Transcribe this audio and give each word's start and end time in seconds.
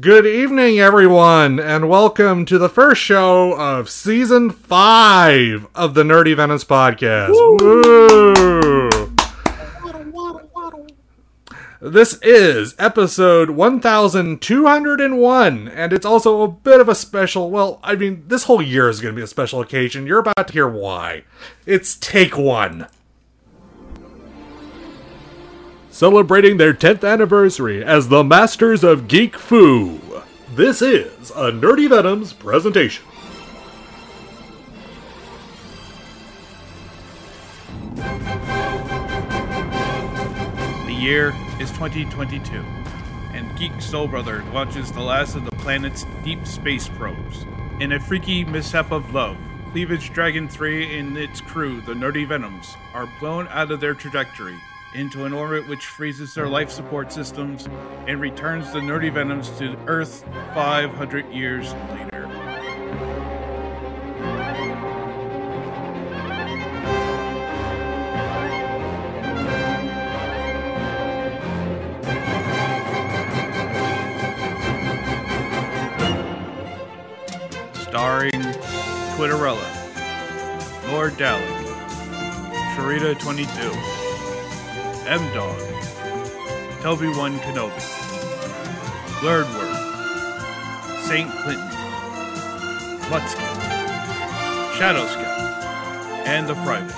Good 0.00 0.24
evening, 0.24 0.80
everyone, 0.80 1.60
and 1.60 1.86
welcome 1.86 2.46
to 2.46 2.56
the 2.56 2.70
first 2.70 3.02
show 3.02 3.54
of 3.58 3.90
season 3.90 4.48
five 4.48 5.66
of 5.74 5.92
the 5.92 6.02
Nerdy 6.02 6.34
Venoms 6.34 6.64
podcast. 6.64 7.32
Woo! 7.32 8.90
This 11.82 12.18
is 12.22 12.74
episode 12.78 13.50
1201, 13.50 15.68
and 15.68 15.92
it's 15.92 16.06
also 16.06 16.40
a 16.40 16.48
bit 16.48 16.80
of 16.80 16.88
a 16.88 16.94
special. 16.94 17.50
Well, 17.50 17.78
I 17.82 17.94
mean, 17.94 18.24
this 18.28 18.44
whole 18.44 18.62
year 18.62 18.88
is 18.88 19.02
going 19.02 19.14
to 19.14 19.18
be 19.18 19.24
a 19.24 19.26
special 19.26 19.60
occasion. 19.60 20.06
You're 20.06 20.20
about 20.20 20.46
to 20.46 20.52
hear 20.54 20.68
why. 20.68 21.24
It's 21.66 21.96
Take 21.96 22.38
One. 22.38 22.86
Celebrating 26.02 26.56
their 26.56 26.74
10th 26.74 27.08
anniversary 27.08 27.84
as 27.84 28.08
the 28.08 28.24
Masters 28.24 28.82
of 28.82 29.06
Geek 29.06 29.36
Fu. 29.36 30.00
This 30.52 30.82
is 30.82 31.30
a 31.30 31.52
Nerdy 31.52 31.88
Venoms 31.88 32.32
presentation. 32.32 33.04
The 40.86 40.92
year 40.92 41.28
is 41.60 41.70
2022, 41.70 42.56
and 43.32 43.56
Geek 43.56 43.80
Soul 43.80 44.08
Brother 44.08 44.42
launches 44.52 44.90
the 44.90 44.98
last 44.98 45.36
of 45.36 45.44
the 45.44 45.52
planet's 45.52 46.04
deep 46.24 46.44
space 46.48 46.88
probes. 46.88 47.46
In 47.78 47.92
a 47.92 48.00
freaky 48.00 48.44
mishap 48.44 48.90
of 48.90 49.14
love, 49.14 49.36
Cleavage 49.70 50.12
Dragon 50.12 50.48
3 50.48 50.98
and 50.98 51.16
its 51.16 51.40
crew, 51.40 51.80
the 51.82 51.94
Nerdy 51.94 52.26
Venoms, 52.26 52.76
are 52.92 53.08
blown 53.20 53.46
out 53.52 53.70
of 53.70 53.78
their 53.78 53.94
trajectory 53.94 54.58
into 54.94 55.24
an 55.24 55.32
orbit 55.32 55.66
which 55.68 55.86
freezes 55.86 56.34
their 56.34 56.48
life 56.48 56.70
support 56.70 57.12
systems 57.12 57.68
and 58.06 58.20
returns 58.20 58.72
the 58.72 58.80
Nerdy 58.80 59.12
Venoms 59.12 59.50
to 59.58 59.76
Earth 59.86 60.24
500 60.54 61.32
years 61.32 61.72
later. 61.90 62.12
starring 77.92 78.32
Twitterella, 79.12 79.60
Lord 80.90 81.12
Dalek, 81.12 81.62
Sharita 82.74 83.18
22, 83.20 84.01
M 85.06 85.20
Dog, 85.34 85.58
Toby 86.80 87.08
One 87.08 87.36
Kenobi, 87.40 87.82
Blurdword, 89.20 89.76
Saint 91.02 91.28
Clinton, 91.30 91.68
Lutsky, 93.10 93.44
Shadow 94.76 95.04
Scout, 95.06 95.66
and 96.26 96.48
the 96.48 96.54
Private. 96.54 96.94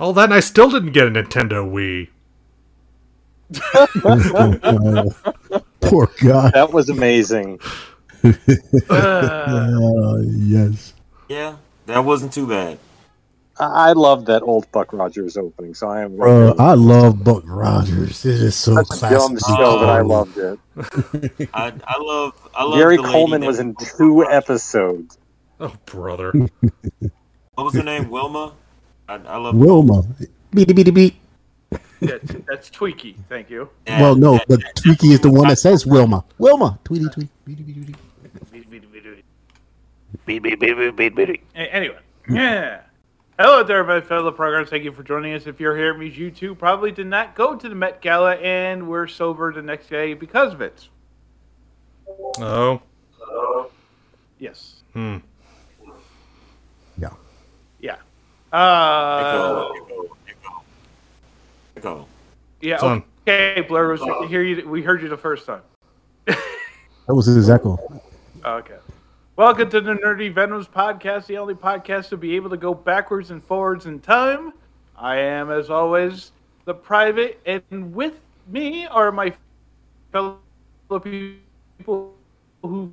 All 0.00 0.12
that, 0.14 0.24
and 0.24 0.34
I 0.34 0.40
still 0.40 0.70
didn't 0.70 0.90
get 0.90 1.06
a 1.06 1.10
Nintendo 1.10 1.64
Wii. 1.64 2.08
Poor 5.88 6.10
guy. 6.22 6.50
That 6.50 6.72
was 6.72 6.88
amazing. 6.88 7.60
Uh, 8.88 10.16
yes. 10.24 10.94
Yeah, 11.28 11.56
that 11.86 12.04
wasn't 12.04 12.32
too 12.32 12.46
bad. 12.46 12.78
I 13.60 13.90
I 13.90 13.92
love 13.92 14.24
that 14.26 14.42
old 14.42 14.70
Buck 14.72 14.92
Rogers 14.94 15.36
opening, 15.36 15.74
so 15.74 15.88
I 15.88 16.00
am. 16.02 16.16
Bro, 16.16 16.54
I 16.58 16.72
love 16.74 17.22
Buck 17.22 17.42
Rogers. 17.46 18.24
It 18.24 18.40
is 18.40 18.56
so 18.56 18.74
Such 18.76 18.86
a 18.86 18.98
classic. 18.98 19.18
dumb 19.18 19.38
show, 19.56 19.78
but 19.78 19.88
I 19.90 20.00
loved 20.00 20.38
it. 20.38 20.58
I, 21.54 21.72
I 21.84 21.98
love. 22.00 22.48
I 22.54 22.64
love. 22.64 22.78
Gary 22.78 22.96
the 22.96 23.02
Coleman 23.02 23.44
was 23.44 23.58
in 23.60 23.76
two 23.96 24.24
episodes. 24.28 25.18
Oh, 25.60 25.74
brother. 25.86 26.32
What 27.54 27.64
was 27.66 27.74
her 27.74 27.84
name? 27.84 28.10
Wilma. 28.10 28.52
I, 29.08 29.14
I 29.14 29.36
love. 29.36 29.54
Wilma. 29.54 30.02
Beep, 30.52 30.66
beep, 30.66 30.74
beep, 30.84 30.92
beep. 30.94 31.16
That's, 32.06 32.34
that's 32.48 32.70
Twiki, 32.70 33.16
thank 33.28 33.50
you. 33.50 33.68
Well, 33.86 34.14
no, 34.14 34.34
that- 34.34 34.48
but 34.48 34.60
Twiki 34.76 35.12
is 35.12 35.20
the 35.20 35.30
one 35.30 35.48
that 35.48 35.56
says 35.58 35.86
Wilma. 35.86 36.24
Wilma. 36.38 36.78
Tweety, 36.84 37.06
tweet. 37.08 37.28
Beep, 40.26 40.42
beep, 40.42 40.60
beep, 40.60 40.96
beep. 40.96 41.18
A- 41.54 41.58
Anyway, 41.74 41.98
yeah. 42.28 42.80
Hello 43.38 43.64
there, 43.64 43.82
my 43.84 44.00
fellow 44.00 44.30
programs. 44.30 44.70
Thank 44.70 44.84
you 44.84 44.92
for 44.92 45.02
joining 45.02 45.34
us. 45.34 45.46
If 45.48 45.58
you're 45.60 45.76
here, 45.76 45.90
it 45.92 45.98
means 45.98 46.16
you 46.16 46.30
too 46.30 46.54
probably 46.54 46.92
did 46.92 47.08
not 47.08 47.34
go 47.34 47.56
to 47.56 47.68
the 47.68 47.74
Met 47.74 48.00
Gala 48.00 48.36
and 48.36 48.86
were 48.88 49.08
sober 49.08 49.52
the 49.52 49.60
next 49.62 49.88
day 49.90 50.14
because 50.14 50.52
of 50.52 50.60
it. 50.60 50.88
Oh. 52.38 52.80
Yes. 54.38 54.82
Hmm. 54.92 55.16
Yeah. 56.96 57.08
Yeah. 57.80 57.96
Uh, 58.52 59.68
Yeah. 62.60 62.78
Son. 62.78 63.04
Okay, 63.28 63.60
Blur 63.60 63.92
was 63.92 64.00
we 64.00 64.10
uh, 64.10 64.22
hear 64.22 64.42
you. 64.42 64.66
We 64.66 64.82
heard 64.82 65.02
you 65.02 65.08
the 65.10 65.18
first 65.18 65.44
time. 65.44 65.60
That 66.26 67.14
was 67.14 67.26
his 67.26 67.50
echo. 67.50 67.78
Okay. 68.44 68.76
Welcome 69.36 69.70
to 69.70 69.80
the 69.80 69.94
Nerdy 69.94 70.30
Venoms 70.30 70.68
podcast, 70.68 71.24
the 71.24 71.38
only 71.38 71.54
podcast 71.54 72.10
to 72.10 72.18
be 72.18 72.36
able 72.36 72.50
to 72.50 72.58
go 72.58 72.74
backwards 72.74 73.30
and 73.30 73.42
forwards 73.42 73.86
in 73.86 74.00
time. 74.00 74.52
I 74.94 75.16
am, 75.16 75.50
as 75.50 75.70
always, 75.70 76.32
the 76.66 76.74
private, 76.74 77.40
and 77.46 77.94
with 77.94 78.20
me 78.48 78.84
are 78.86 79.10
my 79.10 79.32
fellow 80.12 80.38
people 81.02 82.14
who 82.62 82.92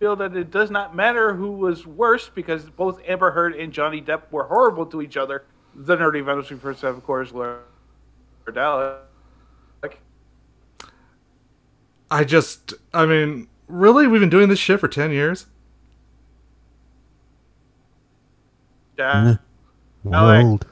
feel 0.00 0.16
that 0.16 0.36
it 0.36 0.50
does 0.50 0.72
not 0.72 0.96
matter 0.96 1.32
who 1.32 1.52
was 1.52 1.86
worse 1.86 2.28
because 2.28 2.64
both 2.70 3.00
Amber 3.06 3.30
Heard 3.30 3.54
and 3.54 3.72
Johnny 3.72 4.02
Depp 4.02 4.22
were 4.32 4.44
horrible 4.44 4.86
to 4.86 5.00
each 5.00 5.16
other. 5.16 5.44
The 5.76 5.96
Nerdy 5.96 6.24
Venoms 6.24 6.50
we 6.50 6.56
first 6.56 6.82
have, 6.82 6.96
of 6.96 7.04
course, 7.04 7.30
Laura 7.30 7.60
Dallas. 8.52 8.98
I 12.10 12.24
just, 12.24 12.74
I 12.92 13.06
mean, 13.06 13.46
really? 13.68 14.08
We've 14.08 14.20
been 14.20 14.30
doing 14.30 14.48
this 14.48 14.58
shit 14.58 14.80
for 14.80 14.88
10 14.88 15.12
years? 15.12 15.46
Yeah. 18.98 19.36
We're 20.02 20.14
Alex. 20.14 20.44
old. 20.44 20.66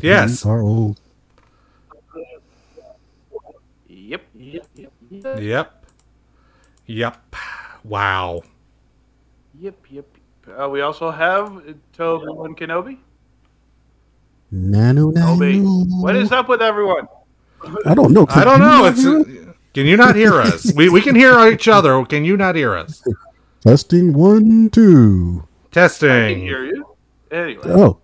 Yes. 0.00 0.44
We 0.44 0.50
are 0.50 0.62
old. 0.62 1.00
Yep. 3.88 4.22
Yep. 4.34 4.66
Yep. 4.74 4.92
Yep. 5.10 5.40
Yep. 5.40 5.86
Yep. 6.86 7.36
Wow. 7.84 8.42
Yep, 9.60 9.76
yep. 9.90 10.06
Uh, 10.58 10.68
we 10.68 10.80
also 10.80 11.10
have 11.10 11.56
uh, 11.56 11.72
Toby 11.92 12.26
and 12.26 12.56
Kenobi. 12.56 12.98
Nano, 14.54 15.10
Toby, 15.12 15.58
nano. 15.60 15.84
what 16.02 16.14
is 16.14 16.30
up 16.30 16.48
with 16.48 16.60
everyone? 16.60 17.08
I 17.86 17.94
don't 17.94 18.12
know. 18.12 18.26
I 18.28 18.44
don't 18.44 18.60
know. 18.60 18.84
It's. 18.84 19.02
Can 19.72 19.86
you 19.86 19.96
not 19.96 20.14
hear 20.14 20.34
us? 20.34 20.72
We, 20.76 20.90
we 20.90 21.00
can 21.00 21.14
hear 21.14 21.48
each 21.48 21.66
other. 21.68 22.04
Can 22.04 22.24
you 22.26 22.36
not 22.36 22.54
hear 22.54 22.76
us? 22.76 23.02
Testing 23.62 24.12
one, 24.12 24.68
two. 24.68 25.42
I 25.42 25.46
can 25.64 25.70
Testing. 25.70 26.40
hear 26.40 26.64
you. 26.66 26.84
Anyway, 27.30 27.62
Oh, 27.64 27.98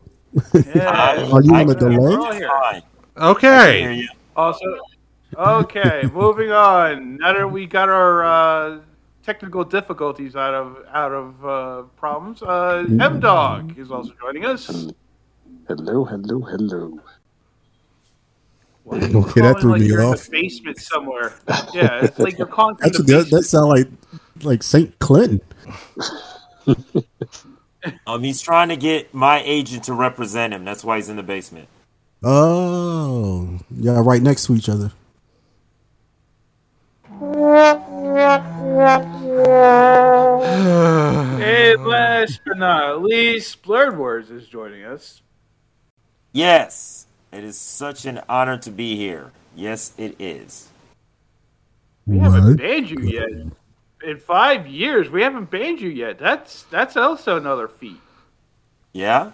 yeah. 0.75 1.29
Are 1.33 1.43
you 1.43 1.55
I 1.55 1.61
on 1.65 1.71
a 1.71 1.75
delay? 1.75 2.13
you 2.13 2.17
just 2.17 2.39
fine. 2.39 2.41
I 2.41 2.81
can 2.81 2.83
hear 3.19 3.29
Okay. 3.31 4.09
Also, 4.35 4.65
okay, 5.37 6.09
moving 6.15 6.51
on. 6.51 7.17
Now 7.19 7.35
that 7.35 7.47
we 7.47 7.67
got 7.67 7.91
our 7.91 8.25
uh, 8.25 8.81
technical 9.23 9.65
difficulties 9.65 10.35
out 10.37 10.55
of 10.55 10.79
out 10.95 11.13
of 11.13 11.45
uh, 11.45 11.83
problems, 11.97 12.43
uh, 12.43 12.87
M 13.01 13.21
Dog 13.21 13.77
is 13.79 13.91
also 13.91 14.13
joining 14.19 14.47
us. 14.47 14.89
Hello, 15.69 16.05
hello, 16.05 16.41
hello. 16.41 17.01
Okay, 18.91 19.43
that 19.43 19.59
Calling 19.59 19.61
threw 19.61 19.73
like 19.73 19.81
me 19.83 19.87
you're 19.87 20.03
off. 20.03 20.27
In 20.29 20.33
the 20.33 20.43
basement 20.43 20.79
somewhere. 20.81 21.35
Yeah, 21.75 22.05
it's 22.05 22.19
like 22.19 22.39
you're 22.39 22.47
calling 22.47 22.77
from 22.77 22.91
the 22.91 22.99
Actually, 23.01 23.05
that, 23.13 23.31
that 23.31 23.43
basement. 23.43 23.45
sound 23.45 23.69
like 23.69 23.89
like 24.43 24.63
Saint 24.63 24.99
Clinton. 24.99 25.41
Um, 28.07 28.25
he's 28.25 28.43
trying 28.43 28.71
to 28.71 28.77
get 28.77 29.15
my 29.15 29.41
agent 29.45 29.85
to 29.85 29.93
represent 29.95 30.53
him. 30.53 30.65
That's 30.65 30.85
why 30.85 30.97
he's 30.97 31.09
in 31.09 31.17
the 31.17 31.23
basement. 31.23 31.69
Oh, 32.23 33.61
yeah, 33.71 34.03
right 34.05 34.21
next 34.21 34.47
to 34.47 34.55
each 34.55 34.69
other. 34.69 34.93
And 41.41 41.87
last 41.87 42.41
but 42.45 42.59
not 42.59 43.03
least, 43.03 43.63
Blurred 43.63 43.97
Words 43.97 44.31
is 44.31 44.49
joining 44.49 44.85
us. 44.85 45.23
Yes, 46.33 47.07
it 47.33 47.45
is 47.45 47.59
such 47.59 48.05
an 48.05 48.21
honor 48.29 48.59
to 48.59 48.71
be 48.71 48.97
here. 48.97 49.33
Yes, 49.55 49.93
it 49.97 50.17
is. 50.19 50.69
We 52.07 52.19
haven't 52.19 52.57
banned 52.57 52.91
you 52.91 53.01
yet. 53.03 53.29
in 54.03 54.19
five 54.19 54.67
years, 54.67 55.11
we 55.11 55.23
haven't 55.23 55.51
banned 55.51 55.81
you 55.81 55.91
yet. 55.91 56.19
That's 56.19 56.63
that's 56.65 56.97
also 56.97 57.37
another 57.37 57.69
feat. 57.69 58.01
Yeah. 58.93 59.33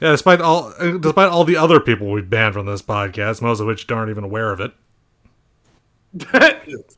Yeah, 0.00 0.12
despite 0.12 0.40
all 0.40 0.72
uh, 0.78 0.92
despite 0.92 1.28
all 1.28 1.44
the 1.44 1.56
other 1.56 1.78
people 1.78 2.10
we've 2.10 2.30
banned 2.30 2.54
from 2.54 2.64
this 2.64 2.80
podcast, 2.80 3.42
most 3.42 3.60
of 3.60 3.66
which 3.66 3.90
aren't 3.90 4.10
even 4.10 4.24
aware 4.24 4.50
of 4.50 4.60
it. 4.60 4.72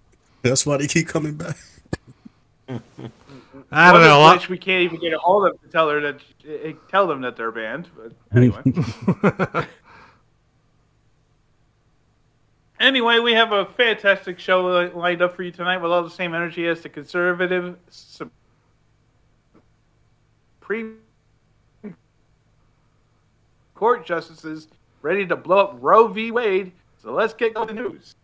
That's 0.43 0.65
why 0.65 0.77
they 0.77 0.87
keep 0.87 1.09
coming 1.09 1.35
back. 1.35 1.57
I 3.71 3.93
don't 3.93 4.01
One 4.01 4.09
know. 4.09 4.27
of 4.27 4.33
which 4.35 4.49
we 4.49 4.59
can't 4.59 4.83
even 4.83 5.01
get 5.01 5.13
a 5.13 5.19
hold 5.19 5.47
of 5.47 5.61
to 5.61 5.69
tell 5.69 5.89
her 5.89 6.01
that 6.01 6.21
eh, 6.49 6.73
tell 6.91 7.07
them 7.07 7.21
that 7.23 7.37
they're 7.37 7.53
banned. 7.53 7.89
But 7.97 8.13
anyway. 8.35 8.63
anyway, 12.81 13.19
we 13.19 13.33
have 13.33 13.53
a 13.53 13.67
fantastic 13.67 14.39
show 14.39 14.91
lined 14.95 15.23
up 15.23 15.37
for 15.37 15.43
you 15.43 15.51
tonight 15.51 15.79
with 15.79 15.93
all 15.93 16.03
the 16.03 16.11
same 16.11 16.35
energy 16.35 16.67
as 16.67 16.81
the 16.83 16.89
conservative 16.89 17.77
Supreme 20.63 20.99
Court 23.75 24.07
justices 24.07 24.69
ready 25.03 25.27
to 25.27 25.37
blow 25.37 25.59
up 25.59 25.77
Roe 25.81 26.09
v. 26.09 26.31
Wade. 26.31 26.73
So 26.99 27.13
let's 27.13 27.35
get 27.35 27.55
going 27.55 27.69
to 27.69 27.75
the 27.75 27.81
news. 27.81 28.15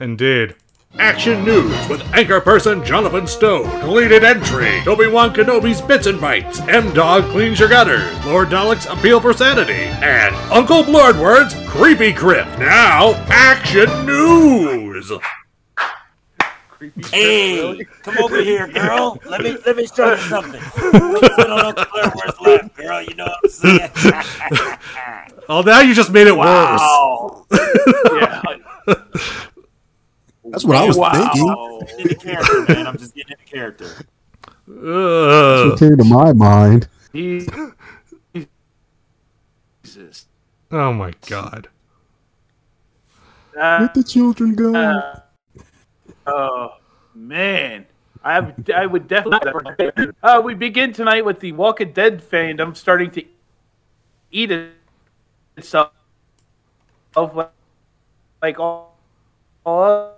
Indeed. 0.00 0.54
Action 0.98 1.42
News 1.44 1.88
with 1.88 2.02
anchor 2.14 2.40
person 2.40 2.84
Jonathan 2.84 3.26
Stowe. 3.26 3.64
Deleted 3.80 4.24
entry. 4.24 4.80
Obi-Wan 4.86 5.34
Kenobi's 5.34 5.80
bits 5.80 6.06
and 6.06 6.20
bites. 6.20 6.60
M-Dog 6.60 7.24
cleans 7.30 7.58
your 7.58 7.68
gutters. 7.68 8.04
Lord 8.26 8.48
Dalek's 8.48 8.86
appeal 8.86 9.18
for 9.20 9.32
sanity. 9.32 9.72
And 9.72 10.34
Uncle 10.52 10.82
Blordward's 10.82 11.54
creepy 11.68 12.12
crypt. 12.12 12.58
Now, 12.58 13.14
Action 13.28 13.88
News. 14.04 15.10
Hey, 17.10 17.84
come 18.02 18.18
over 18.18 18.42
here, 18.42 18.66
girl. 18.66 19.18
Let 19.24 19.42
me 19.42 19.56
let 19.64 19.76
me 19.76 19.86
show 19.86 20.10
you 20.10 20.16
something. 20.18 20.60
Come 20.74 21.16
sit 21.16 21.48
on 21.48 21.66
Uncle 21.66 21.84
Blair's 21.92 22.40
lap, 22.40 22.74
girl. 22.74 23.00
You 23.00 23.14
know 23.14 23.26
what 23.26 23.38
I'm 23.44 23.50
saying? 23.50 24.78
Oh, 25.48 25.60
now 25.60 25.80
you 25.80 25.92
just 25.92 26.12
made 26.12 26.28
it 26.28 26.36
wow. 26.36 27.44
Yeah. 28.12 28.42
That's 30.52 30.64
what 30.66 30.76
I 30.76 30.84
was 30.86 30.96
thinking. 30.96 31.46
Wow. 31.46 31.80
Getting 31.80 32.00
into 32.02 32.14
character, 32.14 32.64
man. 32.68 32.86
I'm 32.86 32.98
just 32.98 33.14
getting 33.14 33.32
into 33.32 33.44
character. 33.50 33.88
worse. 34.66 35.70
What 35.70 35.78
came 35.78 35.96
to 35.96 36.04
my 36.04 36.32
mind. 36.34 36.88
Jesus. 39.84 40.26
Oh 40.70 40.92
my 40.92 41.12
god. 41.26 41.68
Uh, 43.58 43.78
Let 43.80 43.94
the 43.94 44.02
children 44.02 44.54
go. 44.54 44.74
Uh, 44.74 45.20
oh 46.26 46.76
man, 47.14 47.86
I 48.22 48.34
have, 48.34 48.54
I 48.74 48.84
would 48.86 49.08
definitely. 49.08 50.12
Uh, 50.22 50.40
we 50.44 50.54
begin 50.54 50.92
tonight 50.92 51.24
with 51.24 51.40
the 51.40 51.52
Walking 51.52 51.92
Dead 51.92 52.22
fandom 52.22 52.76
starting 52.76 53.10
to 53.12 53.24
eat 54.30 54.52
itself, 55.56 55.92
like, 57.14 57.50
like 58.40 58.58
all, 58.58 58.98
all 59.66 60.14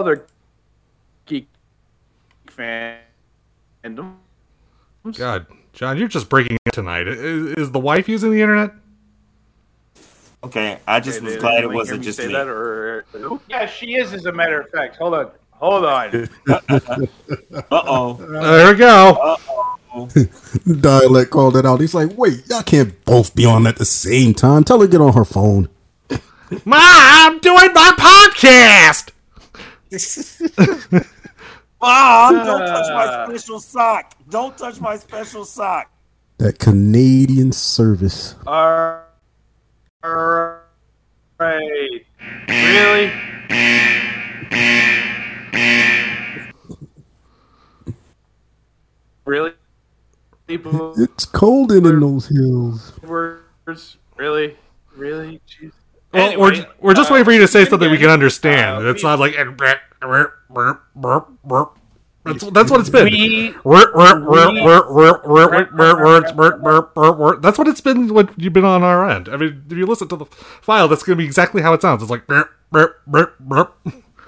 other 0.00 0.26
geek 1.26 1.46
fandom. 2.46 4.16
God, 5.16 5.46
John, 5.72 5.96
you're 5.96 6.08
just 6.08 6.28
breaking 6.28 6.56
it 6.66 6.72
tonight. 6.72 7.06
Is, 7.06 7.54
is 7.54 7.70
the 7.70 7.78
wife 7.78 8.08
using 8.08 8.32
the 8.32 8.40
internet? 8.40 8.72
Okay, 10.42 10.78
I 10.88 11.00
just 11.00 11.22
was 11.22 11.36
glad 11.36 11.62
it 11.62 11.70
wasn't 11.70 12.00
me 12.00 12.04
just 12.06 12.18
me. 12.18 12.34
or 12.34 13.04
yeah, 13.48 13.66
she 13.66 13.94
is. 13.94 14.12
As 14.14 14.24
a 14.24 14.32
matter 14.32 14.60
of 14.60 14.70
fact, 14.70 14.96
hold 14.96 15.14
on, 15.14 15.30
hold 15.52 15.84
on. 15.84 16.28
Uh 16.48 17.82
oh. 17.86 18.14
There 18.14 18.72
we 18.72 18.78
go. 18.78 19.18
Uh 19.22 19.36
Dialect 20.80 21.30
called 21.30 21.56
it 21.56 21.66
out. 21.66 21.80
He's 21.80 21.94
like, 21.94 22.16
wait, 22.16 22.44
y'all 22.48 22.62
can't 22.62 23.04
both 23.04 23.34
be 23.34 23.44
on 23.44 23.66
at 23.66 23.76
the 23.76 23.84
same 23.84 24.34
time. 24.34 24.64
Tell 24.64 24.80
her 24.80 24.86
to 24.86 24.90
get 24.90 25.00
on 25.00 25.14
her 25.14 25.24
phone. 25.24 25.68
Mom, 26.64 26.80
I'm 26.80 27.38
doing 27.40 27.72
my 27.74 27.92
podcast. 27.98 29.09
Mom, 31.80 32.34
don't 32.34 32.66
touch 32.66 32.88
my 32.92 33.06
Uh. 33.06 33.26
special 33.26 33.58
sock. 33.60 34.14
Don't 34.28 34.56
touch 34.56 34.80
my 34.80 34.96
special 34.96 35.44
sock. 35.44 35.90
That 36.38 36.58
Canadian 36.58 37.52
service. 37.52 38.34
All 38.46 39.00
right. 40.02 40.60
Really? 42.48 43.12
Really? 49.24 49.52
People 50.46 50.94
It's 51.00 51.24
cold 51.24 51.72
in, 51.72 51.86
in 51.86 52.00
those 52.00 52.26
hills. 52.26 52.92
Really? 54.16 54.56
Really? 54.96 55.40
Jeez. 55.46 55.72
Well, 56.12 56.26
Anyway, 56.26 56.40
we're, 56.42 56.66
we're 56.80 56.94
just 56.94 57.10
uh, 57.10 57.14
waiting 57.14 57.24
for 57.24 57.32
you 57.32 57.40
to 57.40 57.48
say 57.48 57.60
again, 57.60 57.70
something 57.70 57.90
we 57.90 57.98
can 57.98 58.10
understand. 58.10 58.84
uh, 58.84 58.90
it's 58.90 59.02
we- 59.02 59.08
not 59.08 59.20
like 59.20 59.34
that's 62.24 62.44
that's 62.50 62.70
what 62.70 62.80
it's 62.80 62.90
been. 62.90 63.04
We, 63.06 63.54
That's 67.40 67.58
what 67.58 67.66
it's 67.68 67.80
been. 67.80 68.12
when 68.12 68.28
you've 68.36 68.52
been 68.52 68.64
on 68.64 68.82
our 68.82 69.08
end. 69.08 69.28
I 69.30 69.36
mean, 69.38 69.64
if 69.70 69.76
you 69.76 69.86
listen 69.86 70.08
to 70.08 70.16
the 70.16 70.26
file, 70.26 70.86
that's 70.86 71.02
going 71.02 71.16
to 71.16 71.22
be 71.22 71.24
exactly 71.24 71.62
how 71.62 71.72
it 71.72 71.80
sounds. 71.80 72.02
It's 72.02 72.10
like. 72.10 72.28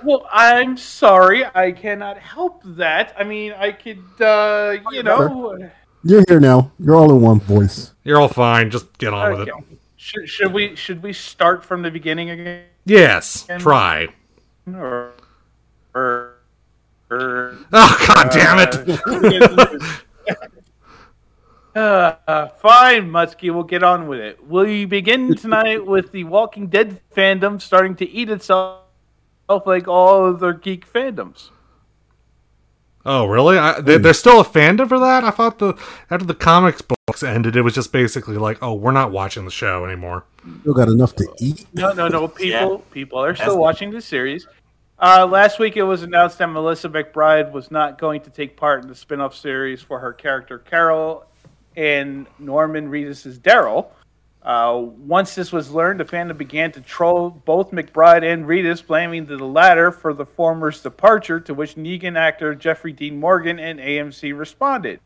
well, 0.02 0.26
I'm 0.32 0.76
sorry. 0.78 1.44
I 1.54 1.72
cannot 1.72 2.16
help 2.18 2.62
that. 2.64 3.14
I 3.18 3.24
mean, 3.24 3.52
I 3.52 3.72
could, 3.72 4.02
uh, 4.20 4.78
you 4.90 5.02
know. 5.02 5.58
You're 6.02 6.24
here 6.26 6.40
now. 6.40 6.72
You're 6.78 6.96
all 6.96 7.14
in 7.14 7.20
one 7.20 7.40
voice. 7.40 7.92
You're 8.04 8.18
all 8.20 8.28
fine. 8.28 8.70
Just 8.70 8.96
get 8.98 9.12
on 9.12 9.38
with 9.38 9.48
it. 9.48 9.54
Should, 10.02 10.28
should 10.28 10.52
we 10.52 10.74
should 10.74 11.00
we 11.00 11.12
start 11.12 11.64
from 11.64 11.82
the 11.82 11.90
beginning 11.90 12.30
again? 12.30 12.64
Yes, 12.84 13.46
try. 13.60 14.08
Or, 14.66 15.12
or, 15.94 16.38
or 17.08 17.56
Oh 17.72 18.04
God 18.08 18.30
damn 18.32 18.58
it! 18.58 20.42
uh, 21.76 22.16
uh, 22.26 22.48
fine, 22.48 23.10
Muskie. 23.10 23.54
We'll 23.54 23.62
get 23.62 23.84
on 23.84 24.08
with 24.08 24.18
it. 24.18 24.44
Will 24.44 24.64
we 24.64 24.86
begin 24.86 25.36
tonight 25.36 25.86
with 25.86 26.10
the 26.10 26.24
Walking 26.24 26.66
Dead 26.66 27.00
fandom 27.14 27.62
starting 27.62 27.94
to 27.94 28.10
eat 28.10 28.28
itself 28.28 28.80
like 29.48 29.86
all 29.86 30.24
other 30.34 30.52
geek 30.52 30.92
fandoms. 30.92 31.50
Oh 33.04 33.26
really? 33.26 33.58
I, 33.58 33.80
they, 33.80 33.98
there's 33.98 34.18
still 34.18 34.40
a 34.40 34.44
fandom 34.44 34.88
for 34.88 34.98
that. 34.98 35.24
I 35.24 35.30
thought 35.30 35.58
the 35.58 35.74
after 36.10 36.24
the 36.24 36.34
comics 36.34 36.82
books 36.82 37.22
ended, 37.22 37.56
it 37.56 37.62
was 37.62 37.74
just 37.74 37.92
basically 37.92 38.36
like, 38.36 38.58
oh, 38.62 38.74
we're 38.74 38.92
not 38.92 39.10
watching 39.10 39.44
the 39.44 39.50
show 39.50 39.84
anymore. 39.84 40.24
Still 40.60 40.74
got 40.74 40.88
enough 40.88 41.14
to 41.16 41.26
eat. 41.40 41.66
No, 41.74 41.92
no, 41.92 42.08
no. 42.08 42.28
People, 42.28 42.78
people 42.90 43.18
are 43.24 43.34
still 43.34 43.46
That's- 43.46 43.58
watching 43.60 43.90
the 43.90 44.00
series. 44.00 44.46
Uh, 44.98 45.26
last 45.26 45.58
week, 45.58 45.76
it 45.76 45.82
was 45.82 46.04
announced 46.04 46.38
that 46.38 46.46
Melissa 46.46 46.88
McBride 46.88 47.50
was 47.50 47.72
not 47.72 47.98
going 47.98 48.20
to 48.20 48.30
take 48.30 48.56
part 48.56 48.84
in 48.84 48.88
the 48.88 48.94
spin-off 48.94 49.34
series 49.34 49.82
for 49.82 49.98
her 49.98 50.12
character 50.12 50.58
Carol 50.58 51.24
and 51.76 52.24
Norman 52.38 52.88
Reedus' 52.88 53.36
Daryl. 53.40 53.88
Uh, 54.44 54.76
once 54.98 55.36
this 55.36 55.52
was 55.52 55.70
learned, 55.70 56.00
the 56.00 56.04
fandom 56.04 56.36
began 56.36 56.72
to 56.72 56.80
troll 56.80 57.30
both 57.30 57.70
McBride 57.70 58.24
and 58.24 58.44
Reedus, 58.44 58.84
blaming 58.84 59.24
the 59.24 59.36
latter 59.36 59.92
for 59.92 60.12
the 60.12 60.26
former's 60.26 60.82
departure. 60.82 61.38
To 61.40 61.54
which 61.54 61.76
Negan 61.76 62.16
actor 62.16 62.54
Jeffrey 62.54 62.92
Dean 62.92 63.20
Morgan 63.20 63.60
and 63.60 63.78
AMC 63.78 64.36
responded. 64.36 65.00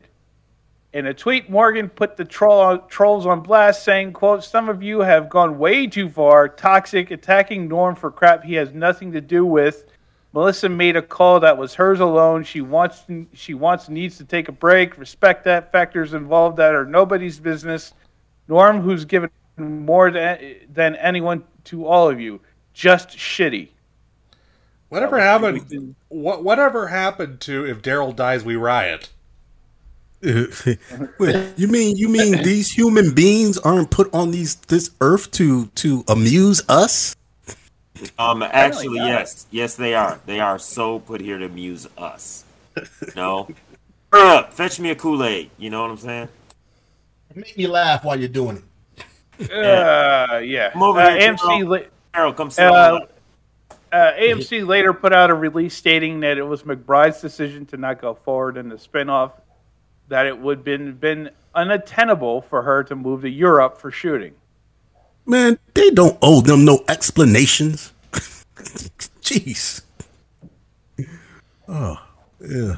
In 0.93 1.05
a 1.05 1.13
tweet, 1.13 1.49
Morgan 1.49 1.89
put 1.89 2.17
the 2.17 2.25
troll, 2.25 2.79
trolls 2.79 3.27
on 3.27 3.41
blast, 3.41 3.83
saying, 3.83 4.13
quote, 4.13 4.43
Some 4.43 4.69
of 4.69 4.81
you 4.81 5.01
have 5.01 5.29
gone 5.29 5.59
way 5.59 5.85
too 5.85 6.09
far, 6.09 6.49
toxic, 6.49 7.11
attacking 7.11 7.67
Norm 7.67 7.95
for 7.95 8.09
crap 8.09 8.43
he 8.43 8.55
has 8.55 8.73
nothing 8.73 9.11
to 9.11 9.21
do 9.21 9.45
with. 9.45 9.85
Melissa 10.33 10.69
made 10.69 10.95
a 10.95 11.01
call 11.01 11.39
that 11.41 11.57
was 11.57 11.75
hers 11.75 11.99
alone. 11.99 12.43
She 12.43 12.61
wants 12.61 13.05
she 13.33 13.53
wants 13.53 13.89
needs 13.89 14.17
to 14.17 14.25
take 14.25 14.49
a 14.49 14.51
break. 14.51 14.97
Respect 14.97 15.43
that. 15.45 15.71
Factors 15.71 16.13
involved 16.13 16.57
that 16.57 16.73
are 16.73 16.85
nobody's 16.85 17.39
business. 17.39 17.93
Norm, 18.47 18.81
who's 18.81 19.05
given 19.05 19.29
more 19.57 20.11
than, 20.11 20.55
than 20.71 20.95
anyone 20.95 21.43
to 21.65 21.85
all 21.85 22.09
of 22.09 22.19
you, 22.19 22.39
just 22.73 23.09
shitty. 23.09 23.69
Whatever 24.89 25.19
happened? 25.19 25.95
What 26.07 26.43
whatever 26.43 26.87
happened 26.87 27.41
to 27.41 27.65
if 27.65 27.81
Daryl 27.81 28.15
dies, 28.15 28.45
we 28.45 28.55
riot? 28.55 29.09
Wait, 30.23 31.53
you 31.57 31.67
mean 31.67 31.97
you 31.97 32.07
mean 32.07 32.41
these 32.41 32.71
human 32.71 33.13
beings 33.13 33.57
aren't 33.59 33.91
put 33.91 34.11
on 34.13 34.31
these 34.31 34.55
this 34.55 34.89
earth 35.01 35.29
to 35.31 35.67
to 35.75 36.05
amuse 36.07 36.63
us? 36.69 37.15
Um, 38.17 38.43
actually, 38.43 38.95
yes, 38.95 39.45
yes, 39.51 39.75
they 39.75 39.93
are. 39.93 40.19
They 40.25 40.39
are 40.39 40.57
so 40.57 40.99
put 40.99 41.19
here 41.19 41.37
to 41.37 41.45
amuse 41.45 41.87
us. 41.97 42.45
No, 43.15 43.47
Hurry 44.13 44.37
up, 44.37 44.53
fetch 44.53 44.79
me 44.79 44.91
a 44.91 44.95
Kool 44.95 45.23
Aid. 45.23 45.49
You 45.57 45.69
know 45.69 45.81
what 45.81 45.91
I'm 45.91 45.97
saying? 45.97 46.29
Make 47.37 47.55
me 47.55 47.67
laugh 47.67 48.03
while 48.03 48.19
you're 48.19 48.29
doing 48.29 48.63
it. 49.39 49.51
Uh, 49.51 50.39
yeah. 50.39 50.71
Come 50.71 50.81
over 50.83 50.99
Uh, 50.99 51.11
here, 51.15 51.33
AMC, 51.35 51.87
Carol. 52.13 52.33
come 52.33 52.49
sit 52.49 52.65
Uh, 52.65 52.95
on. 52.95 53.07
Uh, 53.91 54.11
AMC 54.19 54.65
later 54.65 54.91
put 54.93 55.13
out 55.13 55.29
a 55.29 55.33
release 55.35 55.75
stating 55.75 56.19
that 56.21 56.37
it 56.39 56.43
was 56.43 56.63
McBride's 56.63 57.21
decision 57.21 57.65
to 57.67 57.77
not 57.77 58.01
go 58.01 58.15
forward 58.15 58.57
in 58.57 58.67
the 58.69 58.75
spinoff, 58.75 59.33
that 60.07 60.25
it 60.25 60.37
would 60.37 60.63
been 60.63 60.93
been 60.93 61.29
unattainable 61.53 62.41
for 62.41 62.63
her 62.63 62.83
to 62.83 62.95
move 62.95 63.21
to 63.21 63.29
Europe 63.29 63.77
for 63.77 63.91
shooting. 63.91 64.33
Man, 65.27 65.59
they 65.75 65.91
don't 65.91 66.17
owe 66.23 66.41
them 66.41 66.65
no 66.65 66.83
explanations. 66.87 67.93
Jeez. 69.21 69.81
Oh, 71.67 72.01
yeah. 72.41 72.77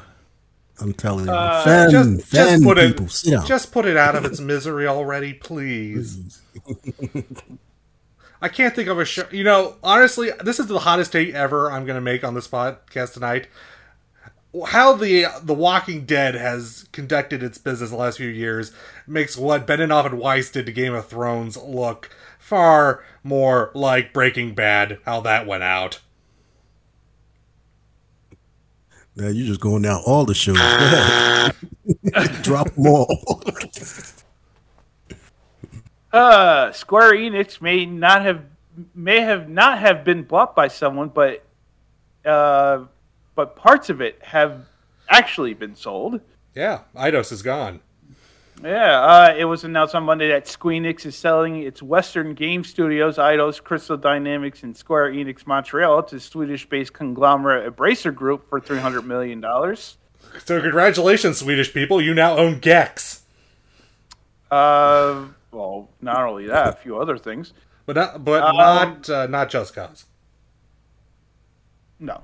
I'm 0.80 0.94
telling 0.94 1.26
you. 1.26 1.32
Uh, 1.32 1.64
fan, 1.64 1.90
just, 1.90 2.32
just 2.32 2.62
put 2.62 2.78
people, 2.78 3.06
it, 3.06 3.10
sit 3.10 3.30
down. 3.30 3.46
just 3.46 3.72
put 3.72 3.86
it 3.86 3.96
out 3.96 4.14
of 4.14 4.24
its 4.24 4.40
misery 4.40 4.86
already, 4.86 5.32
please. 5.32 6.40
I 8.42 8.48
can't 8.48 8.74
think 8.74 8.88
of 8.88 8.98
a 8.98 9.04
show. 9.04 9.24
You 9.30 9.44
know, 9.44 9.76
honestly, 9.82 10.30
this 10.42 10.58
is 10.58 10.66
the 10.66 10.78
hottest 10.80 11.12
take 11.12 11.34
ever 11.34 11.70
I'm 11.70 11.84
going 11.84 11.96
to 11.96 12.00
make 12.00 12.24
on 12.24 12.34
this 12.34 12.48
podcast 12.48 13.12
tonight. 13.12 13.48
How 14.68 14.94
the 14.94 15.26
The 15.42 15.54
Walking 15.54 16.04
Dead 16.06 16.34
has 16.34 16.88
conducted 16.90 17.42
its 17.42 17.58
business 17.58 17.90
the 17.90 17.96
last 17.96 18.16
few 18.16 18.28
years 18.28 18.72
makes 19.06 19.36
what 19.36 19.66
Benioff 19.66 20.06
and 20.06 20.18
Weiss 20.18 20.50
did 20.50 20.66
to 20.66 20.72
Game 20.72 20.94
of 20.94 21.06
Thrones 21.06 21.56
look 21.56 22.10
far 22.38 23.04
more 23.22 23.70
like 23.74 24.12
Breaking 24.12 24.54
Bad. 24.54 24.98
How 25.04 25.20
that 25.20 25.46
went 25.46 25.62
out. 25.62 26.00
Now 29.16 29.28
you're 29.28 29.46
just 29.46 29.60
going 29.60 29.82
down 29.82 30.02
all 30.06 30.24
the 30.24 30.34
shows. 30.34 30.56
Drop 32.42 32.72
them 32.74 32.86
all. 32.86 33.42
Uh, 36.12 36.72
Square 36.72 37.12
Enix 37.14 37.60
may 37.60 37.86
not 37.86 38.22
have 38.22 38.44
may 38.94 39.20
have 39.20 39.48
not 39.48 39.78
have 39.78 40.04
been 40.04 40.22
bought 40.22 40.54
by 40.56 40.68
someone, 40.68 41.08
but 41.08 41.44
uh, 42.24 42.84
but 43.34 43.56
parts 43.56 43.90
of 43.90 44.00
it 44.00 44.18
have 44.22 44.66
actually 45.08 45.54
been 45.54 45.74
sold. 45.74 46.20
Yeah, 46.54 46.80
Eidos 46.96 47.32
is 47.32 47.42
gone. 47.42 47.80
Yeah, 48.62 49.00
uh, 49.00 49.34
it 49.38 49.46
was 49.46 49.64
announced 49.64 49.94
on 49.94 50.02
Monday 50.04 50.28
that 50.28 50.44
Squeenix 50.44 51.06
is 51.06 51.16
selling 51.16 51.62
its 51.62 51.82
Western 51.82 52.34
game 52.34 52.62
studios, 52.62 53.16
Eidos, 53.16 53.62
Crystal 53.62 53.96
Dynamics, 53.96 54.62
and 54.62 54.76
Square 54.76 55.12
Enix 55.12 55.46
Montreal 55.46 56.02
to 56.04 56.20
Swedish-based 56.20 56.92
conglomerate 56.92 57.74
Embracer 57.74 58.14
Group 58.14 58.46
for 58.48 58.60
three 58.60 58.78
hundred 58.78 59.06
million 59.06 59.40
dollars. 59.40 59.96
So 60.44 60.60
congratulations, 60.60 61.38
Swedish 61.38 61.72
people! 61.72 62.02
You 62.02 62.12
now 62.12 62.36
own 62.36 62.58
Gex, 62.60 63.22
Uh, 64.50 65.24
well, 65.52 65.88
not 66.02 66.18
only 66.22 66.46
that, 66.48 66.68
a 66.68 66.72
few 66.72 66.98
other 66.98 67.16
things. 67.16 67.54
but 67.86 67.96
not, 67.96 68.24
but 68.24 68.42
Um, 68.42 68.56
not 68.56 69.08
uh, 69.10 69.26
not 69.26 69.48
Just 69.48 69.74
Cause. 69.74 70.04
No. 71.98 72.22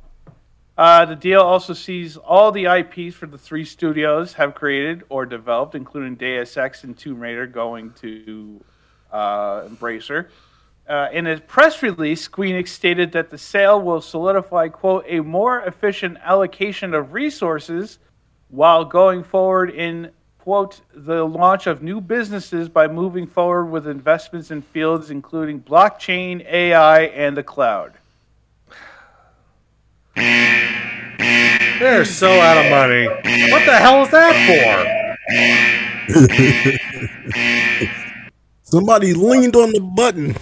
Uh, 0.76 1.06
the 1.06 1.16
deal 1.16 1.40
also 1.40 1.72
sees 1.72 2.18
all 2.18 2.52
the 2.52 2.66
IPs 2.66 3.14
for 3.14 3.26
the 3.26 3.38
three 3.38 3.64
studios 3.64 4.34
have 4.34 4.54
created 4.54 5.04
or 5.08 5.24
developed, 5.24 5.74
including 5.74 6.16
Deus 6.16 6.56
Ex 6.56 6.84
and 6.84 6.96
Tomb 6.96 7.18
Raider, 7.18 7.46
going 7.46 7.92
to 7.94 8.60
uh, 9.10 9.62
Embracer. 9.62 10.28
Uh, 10.86 11.08
in 11.12 11.26
a 11.26 11.40
press 11.40 11.82
release, 11.82 12.28
Squeenix 12.28 12.68
stated 12.68 13.12
that 13.12 13.30
the 13.30 13.38
sale 13.38 13.80
will 13.80 14.00
solidify, 14.02 14.68
quote, 14.68 15.04
a 15.08 15.20
more 15.20 15.60
efficient 15.62 16.18
allocation 16.22 16.94
of 16.94 17.12
resources 17.12 17.98
while 18.50 18.84
going 18.84 19.24
forward 19.24 19.70
in, 19.70 20.10
quote, 20.38 20.80
the 20.94 21.26
launch 21.26 21.66
of 21.66 21.82
new 21.82 22.00
businesses 22.00 22.68
by 22.68 22.86
moving 22.86 23.26
forward 23.26 23.64
with 23.64 23.88
investments 23.88 24.50
in 24.50 24.62
fields 24.62 25.10
including 25.10 25.60
blockchain, 25.60 26.44
AI, 26.46 27.04
and 27.06 27.36
the 27.36 27.42
cloud. 27.42 27.94
They're 31.78 32.04
so 32.04 32.30
out 32.30 32.58
of 32.64 32.70
money. 32.70 33.06
What 33.50 33.64
the 33.64 33.76
hell 33.76 34.02
is 34.02 34.10
that 34.10 35.16
for? 37.68 38.06
Somebody 38.62 39.14
leaned 39.14 39.56
on 39.56 39.70
the 39.72 39.80
button. 39.80 40.36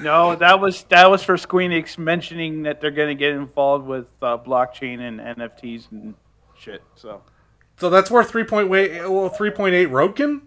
No, 0.00 0.36
that 0.36 0.60
was 0.60 0.84
that 0.84 1.10
was 1.10 1.22
for 1.22 1.36
Squeenix 1.36 1.98
mentioning 1.98 2.62
that 2.62 2.80
they're 2.80 2.90
going 2.90 3.08
to 3.08 3.14
get 3.14 3.32
involved 3.32 3.86
with 3.86 4.06
uh, 4.22 4.38
blockchain 4.38 5.00
and 5.00 5.18
NFTs 5.20 5.90
and 5.90 6.14
shit. 6.56 6.82
So? 6.94 7.22
So 7.78 7.90
that's 7.90 8.10
worth 8.10 8.30
three 8.30 8.44
point 8.44 8.72
eight. 8.74 9.08
Well, 9.08 9.28
three 9.28 9.50
point 9.50 9.74
eight 9.74 9.88
Roadkin. 9.88 10.42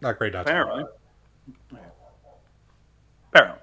Not 0.00 0.18
great. 0.18 0.32
Not 0.32 0.42
apparently, 0.42 0.84
apparently, 3.32 3.61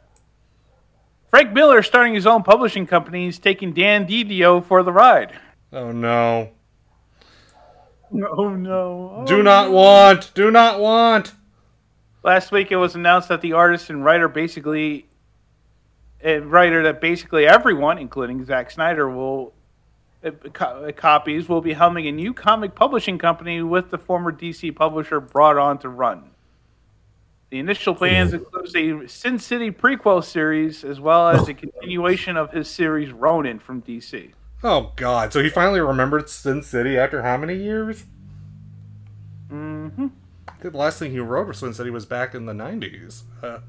Frank 1.30 1.54
Miller 1.54 1.84
starting 1.84 2.14
his 2.14 2.26
own 2.26 2.44
publishing 2.44 2.88
company. 2.88 3.26
He's 3.26 3.40
taking 3.40 3.74
Dan 3.74 4.08
DiDio 4.08 4.66
for 4.66 4.82
the 4.84 4.92
ride. 4.92 5.38
Oh 5.72 5.92
no! 5.92 6.50
Oh 8.12 8.50
no! 8.50 9.24
Do 9.28 9.44
not 9.44 9.72
want. 9.72 10.34
Do 10.34 10.50
not 10.50 10.80
want. 10.80 11.34
Last 12.24 12.52
week 12.52 12.72
it 12.72 12.76
was 12.78 12.96
announced 12.96 13.30
that 13.30 13.42
the 13.42 13.54
artist 13.54 13.90
and 13.90 14.04
writer 14.04 14.28
basically, 14.28 15.08
and 16.20 16.52
writer 16.52 16.84
that 16.84 17.00
basically 17.00 17.46
everyone, 17.46 18.00
including 18.00 18.44
Zack 18.44 18.72
Snyder, 18.72 19.08
will 19.08 19.54
uh, 20.24 20.32
co- 20.52 20.92
copies 20.94 21.48
will 21.48 21.62
be 21.62 21.76
helming 21.76 22.10
a 22.10 22.12
new 22.12 22.34
comic 22.34 22.74
publishing 22.74 23.20
company 23.20 23.62
with 23.62 23.92
the 23.92 23.98
former 23.98 24.32
DC 24.32 24.76
publisher 24.76 25.20
brought 25.20 25.58
on 25.58 25.78
to 25.78 25.90
run. 25.90 26.29
The 27.50 27.60
initial 27.60 27.96
plans 27.96 28.34
includes 28.34 28.76
a 28.76 29.08
Sin 29.08 29.40
City 29.40 29.72
prequel 29.72 30.24
series 30.24 30.84
as 30.84 31.00
well 31.00 31.30
as 31.30 31.48
a 31.48 31.54
continuation 31.56 32.38
of 32.38 32.52
his 32.52 32.70
series 32.70 33.12
Ronin 33.12 33.58
from 33.60 33.82
DC. 33.82 34.32
Oh 34.64 34.92
God! 34.96 35.34
So 35.34 35.42
he 35.42 35.50
finally 35.50 35.80
remembered 35.80 36.30
Sin 36.30 36.62
City 36.62 36.98
after 36.98 37.24
how 37.24 37.38
many 37.38 37.56
years? 37.56 38.06
hmm 39.50 40.08
The 40.62 40.70
last 40.72 41.00
thing 41.00 41.12
he 41.12 41.20
wrote 41.20 41.48
for 41.48 41.54
Sin 41.54 41.74
City 41.74 41.90
was 41.90 42.06
back 42.06 42.36
in 42.36 42.46
the 42.46 42.54
nineties. 42.54 43.24
Uh, 43.42 43.60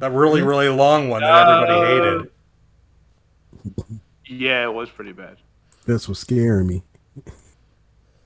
that 0.00 0.10
really, 0.10 0.42
really 0.42 0.68
long 0.68 1.08
one 1.08 1.20
that 1.20 1.48
everybody 1.48 1.86
hated. 1.86 2.30
Yeah, 4.26 4.64
it 4.64 4.72
was 4.72 4.90
pretty 4.90 5.12
bad. 5.12 5.36
That's 5.86 6.08
what's 6.08 6.20
scaring 6.20 6.66
me. 6.66 6.82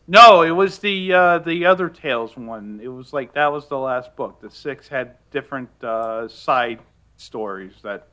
No, 0.08 0.42
it 0.42 0.50
was 0.50 0.78
the 0.78 1.12
uh, 1.12 1.38
the 1.40 1.66
other 1.66 1.88
Tales 1.88 2.36
one. 2.36 2.80
It 2.82 2.88
was 2.88 3.12
like 3.12 3.34
that 3.34 3.50
was 3.50 3.68
the 3.68 3.78
last 3.78 4.14
book. 4.14 4.40
The 4.40 4.50
six 4.50 4.86
had 4.86 5.16
different 5.30 5.68
uh, 5.82 6.28
side 6.28 6.78
stories 7.16 7.74
that 7.82 8.08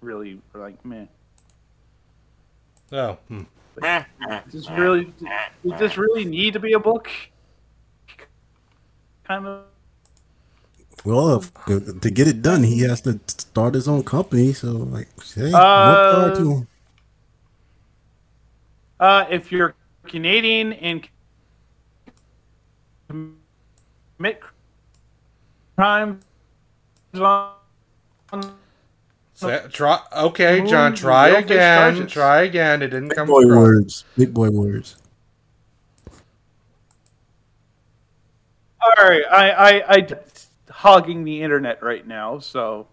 really 0.00 0.40
were 0.52 0.60
like, 0.60 0.84
man, 0.84 1.08
Oh, 2.92 3.16
hmm. 3.28 3.42
does 3.80 4.04
this 4.52 4.70
really 4.70 5.12
does 5.64 5.80
this 5.80 5.96
really 5.96 6.26
need 6.26 6.52
to 6.52 6.60
be 6.60 6.74
a 6.74 6.78
book? 6.78 7.08
Kind 9.24 9.46
of. 9.46 9.64
Well, 11.04 11.36
if, 11.36 11.52
to 11.64 12.10
get 12.10 12.28
it 12.28 12.42
done, 12.42 12.62
he 12.62 12.80
has 12.80 13.00
to 13.02 13.18
start 13.26 13.74
his 13.74 13.88
own 13.88 14.04
company. 14.04 14.52
So, 14.52 14.68
like, 14.72 15.08
hey, 15.34 15.50
more 15.50 15.60
Uh, 15.60 16.12
power 16.12 16.36
to 16.36 16.50
him. 16.52 16.68
Uh, 19.00 19.24
if 19.30 19.50
you're 19.50 19.74
Canadian 20.06 20.74
and 20.74 21.08
commit 23.12 24.40
crimes 25.76 26.22
on 27.14 27.52
Sa- 29.34 29.66
try. 29.68 30.00
Okay, 30.16 30.64
John. 30.66 30.94
Try 30.94 31.28
again. 31.30 32.06
Try 32.06 32.42
again. 32.42 32.82
It 32.82 32.88
didn't 32.88 33.08
Big 33.08 33.18
come 33.18 33.26
boy 33.28 33.42
across. 33.42 33.56
words. 33.56 34.04
Big 34.16 34.32
boy 34.32 34.50
words. 34.50 34.96
All 38.80 39.04
right, 39.08 39.22
I, 39.30 39.50
I, 39.50 39.94
I 39.96 40.08
hogging 40.70 41.24
the 41.24 41.42
internet 41.42 41.82
right 41.82 42.06
now, 42.06 42.38
so. 42.38 42.86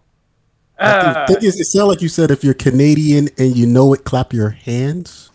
I 0.80 0.92
Uh, 0.92 1.28
think 1.28 1.44
it 1.44 1.52
sounds 1.66 1.88
like 1.90 2.02
you 2.02 2.08
said 2.08 2.32
if 2.32 2.44
you're 2.44 2.54
Canadian 2.54 3.30
and 3.38 3.56
you 3.58 3.66
know 3.68 3.94
it, 3.94 4.04
clap 4.06 4.32
your 4.32 4.52
hands. 4.52 5.30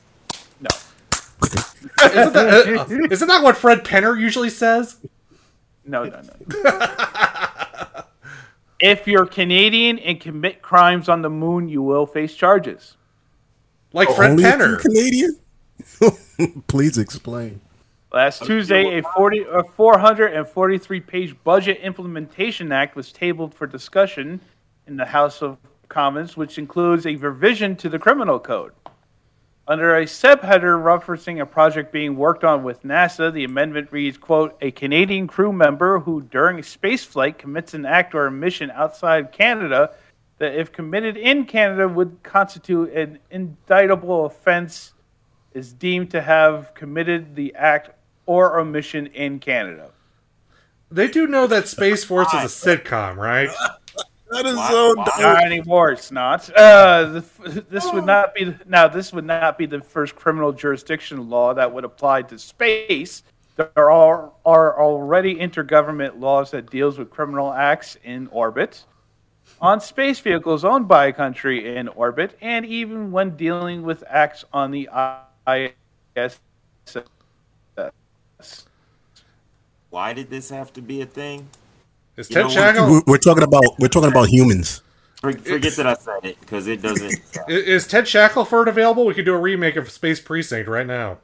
No, 1.52 2.04
Isn't 2.06 2.32
that, 2.32 2.88
uh, 2.90 3.08
isn't 3.10 3.28
that 3.28 3.42
what 3.42 3.56
Fred 3.56 3.84
Penner 3.84 4.18
usually 4.18 4.50
says? 4.50 4.96
no, 5.84 6.04
no, 6.04 6.20
no. 6.48 8.02
if 8.80 9.06
you're 9.06 9.26
Canadian 9.26 9.98
and 9.98 10.20
commit 10.20 10.62
crimes 10.62 11.08
on 11.08 11.22
the 11.22 11.30
moon, 11.30 11.68
you 11.68 11.82
will 11.82 12.06
face 12.06 12.34
charges. 12.34 12.96
Like 13.92 14.08
Fred 14.10 14.30
Only 14.32 14.44
Penner. 14.44 14.68
you're 14.68 14.78
Canadian. 14.78 16.62
Please 16.66 16.98
explain. 16.98 17.60
Last 18.12 18.44
Tuesday, 18.44 18.98
a 18.98 19.02
40 19.02 19.44
a 19.50 19.64
443 19.64 21.00
page 21.00 21.34
budget 21.42 21.80
implementation 21.80 22.70
act 22.70 22.94
was 22.94 23.10
tabled 23.12 23.52
for 23.54 23.66
discussion 23.66 24.40
in 24.86 24.96
the 24.96 25.04
House 25.04 25.42
of 25.42 25.58
Commons, 25.88 26.36
which 26.36 26.58
includes 26.58 27.06
a 27.06 27.16
revision 27.16 27.74
to 27.76 27.88
the 27.88 27.98
criminal 27.98 28.38
code. 28.38 28.72
Under 29.66 29.96
a 29.96 30.04
subheader 30.04 30.76
referencing 30.76 31.40
a 31.40 31.46
project 31.46 31.90
being 31.90 32.16
worked 32.16 32.44
on 32.44 32.64
with 32.64 32.82
NASA, 32.82 33.32
the 33.32 33.44
amendment 33.44 33.90
reads, 33.90 34.18
quote, 34.18 34.58
a 34.60 34.70
Canadian 34.70 35.26
crew 35.26 35.54
member 35.54 36.00
who 36.00 36.20
during 36.20 36.58
a 36.58 36.62
space 36.62 37.02
flight 37.02 37.38
commits 37.38 37.72
an 37.72 37.86
act 37.86 38.14
or 38.14 38.26
a 38.26 38.30
mission 38.30 38.70
outside 38.70 39.32
Canada 39.32 39.94
that, 40.36 40.54
if 40.54 40.70
committed 40.70 41.16
in 41.16 41.46
Canada, 41.46 41.88
would 41.88 42.22
constitute 42.22 42.92
an 42.92 43.18
indictable 43.30 44.26
offense, 44.26 44.92
is 45.54 45.72
deemed 45.72 46.10
to 46.10 46.20
have 46.20 46.74
committed 46.74 47.34
the 47.34 47.54
act 47.54 47.90
or 48.26 48.58
omission 48.60 49.06
in 49.06 49.38
Canada. 49.38 49.90
They 50.90 51.08
do 51.08 51.26
know 51.26 51.46
that 51.46 51.68
Space 51.68 52.04
Force 52.04 52.32
is 52.34 52.64
a 52.64 52.76
sitcom, 52.76 53.16
right? 53.16 53.48
That 54.34 54.46
is 54.46 54.56
Why- 54.56 54.70
so 54.70 54.94
why- 54.96 55.04
dumb. 55.04 55.22
Not 55.22 55.44
anymore. 55.44 55.92
It's 55.92 56.10
not. 56.10 56.50
Uh, 56.56 57.04
the, 57.04 57.64
this 57.70 57.90
would 57.92 58.04
not 58.04 58.34
be 58.34 58.52
now. 58.66 58.88
This 58.88 59.12
would 59.12 59.24
not 59.24 59.56
be 59.56 59.66
the 59.66 59.80
first 59.80 60.16
criminal 60.16 60.52
jurisdiction 60.52 61.30
law 61.30 61.54
that 61.54 61.72
would 61.72 61.84
apply 61.84 62.22
to 62.22 62.38
space. 62.38 63.22
There 63.56 63.70
are 63.90 64.32
are 64.44 64.80
already 64.80 65.36
intergovernment 65.36 66.18
laws 66.18 66.50
that 66.50 66.68
deals 66.68 66.98
with 66.98 67.10
criminal 67.10 67.52
acts 67.52 67.96
in 68.02 68.26
orbit, 68.32 68.84
on 69.60 69.80
space 69.80 70.18
vehicles 70.18 70.64
owned 70.64 70.88
by 70.88 71.06
a 71.06 71.12
country 71.12 71.76
in 71.76 71.86
orbit, 71.86 72.36
and 72.40 72.66
even 72.66 73.12
when 73.12 73.36
dealing 73.36 73.84
with 73.84 74.02
acts 74.08 74.44
on 74.52 74.72
the 74.72 74.88
ISS. 75.46 76.40
Why 79.90 80.12
did 80.12 80.28
this 80.28 80.50
have 80.50 80.72
to 80.72 80.82
be 80.82 81.00
a 81.02 81.06
thing? 81.06 81.48
Is 82.16 82.28
Ted 82.28 82.44
what? 82.44 82.52
Shackle 82.52 82.90
We're, 82.90 83.02
we're 83.06 83.18
talking 83.18 83.42
about 83.44 83.64
we're 83.78 83.88
talking 83.88 84.10
about 84.10 84.28
humans. 84.28 84.82
For, 85.20 85.32
forget 85.32 85.76
that 85.76 85.86
I 85.86 85.94
said 85.94 86.24
it 86.24 86.40
because 86.40 86.66
it 86.68 86.82
doesn't. 86.82 87.14
i- 87.48 87.52
is 87.52 87.86
Ted 87.86 88.06
Shackelford 88.08 88.68
available? 88.68 89.06
We 89.06 89.14
could 89.14 89.24
do 89.24 89.34
a 89.34 89.40
remake 89.40 89.76
of 89.76 89.90
Space 89.90 90.20
Precinct 90.20 90.68
right 90.68 90.86
now. 90.86 91.18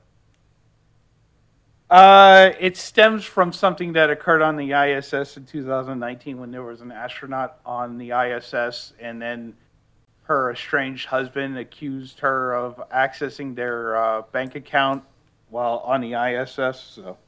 Uh, 1.90 2.52
it 2.60 2.76
stems 2.76 3.24
from 3.24 3.52
something 3.52 3.94
that 3.94 4.10
occurred 4.10 4.42
on 4.42 4.56
the 4.56 4.72
ISS 4.72 5.36
in 5.36 5.44
2019 5.46 6.38
when 6.38 6.50
there 6.52 6.62
was 6.62 6.80
an 6.80 6.92
astronaut 6.92 7.58
on 7.66 7.98
the 7.98 8.12
ISS, 8.12 8.92
and 9.00 9.20
then 9.20 9.54
her 10.24 10.52
estranged 10.52 11.06
husband 11.06 11.58
accused 11.58 12.20
her 12.20 12.54
of 12.54 12.76
accessing 12.90 13.56
their 13.56 13.96
uh, 13.96 14.22
bank 14.32 14.54
account 14.54 15.02
while 15.48 15.78
on 15.78 16.00
the 16.00 16.14
ISS. 16.14 16.80
So, 16.80 17.18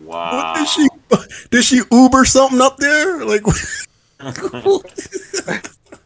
Wow. 0.00 0.32
What 0.32 0.56
did 0.56 0.68
she 0.68 0.88
did 1.50 1.64
she 1.64 1.80
Uber 1.90 2.24
something 2.24 2.60
up 2.60 2.76
there? 2.78 3.24
Like 3.24 3.42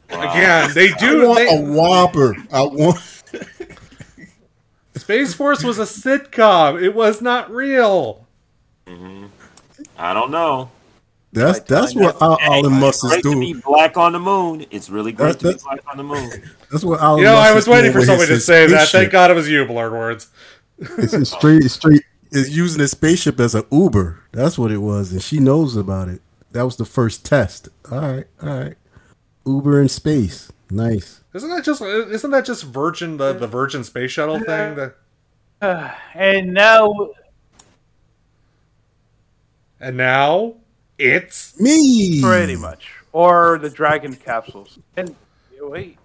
Again, 0.09 0.71
they 0.75 0.93
I 0.93 0.97
do. 0.99 1.27
want 1.29 1.39
They, 1.39 1.57
a 1.57 1.61
Whopper. 1.61 2.35
I 2.53 2.63
want. 2.63 2.99
Space 4.95 5.35
Force 5.35 5.63
was 5.63 5.79
a 5.79 5.83
sitcom. 5.83 6.83
It 6.83 6.95
was 6.95 7.21
not 7.21 7.51
real. 7.51 8.27
Mm-hmm. 8.87 9.27
I 9.99 10.15
don't 10.15 10.31
know. 10.31 10.71
that's 11.33 11.61
that's 11.61 11.95
what 11.95 12.21
Al- 12.23 12.39
Elon 12.41 12.75
Musk 12.75 13.05
is 13.05 13.11
Great 13.11 13.23
to 13.25 13.39
be 13.39 13.53
doing. 13.53 13.63
black 13.67 13.97
on 13.97 14.13
the 14.13 14.21
moon. 14.21 14.65
It's 14.71 14.89
really 14.89 15.13
great 15.13 15.33
That- 15.33 15.39
to 15.41 15.45
be 15.45 15.51
that's- 15.53 15.65
black 15.65 15.81
on 15.91 15.97
the 15.99 16.03
moon. 16.05 16.31
That's 16.71 16.85
what 16.85 17.01
Alan 17.01 17.19
You 17.19 17.25
know, 17.27 17.35
Musk 17.35 17.51
I 17.51 17.55
was 17.55 17.69
waiting 17.69 17.93
for 17.93 18.03
somebody 18.03 18.29
to 18.29 18.41
say 18.41 18.63
his 18.63 18.73
that. 18.73 18.89
Thank. 18.89 19.13
God 19.13 19.31
it 19.31 19.35
was 19.35 19.49
you, 19.49 19.65
Blurred 19.67 19.93
Words. 19.93 20.29
It's 20.79 21.13
a 21.13 21.25
straight 21.25 21.65
straight 21.71 22.03
is 22.31 22.57
using 22.57 22.81
a 22.81 22.89
spaceship 22.89 23.41
as 23.41 23.55
an 23.55 23.65
Uber. 23.71 24.23
That's 24.33 24.59
what 24.59 24.71
it 24.71 24.79
was, 24.79 25.13
and 25.13 25.23
she 25.23 25.39
knows 25.39 25.77
about 25.77 26.09
it. 26.09 26.21
That 26.53 26.65
was 26.65 26.77
the 26.77 26.85
first 26.85 27.25
test. 27.25 27.69
All 27.91 28.01
right, 28.01 28.27
all 28.43 28.49
right. 28.49 28.75
Uber 29.45 29.81
in 29.81 29.89
space. 29.89 30.51
Nice. 30.71 31.23
Isn't 31.35 31.51
that 31.51 31.65
just? 31.65 31.81
Isn't 31.83 32.31
that 32.31 32.45
just 32.45 32.65
Virgin 32.65 33.19
the, 33.19 33.33
the 33.33 33.47
Virgin 33.47 33.85
space 33.85 34.11
shuttle 34.11 34.39
thing? 34.39 34.75
That, 34.75 34.97
and 36.15 36.53
now 36.53 37.11
and 39.81 39.97
now 39.97 40.55
it's 40.99 41.59
Me. 41.61 42.21
pretty 42.23 42.57
much, 42.57 42.91
or 43.13 43.59
the 43.59 43.71
Dragon 43.71 44.15
capsules. 44.15 44.79
And 44.97 45.15
wait, 45.61 45.99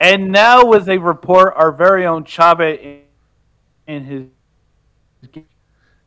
and 0.00 0.32
now 0.32 0.64
with 0.64 0.88
a 0.88 0.98
report, 0.98 1.54
our 1.56 1.70
very 1.70 2.06
own 2.06 2.24
Chabe 2.24 2.80
in, 2.80 3.02
in 3.86 4.04
his 4.04 4.24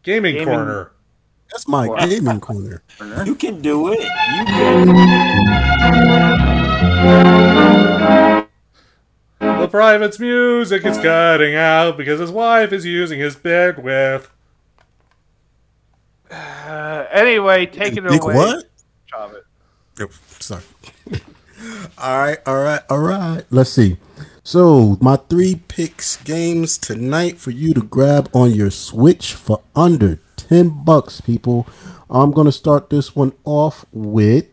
gaming, 0.04 0.36
Gaming- 0.36 0.46
corner. 0.46 0.92
That's 1.52 1.68
my 1.68 1.88
gaming 2.08 2.40
corner. 2.40 2.82
You 3.26 3.36
can 3.36 3.62
do 3.62 3.92
it. 3.94 4.00
You 4.00 4.46
can. 4.46 4.88
The 9.40 9.68
private's 9.70 10.20
music 10.20 10.84
is 10.86 10.98
cutting 10.98 11.56
out 11.56 11.96
because 11.96 12.20
his 12.20 12.32
wife 12.32 12.74
is 12.74 12.86
using 12.86 13.20
his 13.20 13.36
bandwidth. 13.36 14.28
Uh, 16.32 17.06
anyway, 17.12 17.66
take 17.68 17.96
it 17.96 18.02
Dick 18.08 18.24
away, 18.24 18.36
what? 18.36 18.66
Chabe. 19.12 19.42
Oh, 20.00 20.08
sorry. 20.40 20.64
all 21.98 22.18
right, 22.18 22.40
all 22.46 22.64
right, 22.64 22.82
all 22.90 23.00
right. 23.00 23.44
Let's 23.52 23.70
see. 23.70 23.98
So 24.46 24.98
my 25.00 25.16
three 25.16 25.56
picks 25.70 26.18
games 26.18 26.78
tonight 26.78 27.38
for 27.40 27.52
you 27.52 27.74
to 27.76 27.82
grab 27.82 28.30
on 28.34 28.52
your 28.52 28.72
Switch 28.72 29.34
for 29.34 29.62
under 29.74 30.20
ten 30.36 30.84
bucks, 30.84 31.22
people. 31.22 31.66
I'm 32.10 32.32
gonna 32.32 32.52
start 32.52 32.90
this 32.90 33.16
one 33.16 33.32
off 33.46 33.86
with 33.94 34.48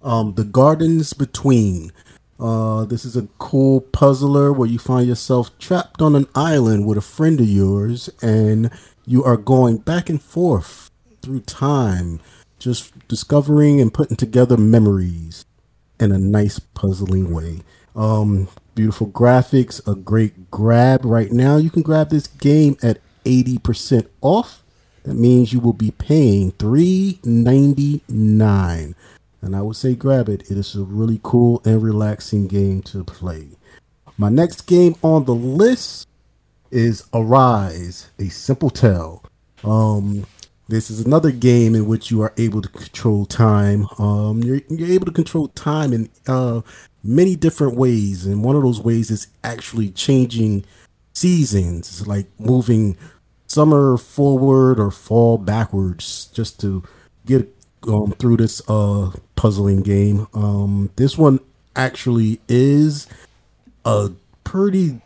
um 0.00 0.36
the 0.36 0.44
Gardens 0.44 1.12
Between. 1.12 1.92
Uh, 2.40 2.86
this 2.86 3.04
is 3.04 3.14
a 3.14 3.28
cool 3.36 3.82
puzzler 3.82 4.54
where 4.54 4.68
you 4.68 4.78
find 4.78 5.06
yourself 5.06 5.56
trapped 5.58 6.00
on 6.00 6.16
an 6.16 6.26
island 6.34 6.86
with 6.86 6.96
a 6.96 7.02
friend 7.02 7.40
of 7.40 7.48
yours, 7.48 8.08
and 8.22 8.70
you 9.04 9.22
are 9.22 9.36
going 9.36 9.76
back 9.76 10.08
and 10.08 10.22
forth 10.22 10.90
through 11.20 11.40
time, 11.40 12.20
just 12.58 13.06
discovering 13.06 13.82
and 13.82 13.92
putting 13.92 14.16
together 14.16 14.56
memories 14.56 15.44
in 16.00 16.10
a 16.10 16.16
nice 16.16 16.58
puzzling 16.58 17.34
way. 17.34 17.60
Um, 17.94 18.48
beautiful 18.74 19.08
graphics, 19.08 19.86
a 19.86 19.94
great 19.94 20.50
grab 20.50 21.04
right 21.04 21.30
now. 21.32 21.56
You 21.56 21.70
can 21.70 21.82
grab 21.82 22.10
this 22.10 22.26
game 22.26 22.76
at 22.82 22.98
80% 23.24 24.08
off. 24.20 24.62
That 25.04 25.14
means 25.14 25.52
you 25.52 25.60
will 25.60 25.72
be 25.72 25.90
paying 25.90 26.52
$3.99. 26.52 28.94
And 29.40 29.56
I 29.56 29.62
would 29.62 29.76
say 29.76 29.94
grab 29.94 30.28
it. 30.28 30.50
It 30.50 30.56
is 30.56 30.76
a 30.76 30.84
really 30.84 31.20
cool 31.22 31.60
and 31.64 31.82
relaxing 31.82 32.46
game 32.46 32.82
to 32.82 33.02
play. 33.02 33.48
My 34.16 34.28
next 34.28 34.62
game 34.62 34.94
on 35.02 35.24
the 35.24 35.34
list 35.34 36.06
is 36.70 37.04
Arise, 37.12 38.10
a 38.18 38.28
simple 38.28 38.70
tale. 38.70 39.24
Um, 39.64 40.26
this 40.68 40.90
is 40.90 41.00
another 41.00 41.32
game 41.32 41.74
in 41.74 41.86
which 41.86 42.10
you 42.10 42.22
are 42.22 42.32
able 42.38 42.62
to 42.62 42.68
control 42.68 43.26
time. 43.26 43.86
Um, 43.98 44.42
you're, 44.42 44.60
you're 44.68 44.90
able 44.90 45.06
to 45.06 45.12
control 45.12 45.48
time 45.48 45.92
and 45.92 46.08
uh, 46.26 46.62
many 47.02 47.36
different 47.36 47.76
ways, 47.76 48.26
and 48.26 48.44
one 48.44 48.56
of 48.56 48.62
those 48.62 48.80
ways 48.80 49.10
is 49.10 49.26
actually 49.42 49.90
changing 49.90 50.64
seasons, 51.12 52.06
like 52.06 52.26
moving 52.38 52.96
summer 53.46 53.96
forward 53.96 54.80
or 54.80 54.90
fall 54.90 55.38
backwards, 55.38 56.26
just 56.32 56.60
to 56.60 56.82
get 57.26 57.48
um, 57.88 58.12
through 58.12 58.36
this 58.36 58.62
uh, 58.68 59.10
puzzling 59.36 59.82
game. 59.82 60.26
Um, 60.34 60.90
this 60.96 61.18
one 61.18 61.40
actually 61.76 62.40
is 62.48 63.06
a 63.84 64.10
pretty 64.44 65.00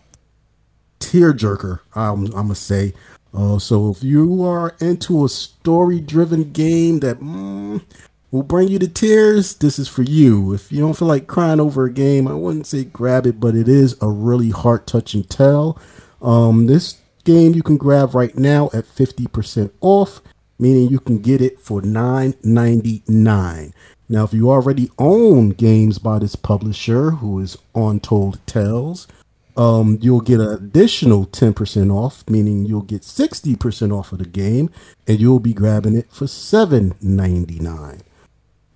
tearjerker. 1.00 1.80
I'm, 1.94 2.26
I'm 2.26 2.30
gonna 2.32 2.54
say. 2.54 2.92
Uh, 3.34 3.58
so 3.58 3.90
if 3.90 4.02
you 4.02 4.44
are 4.44 4.74
into 4.80 5.24
a 5.24 5.28
story-driven 5.28 6.52
game 6.52 7.00
that 7.00 7.20
mm, 7.20 7.82
will 8.30 8.42
bring 8.42 8.68
you 8.68 8.78
to 8.78 8.88
tears, 8.88 9.54
this 9.54 9.78
is 9.78 9.88
for 9.88 10.02
you. 10.02 10.52
If 10.52 10.70
you 10.72 10.80
don't 10.80 10.96
feel 10.96 11.08
like 11.08 11.26
crying 11.26 11.60
over 11.60 11.84
a 11.84 11.92
game, 11.92 12.26
I 12.26 12.34
wouldn't 12.34 12.66
say 12.66 12.84
grab 12.84 13.26
it, 13.26 13.40
but 13.40 13.54
it 13.54 13.68
is 13.68 13.96
a 14.02 14.08
really 14.08 14.50
heart-touching 14.50 15.24
tale. 15.24 15.78
Um, 16.20 16.66
this 16.66 17.00
game 17.24 17.54
you 17.54 17.62
can 17.62 17.76
grab 17.76 18.14
right 18.14 18.36
now 18.36 18.66
at 18.72 18.84
50% 18.84 19.70
off, 19.80 20.20
meaning 20.58 20.88
you 20.88 20.98
can 21.00 21.18
get 21.18 21.40
it 21.40 21.60
for 21.60 21.80
$9.99. 21.82 23.72
Now, 24.08 24.24
if 24.24 24.32
you 24.32 24.50
already 24.50 24.90
own 24.98 25.50
games 25.50 25.98
by 25.98 26.20
this 26.20 26.36
publisher, 26.36 27.10
who 27.12 27.40
is 27.40 27.58
Untold 27.74 28.38
Tales, 28.46 29.08
um, 29.56 29.98
you'll 30.00 30.20
get 30.20 30.38
an 30.38 30.48
additional 30.52 31.26
10% 31.26 31.92
off, 31.92 32.22
meaning 32.28 32.66
you'll 32.66 32.82
get 32.82 33.02
60% 33.02 33.96
off 33.96 34.12
of 34.12 34.18
the 34.18 34.26
game, 34.26 34.70
and 35.08 35.18
you'll 35.18 35.40
be 35.40 35.54
grabbing 35.54 35.96
it 35.96 36.06
for 36.10 36.26
$7.99. 36.26 38.02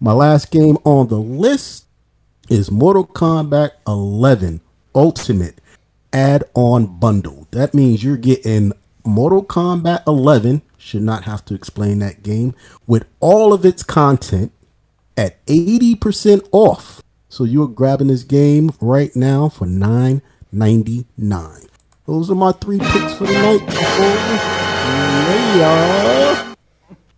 My 0.03 0.13
last 0.13 0.51
game 0.51 0.79
on 0.85 1.09
the 1.09 1.19
list 1.19 1.85
is 2.49 2.71
Mortal 2.71 3.07
Kombat 3.07 3.73
11 3.87 4.63
Ultimate 4.95 5.61
add-on 6.11 6.99
bundle. 6.99 7.47
That 7.51 7.75
means 7.75 8.03
you're 8.03 8.17
getting 8.17 8.73
Mortal 9.05 9.45
Kombat 9.45 10.07
11, 10.07 10.63
should 10.79 11.03
not 11.03 11.25
have 11.25 11.45
to 11.45 11.53
explain 11.55 11.99
that 11.99 12.23
game, 12.23 12.55
with 12.87 13.07
all 13.21 13.53
of 13.53 13.67
its 13.67 13.83
content 13.83 14.53
at 15.19 15.45
80% 15.45 16.49
off. 16.51 17.03
So 17.29 17.45
you're 17.45 17.69
grabbing 17.69 18.09
this 18.09 18.25
game 18.25 18.71
right 18.81 19.15
now 19.15 19.51
for 19.51 19.67
$9.99. 19.67 21.69
Those 22.07 22.31
are 22.31 22.35
my 22.35 22.53
three 22.53 22.79
picks 22.79 23.13
for 23.13 23.27
the 23.27 23.35
night. 23.35 23.61
Yeah. 25.59 26.50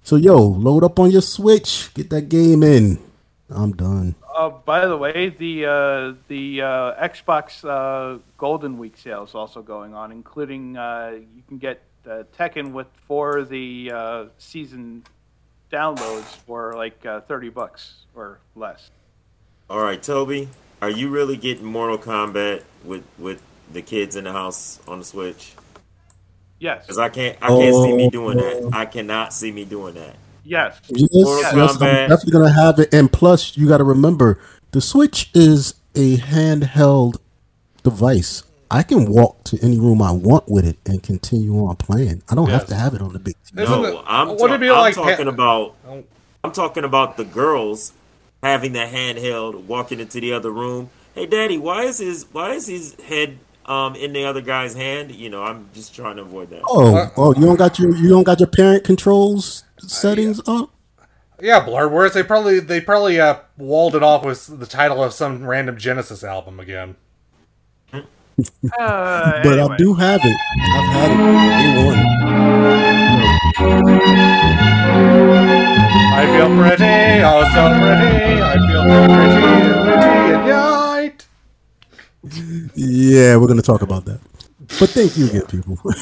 So 0.02 0.16
yo, 0.16 0.36
load 0.36 0.84
up 0.84 0.98
on 0.98 1.10
your 1.10 1.22
Switch, 1.22 1.92
get 1.94 2.10
that 2.10 2.28
game 2.28 2.62
in. 2.62 2.98
I'm 3.48 3.72
done. 3.72 4.14
uh, 4.34 4.48
by 4.48 4.86
the 4.86 4.96
way, 4.96 5.28
the 5.28 5.66
uh, 5.66 6.14
the 6.28 6.62
uh, 6.62 7.08
Xbox 7.08 7.64
uh, 7.64 8.18
Golden 8.38 8.78
Week 8.78 8.96
sale 8.96 9.24
is 9.24 9.34
also 9.34 9.62
going 9.62 9.94
on, 9.94 10.10
including 10.10 10.76
uh, 10.76 11.12
you 11.34 11.42
can 11.46 11.58
get 11.58 11.82
uh, 12.06 12.24
Tekken 12.36 12.72
with 12.72 12.88
for 13.06 13.44
the 13.44 13.92
uh, 13.94 14.24
season 14.38 15.04
downloads 15.70 16.24
for 16.46 16.74
like 16.74 17.04
uh, 17.06 17.20
thirty 17.20 17.48
bucks 17.50 18.06
or 18.14 18.40
less. 18.56 18.90
All 19.70 19.80
right, 19.80 20.02
Toby, 20.02 20.48
are 20.80 20.90
you 20.90 21.08
really 21.08 21.36
getting 21.36 21.64
Mortal 21.64 21.98
Kombat 21.98 22.62
with 22.84 23.04
with 23.18 23.42
the 23.72 23.82
kids 23.82 24.16
in 24.16 24.24
the 24.24 24.32
house 24.32 24.80
on 24.88 24.98
the 24.98 25.04
Switch? 25.04 25.54
Yes, 26.62 26.82
Because 26.86 26.98
I 26.98 27.08
can't, 27.08 27.36
I 27.42 27.48
can't 27.48 27.74
see 27.74 27.92
me 27.92 28.08
doing 28.08 28.38
Oh. 28.38 28.70
that. 28.70 28.76
I 28.76 28.84
cannot 28.86 29.32
see 29.32 29.50
me 29.50 29.64
doing 29.64 29.94
that. 29.94 30.14
yes. 30.44 30.78
Yes, 30.88 31.08
yes, 31.12 31.54
I'm 31.54 31.78
definitely 32.08 32.30
gonna 32.30 32.52
have 32.52 32.78
it. 32.78 32.94
And 32.94 33.12
plus, 33.12 33.56
you 33.56 33.66
got 33.66 33.78
to 33.78 33.84
remember, 33.84 34.38
the 34.70 34.80
Switch 34.80 35.28
is 35.34 35.74
a 35.96 36.18
handheld 36.18 37.16
device. 37.82 38.44
I 38.70 38.82
can 38.84 39.06
walk 39.06 39.42
to 39.44 39.58
any 39.60 39.78
room 39.78 40.00
I 40.00 40.12
want 40.12 40.48
with 40.48 40.64
it 40.64 40.78
and 40.86 41.02
continue 41.02 41.58
on 41.66 41.76
playing. 41.76 42.22
I 42.30 42.34
don't 42.36 42.48
have 42.48 42.66
to 42.68 42.74
have 42.76 42.94
it 42.94 43.02
on 43.02 43.12
the 43.12 43.18
big. 43.18 43.34
TV. 43.44 43.64
No, 43.68 43.84
it- 43.84 44.04
I'm, 44.06 44.28
wouldn't 44.28 44.48
ta- 44.48 44.54
it 44.54 44.58
be 44.60 44.70
I'm 44.70 44.76
like 44.78 44.94
talking 44.94 45.26
ha- 45.26 45.32
about. 45.32 45.74
Oh. 45.86 46.04
I'm 46.44 46.52
talking 46.52 46.84
about 46.84 47.16
the 47.16 47.24
girls 47.24 47.92
having 48.42 48.72
the 48.72 48.80
handheld, 48.86 49.64
walking 49.64 49.98
into 50.00 50.20
the 50.20 50.32
other 50.32 50.50
room. 50.50 50.90
Hey, 51.14 51.26
Daddy, 51.26 51.58
why 51.58 51.82
is 51.82 51.98
his 51.98 52.24
why 52.32 52.52
is 52.52 52.66
his 52.68 52.94
head 53.08 53.38
um 53.66 53.94
in 53.94 54.12
the 54.12 54.24
other 54.24 54.40
guy's 54.40 54.74
hand? 54.74 55.12
You 55.14 55.30
know, 55.30 55.42
I'm 55.42 55.68
just 55.72 55.94
trying 55.94 56.16
to 56.16 56.22
avoid 56.22 56.50
that. 56.50 56.62
Oh, 56.68 56.96
Uh, 56.96 57.10
oh, 57.16 57.34
you 57.34 57.42
don't 57.46 57.56
got 57.56 57.78
your 57.78 57.94
you 57.94 58.08
don't 58.08 58.24
got 58.24 58.40
your 58.40 58.48
parent 58.48 58.84
controls 58.84 59.64
settings 59.78 60.40
up. 60.46 60.70
Yeah, 61.40 61.64
Blur. 61.64 61.88
Whereas 61.88 62.14
they 62.14 62.22
probably 62.22 62.60
they 62.60 62.80
probably 62.80 63.20
uh, 63.20 63.38
walled 63.58 63.94
it 63.96 64.02
off 64.02 64.24
with 64.24 64.58
the 64.60 64.66
title 64.66 65.02
of 65.02 65.12
some 65.12 65.44
random 65.44 65.76
Genesis 65.76 66.22
album 66.22 66.60
again. 66.60 66.96
Uh, 68.78 69.42
But 69.42 69.58
anyway. 69.58 69.74
I 69.74 69.76
do 69.76 69.94
have 69.94 70.20
it. 70.24 70.36
I've 70.72 70.88
had 70.94 71.10
it. 71.10 71.16
Day 71.58 71.86
one. 71.86 71.98
I 76.14 76.26
feel 76.26 76.48
pretty, 76.56 77.22
oh 77.24 77.42
so 77.54 77.62
pretty. 77.80 78.42
I 78.42 78.54
feel 78.68 78.82
pretty, 78.84 79.14
pretty 79.84 80.34
and 80.34 80.46
right. 80.46 80.71
Yeah, 82.74 83.36
we're 83.36 83.48
gonna 83.48 83.62
talk 83.62 83.82
about 83.82 84.04
that. 84.06 84.20
But 84.78 84.90
thank 84.90 85.16
you 85.16 85.26
again, 85.26 85.46
people. 85.46 85.78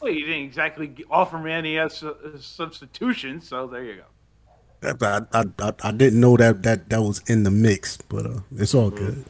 Well, 0.00 0.12
you 0.12 0.26
didn't 0.26 0.44
exactly 0.44 1.04
offer 1.10 1.38
me 1.38 1.50
any 1.52 1.78
uh, 1.78 1.88
su- 1.88 2.16
uh, 2.24 2.38
substitution, 2.38 3.40
so 3.40 3.66
there 3.66 3.82
you 3.84 3.96
go. 3.96 4.96
I, 5.00 5.22
I, 5.32 5.44
I, 5.58 5.72
I 5.82 5.90
didn't 5.90 6.20
know 6.20 6.36
that, 6.36 6.62
that 6.62 6.88
that 6.90 7.00
was 7.02 7.20
in 7.26 7.42
the 7.42 7.50
mix, 7.50 7.96
but 7.96 8.26
uh, 8.26 8.40
it's 8.56 8.74
all 8.74 8.90
good. 8.90 9.24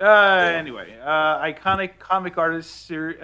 Uh, 0.00 0.52
anyway, 0.56 0.98
uh, 1.02 1.38
iconic 1.40 1.98
comic 1.98 2.38
artist, 2.38 2.90
uh, 2.90 3.22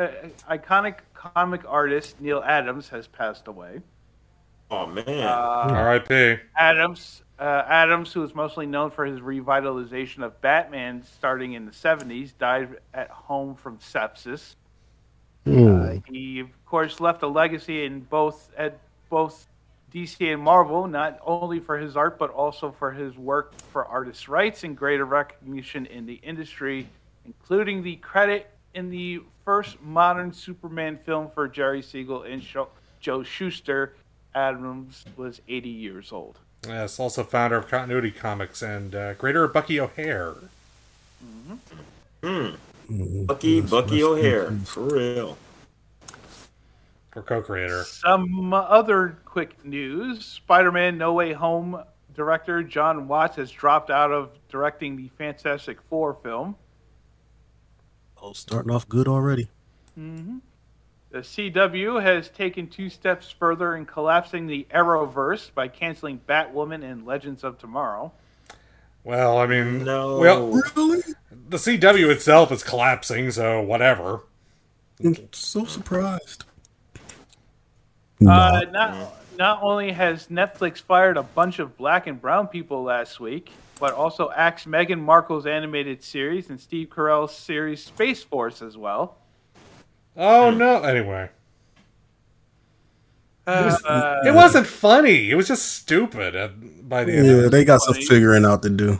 iconic 0.50 0.96
comic 1.14 1.62
artist 1.66 2.20
Neal 2.20 2.42
Adams 2.44 2.88
has 2.90 3.06
passed 3.08 3.48
away. 3.48 3.80
Oh 4.70 4.86
man, 4.86 5.06
Uh, 5.08 5.74
R.I.P. 5.74 6.38
Adams, 6.56 7.22
uh, 7.42 7.64
Adams, 7.66 8.12
who 8.12 8.22
is 8.22 8.36
mostly 8.36 8.66
known 8.66 8.92
for 8.92 9.04
his 9.04 9.18
revitalization 9.18 10.22
of 10.22 10.40
Batman 10.40 11.02
starting 11.02 11.54
in 11.54 11.66
the 11.66 11.72
'70s, 11.72 12.32
died 12.38 12.76
at 12.94 13.10
home 13.10 13.56
from 13.56 13.78
sepsis. 13.78 14.54
Uh, 15.44 16.00
he, 16.06 16.38
of 16.38 16.64
course, 16.66 17.00
left 17.00 17.24
a 17.24 17.26
legacy 17.26 17.84
in 17.84 18.02
both 18.02 18.52
at 18.56 18.78
both 19.10 19.48
DC 19.92 20.32
and 20.32 20.40
Marvel, 20.40 20.86
not 20.86 21.18
only 21.26 21.58
for 21.58 21.76
his 21.76 21.96
art 21.96 22.16
but 22.16 22.30
also 22.30 22.70
for 22.70 22.92
his 22.92 23.18
work 23.18 23.58
for 23.72 23.86
artists' 23.86 24.28
rights 24.28 24.62
and 24.62 24.76
greater 24.76 25.04
recognition 25.04 25.86
in 25.86 26.06
the 26.06 26.20
industry, 26.22 26.86
including 27.24 27.82
the 27.82 27.96
credit 27.96 28.50
in 28.74 28.88
the 28.88 29.20
first 29.44 29.82
modern 29.82 30.32
Superman 30.32 30.96
film 30.96 31.28
for 31.28 31.48
Jerry 31.48 31.82
Siegel 31.82 32.22
and 32.22 32.40
Joe 33.00 33.22
Shuster. 33.24 33.96
Adams 34.32 35.04
was 35.16 35.42
80 35.48 35.68
years 35.68 36.12
old. 36.12 36.38
Yes, 36.66 37.00
also 37.00 37.24
founder 37.24 37.56
of 37.56 37.68
Continuity 37.68 38.10
Comics 38.10 38.62
and 38.62 38.94
uh, 38.94 39.14
creator 39.14 39.44
of 39.44 39.52
Bucky 39.52 39.80
O'Hare. 39.80 40.34
Mhm. 42.22 42.56
Bucky 43.26 43.60
Bucky 43.60 44.02
O'Hare 44.02 44.50
for 44.64 44.82
real. 44.82 45.38
Or 47.14 47.22
co-creator. 47.22 47.84
Some 47.84 48.54
other 48.54 49.18
quick 49.24 49.62
news 49.64 50.24
Spider 50.24 50.72
Man 50.72 50.96
No 50.96 51.12
Way 51.12 51.32
Home 51.32 51.82
director 52.14 52.62
Jon 52.62 53.08
Watts 53.08 53.36
has 53.36 53.50
dropped 53.50 53.90
out 53.90 54.12
of 54.12 54.30
directing 54.48 54.96
the 54.96 55.08
Fantastic 55.08 55.80
Four 55.82 56.14
film. 56.14 56.56
Oh, 58.20 58.32
starting 58.32 58.70
off 58.70 58.88
good 58.88 59.08
already. 59.08 59.48
The 61.12 61.18
CW 61.18 62.02
has 62.02 62.30
taken 62.30 62.66
two 62.68 62.88
steps 62.88 63.30
further 63.30 63.76
in 63.76 63.84
collapsing 63.84 64.46
the 64.46 64.66
Arrowverse 64.74 65.52
by 65.52 65.68
canceling 65.68 66.18
Batwoman 66.26 66.82
and 66.82 67.04
Legends 67.04 67.44
of 67.44 67.58
Tomorrow. 67.58 68.12
Well, 69.04 69.36
I 69.36 69.46
mean, 69.46 69.84
No. 69.84 70.16
well, 70.18 70.46
Really? 70.48 71.02
the 71.50 71.58
CW 71.58 72.08
itself 72.10 72.50
is 72.50 72.62
collapsing, 72.64 73.30
so 73.30 73.60
whatever. 73.60 74.20
I'm 75.04 75.14
So 75.32 75.66
surprised. 75.66 76.44
Uh, 78.26 78.64
not, 78.70 79.12
not 79.36 79.62
only 79.62 79.92
has 79.92 80.28
Netflix 80.28 80.78
fired 80.80 81.18
a 81.18 81.22
bunch 81.22 81.58
of 81.58 81.76
black 81.76 82.06
and 82.06 82.18
brown 82.22 82.46
people 82.46 82.84
last 82.84 83.20
week, 83.20 83.50
but 83.78 83.92
also 83.92 84.30
axed 84.30 84.66
Meghan 84.66 85.00
Markle's 85.00 85.44
animated 85.44 86.02
series 86.02 86.48
and 86.48 86.58
Steve 86.58 86.88
Carell's 86.88 87.36
series 87.36 87.84
Space 87.84 88.22
Force 88.22 88.62
as 88.62 88.78
well. 88.78 89.18
Oh 90.16 90.50
no! 90.50 90.82
Anyway, 90.82 91.30
Uh, 93.46 94.20
it 94.24 94.34
wasn't 94.34 94.66
funny. 94.66 95.30
It 95.30 95.34
was 95.34 95.48
just 95.48 95.72
stupid. 95.72 96.36
at- 96.36 96.88
By 96.88 97.04
the 97.04 97.14
end, 97.16 97.26
yeah, 97.26 97.48
they 97.48 97.64
got 97.64 97.80
some 97.80 97.94
figuring 97.94 98.44
out 98.44 98.62
to 98.62 98.70
do. 98.70 98.98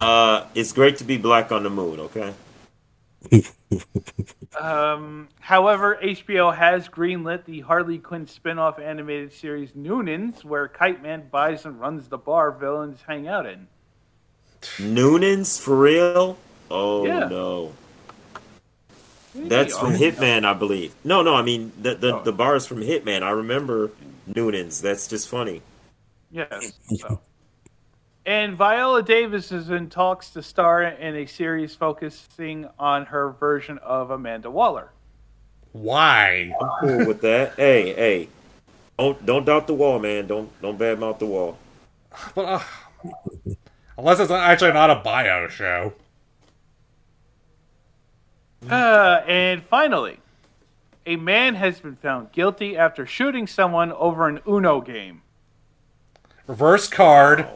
Uh, 0.00 0.44
it's 0.54 0.72
great 0.72 0.96
to 0.98 1.04
be 1.04 1.16
black 1.16 1.50
on 1.52 1.62
the 1.62 1.70
moon. 1.70 2.00
Okay. 2.00 2.32
Um, 4.58 5.28
however, 5.40 5.98
HBO 6.02 6.50
has 6.56 6.88
greenlit 6.88 7.44
the 7.44 7.60
Harley 7.60 7.98
Quinn 7.98 8.26
spin-off 8.26 8.80
animated 8.80 9.32
series 9.32 9.72
Noonans, 9.72 10.42
where 10.42 10.66
Kite 10.66 11.00
Man 11.02 11.28
buys 11.30 11.64
and 11.64 11.78
runs 11.78 12.08
the 12.08 12.18
bar 12.18 12.50
villains 12.50 12.98
hang 13.06 13.28
out 13.28 13.46
in. 13.46 13.68
Noonans 14.78 15.60
for 15.60 15.76
real? 15.78 16.38
Oh 16.70 17.06
Yeah. 17.06 17.28
no. 17.28 17.72
That's 19.34 19.76
from 19.76 19.92
Hitman, 19.92 20.44
I 20.44 20.54
believe. 20.54 20.94
No, 21.04 21.22
no, 21.22 21.34
I 21.34 21.42
mean 21.42 21.72
the 21.80 21.94
the, 21.94 22.16
Oh. 22.16 22.22
the 22.22 22.32
bar 22.32 22.56
is 22.56 22.66
from 22.66 22.78
Hitman. 22.78 23.22
I 23.22 23.30
remember 23.30 23.90
Noonans. 24.30 24.80
That's 24.82 25.06
just 25.08 25.28
funny. 25.28 25.62
Yes. 26.30 26.72
So. 26.96 27.20
And 28.26 28.56
Viola 28.56 29.02
Davis 29.02 29.52
is 29.52 29.70
in 29.70 29.88
talks 29.88 30.28
to 30.30 30.42
star 30.42 30.82
in 30.82 31.16
a 31.16 31.24
series 31.24 31.74
focusing 31.74 32.68
on 32.78 33.06
her 33.06 33.30
version 33.30 33.78
of 33.78 34.10
Amanda 34.10 34.50
Waller. 34.50 34.90
Why? 35.72 36.52
I'm 36.60 36.68
cool 36.80 37.06
with 37.06 37.20
that. 37.22 37.54
Hey, 37.56 37.94
hey. 37.94 38.28
Don't 38.98 39.24
don't 39.24 39.44
doubt 39.46 39.66
the 39.66 39.74
wall, 39.74 39.98
man. 39.98 40.26
Don't 40.26 40.50
don't 40.60 40.78
badmouth 40.78 41.18
the 41.20 41.26
wall. 41.26 41.56
But, 42.34 42.44
uh, 42.44 42.60
unless 43.96 44.18
it's 44.20 44.30
actually 44.30 44.72
not 44.72 44.90
a 44.90 44.96
bio 44.96 45.48
show. 45.48 45.92
Uh, 48.68 49.22
and 49.26 49.62
finally, 49.62 50.18
a 51.06 51.16
man 51.16 51.54
has 51.54 51.80
been 51.80 51.96
found 51.96 52.32
guilty 52.32 52.76
after 52.76 53.06
shooting 53.06 53.46
someone 53.46 53.92
over 53.92 54.28
an 54.28 54.40
Uno 54.46 54.80
game. 54.80 55.22
Reverse 56.46 56.88
card. 56.88 57.46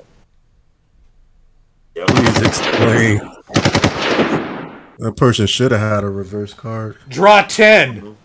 Yep. 1.94 2.06
Please 2.06 2.42
explain. 2.42 3.18
That 4.98 5.14
person 5.16 5.46
should 5.46 5.72
have 5.72 5.80
had 5.80 6.04
a 6.04 6.08
reverse 6.08 6.54
card. 6.54 6.98
Draw 7.08 7.42
ten. 7.42 8.16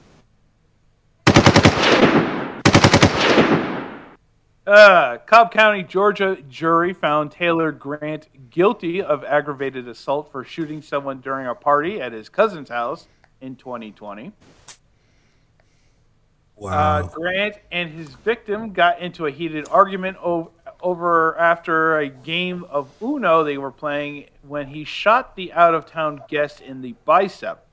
Uh, 4.68 5.18
Cobb 5.20 5.50
County, 5.54 5.82
Georgia 5.82 6.38
jury 6.50 6.92
found 6.92 7.32
Taylor 7.32 7.72
Grant 7.72 8.28
guilty 8.50 9.02
of 9.02 9.24
aggravated 9.24 9.88
assault 9.88 10.30
for 10.30 10.44
shooting 10.44 10.82
someone 10.82 11.22
during 11.22 11.48
a 11.48 11.56
party 11.56 12.02
at 12.02 12.12
his 12.12 12.28
cousin's 12.28 12.68
house 12.68 13.08
in 13.40 13.56
2020. 13.56 14.34
Wow. 16.58 16.72
Uh, 16.72 17.02
Grant 17.04 17.56
and 17.72 17.92
his 17.92 18.10
victim 18.10 18.74
got 18.74 19.00
into 19.00 19.26
a 19.26 19.32
heated 19.32 19.70
argument 19.70 20.18
o- 20.18 20.52
over 20.82 21.38
after 21.38 22.00
a 22.00 22.10
game 22.10 22.66
of 22.66 22.90
Uno 23.02 23.46
they 23.46 23.58
were 23.58 23.72
playing 23.72 24.26
when 24.42 24.68
he 24.68 24.84
shot 24.84 25.38
the 25.38 25.54
out 25.54 25.76
of 25.76 25.86
town 25.86 26.22
guest 26.28 26.60
in 26.60 26.82
the 26.82 26.94
bicep. 27.06 27.66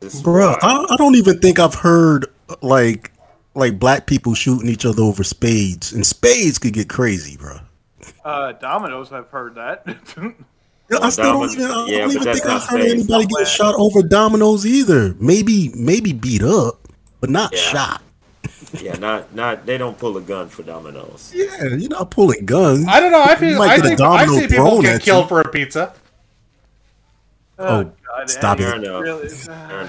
Bruh. 0.00 0.58
I, 0.60 0.86
I 0.90 0.96
don't 0.98 1.14
even 1.14 1.38
think 1.38 1.58
I've 1.58 1.76
heard 1.76 2.26
like 2.60 3.13
like 3.54 3.78
black 3.78 4.06
people 4.06 4.34
shooting 4.34 4.68
each 4.68 4.84
other 4.86 5.02
over 5.02 5.22
spades, 5.24 5.92
and 5.92 6.06
spades 6.06 6.58
could 6.58 6.72
get 6.72 6.88
crazy, 6.88 7.36
bro. 7.36 7.58
Uh, 8.24 8.52
Domino's, 8.52 9.12
I've 9.12 9.28
heard 9.30 9.54
that. 9.56 9.86
Yeah, 10.90 10.98
I 11.00 11.08
still 11.08 11.24
Domino- 11.32 11.46
don't 11.46 11.58
even, 11.58 11.64
I 11.64 11.86
yeah, 11.86 11.98
don't 12.00 12.08
but 12.08 12.20
even 12.20 12.32
think 12.34 12.44
I've 12.46 12.62
heard 12.68 12.82
safe. 12.82 12.92
anybody 12.92 13.24
get 13.26 13.48
shot 13.48 13.74
over 13.78 14.02
dominoes 14.02 14.66
either. 14.66 15.14
Maybe, 15.18 15.70
maybe 15.74 16.12
beat 16.12 16.42
up, 16.42 16.86
but 17.20 17.30
not 17.30 17.54
Yeah. 17.54 17.58
shot. 17.58 18.02
Yeah, 18.82 18.92
not 18.98 19.34
not 19.34 19.64
they 19.64 19.78
don't 19.78 19.96
pull 19.96 20.18
a 20.18 20.20
gun 20.20 20.50
for 20.50 20.62
dominoes. 20.62 21.32
Yeah, 21.34 21.64
you're 21.74 21.88
not 21.88 22.10
pulling 22.10 22.44
guns. 22.44 22.84
I 22.86 23.00
don't 23.00 23.12
know. 23.12 23.22
I 23.22 23.34
feel 23.34 23.56
might 23.56 23.70
I 23.70 23.80
think 23.80 23.98
I 24.02 24.26
see 24.26 24.46
people 24.46 24.82
get 24.82 25.00
killed 25.00 25.24
you. 25.24 25.28
for 25.28 25.40
a 25.40 25.48
pizza. 25.48 25.94
Oh, 27.58 27.84
God, 27.84 28.28
stop 28.28 28.60
Eddie, 28.60 28.86
it. 28.86 28.90
Really- 28.90 29.28
Fair 29.30 29.88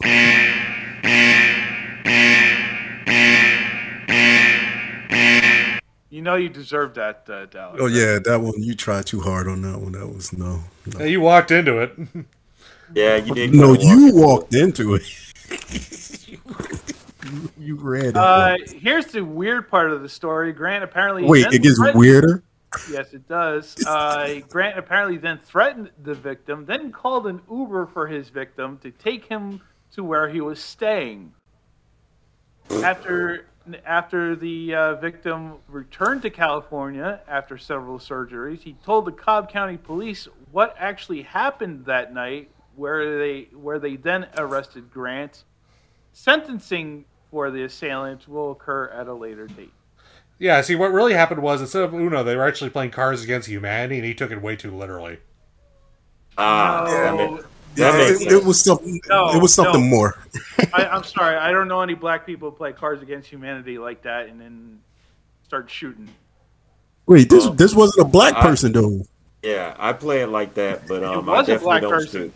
You 6.10 6.22
know 6.22 6.36
you 6.36 6.48
deserve 6.48 6.94
that, 6.94 7.28
uh, 7.28 7.46
Dallas. 7.46 7.78
Oh 7.80 7.86
yeah, 7.86 8.18
that 8.24 8.40
one 8.40 8.62
you 8.62 8.74
tried 8.74 9.06
too 9.06 9.20
hard 9.20 9.46
on 9.46 9.60
that 9.62 9.78
one. 9.78 9.92
That 9.92 10.06
was 10.06 10.32
no. 10.32 10.60
no. 10.86 11.00
Yeah, 11.00 11.06
you 11.06 11.20
walked 11.20 11.50
into 11.50 11.80
it. 11.80 11.92
Yeah, 12.94 13.16
you 13.16 13.34
did. 13.34 13.52
No, 13.52 13.76
kinda 13.76 14.14
walk 14.16 14.50
you 14.50 14.62
into 14.64 14.94
it. 14.94 15.02
walked 15.02 15.52
into 15.52 16.24
it. 16.24 16.28
you, 16.28 17.50
you 17.58 17.76
read 17.76 18.04
it. 18.06 18.16
Uh, 18.16 18.56
here's 18.80 19.06
the 19.06 19.22
weird 19.22 19.68
part 19.68 19.90
of 19.90 20.00
the 20.00 20.08
story. 20.08 20.52
Grant 20.52 20.82
apparently 20.82 21.24
Wait, 21.24 21.46
it 21.52 21.62
gets 21.62 21.76
threatened- 21.78 21.98
weirder. 21.98 22.42
Yes, 22.90 23.12
it 23.14 23.26
does. 23.28 23.76
Uh, 23.86 24.40
Grant 24.48 24.78
apparently 24.78 25.16
then 25.16 25.38
threatened 25.38 25.90
the 26.02 26.14
victim, 26.14 26.66
then 26.66 26.92
called 26.92 27.26
an 27.26 27.40
Uber 27.50 27.86
for 27.86 28.06
his 28.06 28.28
victim 28.28 28.78
to 28.82 28.90
take 28.90 29.24
him 29.26 29.60
to 29.92 30.04
where 30.04 30.28
he 30.28 30.40
was 30.40 30.62
staying. 30.62 31.32
After 32.82 33.46
after 33.84 34.34
the 34.36 34.74
uh, 34.74 34.94
victim 34.96 35.54
returned 35.68 36.22
to 36.22 36.30
California 36.30 37.20
after 37.28 37.58
several 37.58 37.98
surgeries, 37.98 38.60
he 38.62 38.74
told 38.84 39.04
the 39.04 39.12
Cobb 39.12 39.50
County 39.50 39.76
Police 39.76 40.28
what 40.52 40.74
actually 40.78 41.22
happened 41.22 41.84
that 41.86 42.12
night, 42.14 42.50
where 42.76 43.18
they 43.18 43.48
where 43.52 43.78
they 43.78 43.96
then 43.96 44.26
arrested 44.36 44.90
Grant. 44.92 45.44
Sentencing 46.12 47.04
for 47.30 47.50
the 47.50 47.62
assailant 47.62 48.26
will 48.28 48.52
occur 48.52 48.86
at 48.88 49.06
a 49.06 49.14
later 49.14 49.46
date. 49.46 49.72
Yeah, 50.38 50.60
see, 50.60 50.76
what 50.76 50.92
really 50.92 51.14
happened 51.14 51.42
was 51.42 51.60
instead 51.60 51.82
of 51.82 51.92
Uno, 51.92 52.22
they 52.22 52.36
were 52.36 52.46
actually 52.46 52.70
playing 52.70 52.92
Cards 52.92 53.24
Against 53.24 53.48
Humanity, 53.48 53.96
and 53.96 54.04
he 54.04 54.14
took 54.14 54.30
it 54.30 54.40
way 54.40 54.56
too 54.56 54.74
literally. 54.76 55.18
Ah, 56.36 56.84
No. 56.86 57.44
That 57.76 57.92
ma- 57.94 57.98
Yeah, 57.98 58.04
it, 58.10 58.32
it 58.32 58.44
was 58.44 58.60
something. 58.62 59.00
No, 59.08 59.30
it 59.30 59.40
was 59.42 59.54
something 59.54 59.82
no. 59.88 59.96
more. 59.96 60.18
I, 60.72 60.86
I'm 60.86 61.04
sorry, 61.04 61.36
I 61.36 61.50
don't 61.52 61.68
know 61.68 61.80
any 61.80 61.94
black 61.94 62.26
people 62.26 62.50
who 62.50 62.56
play 62.56 62.72
Cards 62.72 63.02
Against 63.02 63.28
Humanity 63.30 63.78
like 63.78 64.02
that 64.02 64.28
and 64.28 64.40
then 64.40 64.80
start 65.44 65.70
shooting. 65.70 66.08
Wait, 67.06 67.28
this 67.30 67.44
Well, 67.44 67.54
this 67.54 67.74
wasn't 67.74 68.06
a 68.06 68.10
black 68.10 68.34
I- 68.36 68.42
person 68.42 68.72
though. 68.72 69.02
Yeah, 69.42 69.76
I 69.78 69.92
play 69.92 70.22
it 70.22 70.26
like 70.28 70.54
that, 70.54 70.88
but 70.88 71.04
um, 71.04 71.28
I 71.28 71.38
was 71.38 71.48
a 71.48 71.52
definitely 71.52 71.64
black 71.64 71.82
don't 71.82 71.90
person. 71.92 72.32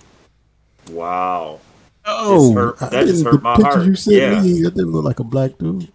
shoot. 0.87 0.95
Wow. 0.95 1.61
Oh, 2.05 2.53
hurt- 2.55 2.81
I 2.83 2.89
that 2.91 3.07
just 3.07 3.25
didn't- 3.25 3.25
hurt 3.33 3.39
the 3.39 3.43
my 3.43 3.55
heart. 3.55 3.87
you 3.87 3.95
sent 3.97 4.17
Yeah. 4.17 4.41
me, 4.41 4.63
that 4.63 4.75
didn't 4.75 4.93
look 4.93 5.05
like 5.05 5.19
a 5.19 5.25
black 5.25 5.59
dude. 5.59 5.91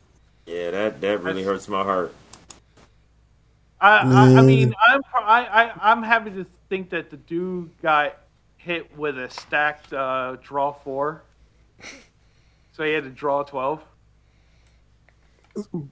Yeah, 0.46 0.72
that 0.72 1.00
that 1.02 1.24
really 1.24 1.44
hurts 1.44 1.68
my 1.70 1.84
heart. 1.84 2.14
I, 3.80 3.98
I, 4.00 4.40
I 4.40 4.42
mean, 4.42 4.74
I'm 4.88 5.02
I, 5.14 5.46
I, 5.46 5.92
I'm 5.92 6.02
happy 6.04 6.32
to 6.32 6.46
think 6.70 6.90
that 6.90 7.10
the 7.12 7.18
dude 7.18 7.70
got 7.82 8.18
hit 8.68 8.96
with 8.98 9.18
a 9.18 9.30
stacked 9.30 9.94
uh, 9.94 10.36
draw 10.44 10.74
four, 10.74 11.24
so 12.74 12.84
he 12.84 12.92
had 12.92 13.06
to 13.06 13.10
draw 13.10 13.44
twelve. 13.44 13.82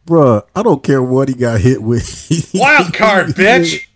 Bruh, 0.06 0.44
I 0.56 0.62
don't 0.62 0.84
care 0.84 1.02
what 1.02 1.30
he 1.30 1.34
got 1.34 1.62
hit 1.62 1.82
with. 1.82 2.52
Wild 2.54 2.94
card, 2.94 3.28
bitch! 3.30 3.88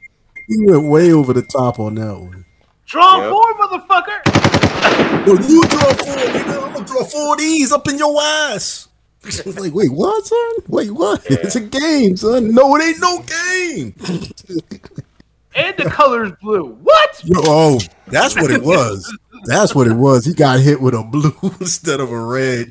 He 0.48 0.56
went 0.66 0.90
way 0.90 1.12
over 1.12 1.34
the 1.34 1.44
top 1.44 1.80
on 1.80 1.96
that 1.96 2.18
one. 2.18 2.46
Draw 2.88 3.18
Yep. 3.18 3.32
four, 3.32 3.54
motherfucker! 3.56 5.28
Well, 5.28 5.50
you 5.50 5.62
draw 5.64 5.94
four, 5.94 6.16
nigga. 6.16 6.64
I'm 6.64 6.74
gonna 6.74 6.86
draw 6.86 7.04
four 7.04 7.34
of 7.34 7.40
these 7.40 7.72
up 7.72 7.88
in 7.88 7.98
your 8.00 8.20
ass. 8.20 8.88
like, 9.46 9.74
wait, 9.74 9.92
what, 9.92 10.26
son? 10.26 10.52
Wait, 10.70 10.92
what? 10.92 11.22
It's 11.26 11.58
a 11.58 11.60
game, 11.60 12.16
son. 12.16 12.54
No, 12.56 12.76
it 12.78 12.84
ain't 12.84 13.02
no 13.02 13.22
game. 13.22 13.94
And 15.56 15.76
the 15.78 15.90
color's 15.90 16.32
blue. 16.42 16.74
What? 16.84 17.22
Yo, 17.24 17.40
oh, 17.46 17.80
that's 18.08 18.36
what 18.36 18.52
it 18.52 18.64
was. 18.64 19.18
That's 19.46 19.74
what 19.74 19.88
it 19.88 19.96
was. 19.96 20.26
He 20.26 20.34
got 20.34 20.60
hit 20.60 20.80
with 20.82 20.94
a 20.94 21.04
blue 21.04 21.36
instead 21.60 22.00
of 22.00 22.12
a 22.12 22.20
red. 22.20 22.70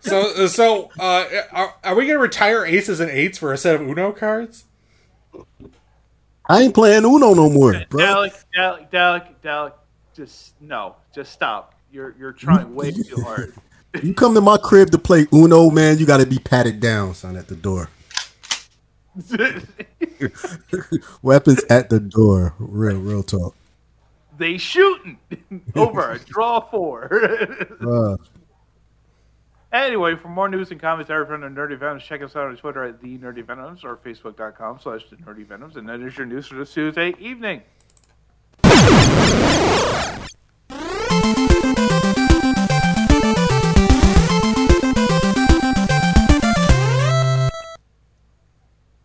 So, 0.00 0.46
so 0.46 0.90
uh, 0.98 1.26
are, 1.52 1.74
are 1.82 1.94
we 1.94 2.04
going 2.04 2.16
to 2.16 2.22
retire 2.22 2.64
aces 2.64 3.00
and 3.00 3.10
eights 3.10 3.38
for 3.38 3.52
a 3.52 3.56
set 3.56 3.74
of 3.74 3.82
Uno 3.82 4.12
cards? 4.12 4.64
I 6.48 6.62
ain't 6.62 6.74
playing 6.74 7.04
Uno 7.04 7.34
no 7.34 7.48
more, 7.48 7.72
bro. 7.88 8.04
Dalek, 8.04 8.44
Dalek, 8.56 8.90
Dalek, 8.90 9.28
Dalek. 9.42 9.72
Just 10.14 10.60
no, 10.60 10.96
just 11.14 11.32
stop. 11.32 11.74
You're 11.90 12.14
you're 12.18 12.32
trying 12.32 12.74
way 12.74 12.90
too 12.90 13.22
hard. 13.22 13.54
You 14.02 14.14
come 14.14 14.34
to 14.34 14.40
my 14.40 14.56
crib 14.56 14.90
to 14.90 14.98
play 14.98 15.26
Uno, 15.32 15.70
man. 15.70 15.98
You 15.98 16.06
got 16.06 16.18
to 16.18 16.26
be 16.26 16.38
patted 16.38 16.80
down, 16.80 17.14
son, 17.14 17.36
at 17.36 17.48
the 17.48 17.56
door. 17.56 17.88
Weapons 21.22 21.62
at 21.68 21.90
the 21.90 22.00
door. 22.00 22.54
Real, 22.58 22.96
real 22.98 23.22
talk. 23.22 23.54
they 24.38 24.56
shooting 24.56 25.18
over 25.74 26.12
a 26.12 26.18
draw 26.18 26.60
four. 26.60 27.10
Uh, 27.86 28.16
Anyway, 29.72 30.14
for 30.16 30.28
more 30.28 30.50
news 30.50 30.70
and 30.70 30.78
commentary 30.78 31.24
from 31.24 31.40
the 31.40 31.46
Nerdy 31.46 31.78
Venoms, 31.78 32.04
check 32.04 32.20
us 32.20 32.36
out 32.36 32.48
on 32.48 32.56
Twitter 32.58 32.84
at 32.84 33.00
the 33.00 33.16
Nerdy 33.16 33.42
Venoms 33.42 33.84
or 33.84 33.96
Facebook.com 33.96 34.78
slash 34.82 35.08
the 35.08 35.16
Nerdy 35.16 35.46
Venoms. 35.46 35.76
And 35.76 35.88
that 35.88 36.02
is 36.02 36.14
your 36.14 36.26
news 36.26 36.46
for 36.46 36.56
this 36.56 36.74
Tuesday 36.74 37.14
evening. 37.18 37.62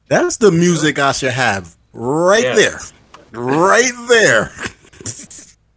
That's 0.07 0.37
the 0.37 0.51
music 0.51 0.99
I 0.99 1.11
should 1.11 1.31
have 1.31 1.75
right 1.93 2.43
Yes. 2.43 2.91
there. 3.31 3.41
Right 3.41 3.91
there. 4.09 4.51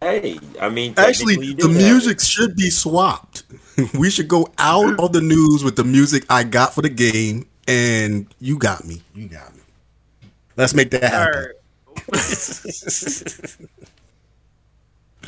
Hey, 0.01 0.39
I 0.59 0.69
mean, 0.69 0.93
Actually, 0.97 1.53
the 1.53 1.67
music 1.67 2.17
it. 2.17 2.23
should 2.23 2.55
be 2.55 2.69
swapped. 2.69 3.43
we 3.97 4.09
should 4.09 4.27
go 4.27 4.47
out 4.57 4.99
of 4.99 5.13
the 5.13 5.21
news 5.21 5.63
with 5.63 5.75
the 5.75 5.83
music 5.83 6.25
I 6.29 6.43
got 6.43 6.73
for 6.73 6.81
the 6.81 6.89
game, 6.89 7.47
and 7.67 8.25
you 8.39 8.57
got 8.57 8.83
me. 8.85 9.01
You 9.13 9.27
got 9.27 9.53
me. 9.55 9.61
Let's 10.57 10.73
make 10.73 10.89
that 10.91 11.03
happen. 11.03 11.51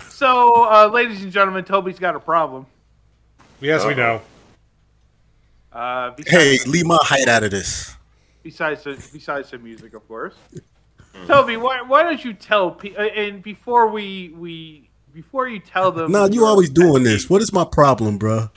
So, 0.09 0.65
uh, 0.71 0.87
ladies 0.91 1.23
and 1.23 1.31
gentlemen, 1.31 1.63
Toby's 1.65 1.99
got 1.99 2.15
a 2.15 2.19
problem. 2.19 2.65
Yes, 3.61 3.83
we 3.85 3.93
Uh-oh. 3.93 3.95
know. 3.97 4.21
Uh, 5.71 6.11
besides, 6.11 6.31
Hey, 6.31 6.59
leave 6.69 6.85
my 6.85 6.97
height 7.01 7.27
out 7.27 7.43
of 7.43 7.51
this. 7.51 7.95
Besides 8.43 8.83
the 8.83 8.91
besides 9.11 9.49
the 9.51 9.57
music, 9.57 9.93
of 9.93 10.07
course. 10.07 10.35
Toby, 11.27 11.57
why, 11.57 11.81
why 11.81 12.03
don't 12.03 12.23
you 12.23 12.33
tell 12.33 12.71
pe- 12.71 12.95
uh, 12.95 13.03
and 13.03 13.41
before 13.43 13.87
we 13.87 14.33
we 14.37 14.89
before 15.13 15.47
you 15.47 15.59
tell 15.59 15.91
them? 15.91 16.11
Nah, 16.11 16.25
you 16.25 16.41
your- 16.41 16.47
always 16.47 16.69
doing 16.69 17.03
this. 17.03 17.29
What 17.29 17.41
is 17.41 17.53
my 17.53 17.65
problem, 17.65 18.17
bro? 18.17 18.49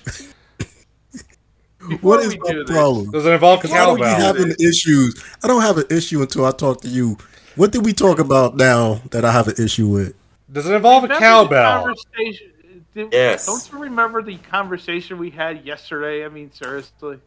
What 2.01 2.21
is 2.21 2.37
my 2.41 2.51
do 2.51 2.65
this- 2.65 2.71
problem? 2.75 3.11
Does 3.13 3.27
it 3.27 3.33
involve 3.33 3.63
Why 3.63 3.71
don't 3.71 3.95
we 3.95 4.01
cowbell? 4.01 4.21
having 4.35 4.55
issues? 4.61 5.23
I 5.45 5.47
don't 5.49 5.63
have 5.63 5.79
an 5.79 5.85
issue 5.91 6.21
until 6.21 6.45
I 6.45 6.51
talk 6.51 6.81
to 6.81 6.89
you. 6.89 7.17
What 7.55 7.71
did 7.73 7.85
we 7.85 7.93
talk 7.93 8.19
about 8.19 8.57
now 8.57 9.01
that 9.13 9.25
I 9.25 9.31
have 9.33 9.49
an 9.49 9.55
issue 9.63 9.87
with? 9.89 10.15
Does 10.51 10.67
it 10.67 10.75
involve 10.75 11.05
a 11.05 11.07
Remember 11.09 11.21
the 11.21 11.27
cowbell? 11.27 11.85
conversation- 11.85 12.53
did- 12.95 13.13
Yes. 13.13 13.47
Don't 13.47 13.71
you 13.73 13.79
remember 13.79 14.21
the 14.23 14.37
conversation 14.39 15.19
we 15.19 15.31
had 15.31 15.65
yesterday? 15.65 16.25
I 16.25 16.29
mean, 16.29 16.51
seriously. 16.51 17.19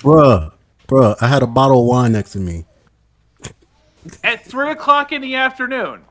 Bruh, 0.00 0.52
bruh, 0.88 1.14
I 1.20 1.28
had 1.28 1.42
a 1.42 1.46
bottle 1.46 1.80
of 1.82 1.86
wine 1.86 2.12
next 2.12 2.32
to 2.32 2.38
me. 2.40 2.64
At 4.24 4.44
three 4.44 4.70
o'clock 4.70 5.12
in 5.12 5.20
the 5.22 5.34
afternoon, 5.36 6.02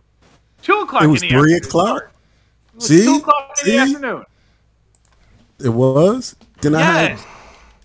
two 0.61 0.73
o'clock. 0.81 1.03
It 1.03 1.07
was 1.07 1.23
in 1.23 1.29
the 1.29 1.35
three 1.39 1.55
afternoon. 1.55 1.69
o'clock? 1.69 2.03
It 2.03 2.75
was 2.75 2.87
See? 2.87 3.03
two 3.05 3.15
o'clock 3.15 3.49
in 3.49 3.55
the 3.65 3.71
See? 3.71 3.77
afternoon. 3.95 4.23
It 5.63 5.69
was? 5.69 6.35
Then 6.61 6.75
I 6.75 6.79
Yes. 6.79 7.25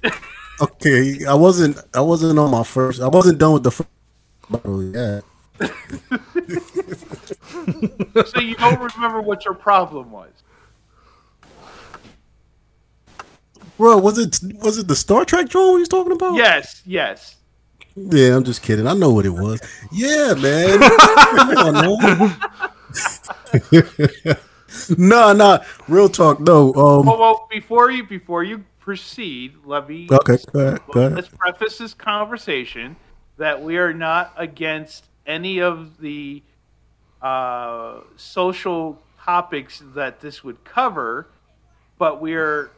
had 0.02 0.12
Okay, 0.60 1.24
I 1.26 1.34
wasn't 1.34 1.78
I 1.94 2.00
wasn't 2.02 2.38
on 2.38 2.50
my 2.50 2.62
first 2.62 3.00
I 3.00 3.08
wasn't 3.08 3.38
done 3.38 3.54
with 3.54 3.62
the 3.64 3.70
first 3.70 3.88
bottle 4.50 4.82
yet. 4.84 5.24
so 8.26 8.40
you 8.40 8.54
don't 8.56 8.80
remember 8.94 9.20
what 9.22 9.44
your 9.44 9.54
problem 9.54 10.10
was. 10.10 10.30
Bro, 13.82 13.98
was 13.98 14.16
it 14.16 14.38
was 14.62 14.78
it 14.78 14.86
the 14.86 14.94
Star 14.94 15.24
Trek 15.24 15.48
drone 15.48 15.74
we 15.74 15.80
was 15.80 15.88
talking 15.88 16.12
about? 16.12 16.36
Yes, 16.36 16.82
yes. 16.86 17.38
Yeah, 17.96 18.36
I'm 18.36 18.44
just 18.44 18.62
kidding. 18.62 18.86
I 18.86 18.92
know 18.92 19.12
what 19.12 19.26
it 19.26 19.30
was. 19.30 19.60
Yeah, 19.90 20.34
man. 20.34 20.78
no, 20.78 21.96
on, 21.96 22.18
man. 24.22 24.36
nah, 24.98 25.32
nah. 25.32 25.64
Real 25.88 26.08
talk, 26.08 26.38
no. 26.38 26.72
Um 26.74 27.06
Well, 27.06 27.18
well, 27.18 27.48
before 27.50 27.90
you 27.90 28.04
before 28.04 28.44
you 28.44 28.64
proceed, 28.78 29.56
let 29.64 29.88
me 29.88 30.06
Okay, 30.12 30.36
go 30.52 30.60
ahead, 30.60 30.80
go 30.92 31.00
ahead. 31.00 31.14
let's 31.16 31.26
preface 31.26 31.78
this 31.78 31.92
conversation 31.92 32.94
that 33.36 33.60
we 33.60 33.78
are 33.78 33.92
not 33.92 34.32
against 34.36 35.06
any 35.26 35.60
of 35.60 35.98
the 35.98 36.40
uh, 37.20 38.02
social 38.14 39.02
topics 39.20 39.82
that 39.96 40.20
this 40.20 40.44
would 40.44 40.62
cover, 40.62 41.26
but 41.98 42.20
we're 42.20 42.70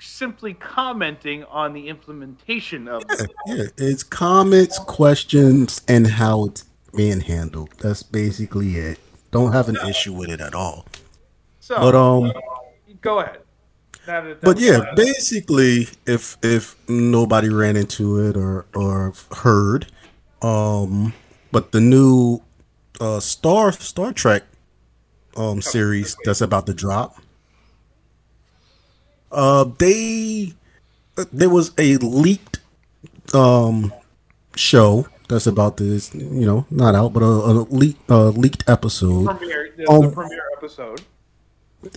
simply 0.00 0.54
commenting 0.54 1.44
on 1.44 1.72
the 1.72 1.88
implementation 1.88 2.88
of 2.88 3.02
Yeah, 3.08 3.26
yeah, 3.46 3.64
it's 3.76 4.02
comments, 4.02 4.78
questions, 4.78 5.82
and 5.88 6.06
how 6.06 6.46
it's 6.46 6.64
being 6.94 7.20
handled. 7.20 7.70
That's 7.80 8.02
basically 8.02 8.76
it. 8.76 8.98
Don't 9.30 9.52
have 9.52 9.68
an 9.68 9.76
issue 9.88 10.12
with 10.12 10.30
it 10.30 10.40
at 10.40 10.54
all. 10.54 10.86
So, 11.60 11.76
But 11.76 11.94
um, 11.94 12.32
go 13.00 13.20
ahead. 13.20 13.40
That- 14.06 14.24
that 14.24 14.40
but 14.40 14.58
yeah, 14.58 14.94
basically, 14.96 15.86
if 16.06 16.38
if 16.42 16.76
nobody 16.88 17.50
ran 17.50 17.76
into 17.76 18.18
it 18.26 18.38
or 18.38 18.64
or 18.74 19.12
heard, 19.36 19.86
um, 20.40 21.12
but 21.52 21.72
the 21.72 21.80
new 21.82 22.40
uh 23.02 23.20
Star 23.20 23.70
Star 23.72 24.14
Trek 24.14 24.44
um 25.36 25.60
series 25.60 26.16
that's 26.24 26.40
about 26.40 26.64
to 26.66 26.72
drop, 26.72 27.18
uh, 29.32 29.64
they 29.78 30.52
there 31.32 31.50
was 31.50 31.72
a 31.78 31.96
leaked 31.96 32.60
um 33.34 33.92
show 34.56 35.06
that's 35.28 35.46
about 35.46 35.76
this, 35.76 36.14
you 36.14 36.46
know, 36.46 36.66
not 36.70 36.94
out, 36.94 37.12
but 37.12 37.22
a, 37.22 37.26
a 37.26 37.52
leaked 37.70 38.10
uh, 38.10 38.30
leaked 38.30 38.64
episode. 38.68 39.26
premiere, 39.26 39.74
the, 39.76 39.88
um, 39.90 40.02
the 40.02 40.10
premiere 40.10 40.48
episode. 40.56 41.02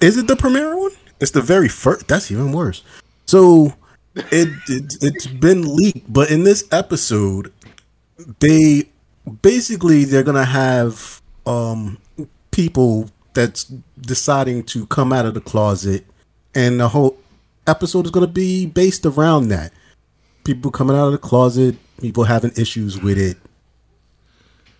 Is 0.01 0.17
it 0.17 0.27
the 0.27 0.35
premiere 0.35 0.77
one? 0.77 0.91
It's 1.19 1.31
the 1.31 1.41
very 1.41 1.69
first. 1.69 2.07
That's 2.07 2.29
even 2.31 2.51
worse. 2.51 2.83
So 3.25 3.73
it, 4.15 4.49
it 4.67 4.97
it's 5.01 5.27
been 5.27 5.75
leaked, 5.75 6.11
but 6.11 6.29
in 6.29 6.43
this 6.43 6.67
episode, 6.71 7.53
they 8.39 8.89
basically 9.41 10.03
they're 10.03 10.23
gonna 10.23 10.45
have 10.45 11.21
um 11.45 11.97
people 12.51 13.09
that's 13.33 13.63
deciding 14.01 14.63
to 14.63 14.85
come 14.87 15.13
out 15.13 15.25
of 15.25 15.33
the 15.33 15.41
closet, 15.41 16.05
and 16.55 16.79
the 16.79 16.89
whole 16.89 17.17
episode 17.67 18.05
is 18.05 18.11
gonna 18.11 18.27
be 18.27 18.65
based 18.65 19.05
around 19.05 19.49
that. 19.49 19.71
People 20.43 20.71
coming 20.71 20.95
out 20.97 21.05
of 21.07 21.11
the 21.11 21.17
closet, 21.17 21.75
people 21.99 22.23
having 22.23 22.51
issues 22.57 22.99
with 23.01 23.17
it, 23.17 23.37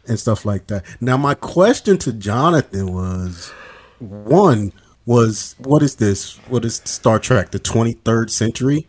and 0.08 0.20
stuff 0.20 0.46
like 0.46 0.68
that. 0.68 0.84
Now, 1.00 1.18
my 1.18 1.34
question 1.36 1.98
to 2.00 2.14
Jonathan 2.14 2.94
was 2.94 3.52
one 4.00 4.74
was 5.06 5.56
what 5.60 5.84
is 5.84 5.96
this? 5.96 6.38
What 6.48 6.66
is 6.66 6.82
Star 6.86 7.20
Trek? 7.20 7.52
The 7.52 7.60
twenty 7.60 7.94
third 7.94 8.32
century? 8.32 8.88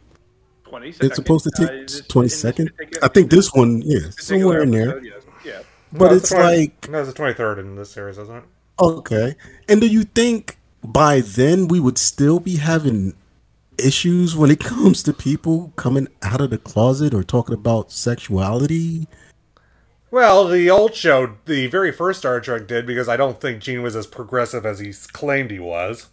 22nd. 0.66 1.05
It's 1.05 1.16
supposed 1.16 1.45
to 1.45 1.51
Uh, 1.55 1.66
take 1.68 1.87
this- 1.88 1.99
in 2.01 2.05
twenty 2.07 2.29
this 2.29 2.40
second. 2.40 2.71
I 3.03 3.09
think 3.09 3.31
this 3.31 3.53
one, 3.53 3.83
yeah, 3.85 4.09
somewhere 4.18 4.62
in 4.62 4.71
there. 4.71 4.88
episode, 4.97 5.05
yes. 5.05 5.23
Yeah. 5.45 5.59
But 5.92 6.11
No, 6.11 6.16
it's 6.16 6.31
the 6.31 6.37
20 6.37 6.57
like 6.57 6.88
no, 6.90 6.99
it's 7.01 7.09
the 7.11 7.14
twenty 7.14 7.35
third 7.35 7.59
in 7.59 7.77
this 7.77 7.90
series, 7.90 8.16
isn't 8.16 8.35
it? 8.37 8.45
okay. 8.81 9.37
And 9.68 9.81
do 9.83 9.87
you 9.87 10.05
think 10.05 10.57
by 10.83 11.21
then 11.21 11.68
we 11.68 11.81
would 11.81 11.99
still 11.99 12.40
be 12.40 12.57
having 12.57 13.14
issues 13.79 14.37
when 14.37 14.51
it 14.51 14.61
comes 14.64 15.03
to 15.05 15.12
people 15.12 15.73
coming 15.77 16.09
out 16.23 16.40
of 16.40 16.51
the 16.51 16.59
closet 16.59 17.14
or 17.14 17.23
talking 17.23 17.55
about 17.55 17.92
sexuality? 17.92 19.07
Well, 20.11 20.47
the 20.47 20.68
old 20.68 20.95
show, 20.95 21.37
the 21.47 21.68
very 21.68 21.90
first 21.90 22.18
Star 22.18 22.38
Trek 22.40 22.66
did 22.66 22.87
because 22.87 23.09
I 23.09 23.16
don't 23.16 23.40
think 23.40 23.62
Gene 23.62 23.83
was 23.83 23.97
as 23.97 24.07
progressive 24.07 24.66
as 24.66 24.79
he 24.79 24.92
claimed 24.92 25.51
he 25.51 25.59
was. 25.59 26.09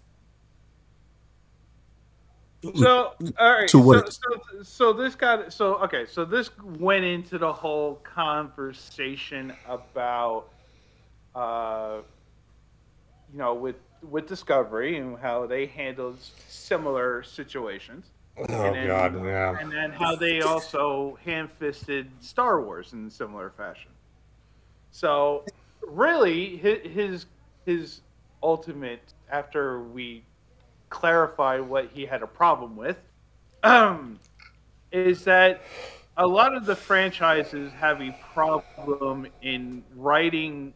So, 2.75 3.13
all 3.37 3.51
right. 3.51 3.67
To 3.69 3.77
So, 3.77 3.79
what 3.79 4.13
so, 4.13 4.19
so 4.63 4.93
this 4.93 5.15
got 5.15 5.51
so 5.51 5.75
okay. 5.75 6.05
So 6.05 6.25
this 6.25 6.49
went 6.57 7.05
into 7.05 7.37
the 7.37 7.51
whole 7.51 7.95
conversation 7.95 9.53
about, 9.67 10.49
uh, 11.35 11.99
you 13.31 13.37
know, 13.37 13.53
with 13.53 13.75
with 14.01 14.27
Discovery 14.27 14.97
and 14.97 15.17
how 15.17 15.45
they 15.45 15.65
handled 15.65 16.17
similar 16.47 17.23
situations. 17.23 18.05
Oh 18.37 18.43
And 18.43 18.75
then- 18.75 18.87
God, 18.87 19.25
yeah. 19.25 19.57
And 19.59 19.71
then 19.71 19.91
how 19.91 20.15
they 20.15 20.41
also 20.41 21.17
hand 21.25 21.51
fisted 21.51 22.09
Star 22.21 22.61
Wars 22.61 22.93
in 22.93 23.07
a 23.07 23.11
similar 23.11 23.49
fashion. 23.49 23.91
So, 24.91 25.45
really, 25.85 26.57
his 26.57 27.25
his, 27.65 28.01
ultimate 28.41 29.13
after 29.29 29.81
we 29.81 30.23
clarified 30.89 31.59
what 31.61 31.89
he 31.93 32.05
had 32.05 32.23
a 32.23 32.27
problem 32.27 32.77
with 32.77 32.97
um, 33.63 34.17
is 34.93 35.25
that 35.25 35.61
a 36.15 36.25
lot 36.25 36.55
of 36.55 36.65
the 36.65 36.75
franchises 36.75 37.69
have 37.73 38.01
a 38.01 38.17
problem 38.33 39.27
in 39.41 39.83
writing 39.95 40.73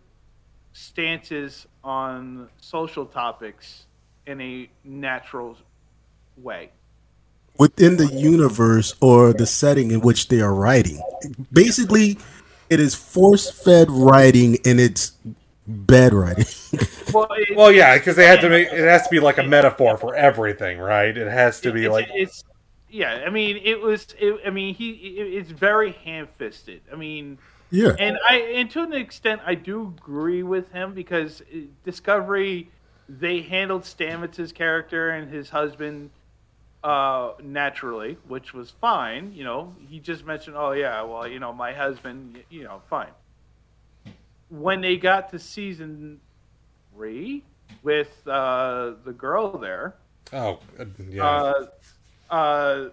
stances 0.74 1.66
on 1.84 2.48
social 2.62 3.06
topics 3.06 3.86
in 4.26 4.40
a 4.42 4.70
natural 4.84 5.58
way. 6.38 6.72
within 7.58 7.98
the 7.98 8.08
universe 8.08 8.96
or 9.00 9.32
the 9.34 9.46
setting 9.46 9.92
in 9.92 10.02
which 10.02 10.28
they 10.30 10.42
are 10.42 10.54
writing. 10.54 11.00
Basically, 11.52 12.18
it 12.70 12.80
is 12.80 12.96
force 12.96 13.52
fed 13.52 13.92
writing 13.92 14.58
and 14.66 14.80
it's 14.80 15.12
bad 15.68 16.14
writing. 16.14 16.46
Well, 17.14 17.28
it, 17.32 17.56
Well, 17.56 17.72
yeah, 17.72 17.96
because 17.96 18.16
they 18.16 18.26
had 18.26 18.42
to 18.42 18.50
make 18.50 18.70
it 18.70 18.80
has 18.80 19.04
to 19.04 19.10
be 19.12 19.20
like 19.20 19.38
a 19.38 19.44
metaphor 19.44 19.98
for 19.98 20.16
everything, 20.16 20.80
right? 20.80 21.16
It 21.16 21.32
has 21.32 21.62
to 21.62 21.72
be 21.72 21.86
it's, 21.86 21.92
like 21.92 22.10
it's 22.12 22.44
yeah. 22.90 23.24
I 23.28 23.30
mean, 23.30 23.60
it 23.64 23.80
was. 23.80 24.08
It, 24.20 24.40
I 24.44 24.50
mean, 24.50 24.74
he. 24.74 24.90
It, 24.92 25.34
it's 25.34 25.52
very 25.52 25.92
ham-fisted. 25.92 26.82
I 26.92 26.96
mean, 26.96 27.38
yeah. 27.74 27.96
and 27.98 28.18
I 28.28 28.38
and 28.56 28.70
to 28.72 28.84
an 28.84 28.94
extent, 28.94 29.42
I 29.46 29.56
do 29.56 29.94
agree 29.98 30.44
with 30.44 30.72
him 30.72 30.94
because 30.94 31.42
uh, 31.42 31.58
Discovery 31.84 32.70
they 33.10 33.42
handled 33.42 33.84
Stamets's 33.84 34.52
character 34.52 35.10
and 35.10 35.32
his 35.32 35.50
husband 35.50 36.12
uh, 36.84 37.32
naturally, 37.42 38.18
which 38.28 38.54
was 38.54 38.70
fine. 38.70 39.34
You 39.34 39.44
know, 39.44 39.76
he 39.90 40.00
just 40.00 40.26
mentioned, 40.26 40.56
"Oh 40.56 40.72
yeah, 40.72 41.02
well, 41.02 41.28
you 41.28 41.40
know, 41.40 41.54
my 41.54 41.74
husband, 41.74 42.44
you 42.50 42.64
know, 42.64 42.82
fine." 42.90 43.12
When 44.50 44.82
they 44.82 44.98
got 44.98 45.32
to 45.32 45.40
season 45.40 46.20
three 46.94 47.44
with 47.82 48.28
uh, 48.28 48.94
the 49.04 49.14
girl 49.14 49.58
there, 49.58 49.96
oh 50.32 50.60
uh, 50.80 50.86
yeah. 51.10 51.26
uh, 51.26 51.66
uh, 52.30 52.90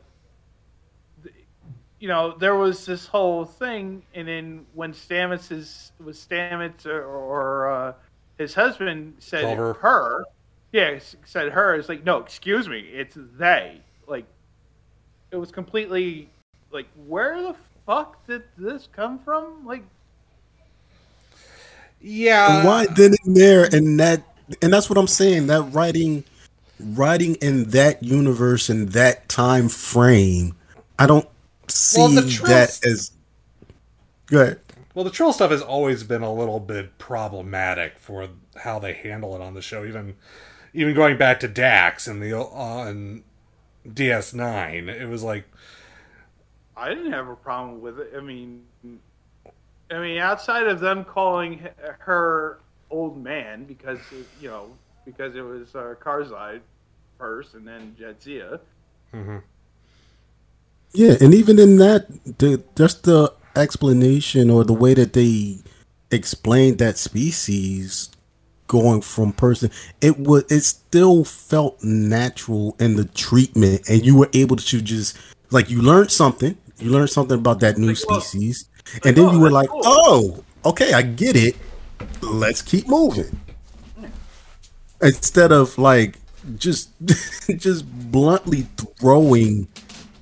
you 2.00 2.08
know, 2.08 2.34
there 2.38 2.56
was 2.56 2.86
this 2.86 3.06
whole 3.06 3.44
thing, 3.44 4.02
and 4.14 4.26
then 4.26 4.66
when 4.74 4.92
Stamets 4.92 5.52
is 5.52 5.92
was 6.02 6.18
Stamets 6.18 6.86
or, 6.86 7.04
or 7.04 7.70
uh, 7.70 7.92
his 8.38 8.54
husband 8.54 9.14
said 9.18 9.44
Culber. 9.44 9.76
her, 9.76 10.24
yeah, 10.72 10.98
said 11.26 11.52
her. 11.52 11.74
It's 11.74 11.90
like, 11.90 12.02
no, 12.02 12.16
excuse 12.18 12.68
me, 12.68 12.80
it's 12.80 13.18
they. 13.36 13.82
Like, 14.06 14.24
it 15.30 15.36
was 15.36 15.52
completely 15.52 16.30
like, 16.72 16.86
where 17.06 17.42
the 17.42 17.54
fuck 17.84 18.26
did 18.26 18.44
this 18.56 18.88
come 18.90 19.18
from? 19.18 19.66
Like, 19.66 19.84
yeah. 22.00 22.58
And 22.58 22.66
why 22.66 22.86
then 22.86 23.14
and 23.26 23.36
there 23.36 23.68
and 23.70 24.00
that 24.00 24.22
and 24.62 24.72
that's 24.72 24.88
what 24.88 24.98
I'm 24.98 25.06
saying. 25.06 25.48
That 25.48 25.62
writing 25.74 26.24
writing 26.80 27.34
in 27.36 27.64
that 27.70 28.02
universe 28.02 28.70
in 28.70 28.86
that 28.86 29.28
time 29.28 29.68
frame, 29.68 30.56
I 30.98 31.06
don't 31.06 31.28
see 31.70 32.00
Well, 32.00 32.08
the 32.08 32.28
truth- 32.28 32.48
that 32.48 32.86
as 32.86 33.12
good. 34.26 34.60
Well, 34.94 35.04
the 35.04 35.10
Trill 35.10 35.32
stuff 35.32 35.52
has 35.52 35.62
always 35.62 36.02
been 36.02 36.22
a 36.22 36.32
little 36.32 36.58
bit 36.58 36.98
problematic 36.98 37.98
for 37.98 38.28
how 38.56 38.80
they 38.80 38.92
handle 38.92 39.34
it 39.36 39.40
on 39.40 39.54
the 39.54 39.62
show. 39.62 39.84
Even 39.84 40.16
even 40.74 40.94
going 40.94 41.16
back 41.16 41.40
to 41.40 41.48
Dax 41.48 42.06
and 42.06 42.20
the 42.22 42.38
uh, 42.38 42.84
and 42.84 43.22
DS9, 43.88 44.88
it 44.88 45.06
was 45.08 45.22
like 45.22 45.44
I 46.76 46.88
didn't 46.88 47.12
have 47.12 47.28
a 47.28 47.36
problem 47.36 47.80
with 47.80 48.00
it. 48.00 48.12
I 48.16 48.20
mean, 48.20 48.62
I 49.90 49.98
mean, 49.98 50.18
outside 50.18 50.66
of 50.66 50.80
them 50.80 51.04
calling 51.04 51.68
her 52.00 52.58
old 52.90 53.22
man 53.22 53.64
because 53.64 53.98
you 54.40 54.48
know 54.48 54.70
because 55.04 55.36
it 55.36 55.42
was 55.42 55.74
uh, 55.74 55.94
Curzon 56.00 56.60
first 57.18 57.54
and 57.54 57.66
then 57.66 57.94
Jadzia. 57.98 58.60
Yeah, 60.92 61.14
and 61.20 61.34
even 61.34 61.58
in 61.58 61.76
that, 61.76 62.08
the 62.38 62.62
just 62.76 63.04
the 63.04 63.32
explanation 63.54 64.50
or 64.50 64.64
the 64.64 64.72
way 64.72 64.94
that 64.94 65.12
they 65.12 65.58
explained 66.10 66.78
that 66.78 66.98
species 66.98 68.10
going 68.66 69.00
from 69.00 69.32
person, 69.32 69.70
it 70.00 70.18
was 70.18 70.44
it 70.50 70.62
still 70.62 71.24
felt 71.24 71.82
natural 71.84 72.74
in 72.80 72.96
the 72.96 73.04
treatment, 73.04 73.88
and 73.88 74.04
you 74.04 74.16
were 74.16 74.30
able 74.32 74.56
to 74.56 74.80
just 74.80 75.16
like 75.50 75.70
you 75.70 75.80
learned 75.80 76.10
something, 76.10 76.56
you 76.78 76.90
learned 76.90 77.10
something 77.10 77.38
about 77.38 77.60
that 77.60 77.78
new 77.78 77.94
species, 77.94 78.68
and 79.04 79.16
then 79.16 79.32
you 79.32 79.38
were 79.38 79.50
like, 79.50 79.68
oh, 79.72 80.42
okay, 80.64 80.92
I 80.92 81.02
get 81.02 81.36
it. 81.36 81.56
Let's 82.20 82.62
keep 82.62 82.88
moving. 82.88 83.38
Instead 85.00 85.52
of 85.52 85.78
like 85.78 86.16
just 86.56 86.90
just 87.56 87.84
bluntly 88.10 88.66
throwing 88.98 89.68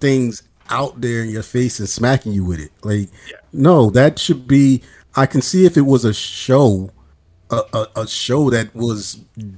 things 0.01 0.43
out 0.71 1.01
there 1.01 1.23
in 1.23 1.31
your 1.31 1.43
face 1.43 1.79
and 1.79 1.89
smacking 1.89 2.33
you 2.33 2.45
with 2.45 2.61
it. 2.61 2.73
Like, 2.83 3.09
no, 3.53 3.91
that 3.91 4.19
should 4.19 4.47
be 4.47 4.83
I 5.19 5.27
can 5.27 5.43
see 5.43 5.67
if 5.67 5.77
it 5.77 5.83
was 5.83 6.05
a 6.05 6.15
show, 6.15 6.91
a, 7.51 7.63
a, 7.73 7.87
a 8.03 8.07
show 8.07 8.51
that 8.51 8.75
was 8.75 9.15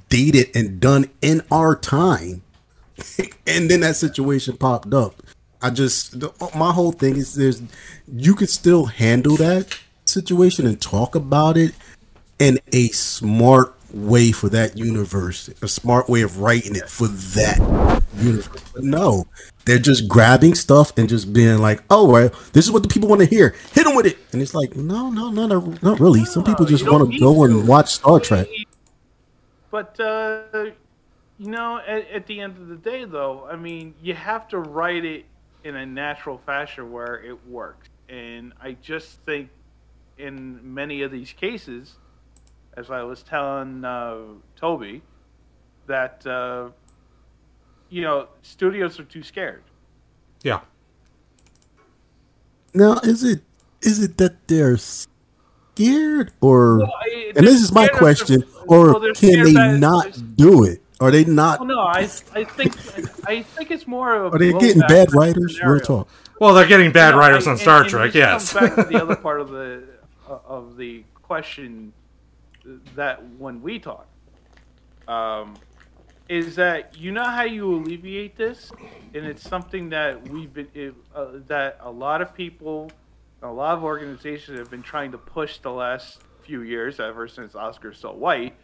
dated 0.08 0.48
and 0.54 0.80
done 0.80 1.10
in 1.20 1.42
our 1.50 1.76
time, 1.76 2.42
and 3.46 3.70
then 3.70 3.80
that 3.80 3.96
situation 3.96 4.56
popped 4.56 4.94
up. 4.94 5.22
I 5.60 5.68
just 5.68 6.18
the, 6.18 6.32
my 6.56 6.72
whole 6.72 6.92
thing 6.92 7.16
is 7.16 7.34
there's 7.34 7.62
you 8.10 8.34
could 8.34 8.48
still 8.48 8.86
handle 8.86 9.36
that 9.36 9.78
situation 10.06 10.66
and 10.66 10.80
talk 10.80 11.14
about 11.14 11.58
it 11.58 11.74
in 12.38 12.58
a 12.72 12.88
smart 12.88 13.74
way 13.94 14.32
for 14.32 14.48
that 14.48 14.76
universe, 14.76 15.48
a 15.62 15.68
smart 15.68 16.08
way 16.08 16.22
of 16.22 16.38
writing 16.38 16.76
it 16.76 16.88
for 16.88 17.08
that 17.08 18.02
universe. 18.16 18.62
But 18.72 18.84
no, 18.84 19.26
they're 19.64 19.78
just 19.78 20.08
grabbing 20.08 20.54
stuff 20.54 20.96
and 20.96 21.08
just 21.08 21.32
being 21.32 21.58
like, 21.58 21.82
"Oh, 21.90 22.08
well, 22.10 22.30
this 22.52 22.64
is 22.64 22.70
what 22.70 22.82
the 22.82 22.88
people 22.88 23.08
want 23.08 23.20
to 23.20 23.26
hear. 23.26 23.54
Hit 23.72 23.84
them 23.84 23.94
with 23.94 24.06
it." 24.06 24.18
And 24.32 24.40
it's 24.40 24.54
like, 24.54 24.76
no, 24.76 25.10
no, 25.10 25.30
no, 25.30 25.46
no 25.46 25.74
not 25.82 26.00
really. 26.00 26.24
Some 26.24 26.44
people 26.44 26.66
just 26.66 26.90
want 26.90 27.10
to 27.10 27.18
go 27.18 27.44
and 27.44 27.66
watch 27.66 27.94
Star 27.94 28.20
Trek. 28.20 28.48
But 29.70 29.98
uh, 30.00 30.42
you 31.38 31.50
know, 31.50 31.78
at, 31.78 32.10
at 32.10 32.26
the 32.26 32.40
end 32.40 32.58
of 32.58 32.68
the 32.68 32.76
day, 32.76 33.04
though, 33.04 33.46
I 33.50 33.56
mean, 33.56 33.94
you 34.02 34.14
have 34.14 34.48
to 34.48 34.58
write 34.58 35.04
it 35.04 35.24
in 35.64 35.76
a 35.76 35.86
natural 35.86 36.38
fashion 36.38 36.90
where 36.92 37.22
it 37.22 37.46
works. 37.46 37.88
And 38.08 38.52
I 38.60 38.72
just 38.72 39.20
think, 39.20 39.50
in 40.18 40.74
many 40.74 41.02
of 41.02 41.12
these 41.12 41.32
cases, 41.32 41.96
as 42.76 42.90
I 42.90 43.02
was 43.02 43.22
telling 43.22 43.84
uh, 43.84 44.16
Toby, 44.56 45.02
that 45.86 46.24
uh, 46.26 46.68
you 47.88 48.02
know, 48.02 48.28
studios 48.42 48.98
are 49.00 49.04
too 49.04 49.22
scared. 49.22 49.62
Yeah. 50.42 50.60
Now, 52.72 52.94
is 53.02 53.24
it 53.24 53.42
is 53.82 54.02
it 54.02 54.16
that 54.18 54.46
they're 54.48 54.76
scared, 54.76 56.32
or 56.40 56.78
Well, 56.78 56.94
I- 57.02 57.32
and 57.36 57.46
this 57.46 57.60
is 57.60 57.72
my 57.72 57.82
they're 57.86 57.92
of 57.92 57.98
question, 57.98 58.44
or 58.68 58.92
well, 59.00 59.12
can 59.14 59.44
they 59.44 59.52
that- 59.54 59.78
not 59.78 60.36
do 60.36 60.64
it? 60.64 60.82
Are 61.00 61.10
they 61.10 61.24
not? 61.24 61.60
Well, 61.60 61.68
no, 61.68 61.80
I 61.80 62.00
I 62.34 62.44
think 62.44 62.76
I 63.26 63.42
think 63.42 63.70
it's 63.70 63.86
more 63.86 64.14
of 64.14 64.32
a 64.32 64.36
Are 64.36 64.38
they 64.38 64.52
getting 64.52 64.82
bad 64.82 65.12
writers? 65.14 65.54
scenario. 65.56 65.74
Real 65.76 65.84
talk. 65.84 66.08
Well, 66.40 66.54
they're 66.54 66.66
getting 66.66 66.92
bad 66.92 67.12
No, 67.12 67.18
writers 67.18 67.46
I- 67.46 67.52
on 67.52 67.56
Star 67.56 67.76
and- 67.78 67.84
and 67.86 67.90
Trek. 67.90 68.12
this 68.12 68.14
Yes. 68.20 68.52
comes 68.52 68.68
back 68.76 68.86
to 68.86 68.92
the 68.92 69.02
other 69.02 69.16
part 69.26 69.40
of 69.40 69.48
the 69.50 69.82
uh, 70.28 70.38
of 70.46 70.76
the 70.76 71.02
question 71.22 71.92
that 72.94 73.22
when 73.38 73.60
we 73.62 73.78
talk, 73.78 74.06
um, 75.08 75.54
is 76.28 76.54
that 76.56 76.96
you 76.96 77.10
know 77.10 77.24
how 77.24 77.42
you 77.42 77.74
alleviate 77.74 78.36
this, 78.36 78.70
and 79.14 79.26
it's 79.26 79.42
something 79.42 79.88
that 79.90 80.28
we've 80.28 80.52
been 80.52 80.68
it, 80.74 80.94
uh, 81.14 81.26
that 81.48 81.78
a 81.80 81.90
lot 81.90 82.22
of 82.22 82.34
people, 82.34 82.90
a 83.42 83.50
lot 83.50 83.76
of 83.76 83.82
organizations 83.84 84.58
have 84.58 84.70
been 84.70 84.82
trying 84.82 85.10
to 85.12 85.18
push 85.18 85.58
the 85.58 85.70
last 85.72 86.20
few 86.42 86.62
years, 86.62 87.00
ever 87.00 87.26
since 87.28 87.54
Oscar's 87.54 87.98
So 87.98 88.12
White. 88.12 88.54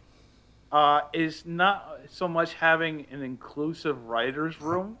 Uh, 0.69 1.01
is 1.13 1.45
not 1.45 1.97
so 2.09 2.27
much 2.27 2.53
having 2.53 3.05
an 3.09 3.21
inclusive 3.21 4.07
writers 4.07 4.59
room, 4.59 4.97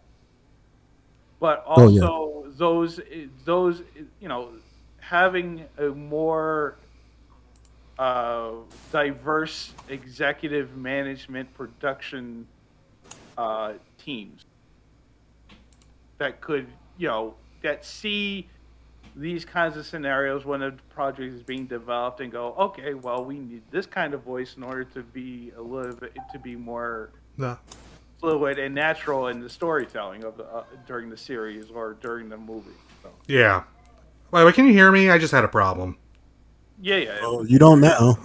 but 1.41 1.61
Oh, 1.67 1.89
yeah. 1.89 2.01
also 2.01 2.45
those 2.51 3.01
those 3.43 3.83
you 4.21 4.29
know 4.29 4.49
having 4.99 5.65
a 5.77 5.87
more 5.89 6.77
uh, 7.99 8.51
diverse 8.91 9.73
executive 9.89 10.75
management 10.77 11.51
production 11.53 12.47
uh, 13.37 13.73
teams 13.97 14.45
that 16.17 16.41
could 16.41 16.67
you 16.97 17.07
know 17.07 17.35
that 17.61 17.85
see 17.85 18.47
these 19.15 19.45
kinds 19.45 19.77
of 19.77 19.85
scenarios 19.85 20.45
when 20.45 20.61
a 20.61 20.71
project 20.89 21.33
is 21.33 21.43
being 21.43 21.65
developed 21.65 22.19
and 22.21 22.31
go 22.31 22.53
okay 22.57 22.93
well 22.93 23.23
we 23.23 23.37
need 23.37 23.61
this 23.71 23.85
kind 23.85 24.13
of 24.13 24.21
voice 24.23 24.55
in 24.57 24.63
order 24.63 24.83
to 24.83 25.01
be 25.03 25.51
a 25.57 25.61
little 25.61 25.95
bit 25.95 26.13
to 26.31 26.39
be 26.39 26.55
more 26.55 27.11
fluid 28.19 28.59
and 28.59 28.73
natural 28.73 29.27
in 29.27 29.39
the 29.39 29.49
storytelling 29.49 30.23
of 30.23 30.37
the 30.37 30.45
uh, 30.45 30.63
during 30.85 31.09
the 31.09 31.17
series 31.17 31.69
or 31.69 31.97
during 32.01 32.29
the 32.29 32.37
movie. 32.37 32.71
So, 33.03 33.09
Yeah. 33.27 33.63
Wait, 34.31 34.43
wait, 34.43 34.55
can 34.55 34.65
you 34.65 34.73
hear 34.73 34.91
me? 34.91 35.09
I 35.09 35.17
just 35.17 35.31
had 35.31 35.43
a 35.43 35.47
problem. 35.47 35.97
Yeah, 36.79 36.97
yeah. 36.97 37.17
Oh, 37.21 37.43
you 37.43 37.59
don't 37.59 37.81
know. 37.81 38.17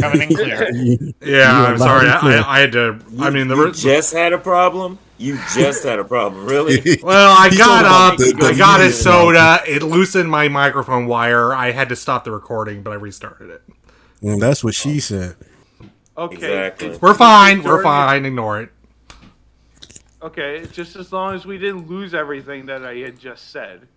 Coming 0.00 0.22
in 0.22 0.28
clear. 0.36 0.70
You- 0.74 1.14
Yeah, 1.22 1.60
You 1.60 1.66
I'm 1.66 1.78
sorry. 1.78 2.06
loud 2.06 2.12
and 2.14 2.20
clear. 2.20 2.38
I, 2.38 2.42
I, 2.42 2.56
I 2.56 2.60
had 2.60 2.72
to. 2.72 3.00
I 3.20 3.30
mean, 3.30 3.48
the 3.48 3.56
you 3.56 3.66
re- 3.66 3.72
just 3.72 4.12
had 4.12 4.32
a 4.32 4.38
problem. 4.38 4.98
You 5.18 5.38
just 5.54 5.84
had 5.84 5.98
a 5.98 6.04
problem, 6.04 6.46
really? 6.46 6.98
well, 7.02 7.36
I 7.38 7.48
He's 7.50 7.58
got 7.58 7.82
talking 7.82 8.24
up. 8.24 8.30
about 8.36 8.40
the- 8.40 8.46
I 8.46 8.56
got 8.58 8.80
a 8.80 8.90
soda. 8.90 9.60
It 9.68 9.82
loosened 9.82 10.30
my 10.30 10.48
microphone 10.48 11.06
wire. 11.06 11.52
I 11.52 11.72
had 11.72 11.88
to 11.90 11.96
stop 11.96 12.24
the 12.24 12.30
recording, 12.30 12.82
but 12.82 12.92
I 12.92 12.96
restarted 12.96 13.50
it. 13.50 13.62
Well, 14.22 14.38
that's 14.38 14.64
what 14.64 14.74
she 14.74 14.98
said. 15.00 15.36
Okay, 16.16 16.34
Exactly. 16.36 16.98
We're 17.00 17.14
fine. 17.14 17.58
We're 17.62 17.70
during- 17.70 17.82
fine. 17.84 18.24
Ignore 18.26 18.62
it. 18.62 18.70
Okay, 20.22 20.66
just 20.72 20.96
as 20.96 21.12
long 21.12 21.34
as 21.34 21.46
we 21.46 21.56
didn't 21.56 21.88
lose 21.88 22.12
everything 22.12 22.66
that 22.66 22.84
I 22.84 22.96
had 22.96 23.18
just 23.18 23.50
said. 23.50 23.88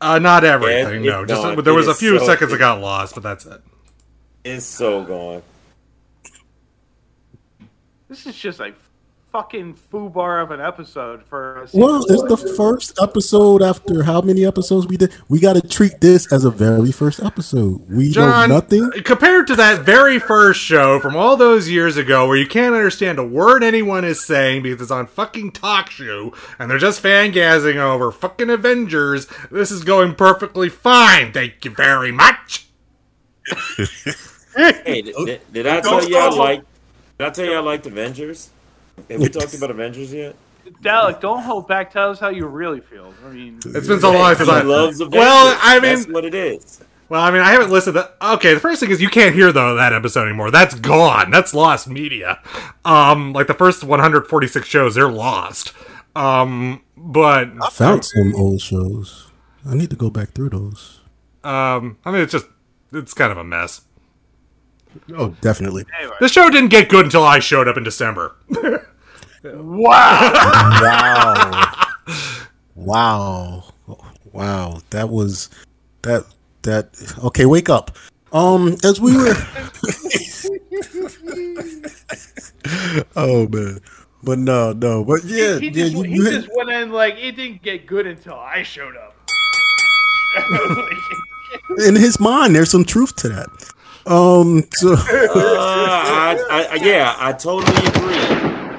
Uh, 0.00 0.18
not 0.18 0.44
everything. 0.44 1.04
Yeah, 1.04 1.10
no, 1.12 1.26
just 1.26 1.42
gone. 1.42 1.62
there 1.62 1.74
was 1.74 1.86
It 1.88 1.90
a 1.92 1.94
few 1.94 2.18
so- 2.18 2.26
seconds 2.26 2.50
that 2.52 2.58
got 2.58 2.80
lost, 2.80 3.14
but 3.14 3.22
that's 3.22 3.44
it. 3.46 3.60
It's 4.44 4.64
so 4.64 5.04
gone. 5.04 5.42
This 8.08 8.26
is 8.26 8.34
just 8.36 8.60
a 8.60 8.72
fucking 9.30 9.74
foobar 9.92 10.42
of 10.42 10.50
an 10.50 10.60
episode 10.60 11.22
for. 11.24 11.62
A 11.62 11.68
Well, 11.72 12.02
season. 12.02 12.26
it's 12.30 12.42
the 12.42 12.54
first 12.56 12.98
episode 13.00 13.62
after 13.62 14.02
how 14.02 14.20
many 14.20 14.44
episodes 14.44 14.86
we 14.86 14.96
did. 14.96 15.12
We 15.28 15.38
got 15.40 15.54
to 15.54 15.60
treat 15.66 16.00
this 16.00 16.32
as 16.32 16.44
a 16.44 16.50
very 16.50 16.90
first 16.92 17.22
episode. 17.22 17.88
We 17.88 18.10
John, 18.10 18.48
know 18.48 18.56
nothing. 18.56 18.90
compared 19.04 19.46
to 19.48 19.56
that 19.56 19.82
very 19.82 20.18
first 20.18 20.60
show 20.60 20.98
from 21.00 21.16
all 21.16 21.36
those 21.36 21.68
years 21.68 21.96
ago 21.96 22.26
where 22.26 22.36
you 22.36 22.46
can't 22.46 22.74
understand 22.74 23.18
a 23.18 23.24
word 23.24 23.62
anyone 23.62 24.04
is 24.04 24.24
saying 24.24 24.62
because 24.62 24.80
it's 24.82 24.90
on 24.90 25.06
fucking 25.06 25.52
talk 25.52 25.90
show 25.90 26.32
and 26.58 26.70
they're 26.70 26.78
just 26.78 27.02
fangazzing 27.02 27.76
over 27.76 28.10
fucking 28.10 28.50
Avengers, 28.50 29.26
this 29.50 29.70
is 29.70 29.84
going 29.84 30.14
perfectly 30.14 30.68
fine. 30.68 31.32
Thank 31.32 31.64
you 31.64 31.70
very 31.70 32.12
much. 32.12 32.66
Hey, 34.56 35.02
did, 35.02 35.14
did, 35.14 35.40
did 35.52 35.66
I 35.68 35.80
tell 35.80 36.06
you 36.06 36.16
I 36.18 36.26
stop. 36.28 36.36
like? 36.38 36.62
Did 37.18 37.26
I 37.28 37.30
tell 37.30 37.44
you 37.44 37.54
I 37.54 37.60
liked 37.60 37.86
Avengers? 37.86 38.50
Have 39.10 39.20
we 39.20 39.28
talked 39.30 39.54
about 39.54 39.70
Avengers 39.70 40.12
yet? 40.12 40.36
Dalek, 40.82 41.20
don't 41.20 41.42
hold 41.42 41.66
back. 41.66 41.92
Tell 41.92 42.10
us 42.10 42.20
how 42.20 42.28
you 42.28 42.46
really 42.46 42.80
feel. 42.80 43.12
I 43.26 43.30
mean, 43.30 43.58
It's 43.64 43.88
been 43.88 44.00
so 44.00 44.12
long 44.12 44.34
since 44.36 44.48
He 44.48 44.54
I 44.54 44.62
loves 44.62 45.00
Avengers. 45.00 45.18
Well, 45.18 45.58
I 45.62 45.78
that's 45.80 46.06
mean, 46.06 46.14
what 46.14 46.24
it 46.24 46.34
is. 46.34 46.80
well, 47.08 47.20
I 47.22 47.30
mean, 47.30 47.40
I 47.42 47.50
haven't 47.50 47.70
listened 47.70 47.94
to. 47.94 48.10
Okay, 48.34 48.54
the 48.54 48.60
first 48.60 48.78
thing 48.80 48.90
is 48.90 49.00
you 49.00 49.08
can't 49.08 49.34
hear 49.34 49.52
though 49.52 49.74
that 49.74 49.92
episode 49.92 50.26
anymore. 50.26 50.50
That's 50.50 50.74
gone. 50.76 51.30
That's 51.30 51.54
lost 51.54 51.88
media. 51.88 52.40
Um, 52.84 53.32
like 53.32 53.46
the 53.48 53.54
first 53.54 53.82
146 53.82 54.66
shows, 54.66 54.94
they're 54.94 55.10
lost. 55.10 55.72
Um, 56.14 56.82
but 56.96 57.48
I 57.62 57.70
found 57.70 58.04
some 58.04 58.34
old 58.36 58.60
shows. 58.60 59.30
I 59.68 59.74
need 59.74 59.90
to 59.90 59.96
go 59.96 60.08
back 60.10 60.30
through 60.30 60.50
those. 60.50 61.00
um, 61.42 61.98
I 62.04 62.10
mean, 62.12 62.20
it's 62.22 62.32
just 62.32 62.46
it's 62.92 63.12
kind 63.14 63.32
of 63.32 63.38
a 63.38 63.44
mess. 63.44 63.82
Oh, 65.16 65.34
definitely. 65.40 65.84
anyway. 65.98 66.16
The 66.20 66.28
show 66.28 66.50
didn't 66.50 66.70
get 66.70 66.88
good 66.88 67.04
until 67.06 67.22
I 67.22 67.38
showed 67.38 67.68
up 67.68 67.76
in 67.76 67.84
December. 67.84 68.36
Wow. 69.42 70.32
Wow. 70.80 71.64
Wow. 72.74 73.64
Wow. 74.32 74.80
That 74.90 75.08
was 75.08 75.48
that 76.02 76.26
that 76.62 77.14
okay, 77.24 77.46
wake 77.46 77.68
up. 77.70 77.96
Um 78.32 78.76
as 78.84 79.00
we 79.00 79.16
were 79.16 79.34
Oh 83.16 83.48
man. 83.48 83.80
But 84.22 84.38
no, 84.38 84.72
no. 84.74 85.02
But 85.04 85.24
yeah, 85.24 85.58
he 85.58 85.68
yeah, 85.68 85.72
just, 85.72 85.94
you, 85.94 86.02
he 86.02 86.14
you 86.16 86.30
just 86.30 86.48
went 86.54 86.68
in 86.70 86.92
like 86.92 87.16
it 87.16 87.36
didn't 87.36 87.62
get 87.62 87.86
good 87.86 88.06
until 88.06 88.34
I 88.34 88.62
showed 88.62 88.96
up. 88.96 89.16
in 91.84 91.96
his 91.96 92.20
mind 92.20 92.54
there's 92.54 92.70
some 92.70 92.84
truth 92.84 93.16
to 93.16 93.28
that. 93.30 93.48
Um 94.06 94.62
so 94.74 94.92
Uh, 94.92 94.98
I, 95.02 96.36
I, 96.50 96.66
I, 96.72 96.74
yeah, 96.74 97.14
I 97.18 97.32
totally 97.32 97.74
agree. 97.86 98.69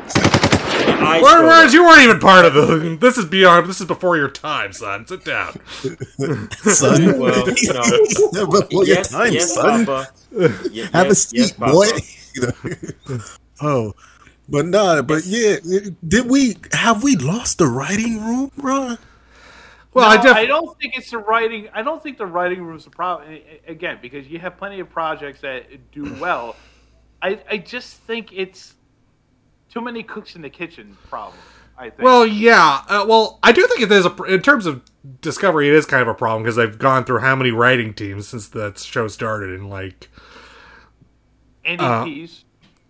I 1.04 1.22
Where, 1.22 1.38
showed 1.38 1.44
whereas 1.44 1.68
up. 1.68 1.74
you 1.74 1.84
weren't 1.86 2.02
even 2.02 2.20
part 2.20 2.46
of 2.46 2.54
the. 2.54 2.98
This 3.00 3.18
is 3.18 3.26
beyond. 3.26 3.68
This 3.68 3.82
is 3.82 3.88
before 3.88 4.18
your 4.18 4.30
time, 4.30 4.74
son. 4.74 5.06
Sit 5.08 5.24
down. 5.26 5.54
son 6.52 7.20
Well, 7.20 7.48
you 7.62 7.74
know, 7.74 8.46
Before 8.48 8.86
your 8.86 8.86
yes, 8.86 9.10
time, 9.12 9.34
yes, 9.34 9.54
son. 9.54 9.86
Papa. 9.86 10.10
Ye- 10.72 10.88
Have 10.94 11.08
a 11.10 11.16
seat, 11.16 11.38
yes, 11.40 11.52
boy. 11.54 11.88
Oh, 13.62 13.94
but 14.50 14.66
nah, 14.66 15.02
but 15.04 15.24
yeah, 15.26 15.58
did 16.08 16.28
we 16.30 16.56
have 16.74 17.04
we 17.04 17.16
lost 17.16 17.58
the 17.60 17.68
writing 17.68 18.24
room, 18.24 18.52
bro? 18.58 18.96
Well, 19.94 20.10
No, 20.10 20.16
I 20.18 20.18
def- 20.22 20.36
I 20.36 20.46
don't 20.46 20.78
think 20.80 20.98
it's 20.98 21.12
the 21.12 21.20
writing. 21.20 21.68
I 21.74 21.82
don't 21.84 22.02
think 22.02 22.18
the 22.18 22.26
writing 22.26 22.64
room's 22.64 22.86
the 22.86 22.90
problem. 22.90 23.38
Again, 23.68 24.00
because 24.02 24.28
you 24.28 24.40
have 24.40 24.58
plenty 24.58 24.80
of 24.80 24.90
projects 24.90 25.42
that 25.42 25.92
do 25.92 26.14
well. 26.20 26.56
I, 27.22 27.40
I 27.50 27.58
just 27.58 27.98
think 27.98 28.32
it's 28.34 28.74
too 29.72 29.82
many 29.82 30.04
cooks 30.04 30.36
in 30.36 30.42
the 30.42 30.50
kitchen 30.50 30.98
problem. 31.10 31.40
I 31.78 31.90
think. 31.90 32.02
Well, 32.02 32.26
yeah. 32.26 32.84
Uh, 32.88 33.06
well, 33.08 33.40
I 33.42 33.52
do 33.52 33.66
think 33.68 33.82
it 33.82 33.92
is 33.92 34.06
a 34.06 34.24
in 34.24 34.42
terms 34.42 34.66
of 34.66 34.84
Discovery, 35.22 35.68
it 35.68 35.74
is 35.74 35.88
kind 35.88 36.04
of 36.04 36.08
a 36.08 36.14
problem 36.14 36.44
because 36.44 36.56
they've 36.56 36.78
gone 36.78 37.06
through 37.06 37.20
how 37.20 37.36
many 37.36 37.50
writing 37.50 37.92
teams 37.96 38.28
since 38.28 38.48
that 38.50 38.78
show 38.78 39.08
started, 39.08 39.50
and 39.50 39.68
like 39.68 40.10
NEPs. 41.66 42.44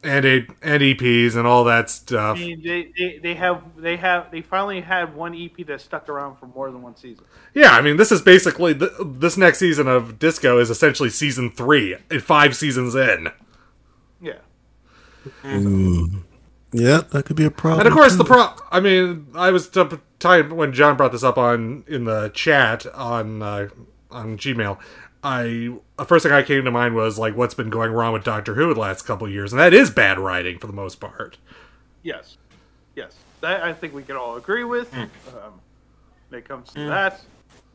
and 0.03 0.25
a, 0.25 0.47
and 0.61 0.81
EPs 0.83 1.37
and 1.37 1.47
all 1.47 1.63
that 1.65 1.89
stuff. 1.89 2.35
I 2.35 2.39
stuff. 2.39 2.47
mean, 2.47 2.61
they, 2.63 2.91
they, 2.97 3.19
they 3.19 3.33
have 3.35 3.63
they 3.77 3.95
have 3.95 4.29
they 4.29 4.41
finally 4.41 4.81
had 4.81 5.15
one 5.15 5.33
EP 5.33 5.65
that 5.67 5.79
stuck 5.79 6.09
around 6.09 6.35
for 6.35 6.47
more 6.47 6.69
than 6.69 6.81
one 6.81 6.97
season. 6.97 7.23
Yeah, 7.53 7.71
I 7.71 7.81
mean, 7.81 7.95
this 7.95 8.11
is 8.11 8.21
basically 8.21 8.75
th- 8.75 8.91
this 8.99 9.37
next 9.37 9.59
season 9.59 9.87
of 9.87 10.19
Disco 10.19 10.57
is 10.57 10.69
essentially 10.69 11.09
season 11.09 11.49
three, 11.51 11.95
uh, 11.95 12.19
five 12.19 12.57
seasons 12.57 12.93
in, 12.95 13.29
Yeah. 14.21 14.33
Yeah, 16.73 17.01
that 17.11 17.25
could 17.25 17.35
be 17.35 17.45
a 17.45 17.51
problem. 17.51 17.81
and 17.81 17.87
of 17.87 17.93
course 17.93 18.15
the 18.15 18.23
pro. 18.23 18.47
I 18.71 18.79
mean, 18.79 19.27
I 19.35 19.51
was 19.51 19.67
t- 19.67 19.83
time 20.19 20.51
when 20.55 20.71
John 20.71 20.95
brought 20.95 21.11
this 21.11 21.23
up 21.23 21.37
on 21.37 21.83
in 21.87 22.05
the 22.05 22.29
chat 22.29 22.85
on 22.93 23.41
uh, 23.41 23.67
on 24.09 24.37
Gmail. 24.37 24.79
I 25.23 25.77
the 25.97 26.05
first 26.05 26.23
thing 26.23 26.31
I 26.31 26.43
came 26.43 26.63
to 26.63 26.71
mind 26.71 26.95
was 26.95 27.19
like 27.19 27.35
what's 27.35 27.53
been 27.53 27.69
going 27.69 27.91
wrong 27.91 28.13
with 28.13 28.23
Doctor 28.23 28.55
Who 28.55 28.73
the 28.73 28.79
last 28.79 29.03
couple 29.03 29.27
of 29.27 29.33
years, 29.33 29.51
and 29.51 29.59
that 29.59 29.73
is 29.73 29.89
bad 29.89 30.17
writing 30.17 30.59
for 30.59 30.67
the 30.67 30.73
most 30.73 30.99
part. 30.99 31.37
Yes. 32.03 32.37
Yes. 32.95 33.15
That 33.41 33.63
I 33.63 33.73
think 33.73 33.93
we 33.93 34.03
can 34.03 34.15
all 34.15 34.37
agree 34.37 34.63
with. 34.63 34.93
Um, 34.93 35.09
when 36.29 36.39
it 36.39 36.47
comes 36.47 36.69
to 36.73 36.87
that. 36.87 37.21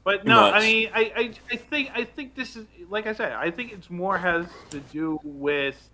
But 0.05 0.25
no, 0.25 0.41
I 0.41 0.61
mean, 0.61 0.91
I, 0.95 1.01
I, 1.17 1.33
I 1.51 1.57
think 1.57 1.91
I 1.93 2.05
think 2.05 2.35
this 2.35 2.57
is 2.57 2.65
like 2.89 3.07
I 3.07 3.13
said. 3.13 3.33
I 3.33 3.51
think 3.51 3.73
it's 3.73 3.91
more 3.91 4.17
has 4.17 4.47
to 4.71 4.79
do 4.79 5.19
with 5.25 5.91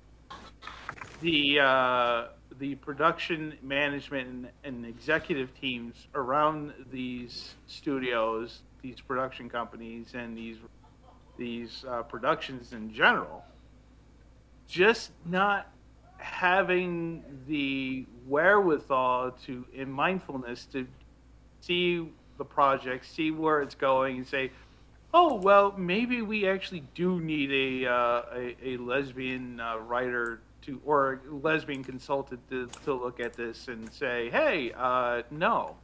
the 1.22 1.60
uh, 1.60 2.24
the 2.62 2.76
production 2.76 3.54
management 3.60 4.28
and, 4.28 4.48
and 4.62 4.86
executive 4.86 5.52
teams 5.60 6.06
around 6.14 6.72
these 6.92 7.56
studios, 7.66 8.62
these 8.82 9.00
production 9.00 9.50
companies, 9.50 10.12
and 10.14 10.36
these 10.36 10.58
these 11.36 11.84
uh, 11.88 12.02
productions 12.02 12.72
in 12.72 12.94
general. 12.94 13.42
Just 14.68 15.10
not 15.26 15.72
having 16.18 17.24
the 17.48 18.06
wherewithal 18.28 19.32
to 19.44 19.66
in 19.74 19.90
mindfulness 19.90 20.66
to 20.66 20.86
see 21.62 22.08
the 22.38 22.44
project, 22.44 23.06
see 23.06 23.32
where 23.32 23.60
it's 23.60 23.74
going, 23.74 24.18
and 24.18 24.26
say, 24.26 24.52
"Oh, 25.12 25.34
well, 25.34 25.74
maybe 25.76 26.22
we 26.22 26.46
actually 26.46 26.84
do 26.94 27.20
need 27.20 27.50
a 27.50 27.90
uh, 27.90 28.22
a, 28.32 28.56
a 28.62 28.76
lesbian 28.76 29.58
uh, 29.58 29.78
writer 29.78 30.38
to 30.62 30.80
or 30.84 31.20
lesbian 31.28 31.82
consultant 31.84 32.40
to, 32.50 32.68
to 32.84 32.94
look 32.94 33.20
at 33.20 33.34
this 33.34 33.68
and 33.68 33.92
say, 33.92 34.30
hey, 34.30 34.72
uh, 34.76 35.22
no." 35.30 35.76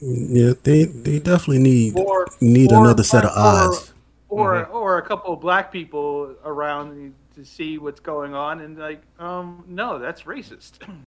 Yeah, 0.00 0.52
they 0.62 0.84
they 0.84 1.18
definitely 1.18 1.58
need 1.58 1.98
or 1.98 2.26
need 2.40 2.72
or- 2.72 2.84
another 2.84 3.02
set 3.02 3.24
of 3.24 3.32
eyes. 3.36 3.92
or 4.28 4.66
or 4.66 4.98
a 4.98 5.02
couple 5.02 5.34
of 5.34 5.40
black 5.40 5.72
people 5.72 6.34
around 6.44 7.14
to 7.34 7.44
see 7.44 7.78
what's 7.78 7.98
going 8.00 8.34
on, 8.34 8.60
and 8.60 8.78
like, 8.78 9.02
um, 9.18 9.64
no, 9.66 9.98
that's 9.98 10.22
racist. 10.22 10.78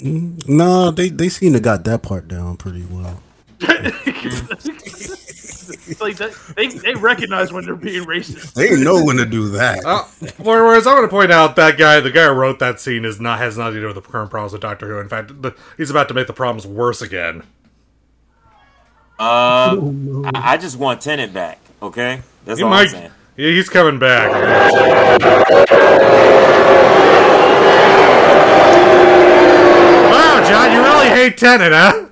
No, 0.00 0.92
they 0.92 1.08
they 1.08 1.28
seem 1.28 1.54
to 1.54 1.60
got 1.60 1.82
that 1.82 2.02
part 2.02 2.28
down 2.28 2.56
pretty 2.56 2.86
well. 2.88 3.20
It's 5.88 6.00
like 6.00 6.16
that, 6.16 6.32
they 6.56 6.68
they 6.68 6.94
recognize 6.94 7.52
when 7.52 7.64
they're 7.64 7.76
being 7.76 8.04
racist. 8.04 8.54
They 8.54 8.76
know 8.82 9.02
when 9.04 9.16
to 9.16 9.26
do 9.26 9.48
that. 9.50 9.84
Uh, 9.84 10.04
whereas 10.38 10.86
I 10.86 10.94
want 10.94 11.04
to 11.04 11.08
point 11.08 11.32
out 11.32 11.56
that 11.56 11.78
guy, 11.78 12.00
the 12.00 12.10
guy 12.10 12.26
who 12.26 12.32
wrote 12.32 12.58
that 12.58 12.80
scene, 12.80 13.04
is 13.04 13.20
not 13.20 13.38
has 13.38 13.56
nothing 13.56 13.74
to 13.74 13.80
do 13.80 13.86
with 13.86 13.96
the 13.96 14.02
current 14.02 14.30
problems 14.30 14.52
with 14.52 14.62
Doctor 14.62 14.86
Who. 14.88 14.98
In 14.98 15.08
fact, 15.08 15.42
the, 15.42 15.54
he's 15.76 15.90
about 15.90 16.08
to 16.08 16.14
make 16.14 16.26
the 16.26 16.32
problems 16.32 16.66
worse 16.66 17.00
again. 17.02 17.42
Uh, 19.18 19.76
I, 20.34 20.52
I 20.52 20.56
just 20.58 20.78
want 20.78 21.00
Tennant 21.00 21.32
back. 21.32 21.58
Okay, 21.82 22.22
that's 22.44 22.58
He 22.58 22.64
all 22.64 22.70
might. 22.70 22.82
I'm 22.82 22.88
saying. 22.88 23.10
Yeah, 23.36 23.50
he's 23.50 23.68
coming 23.68 23.98
back. 23.98 24.30
wow, 30.10 30.44
John, 30.48 30.72
you 30.72 30.82
really 30.82 31.08
hate 31.08 31.36
Tennant, 31.36 31.72
huh? 31.72 32.06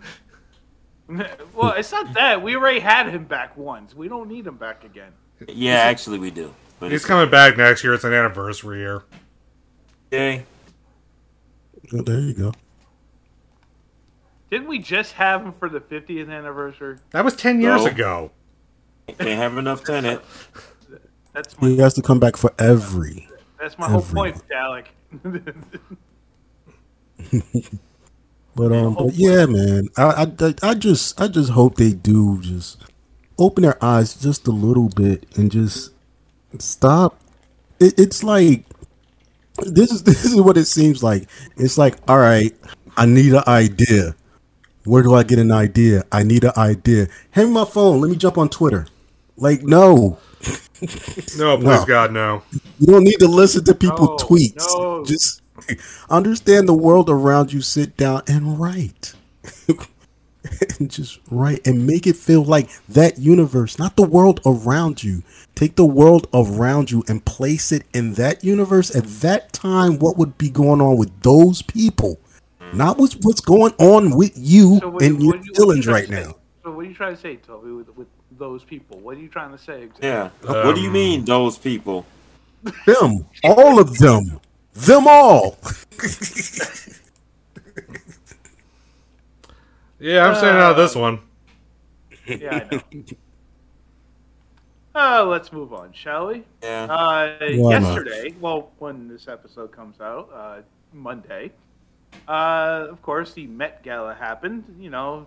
well, 1.56 1.72
it's 1.72 1.90
not 1.90 2.12
that 2.14 2.42
we 2.42 2.54
already 2.56 2.80
had 2.80 3.08
him 3.08 3.24
back 3.24 3.56
once. 3.56 3.94
We 3.94 4.08
don't 4.08 4.28
need 4.28 4.46
him 4.46 4.56
back 4.56 4.84
again. 4.84 5.12
Yeah, 5.48 5.74
actually, 5.76 6.18
we 6.18 6.30
do. 6.30 6.54
But 6.78 6.92
He's 6.92 7.04
coming 7.04 7.30
back 7.30 7.56
next 7.56 7.82
year. 7.82 7.94
It's 7.94 8.04
an 8.04 8.12
anniversary 8.12 8.78
year. 8.80 9.02
okay. 10.12 10.44
Oh, 11.92 12.02
there 12.02 12.20
you 12.20 12.34
go. 12.34 12.52
Didn't 14.50 14.68
we 14.68 14.78
just 14.78 15.12
have 15.14 15.42
him 15.42 15.52
for 15.52 15.68
the 15.68 15.80
50th 15.80 16.30
anniversary? 16.30 16.98
That 17.10 17.24
was 17.24 17.34
ten 17.34 17.60
years 17.60 17.84
No. 17.84 17.90
ago. 17.90 18.30
Can't 19.08 19.22
have 19.38 19.56
enough 19.58 19.84
Tennant. 19.84 20.20
That's 21.32 21.60
my 21.60 21.68
He 21.68 21.78
has 21.78 21.94
to 21.94 22.02
come 22.02 22.18
back 22.20 22.36
for 22.36 22.52
every. 22.58 23.28
that's 23.58 23.78
my 23.78 23.88
whole 23.88 24.02
point, 24.02 24.40
Alec. 24.54 24.90
But 28.56 28.72
um, 28.72 28.94
but 28.94 29.14
yeah, 29.14 29.46
man, 29.46 29.88
I, 29.98 30.26
I 30.42 30.54
I 30.70 30.74
just 30.74 31.20
I 31.20 31.28
just 31.28 31.50
hope 31.50 31.76
they 31.76 31.92
do 31.92 32.40
just 32.42 32.78
open 33.38 33.62
their 33.62 33.82
eyes 33.84 34.14
just 34.14 34.48
a 34.48 34.50
little 34.52 34.88
bit 34.88 35.26
and 35.36 35.52
just 35.52 35.92
stop. 36.58 37.20
It, 37.80 37.98
it's 38.00 38.24
like 38.24 38.64
this 39.58 39.92
is 39.92 40.02
this 40.04 40.24
is 40.24 40.40
what 40.40 40.56
it 40.56 40.64
seems 40.66 41.02
like. 41.02 41.28
It's 41.58 41.76
like 41.78 41.96
all 42.08 42.18
right, 42.18 42.56
I 42.96 43.06
need 43.06 43.34
an 43.34 43.44
idea. 43.46 44.16
Where 44.84 45.02
do 45.02 45.14
I 45.14 45.22
get 45.24 45.38
an 45.38 45.52
idea? 45.52 46.04
I 46.12 46.22
need 46.22 46.44
an 46.44 46.52
idea. 46.56 47.08
Hand 47.32 47.48
me 47.48 47.54
my 47.54 47.64
phone. 47.66 48.00
Let 48.00 48.10
me 48.10 48.16
jump 48.16 48.38
on 48.38 48.48
Twitter. 48.48 48.86
Like 49.36 49.62
no, 49.64 50.18
No, 51.36 51.58
please, 51.58 51.84
No. 51.84 51.84
God, 51.86 52.12
no. 52.12 52.42
you 52.78 52.86
don't 52.86 53.04
need 53.04 53.18
to 53.18 53.28
listen 53.28 53.64
to 53.64 53.74
people 53.74 54.06
No, 54.06 54.16
tweets. 54.16 54.64
no. 54.78 55.04
Just 55.04 55.42
understand 56.10 56.68
the 56.68 56.74
world 56.74 57.10
around 57.10 57.52
you. 57.52 57.60
Sit 57.60 57.96
down 57.96 58.22
and 58.26 58.58
write. 58.58 59.14
and 60.78 60.90
just 60.90 61.18
write 61.30 61.66
and 61.66 61.86
make 61.86 62.06
it 62.06 62.16
feel 62.16 62.44
like 62.44 62.70
that 62.88 63.18
universe, 63.18 63.78
not 63.78 63.96
the 63.96 64.02
world 64.06 64.40
around 64.46 65.02
you. 65.02 65.22
Take 65.54 65.76
the 65.76 65.86
world 65.86 66.28
around 66.34 66.90
you 66.90 67.02
and 67.08 67.24
place 67.24 67.72
it 67.72 67.84
in 67.94 68.14
that 68.14 68.44
universe 68.44 68.94
at 68.94 69.04
that 69.20 69.52
time. 69.52 69.98
What 69.98 70.16
would 70.18 70.38
be 70.38 70.50
going 70.50 70.80
on 70.80 70.96
with 70.96 71.20
those 71.22 71.62
people? 71.62 72.18
Not 72.72 72.98
what's 72.98 73.14
what's 73.22 73.40
going 73.40 73.72
on 73.78 74.16
with 74.16 74.32
you 74.36 74.78
So 74.80 74.98
and 74.98 75.00
your 75.00 75.20
you- 75.20 75.26
what 75.28 75.44
you 75.44 75.54
feelings 75.54 75.84
trying 75.84 75.94
right 75.94 76.10
now. 76.10 76.36
So 76.64 76.72
what 76.72 76.84
are 76.84 76.88
you 76.88 76.94
trying 76.94 77.14
to 77.14 77.20
say, 77.20 77.36
Toby, 77.36 77.70
with, 77.70 77.96
with 77.96 78.08
those 78.38 78.64
people? 78.64 78.98
What 78.98 79.16
are 79.16 79.20
you 79.20 79.28
trying 79.28 79.52
to 79.52 79.58
say? 79.58 79.84
exactly? 79.84 80.08
Yeah. 80.08 80.30
what 80.42 80.74
do 80.74 80.80
you 80.80 80.90
mean, 80.90 81.24
those 81.24 81.56
people? 81.58 82.04
Them, 82.84 83.24
all 83.44 83.78
of 83.78 83.98
them, 83.98 84.40
them 84.76 85.06
all. 85.08 85.58
Yeah, 89.98 90.26
I'm 90.26 90.34
staying 90.34 90.56
out 90.56 90.72
of 90.72 90.76
this 90.76 90.94
one. 90.94 91.20
Yeah, 92.26 92.68
I 92.72 92.74
know. 92.74 92.82
Uh, 94.96 95.24
let's 95.24 95.52
move 95.52 95.72
on, 95.72 95.92
shall 95.92 96.26
we? 96.26 96.42
Yeah. 96.60 96.84
Uh, 96.84 97.36
Why 97.38 97.78
not? 97.78 97.82
yesterday, 97.82 98.34
well, 98.40 98.72
when 98.78 99.06
this 99.06 99.28
episode 99.28 99.70
comes 99.70 100.00
out, 100.00 100.28
uh, 100.34 100.62
Monday, 100.92 101.52
uh, 102.26 102.88
of 102.90 103.00
course, 103.02 103.32
the 103.32 103.46
Met 103.46 103.84
Gala 103.84 104.12
happened. 104.12 104.64
You 104.80 104.90
know, 104.90 105.26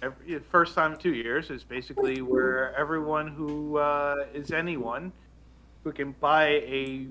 every, 0.00 0.38
first 0.38 0.74
time 0.74 0.94
in 0.94 0.98
two 0.98 1.12
years 1.12 1.50
is 1.50 1.64
basically 1.64 2.22
where 2.22 2.74
everyone 2.76 3.28
who 3.28 3.76
uh, 3.76 4.24
is 4.32 4.50
anyone 4.50 5.12
who 5.84 5.92
can 5.92 6.12
buy 6.12 6.46
a 6.48 7.08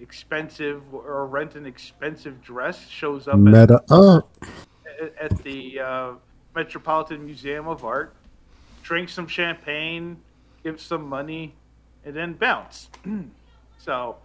expensive 0.00 0.82
or 0.92 1.26
rent 1.26 1.54
an 1.54 1.66
expensive 1.66 2.42
dress 2.42 2.88
shows 2.88 3.28
up 3.28 3.34
at, 3.34 3.40
Meta 3.40 3.82
up. 3.90 4.34
at 5.20 5.36
the 5.42 5.80
uh, 5.80 6.12
Metropolitan 6.54 7.24
Museum 7.24 7.68
of 7.68 7.84
Art, 7.84 8.14
drink 8.82 9.08
some 9.08 9.26
champagne, 9.26 10.16
give 10.62 10.80
some 10.80 11.08
money, 11.08 11.54
and 12.04 12.14
then 12.14 12.34
bounce. 12.34 12.90
so 13.78 14.16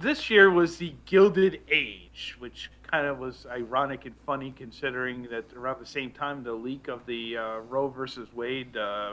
this 0.00 0.30
year 0.30 0.50
was 0.50 0.76
the 0.76 0.94
Gilded 1.06 1.60
Age, 1.70 2.36
which 2.38 2.70
kind 2.90 3.06
of 3.06 3.18
was 3.18 3.46
ironic 3.50 4.06
and 4.06 4.16
funny 4.24 4.52
considering 4.56 5.28
that 5.30 5.52
around 5.54 5.80
the 5.80 5.86
same 5.86 6.10
time 6.10 6.42
the 6.42 6.52
leak 6.52 6.88
of 6.88 7.04
the 7.06 7.36
uh, 7.36 7.58
Roe 7.68 7.88
versus 7.88 8.28
Wade 8.32 8.76
uh, 8.76 9.12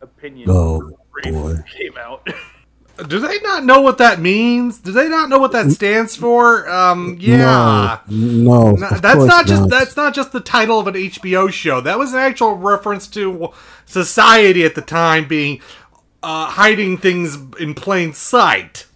opinion 0.00 0.48
Oh, 0.50 0.96
brief 1.12 1.34
boy. 1.34 1.56
came 1.76 1.96
out. 1.98 2.26
Do 3.08 3.18
they 3.18 3.40
not 3.40 3.64
know 3.64 3.80
what 3.80 3.98
that 3.98 4.20
means? 4.20 4.78
Do 4.78 4.92
they 4.92 5.08
not 5.08 5.28
know 5.28 5.38
what 5.40 5.50
that 5.50 5.68
stands 5.72 6.14
for? 6.14 6.68
Um, 6.68 7.16
yeah. 7.18 7.98
No, 8.08 8.70
no 8.70 8.70
No, 8.72 8.88
that's 8.98 9.24
not 9.24 9.46
just 9.46 9.68
that's 9.68 9.96
not 9.96 10.14
just 10.14 10.30
the 10.30 10.38
title 10.40 10.78
of 10.78 10.86
an 10.86 10.94
HBO 10.94 11.50
show. 11.52 11.80
That 11.80 11.98
was 11.98 12.12
an 12.12 12.20
actual 12.20 12.54
reference 12.54 13.08
to 13.08 13.50
society 13.84 14.64
at 14.64 14.76
the 14.76 14.80
time 14.80 15.26
being 15.26 15.60
uh, 16.22 16.46
hiding 16.46 16.96
things 16.96 17.36
in 17.58 17.74
plain 17.74 18.12
sight. 18.12 18.86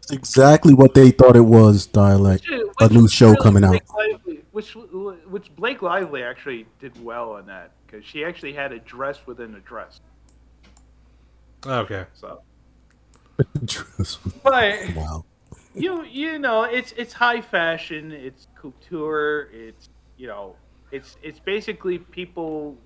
That's 0.00 0.12
exactly 0.12 0.72
what 0.72 0.94
they 0.94 1.10
thought 1.10 1.36
it 1.36 1.42
was. 1.42 1.84
Dialect. 1.84 2.48
A 2.48 2.64
Which- 2.84 2.92
new 2.92 3.08
show 3.08 3.30
which 3.32 3.40
coming 3.40 3.62
out. 3.62 3.82
Lively- 3.94 4.40
which 4.52 4.74
which 4.74 5.54
Blake 5.54 5.82
Lively 5.82 6.22
actually 6.22 6.66
did 6.80 7.04
well 7.04 7.32
on 7.32 7.44
that 7.46 7.72
because 7.86 8.06
she 8.06 8.24
actually 8.24 8.54
had 8.54 8.72
a 8.72 8.78
dress 8.78 9.18
within 9.26 9.54
a 9.54 9.60
dress. 9.60 10.00
Okay. 11.66 12.04
So, 12.14 12.42
but 14.42 14.94
wow. 14.94 15.24
you 15.74 16.04
you 16.04 16.38
know 16.38 16.64
it's 16.64 16.92
it's 16.96 17.12
high 17.12 17.40
fashion, 17.40 18.12
it's 18.12 18.48
couture, 18.54 19.48
it's 19.52 19.88
you 20.16 20.26
know 20.26 20.56
it's 20.90 21.16
it's 21.22 21.40
basically 21.40 21.98
people 21.98 22.76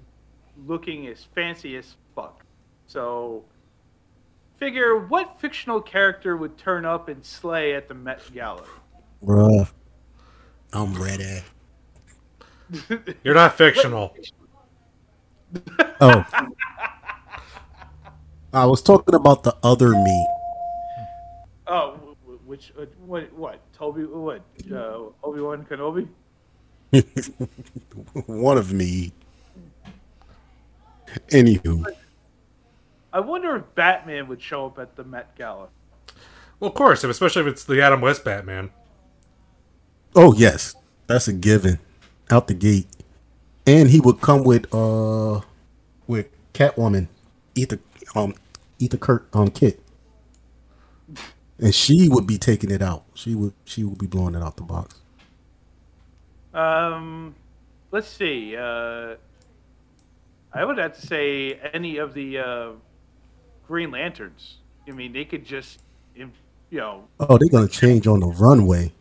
looking 0.67 1.07
as 1.09 1.25
fancy 1.35 1.77
as 1.77 1.97
fuck. 2.15 2.45
So 2.87 3.45
figure 4.57 4.99
what 4.99 5.41
fictional 5.41 5.81
character 5.81 6.37
would 6.37 6.57
turn 6.59 6.85
up 6.85 7.09
and 7.09 7.25
slay 7.25 7.75
at 7.75 7.89
the 7.89 7.95
Met 7.95 8.23
Gala? 8.33 8.65
Bruh. 9.25 9.69
I'm 10.73 10.95
ready. 10.95 11.43
You're 13.25 13.35
not 13.35 13.57
fictional. 13.57 14.15
Oh. 16.01 16.25
I 18.53 18.67
was 18.67 18.83
talking 18.83 19.15
about 19.15 19.43
the 19.45 19.57
other 19.63 19.91
me. 19.91 20.27
Oh, 21.67 21.93
wh- 22.05 22.29
wh- 22.31 22.49
which 22.49 22.73
uh, 22.79 22.85
what 23.07 23.33
what 23.33 23.61
Toby 23.73 24.05
what 24.05 24.43
uh, 24.71 24.99
Obi 25.25 25.41
Wan 25.41 25.65
Kenobi? 25.65 26.09
One 28.27 28.59
of 28.59 28.73
me. 28.73 29.13
Anywho. 31.29 31.85
I 33.13 33.21
wonder 33.21 33.57
if 33.57 33.75
Batman 33.75 34.29
would 34.29 34.41
show 34.41 34.67
up 34.67 34.79
at 34.79 34.97
the 34.97 35.05
Met 35.05 35.35
Gala. 35.37 35.69
Well, 36.61 36.71
of 36.71 36.75
course, 36.75 37.05
especially 37.05 37.43
if 37.43 37.49
it's 37.49 37.65
the 37.65 37.83
Adam 37.83 38.01
West 38.01 38.25
Batman. 38.25 38.71
Oh 40.15 40.35
yes. 40.35 40.75
That's 41.07 41.29
a 41.29 41.33
given. 41.33 41.79
Out 42.31 42.47
the 42.49 42.55
gate. 42.55 42.87
And 43.67 43.89
he 43.89 44.01
would 44.01 44.21
come 44.21 44.45
with 44.45 44.73
uh 44.75 45.41
with 46.07 46.29
Catwoman. 46.53 47.09
Eartha 47.55 47.79
um 48.15 48.35
Eartha 48.81 48.99
Kurt 48.99 49.29
um 49.33 49.51
Kitt. 49.51 49.81
And 51.59 51.75
she 51.75 52.09
would 52.09 52.27
be 52.27 52.39
taking 52.39 52.71
it 52.71 52.83
out. 52.83 53.05
She 53.15 53.35
would 53.35 53.55
she 53.65 53.85
would 53.85 53.99
be 53.99 54.07
blowing 54.07 54.35
it 54.35 54.43
out 54.43 54.57
the 54.57 54.63
box. 54.63 55.01
Um, 56.55 57.35
let's 57.91 58.09
see. 58.09 58.57
Uh, 58.57 59.15
I 60.53 60.65
would 60.65 60.79
have 60.79 60.95
to 61.01 61.07
say 61.07 61.59
any 61.73 61.97
of 61.97 62.13
the 62.15 62.39
uh, 62.39 62.71
Green 63.67 63.91
Lanterns. 63.91 64.59
I 64.87 64.91
mean, 64.91 65.13
they 65.13 65.25
could 65.25 65.47
just, 65.47 65.81
you 66.15 66.31
know, 66.73 67.05
Oh, 67.21 67.39
they're 67.39 67.49
gonna 67.51 67.69
change 67.69 68.07
on 68.07 68.21
the 68.21 68.27
runway. 68.27 68.93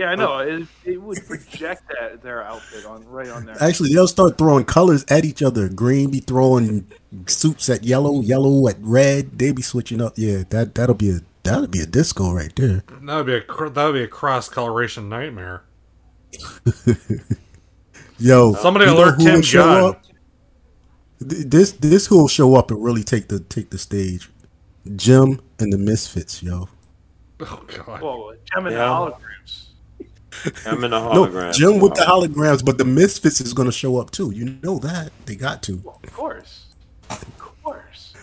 Yeah, 0.00 0.12
I 0.12 0.14
know 0.14 0.38
it, 0.38 0.66
it 0.86 1.02
would 1.02 1.18
project 1.26 1.82
that 1.90 2.22
their 2.22 2.42
outfit 2.42 2.86
on 2.86 3.04
right 3.06 3.28
on 3.28 3.44
there. 3.44 3.62
Actually, 3.62 3.92
they'll 3.92 4.08
start 4.08 4.38
throwing 4.38 4.64
colors 4.64 5.04
at 5.10 5.26
each 5.26 5.42
other. 5.42 5.68
Green 5.68 6.10
be 6.10 6.20
throwing 6.20 6.86
suits 7.26 7.68
at 7.68 7.84
yellow, 7.84 8.22
yellow 8.22 8.66
at 8.68 8.76
red. 8.80 9.38
They 9.38 9.52
be 9.52 9.60
switching 9.60 10.00
up. 10.00 10.14
Yeah, 10.16 10.44
that 10.48 10.74
that'll 10.74 10.94
be 10.94 11.10
a 11.10 11.20
that'll 11.42 11.66
be 11.66 11.80
a 11.80 11.86
disco 11.86 12.32
right 12.32 12.50
there. 12.56 12.82
That 13.02 13.14
would 13.14 13.26
be 13.26 13.34
a 13.34 13.68
that 13.70 13.84
would 13.84 13.92
be 13.92 14.02
a 14.02 14.08
cross 14.08 14.48
coloration 14.48 15.10
nightmare. 15.10 15.64
Yo, 18.18 18.54
Somebody 18.54 18.86
you 18.86 18.92
alert 18.96 19.16
who 19.16 19.24
Tim 19.24 19.34
will 19.34 19.42
show 19.42 19.64
Gunn. 19.64 19.84
up? 19.90 20.02
This 21.20 21.72
this 21.72 22.06
who 22.06 22.16
will 22.20 22.28
show 22.28 22.54
up 22.54 22.70
and 22.70 22.82
really 22.82 23.02
take 23.04 23.28
the 23.28 23.40
take 23.40 23.68
the 23.68 23.76
stage. 23.76 24.30
Jem 24.96 25.42
and 25.58 25.70
the 25.70 25.76
Misfits, 25.78 26.42
yo. 26.42 26.70
Oh 27.42 27.62
God. 27.66 28.02
Well, 28.02 28.32
Jem 28.54 28.66
and 28.66 28.74
Yeah. 28.74 28.84
the 28.84 28.90
holograms. 29.12 29.29
I'm 30.66 30.78
in 30.84 30.92
a 30.92 31.00
No, 31.00 31.26
hologram. 31.26 31.52
Jem 31.54 31.80
with 31.80 31.94
the 31.94 32.02
holograms, 32.02 32.64
but 32.64 32.78
the 32.78 32.84
Misfits 32.84 33.40
is 33.40 33.52
gonna 33.52 33.72
show 33.72 33.98
up 33.98 34.10
too. 34.10 34.30
You 34.30 34.56
know 34.62 34.78
that 34.78 35.10
they 35.26 35.34
got 35.36 35.62
to. 35.64 35.80
Well, 35.84 35.98
of 36.02 36.12
course, 36.12 36.66
of 37.10 37.38
course. 37.38 38.14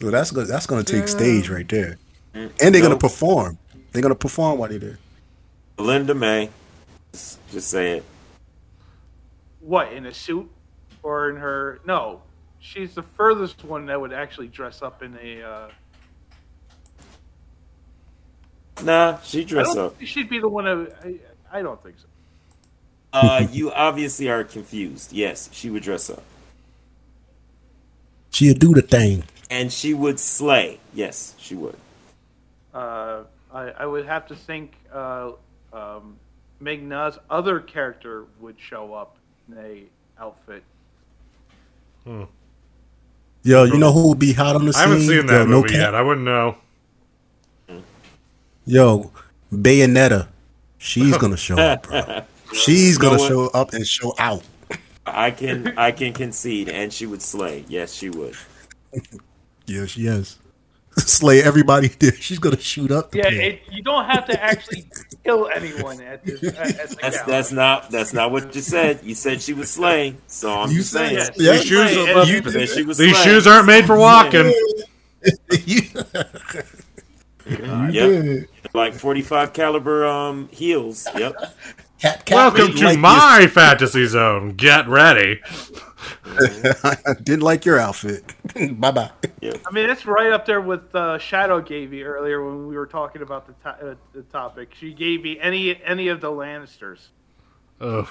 So 0.00 0.10
that's 0.10 0.30
gonna 0.30 0.46
that's 0.46 0.66
gonna 0.66 0.82
take 0.84 1.08
stage 1.08 1.48
right 1.48 1.68
there, 1.68 1.98
and 2.34 2.50
they're 2.58 2.82
gonna 2.82 2.96
perform. 2.98 3.58
They're 3.92 4.02
gonna 4.02 4.14
perform 4.14 4.58
while 4.58 4.68
they're 4.68 4.78
there. 4.78 4.98
Linda 5.78 6.14
May. 6.14 6.50
Just, 7.12 7.38
just 7.50 7.68
say 7.68 7.98
it. 7.98 8.04
What 9.60 9.92
in 9.92 10.06
a 10.06 10.14
suit 10.14 10.50
or 11.02 11.30
in 11.30 11.36
her? 11.36 11.80
No, 11.86 12.22
she's 12.58 12.94
the 12.94 13.02
furthest 13.02 13.64
one 13.64 13.86
that 13.86 14.00
would 14.00 14.12
actually 14.12 14.48
dress 14.48 14.82
up 14.82 15.02
in 15.02 15.16
a. 15.22 15.42
Uh, 15.42 15.68
Nah, 18.82 19.18
she 19.20 19.42
I 19.42 19.44
dress 19.44 19.76
up. 19.76 19.96
she'd 20.02 20.28
be 20.28 20.38
the 20.40 20.48
one. 20.48 20.64
That, 20.64 20.96
I, 21.04 21.14
I 21.52 21.62
don't 21.62 21.80
think 21.82 21.96
so. 21.98 22.06
Uh, 23.12 23.46
you 23.52 23.70
obviously 23.72 24.28
are 24.30 24.42
confused. 24.42 25.12
Yes, 25.12 25.50
she 25.52 25.68
would 25.70 25.82
dress 25.82 26.08
up, 26.10 26.22
She'll 28.30 28.54
do 28.54 28.72
the 28.72 28.80
thing. 28.82 29.24
and 29.50 29.70
she 29.70 29.92
would 29.92 30.18
slay. 30.18 30.80
Yes, 30.94 31.34
she 31.38 31.54
would. 31.54 31.76
Uh, 32.72 33.24
I, 33.52 33.68
I 33.80 33.86
would 33.86 34.06
have 34.06 34.26
to 34.28 34.34
think 34.34 34.72
uh, 34.92 35.32
um, 35.74 36.16
Megna's 36.62 37.18
other 37.28 37.60
character 37.60 38.24
would 38.40 38.58
show 38.58 38.94
up 38.94 39.16
in 39.50 39.58
a 39.58 39.82
outfit. 40.18 40.62
Yo, 43.44 43.64
you 43.64 43.76
know 43.78 43.92
who 43.92 44.08
would 44.08 44.18
be 44.18 44.32
hot 44.32 44.56
on 44.56 44.64
the 44.64 44.72
scene? 44.72 44.80
I 44.82 44.88
haven't 44.88 45.06
seen 45.06 45.26
that 45.26 45.32
Yo, 45.40 45.44
no 45.44 45.56
movie 45.60 45.68
cap- 45.68 45.78
yet. 45.78 45.94
I 45.94 46.00
wouldn't 46.02 46.24
know. 46.24 46.56
Yo, 48.64 49.10
Bayonetta. 49.52 50.28
She's 50.82 51.16
gonna 51.16 51.36
show 51.36 51.56
up, 51.56 51.84
bro. 51.84 52.22
She's 52.52 52.98
gonna 52.98 53.16
what? 53.18 53.28
show 53.28 53.46
up 53.48 53.72
and 53.72 53.86
show 53.86 54.14
out. 54.18 54.42
I 55.06 55.30
can 55.30 55.78
I 55.78 55.92
can 55.92 56.12
concede, 56.12 56.68
and 56.68 56.92
she 56.92 57.06
would 57.06 57.22
slay. 57.22 57.64
Yes, 57.68 57.94
she 57.94 58.10
would. 58.10 58.34
Yeah, 59.66 59.86
she 59.86 60.06
is. 60.06 60.38
Slay 60.98 61.40
everybody 61.42 61.86
there. 61.88 62.12
She's 62.12 62.38
gonna 62.40 62.58
shoot 62.60 62.90
up. 62.90 63.14
Yeah, 63.14 63.28
it, 63.30 63.62
you 63.70 63.82
don't 63.82 64.04
have 64.06 64.26
to 64.26 64.42
actually 64.42 64.84
kill 65.24 65.48
anyone 65.54 66.00
at 66.02 66.24
this. 66.24 66.42
At, 66.42 66.56
at 66.58 66.76
That's 66.76 66.94
gala. 66.96 67.26
that's 67.26 67.52
not 67.52 67.90
that's 67.90 68.12
not 68.12 68.30
what 68.32 68.54
you 68.54 68.60
said. 68.60 69.00
You 69.04 69.14
said 69.14 69.40
she 69.40 69.54
would 69.54 69.68
slay. 69.68 70.16
So 70.26 70.52
I'm 70.52 70.70
You 70.70 70.78
just 70.78 70.92
saying. 70.92 71.18
said- 71.18 71.34
Yeah, 71.36 71.52
Yeah, 71.52 71.58
These 71.58 71.64
shoes, 71.68 71.90
Slay, 71.92 72.12
are- 72.12 72.18
and 72.20 72.28
You 72.28 72.50
said 72.50 72.68
she 72.68 72.82
would 72.82 72.96
these 72.96 73.16
slay. 73.16 73.24
shoes 73.24 73.46
aren't 73.46 73.66
made 73.66 73.86
for 73.86 73.96
walking. 73.96 74.52
you, 75.64 75.80
Yep. 77.46 78.48
Like 78.74 78.94
45 78.94 79.52
caliber 79.52 80.06
um 80.06 80.48
heels. 80.48 81.06
Yep. 81.16 81.34
Cat, 81.98 82.24
cat 82.24 82.34
Welcome 82.34 82.74
to 82.74 82.84
like 82.84 82.98
my 82.98 83.46
fantasy 83.46 84.06
zone. 84.06 84.54
Get 84.54 84.88
ready. 84.88 85.40
I 86.24 86.96
didn't 87.22 87.42
like 87.42 87.64
your 87.64 87.78
outfit. 87.78 88.24
bye 88.80 88.90
bye. 88.90 89.10
I 89.42 89.70
mean, 89.72 89.88
it's 89.88 90.04
right 90.06 90.32
up 90.32 90.46
there 90.46 90.60
with 90.60 90.92
uh, 90.94 91.18
Shadow 91.18 91.60
gave 91.60 91.90
me 91.90 92.02
earlier 92.02 92.44
when 92.44 92.66
we 92.66 92.76
were 92.76 92.86
talking 92.86 93.22
about 93.22 93.46
the, 93.46 93.52
to- 93.62 93.90
uh, 93.90 93.94
the 94.12 94.22
topic. 94.22 94.74
She 94.74 94.92
gave 94.94 95.22
me 95.22 95.38
any 95.38 95.80
any 95.84 96.08
of 96.08 96.20
the 96.20 96.28
Lannisters. 96.30 97.08
Ugh. 97.80 98.08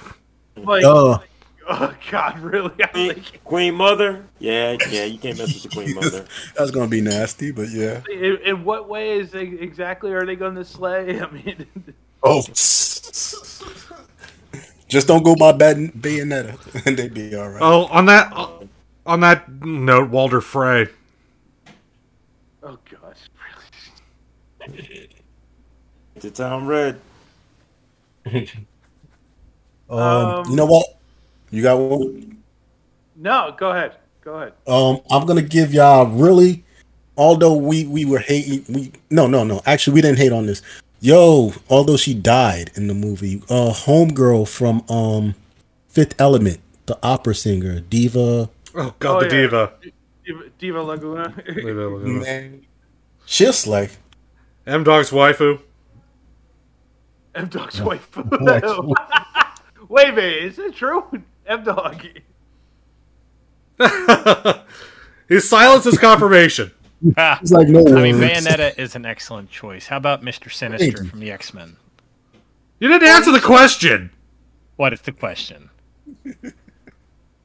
Like, 0.56 0.84
Oh, 0.84 1.22
oh 1.68 1.94
God, 2.10 2.38
really? 2.40 2.72
I 2.82 2.86
Queen, 2.88 3.14
think, 3.14 3.44
Queen 3.44 3.74
Mother. 3.74 4.24
Yeah, 4.38 4.76
yeah. 4.90 5.04
You 5.04 5.18
can't 5.18 5.38
mess 5.38 5.52
with 5.54 5.62
the 5.64 5.68
Queen 5.70 5.94
Mother. 6.00 6.24
that's 6.56 6.70
gonna 6.70 6.88
be 6.88 7.00
nasty, 7.00 7.50
but 7.52 7.68
yeah. 7.70 8.02
in, 8.10 8.38
in 8.44 8.64
what 8.64 8.88
way 8.88 9.18
is 9.18 9.30
they, 9.30 9.42
exactly 9.46 10.12
are 10.12 10.24
they 10.26 10.36
going 10.36 10.54
to 10.56 10.64
slay? 10.64 11.20
I 11.22 11.30
mean, 11.30 11.66
Oh, 12.24 12.42
just 14.88 15.08
don't 15.08 15.22
go 15.24 15.34
by 15.34 15.52
bad 15.52 15.76
Bayonetta, 15.94 16.86
and 16.86 16.96
they'd 16.96 17.12
be 17.14 17.34
all 17.34 17.48
right. 17.48 17.60
Oh, 17.62 17.86
on 17.86 18.06
that 18.06 18.32
on 19.06 19.20
that 19.20 19.50
note, 19.62 20.10
Walder 20.10 20.40
Frey. 20.40 20.86
oh 22.62 22.78
God, 22.90 23.16
really? 24.68 25.08
To 26.20 26.30
Town 26.30 26.66
Red. 26.66 27.00
Um, 28.24 28.46
Um, 29.90 30.44
you 30.48 30.56
know 30.56 30.66
what? 30.66 30.86
You 31.52 31.62
got 31.62 31.78
one. 31.78 32.38
No, 33.14 33.54
go 33.56 33.70
ahead. 33.70 33.94
Go 34.22 34.34
ahead. 34.36 34.54
Um, 34.66 35.00
I'm 35.10 35.26
gonna 35.26 35.42
give 35.42 35.72
y'all 35.74 36.06
really, 36.06 36.64
although 37.16 37.54
we 37.54 37.86
we 37.86 38.04
were 38.04 38.18
hating, 38.18 38.64
we 38.74 38.90
no 39.10 39.26
no 39.26 39.44
no. 39.44 39.60
Actually, 39.66 39.94
we 39.94 40.00
didn't 40.00 40.18
hate 40.18 40.32
on 40.32 40.46
this. 40.46 40.62
Yo, 41.00 41.52
although 41.68 41.96
she 41.96 42.14
died 42.14 42.70
in 42.74 42.86
the 42.86 42.94
movie, 42.94 43.42
uh, 43.50 43.72
homegirl 43.72 44.48
from 44.48 44.82
um, 44.88 45.34
Fifth 45.88 46.14
Element, 46.20 46.58
the 46.86 46.98
opera 47.02 47.34
singer, 47.34 47.80
diva. 47.80 48.48
Oh 48.74 48.94
God, 48.98 49.16
Oh, 49.16 49.20
the 49.20 49.34
yeah. 49.36 49.42
diva. 49.42 49.72
Diva, 50.24 50.42
Diva 50.58 50.82
Laguna. 50.82 51.34
Man, 52.22 52.64
she'll 53.26 53.52
slay. 53.52 53.90
M 54.66 54.84
Dog's 54.84 55.10
waifu. 55.10 55.60
M 57.34 57.48
Dog's 57.48 57.80
wife. 57.82 58.08
What? 58.16 58.62
Wait 59.88 60.08
a 60.08 60.12
minute, 60.12 60.42
is 60.44 60.58
it 60.60 60.74
true? 60.76 61.04
M 61.52 61.64
Dog. 61.64 62.06
His 65.28 65.48
silence 65.48 65.86
is 65.86 65.98
confirmation. 65.98 66.70
Ah, 67.16 67.38
He's 67.40 67.52
like, 67.52 67.68
no. 67.68 67.80
I 67.80 68.02
mean, 68.02 68.18
worries. 68.18 68.46
Bayonetta 68.46 68.78
is 68.78 68.94
an 68.94 69.04
excellent 69.06 69.50
choice. 69.50 69.86
How 69.86 69.96
about 69.96 70.22
Mister 70.22 70.50
Sinister 70.50 71.04
from 71.04 71.20
the 71.20 71.30
X 71.32 71.52
Men? 71.54 71.76
You 72.80 72.88
didn't 72.88 73.08
answer 73.08 73.32
the 73.32 73.40
question. 73.40 74.10
What 74.76 74.92
is 74.92 75.00
the 75.02 75.12
question? 75.12 75.70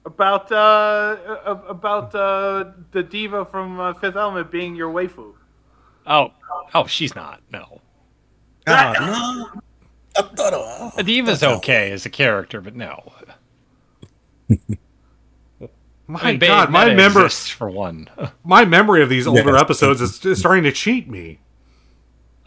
About 0.06 0.52
uh, 0.52 0.56
uh, 0.56 1.62
about 1.68 2.14
uh, 2.16 2.72
the 2.92 3.04
diva 3.04 3.46
from 3.46 3.80
uh, 3.80 3.94
Fifth 3.96 4.16
Element 4.16 4.52
being 4.52 4.76
your 4.76 4.92
waifu. 4.94 5.34
Oh, 6.06 6.32
oh, 6.74 6.86
she's 6.88 7.16
not. 7.16 7.42
No, 7.52 7.82
Ah, 8.68 8.94
no. 9.00 9.62
I 10.18 10.22
thought, 10.36 10.96
the 10.96 11.04
Diva's 11.04 11.44
okay 11.44 11.92
as 11.92 12.06
a 12.06 12.10
character, 12.10 12.60
but 12.62 12.76
no. 12.76 13.14
My 16.10 16.20
I 16.22 16.32
mean, 16.32 16.40
God, 16.40 16.72
my 16.72 16.86
Bayonetta 16.90 16.96
member, 16.96 17.30
for 17.30 17.70
one. 17.70 18.08
my 18.46 18.64
memory 18.64 19.04
of 19.04 19.10
these 19.10 19.28
older 19.28 19.54
Yeah. 19.54 19.60
episodes 19.60 20.00
is, 20.00 20.26
is 20.26 20.40
starting 20.40 20.64
to 20.64 20.72
cheat 20.72 21.10
me. 21.10 21.40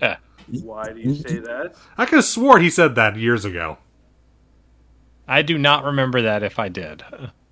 Eh, 0.01 0.15
Why 0.63 0.93
do 0.93 0.99
you 1.01 1.15
say 1.15 1.39
that? 1.41 1.75
I 1.99 2.07
could 2.07 2.17
have 2.17 2.25
swore 2.25 2.59
he 2.59 2.71
said 2.71 2.95
that 2.95 3.17
years 3.17 3.45
ago. 3.45 3.77
I 5.29 5.43
do 5.43 5.59
not 5.59 5.85
remember 5.85 6.23
that. 6.23 6.43
If 6.43 6.59
I 6.59 6.69
did, 6.71 7.05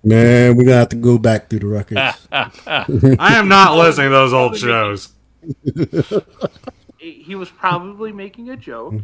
Man, 0.03 0.55
we're 0.57 0.63
gonna 0.63 0.77
have 0.77 0.89
to 0.89 0.95
go 0.95 1.17
back 1.19 1.49
through 1.49 1.59
the 1.59 1.67
records. 1.67 1.99
I 2.31 3.35
am 3.37 3.47
not 3.47 3.77
listening 3.77 4.07
to 4.09 4.15
those 4.15 4.33
old 4.33 4.57
shows. 4.57 5.09
He 6.97 7.11
he 7.23 7.35
was 7.35 7.49
probably 7.51 8.11
making 8.11 8.49
a 8.49 8.57
joke. 8.57 8.95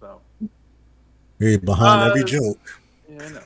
So, 0.00 0.20
hey, 1.40 1.56
behind 1.56 2.02
Uh, 2.02 2.06
every 2.10 2.24
joke. 2.24 2.58
yeah, 3.10 3.22
I 3.24 3.28
know. 3.30 3.40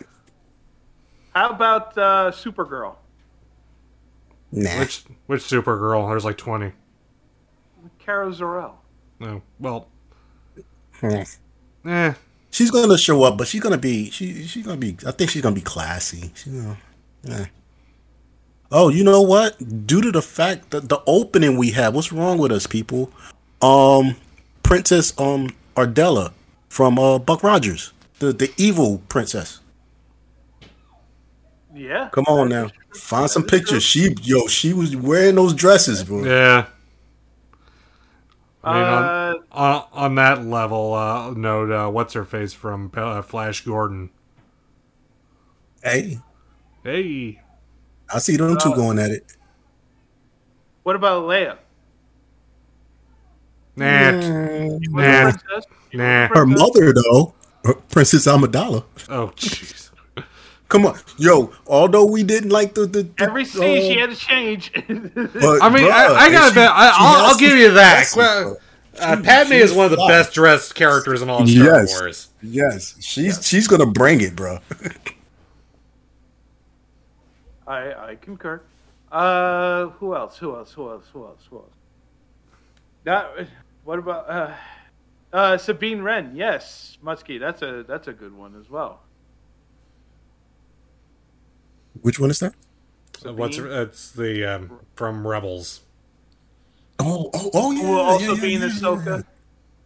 How 1.34 1.50
about 1.50 1.98
uh, 1.98 2.30
Supergirl? 2.30 2.94
Nah. 4.52 4.78
Which 4.78 5.04
which 5.26 5.42
Supergirl? 5.42 6.08
There's 6.08 6.24
like 6.24 6.38
twenty. 6.38 6.72
Kara 7.98 8.32
Zor-El. 8.32 8.78
No, 9.18 9.42
well, 9.58 9.88
eh. 11.02 12.14
She's 12.50 12.70
gonna 12.70 12.98
show 12.98 13.22
up, 13.24 13.36
but 13.36 13.48
she's 13.48 13.60
gonna 13.60 13.78
be 13.78 14.10
she 14.10 14.46
she's 14.46 14.64
gonna 14.64 14.76
be 14.76 14.96
I 15.06 15.10
think 15.10 15.30
she's 15.30 15.42
gonna 15.42 15.54
be 15.54 15.60
classy. 15.60 16.30
She's 16.34 16.52
gonna, 16.52 16.76
eh. 17.28 17.46
Oh, 18.70 18.88
you 18.88 19.02
know 19.04 19.22
what? 19.22 19.86
Due 19.86 20.00
to 20.02 20.12
the 20.12 20.22
fact 20.22 20.70
that 20.70 20.88
the 20.88 21.02
opening 21.06 21.56
we 21.56 21.70
had, 21.70 21.94
what's 21.94 22.12
wrong 22.12 22.38
with 22.38 22.52
us 22.52 22.66
people? 22.66 23.10
Um 23.60 24.16
Princess 24.62 25.18
um 25.18 25.50
Ardala 25.76 26.32
from 26.68 26.98
uh 26.98 27.18
Buck 27.18 27.42
Rogers. 27.42 27.92
The 28.20 28.32
the 28.32 28.52
evil 28.56 28.98
princess. 29.08 29.60
Yeah. 31.74 32.08
Come 32.12 32.24
on 32.28 32.48
now. 32.48 32.70
Find 32.94 33.28
some 33.28 33.42
pictures. 33.44 33.82
She 33.82 34.14
yo, 34.22 34.46
she 34.46 34.72
was 34.72 34.94
wearing 34.96 35.34
those 35.34 35.52
dresses, 35.54 36.04
bro. 36.04 36.24
Yeah. 36.24 36.66
I 38.62 38.72
mean, 38.72 38.84
on, 38.84 39.04
Uh, 39.04 39.34
on, 39.52 39.84
on 39.92 40.14
that 40.14 40.44
level, 40.46 40.94
uh, 40.94 41.30
note, 41.32 41.70
uh, 41.70 41.90
what's 41.90 42.14
her 42.14 42.24
face 42.24 42.52
from 42.54 42.90
uh, 42.96 43.20
Flash 43.22 43.62
Gordon? 43.62 44.10
Hey, 45.82 46.18
Hey, 46.82 47.40
I 48.12 48.18
see 48.18 48.36
them 48.36 48.56
two 48.58 48.74
going 48.74 48.98
at 48.98 49.10
it. 49.10 49.24
what 50.82 50.96
about 50.96 51.24
Leia? 51.24 51.56
nah, 53.76 54.12
She 54.12 54.88
Nah. 54.88 55.22
princess. 55.22 55.64
She 55.90 55.96
was 55.98 56.04
a 56.04 56.28
Nah. 56.28 56.28
Her 56.28 56.46
mother 56.46 56.92
though, 56.94 57.34
uh, 57.64 57.72
Princess 57.90 58.26
Amidala. 58.26 58.84
oh 59.08 59.32
jeez. 59.36 59.83
Come 60.74 60.86
on, 60.86 60.98
yo. 61.18 61.52
Although 61.68 62.04
we 62.06 62.24
didn't 62.24 62.50
like 62.50 62.74
the 62.74 62.86
the, 62.86 63.02
the 63.04 63.22
Every 63.22 63.44
scene 63.44 63.80
she 63.80 63.96
uh, 63.96 64.00
had 64.08 64.10
to 64.10 64.16
change. 64.16 64.72
but, 64.74 64.86
I 65.62 65.68
mean, 65.68 65.84
bruh, 65.84 65.92
I, 65.92 66.14
I 66.26 66.30
gotta 66.32 66.48
she- 66.50 66.54
bet. 66.56 66.70
I, 66.72 66.90
I'll, 66.96 67.26
I'll 67.26 67.38
give 67.38 67.56
you 67.56 67.70
that. 67.74 67.94
dresses, 67.94 68.16
Well, 68.16 68.56
uh, 68.98 69.20
Padme 69.22 69.52
is 69.52 69.72
one 69.72 69.84
of 69.84 69.92
the 69.92 69.96
fly. 69.98 70.08
best 70.08 70.34
dressed 70.34 70.74
characters 70.74 71.22
in 71.22 71.30
all 71.30 71.42
of 71.42 71.48
Star 71.48 71.64
Yes. 71.64 71.92
Wars. 72.00 72.28
Yes, 72.42 72.96
she's 73.00 73.46
she's 73.46 73.68
gonna 73.68 73.86
bring 73.86 74.20
it, 74.20 74.34
bro. 74.34 74.58
I 77.66 77.92
I 78.10 78.14
concur. 78.20 78.60
Uh, 79.12 79.86
who 80.00 80.14
else? 80.16 80.36
Who 80.38 80.56
else? 80.56 80.72
Who 80.72 80.90
else? 80.90 81.04
Who 81.12 81.24
else? 81.24 81.40
Who 81.50 81.58
else? 81.58 81.72
That. 83.04 83.46
What 83.84 83.98
about 84.00 84.28
uh, 84.28 84.54
uh, 85.32 85.56
Sabine 85.58 86.02
Wren? 86.02 86.32
Yes, 86.34 86.98
Mutsky. 87.04 87.38
That's 87.38 87.62
a 87.62 87.84
that's 87.86 88.08
a 88.08 88.12
good 88.12 88.36
one 88.36 88.58
as 88.60 88.68
well. 88.68 89.03
Which 92.02 92.18
one 92.18 92.30
is 92.30 92.40
that? 92.40 92.54
What's 93.24 93.58
it's 93.58 94.10
the 94.12 94.44
um, 94.44 94.80
from 94.96 95.26
Rebels? 95.26 95.80
Oh, 96.98 97.30
oh, 97.34 97.50
oh 97.54 97.72
yeah. 97.72 97.82
who 97.82 97.88
will 97.88 98.00
also 98.00 98.24
yeah, 98.26 98.34
yeah, 98.34 98.40
be 98.40 98.54
in 98.54 98.60
yeah, 98.60 98.66
Ahsoka. 98.68 99.06
yeah. 99.06 99.22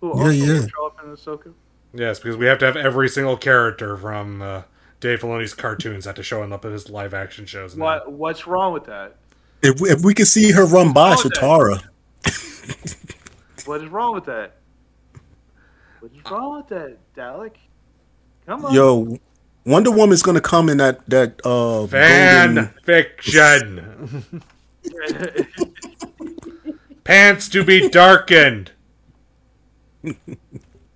Who 0.00 0.06
Yeah, 0.08 0.22
also 0.22 0.30
yeah. 0.30 0.66
show 0.66 0.86
up 0.86 0.98
in 1.04 1.10
Ahsoka. 1.10 1.52
Yes, 1.94 2.18
because 2.20 2.36
we 2.36 2.46
have 2.46 2.58
to 2.58 2.66
have 2.66 2.76
every 2.76 3.08
single 3.08 3.36
character 3.36 3.96
from 3.96 4.42
uh, 4.42 4.62
Dave 5.00 5.20
Filoni's 5.20 5.54
cartoons 5.54 6.04
have 6.04 6.16
to 6.16 6.22
show 6.22 6.42
up 6.42 6.64
in 6.64 6.72
his 6.72 6.90
live 6.90 7.14
action 7.14 7.46
shows. 7.46 7.76
now. 7.76 7.84
What 7.84 8.12
what's 8.12 8.46
wrong 8.46 8.72
with 8.72 8.84
that? 8.84 9.16
If 9.62 9.80
we, 9.80 9.90
if 9.90 10.02
we 10.02 10.14
could 10.14 10.26
see 10.28 10.52
her 10.52 10.64
run 10.66 10.92
by 10.92 11.10
that- 11.10 11.18
Shatara, 11.18 11.82
What 13.66 13.82
is 13.82 13.88
wrong 13.90 14.14
with 14.14 14.24
that? 14.26 14.56
What 16.00 16.12
is 16.12 16.30
wrong 16.30 16.56
with 16.58 16.68
that, 16.68 16.96
Dalek? 17.16 17.56
Come 18.46 18.64
on. 18.64 18.72
yo, 18.74 19.18
Wonder 19.68 19.90
Woman's 19.90 20.22
gonna 20.22 20.40
come 20.40 20.68
in 20.70 20.78
that 20.78 21.04
that 21.10 21.40
uh 21.44 21.86
Fan 21.88 22.54
golden- 22.54 22.74
fiction. 22.84 24.40
Pants 27.04 27.48
to 27.50 27.62
be 27.64 27.88
darkened. 27.90 28.72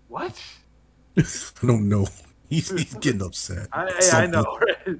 what? 0.09 0.43
I 1.19 1.23
don't 1.67 1.89
know. 1.89 2.07
He's, 2.49 2.71
he's 2.71 2.95
getting 2.95 3.23
upset. 3.23 3.69
I, 3.73 3.85
I, 4.13 4.23
I 4.23 4.27
know. 4.27 4.59
right? 4.59 4.99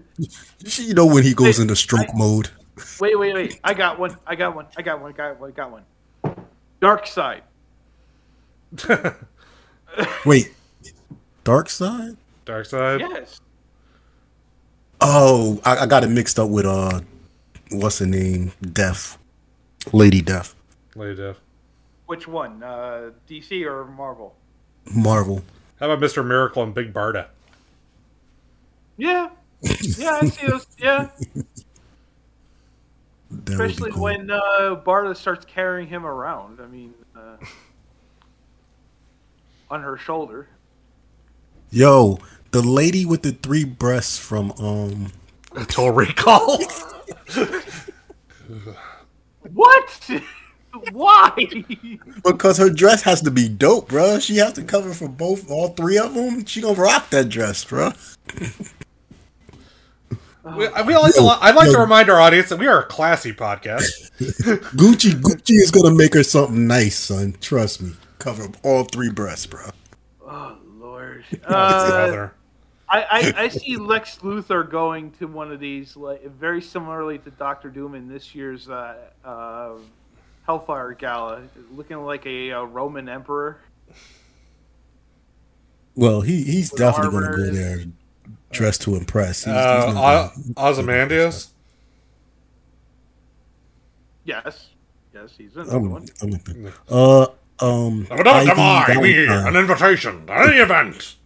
You 0.79 0.95
know 0.95 1.07
when 1.07 1.23
he 1.23 1.35
goes 1.35 1.59
into 1.59 1.77
stroke 1.77 2.15
mode. 2.15 2.49
Wait, 3.01 3.19
wait, 3.19 3.35
wait. 3.35 3.61
I 3.63 3.75
got 3.75 3.99
one. 3.99 4.17
I 4.27 4.35
got 4.37 4.55
one. 4.55 4.67
I 4.77 4.83
got 4.83 5.01
one. 5.03 5.13
I 5.13 5.15
got 5.17 5.39
one. 5.41 5.51
I 5.51 5.53
got 5.55 5.71
one. 5.71 5.85
Dark 6.81 7.07
side. 7.07 7.43
Wait, 10.25 10.55
Dark 11.45 11.69
Side? 11.69 12.17
Dark 12.47 12.65
side. 12.65 13.01
Yes. 13.01 13.41
Oh, 15.05 15.61
I, 15.65 15.79
I 15.79 15.87
got 15.87 16.05
it 16.05 16.09
mixed 16.09 16.39
up 16.39 16.49
with 16.49 16.65
uh, 16.65 17.01
what's 17.73 17.99
her 17.99 18.07
name? 18.07 18.53
Death, 18.63 19.19
Lady 19.93 20.23
Death, 20.23 20.55
Lady 20.95 21.17
Death. 21.17 21.41
Which 22.07 22.29
one? 22.29 22.63
Uh, 22.63 23.11
DC 23.29 23.65
or 23.67 23.85
Marvel? 23.87 24.35
Marvel. 24.95 25.43
How 25.81 25.91
about 25.91 26.05
Mr. 26.05 26.25
Miracle 26.25 26.63
and 26.63 26.73
Big 26.75 26.93
Barda? 26.93 27.27
Yeah. 28.97 29.31
Yeah, 29.63 30.19
I 30.23 30.29
see 30.29 30.47
those. 30.47 30.67
Yeah. 30.79 31.09
That 33.31 33.39
would 33.39 33.45
be 33.47 33.53
Especially 33.55 33.91
cool. 33.93 34.03
when 34.03 34.31
uh, 34.31 34.39
Barda 34.85 35.17
starts 35.17 35.47
carrying 35.47 35.89
him 35.89 36.05
around. 36.05 36.61
I 36.61 36.67
mean, 36.67 36.93
uh, 37.17 37.37
on 39.71 39.81
her 39.83 39.97
shoulder. 39.97 40.49
Yo, 41.71 42.19
the 42.53 42.63
lady 42.63 43.05
with 43.05 43.23
the 43.23 43.33
three 43.33 43.65
breasts 43.65 44.19
from 44.19 44.53
um 44.53 45.13
Total 45.67 45.91
Recall. 45.91 46.61
What? 49.53 50.11
Why? 50.93 51.31
because 52.25 52.57
her 52.59 52.71
dress 52.71 53.03
has 53.03 53.21
to 53.23 53.31
be 53.31 53.49
dope, 53.49 53.89
bruh. 53.91 54.23
She 54.23 54.37
has 54.37 54.55
to 54.55 54.63
cover 54.63 54.95
for 54.95 55.09
both, 55.09 55.51
all 55.51 55.69
three 55.69 55.99
of 55.99 56.15
them. 56.15 56.45
She 56.47 56.63
gonna 56.63 56.81
rock 56.81 57.11
that 57.11 57.29
dress, 57.29 57.65
bruh. 57.65 57.95
we, 60.45 60.69
we 60.69 60.97
like 60.97 61.15
to, 61.15 61.39
I'd 61.41 61.55
like 61.55 61.71
to 61.71 61.79
remind 61.79 62.09
our 62.09 62.21
audience 62.21 62.49
that 62.49 62.59
we 62.59 62.67
are 62.67 62.83
a 62.83 62.87
classy 62.87 63.33
podcast. 63.33 64.11
Gucci, 64.19 65.13
Gucci 65.13 65.57
is 65.57 65.71
gonna 65.71 65.95
make 65.95 66.15
her 66.15 66.23
something 66.23 66.67
nice, 66.67 66.99
son. 66.99 67.37
Trust 67.41 67.83
me. 67.83 67.93
Cover 68.19 68.49
all 68.63 68.85
three 68.85 69.11
breasts, 69.11 69.47
bruh. 69.47 69.73
Oh 70.25 70.57
Lord. 70.79 71.25
Uh, 71.45 71.91
Brother. 71.91 72.35
I, 72.93 73.01
I, 73.11 73.33
I 73.45 73.49
see 73.49 73.77
Lex 73.77 74.19
Luthor 74.19 74.69
going 74.69 75.11
to 75.13 75.27
one 75.27 75.51
of 75.51 75.59
these, 75.59 75.97
like 75.97 76.25
very 76.27 76.61
similarly 76.61 77.19
to 77.19 77.31
Doctor 77.31 77.71
Doom 77.71 77.95
in 77.95 78.07
this 78.07 78.35
year's 78.35 78.69
uh, 78.69 78.97
uh, 79.25 79.73
Hellfire 80.47 80.93
Gala, 80.93 81.43
looking 81.75 82.05
like 82.05 82.27
a, 82.27 82.53
uh 82.53 82.63
Roman 82.65 83.09
emperor. 83.09 83.59
Well, 85.95 86.21
he 86.21 86.43
he's 86.43 86.71
With 86.71 86.81
definitely 86.81 87.13
gonna 87.13 87.27
armor 87.27 87.37
go 87.37 87.51
there 87.51 87.85
dressed 88.51 88.83
to 88.83 88.97
impress. 88.97 89.45
He's, 89.45 89.55
Uh, 89.55 89.87
he's 89.87 89.95
not 89.95 90.33
Ozymandias? 90.57 91.51
Yes, 94.25 94.69
yes, 95.13 95.31
he's 95.37 95.57
another 95.57 95.77
I'm, 95.77 95.91
one. 95.91 96.07
I'm, 96.23 96.73
uh, 96.89 97.27
um, 97.61 98.07
Don't 98.09 98.27
Ivy 98.27 98.51
deny 98.51 99.01
me 99.01 99.27
an 99.27 99.57
invitation 99.57 100.27
to 100.27 100.33
any 100.33 100.59
event. 100.59 101.17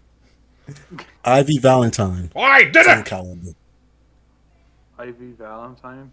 Ivy 1.27 1.59
Valentine, 1.59 2.31
I 2.37 2.65
did 2.65 2.85
Soul 2.85 2.95
it! 3.01 3.05
Calibur, 3.07 3.55
Ivy 4.99 5.33
Valentine. 5.33 6.13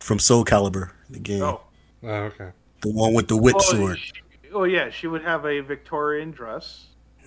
from 0.00 0.18
Soul 0.18 0.44
Calibur, 0.44 0.90
the 1.10 1.18
game. 1.18 1.42
Oh, 1.42 1.60
Oh, 2.02 2.08
okay. 2.08 2.50
The 2.82 2.90
one 2.90 3.14
with 3.14 3.28
the 3.28 3.36
whip 3.36 3.56
Oh, 3.58 3.60
sword. 3.60 3.98
she- 3.98 4.12
oh 4.52 4.64
yeah, 4.64 4.90
she 4.90 5.06
would 5.06 5.22
have 5.22 5.44
a 5.46 5.60
Victorian 5.60 6.30
dress. 6.32 6.86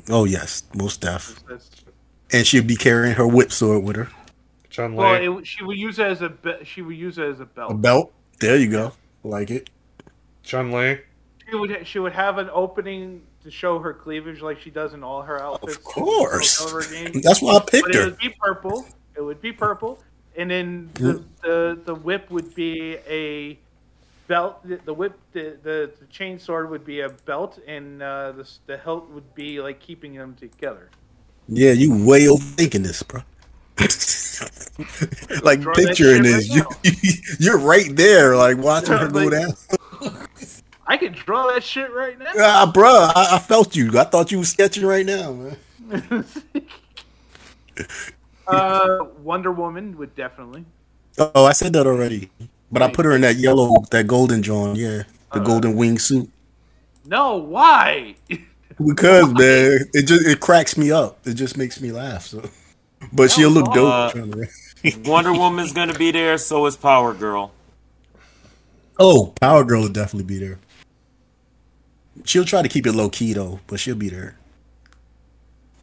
Oh 0.10 0.26
yes, 0.26 0.64
most 0.76 1.02
def. 1.02 1.40
And 2.32 2.46
she'd 2.46 2.68
be 2.68 2.76
carrying 2.76 3.16
her 3.16 3.28
whip 3.28 3.52
sword 3.52 3.84
with 3.84 3.96
her. 3.96 4.10
Chun 4.70 4.92
Li. 4.92 4.98
Well, 4.98 5.38
it, 5.40 5.48
she 5.48 5.64
would 5.64 5.78
use 5.78 5.98
it 5.98 6.06
as 6.08 6.22
a 6.22 6.30
be- 6.30 6.64
she 6.64 6.82
would 6.82 6.96
use 6.98 7.18
it 7.18 7.26
as 7.26 7.40
a 7.40 7.46
belt. 7.46 7.72
A 7.72 7.74
belt. 7.74 7.82
belt. 7.82 8.14
There 8.40 8.58
you 8.58 8.70
go. 8.70 8.94
Like 9.24 9.50
it. 9.50 9.70
Chun 10.44 10.72
Li. 10.72 11.00
She 11.50 11.56
would 11.56 11.88
she 11.88 12.00
would 12.00 12.14
have 12.14 12.38
an 12.38 12.50
opening 12.52 13.22
to 13.48 13.52
show 13.52 13.80
her 13.80 13.94
cleavage 13.94 14.42
like 14.42 14.60
she 14.60 14.70
does 14.70 14.94
in 14.94 15.06
all 15.06 15.22
her 15.22 15.42
outfits. 15.42 15.78
Of 15.78 15.84
course. 15.84 16.60
That's 17.24 17.42
why 17.42 17.54
I 17.54 17.60
But 17.60 17.72
picked 17.72 17.96
it 17.96 18.04
would 18.04 18.18
be 18.18 18.36
purple. 18.40 18.86
It 19.16 19.22
would 19.22 19.42
be 19.42 19.54
purple, 19.54 20.04
and 20.36 20.52
then 20.52 20.90
the 20.96 21.24
the, 21.42 21.80
the 21.86 21.96
whip 21.96 22.30
would 22.30 22.54
be 22.54 22.98
a 23.08 23.58
belt. 24.28 24.60
The, 24.64 24.94
whip, 24.94 25.18
the, 25.32 25.58
the 25.64 25.92
the 25.98 26.06
chain 26.08 26.38
sword 26.38 26.70
would 26.70 26.86
be 26.86 27.00
a 27.00 27.10
belt, 27.10 27.60
and 27.66 28.04
uh, 28.04 28.34
the 28.34 28.50
the 28.66 28.78
hilt 28.78 29.10
would 29.12 29.34
be 29.34 29.62
like 29.62 29.80
keeping 29.80 30.14
them 30.14 30.36
together. 30.36 30.90
Yeah, 31.48 31.72
you 31.72 32.06
way 32.06 32.26
overthinking 32.26 32.84
this, 32.84 33.02
bro. 33.02 33.22
like 35.42 35.64
picturing 35.74 36.24
this, 36.24 36.50
right 36.50 36.68
you, 36.84 36.92
you're 37.40 37.60
right 37.60 37.96
there, 37.96 38.36
like 38.36 38.58
watching 38.58 38.98
her 38.98 39.08
go 39.08 39.30
down. 39.30 39.54
I 40.88 40.98
can 40.98 41.12
draw 41.12 41.48
that 41.54 41.64
shit 41.64 41.92
right 41.94 42.18
now. 42.18 42.32
Ah, 42.38 42.72
bruh, 42.74 43.12
I, 43.16 43.36
I 43.36 43.40
felt 43.40 43.76
you. 43.76 43.98
I 44.00 44.06
thought 44.06 44.32
you 44.32 44.40
was 44.40 44.50
sketching 44.52 44.86
right 44.86 45.06
now, 45.06 45.34
man. 45.34 45.58
uh, 48.48 49.00
Wonder 49.22 49.52
Woman 49.52 49.98
would 49.98 50.16
definitely. 50.16 50.66
Oh, 51.18 51.46
I 51.46 51.52
said 51.52 51.74
that 51.74 51.88
already, 51.88 52.30
but 52.72 52.82
I 52.82 52.92
put 52.92 53.06
her 53.06 53.12
in 53.14 53.22
that 53.22 53.36
yellow, 53.38 53.76
that 53.92 54.08
golden 54.08 54.44
John. 54.44 54.76
Yeah, 54.76 55.04
the 55.34 55.40
golden 55.40 55.76
wing 55.76 56.00
suit. 56.00 56.30
No, 57.06 57.38
why? 57.38 58.16
Because 58.86 59.34
man, 59.34 59.90
it 59.94 60.04
just 60.04 60.28
it 60.28 60.40
cracks 60.40 60.78
me 60.78 60.92
up. 60.92 61.26
It 61.26 61.34
just 61.34 61.58
makes 61.58 61.82
me 61.82 61.92
laugh. 61.92 62.28
So, 62.28 62.48
but 63.12 63.32
she'll 63.32 63.50
look 63.50 63.74
dope. 63.74 63.92
Uh, 63.92 64.12
trying 64.12 64.32
to- 64.32 65.00
Wonder 65.10 65.34
Woman's 65.34 65.74
gonna 65.74 65.96
be 65.98 66.12
there. 66.12 66.38
So 66.38 66.64
is 66.68 66.76
Power 66.76 67.16
Girl. 67.16 67.52
Oh, 69.00 69.34
Power 69.42 69.64
Girl 69.64 69.82
will 69.82 69.90
definitely 69.90 70.26
be 70.28 70.38
there. 70.38 70.60
She'll 72.26 72.46
try 72.46 72.62
to 72.62 72.70
keep 72.70 72.86
it 72.88 72.94
low 72.94 73.10
key 73.10 73.34
though, 73.34 73.60
but 73.68 73.80
she'll 73.80 73.96
be 73.96 74.10
there. 74.10 74.36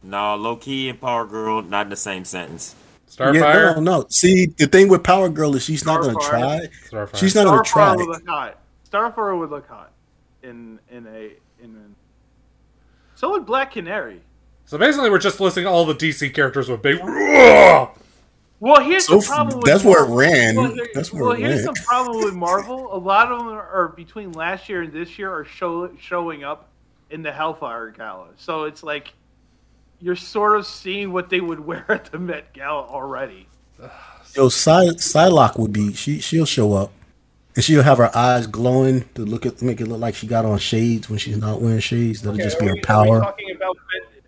No, 0.03 0.35
low 0.35 0.55
key 0.55 0.89
and 0.89 1.01
Power 1.01 1.25
Girl 1.25 1.61
not 1.61 1.87
in 1.87 1.89
the 1.89 1.95
same 1.95 2.25
sentence. 2.25 2.75
Yeah, 3.17 3.31
Starfire. 3.31 3.75
no, 3.75 3.81
no. 3.81 4.05
See, 4.09 4.47
the 4.47 4.67
thing 4.67 4.87
with 4.87 5.03
Power 5.03 5.29
Girl 5.29 5.55
is 5.55 5.63
she's 5.63 5.85
not 5.85 6.01
gonna 6.01 6.19
try. 6.21 6.67
Starfire. 6.89 7.15
She's 7.15 7.33
not 7.35 7.45
gonna 7.45 7.61
Starfire 7.61 7.65
try. 7.65 7.95
would 7.95 8.07
look 8.07 8.27
hot. 8.27 8.59
Starfire 8.91 9.39
would 9.39 9.49
look 9.49 9.67
hot 9.67 9.91
in 10.43 10.79
in 10.91 11.07
a 11.07 11.31
in. 11.63 11.75
A, 11.75 13.17
so 13.17 13.31
would 13.31 13.45
Black 13.45 13.71
Canary. 13.71 14.21
So 14.65 14.77
basically, 14.77 15.09
we're 15.09 15.19
just 15.19 15.39
listing 15.39 15.65
all 15.65 15.85
the 15.85 15.95
DC 15.95 16.33
characters 16.33 16.69
with 16.69 16.81
big. 16.81 16.99
Roar! 18.65 18.73
Well, 18.73 18.83
here's 18.83 19.05
So 19.07 19.19
the 19.19 19.25
problem. 19.25 19.57
With 19.59 19.65
that's 19.65 19.83
where 19.83 20.03
it 20.05 20.09
ran. 20.09 20.55
Well, 20.55 20.73
here- 20.73 20.87
That's 20.93 21.13
where 21.13 21.23
well, 21.23 21.31
it 21.33 21.39
here's 21.39 21.63
ran. 21.65 21.73
the 21.73 21.81
problem 21.85 22.23
with 22.23 22.33
Marvel. 22.33 22.95
A 22.95 22.97
lot 22.97 23.31
of 23.31 23.39
them 23.39 23.49
are 23.49 23.89
between 23.95 24.31
last 24.31 24.67
year 24.69 24.81
and 24.81 24.91
this 24.91 25.17
year 25.19 25.31
are 25.31 25.45
show, 25.45 25.89
showing 25.99 26.43
up 26.43 26.69
in 27.09 27.21
the 27.21 27.31
Hellfire 27.31 27.91
Gala. 27.91 28.29
So 28.37 28.63
it's 28.63 28.83
like 28.83 29.13
you're 30.01 30.15
sort 30.15 30.57
of 30.57 30.65
seeing 30.65 31.13
what 31.13 31.29
they 31.29 31.39
would 31.41 31.59
wear 31.65 31.85
at 31.89 32.05
the 32.05 32.19
Met 32.19 32.53
Gala 32.53 32.83
already. 32.87 33.47
Yo, 34.35 34.49
Psy, 34.49 34.85
Psylocke 34.97 35.57
would 35.57 35.71
be. 35.71 35.93
She 35.93 36.19
she'll 36.19 36.45
show 36.45 36.73
up, 36.73 36.91
and 37.55 37.63
she'll 37.63 37.83
have 37.83 37.99
her 37.99 38.15
eyes 38.15 38.47
glowing 38.47 39.05
to 39.15 39.23
look 39.23 39.45
at 39.45 39.61
make 39.61 39.79
it 39.79 39.87
look 39.87 39.99
like 40.01 40.15
she 40.15 40.27
got 40.27 40.43
on 40.43 40.57
shades 40.57 41.09
when 41.09 41.19
she's 41.19 41.37
not 41.37 41.61
wearing 41.61 41.79
shades. 41.79 42.21
That'll 42.21 42.37
just 42.37 42.59
be 42.59 42.65
are, 42.65 42.69
her 42.69 42.73
we, 42.75 42.79
are 42.79 42.81
we 42.81 42.81
power. 42.81 43.19
talking 43.21 43.55
about 43.55 43.77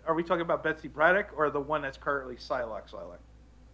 are 0.06 0.14
we 0.14 0.22
talking 0.22 0.40
about 0.40 0.62
Betsy 0.64 0.88
Braddock 0.88 1.28
or 1.36 1.50
the 1.50 1.60
one 1.60 1.82
that's 1.82 1.98
currently 1.98 2.36
Psylocke? 2.36 2.90
Psylocke. 2.90 3.18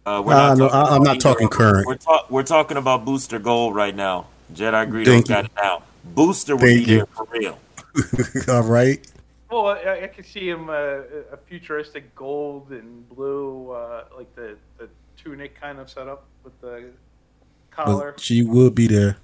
Uh, 0.05 0.21
we're 0.23 0.33
Nah, 0.33 0.49
not 0.49 0.57
no, 0.57 0.67
I- 0.67 0.95
I'm 0.95 1.03
not 1.03 1.19
talking 1.19 1.45
of 1.45 1.51
current. 1.51 1.87
We're, 1.87 1.95
ta- 1.95 2.25
we're 2.29 2.43
talking 2.43 2.77
about 2.77 3.05
Booster 3.05 3.39
Gold 3.39 3.75
right 3.75 3.95
now. 3.95 4.27
Jedi 4.53 4.87
Greedo 4.91 5.05
Thank 5.05 5.27
got 5.27 5.43
you. 5.43 5.45
it 5.45 5.51
now. 5.63 5.83
Booster 6.03 6.55
will 6.55 6.61
Thank 6.65 6.85
be 6.85 6.91
you. 6.91 6.97
there 6.97 7.05
for 7.07 7.27
real. 7.31 7.59
All 8.55 8.63
right. 8.63 9.05
Well, 9.49 9.67
I, 9.67 10.01
I 10.03 10.07
could 10.07 10.25
see 10.25 10.47
him 10.49 10.69
uh, 10.69 10.73
a 11.31 11.37
futuristic 11.47 12.13
gold 12.15 12.69
and 12.71 13.07
blue, 13.09 13.71
uh, 13.71 14.03
like 14.15 14.33
the, 14.35 14.57
the 14.77 14.89
tunic 15.17 15.59
kind 15.59 15.79
of 15.79 15.89
setup 15.89 16.25
with 16.43 16.59
the 16.61 16.91
collar. 17.71 18.11
But 18.11 18.19
she 18.19 18.43
will 18.43 18.69
be 18.69 18.87
there. 18.87 19.17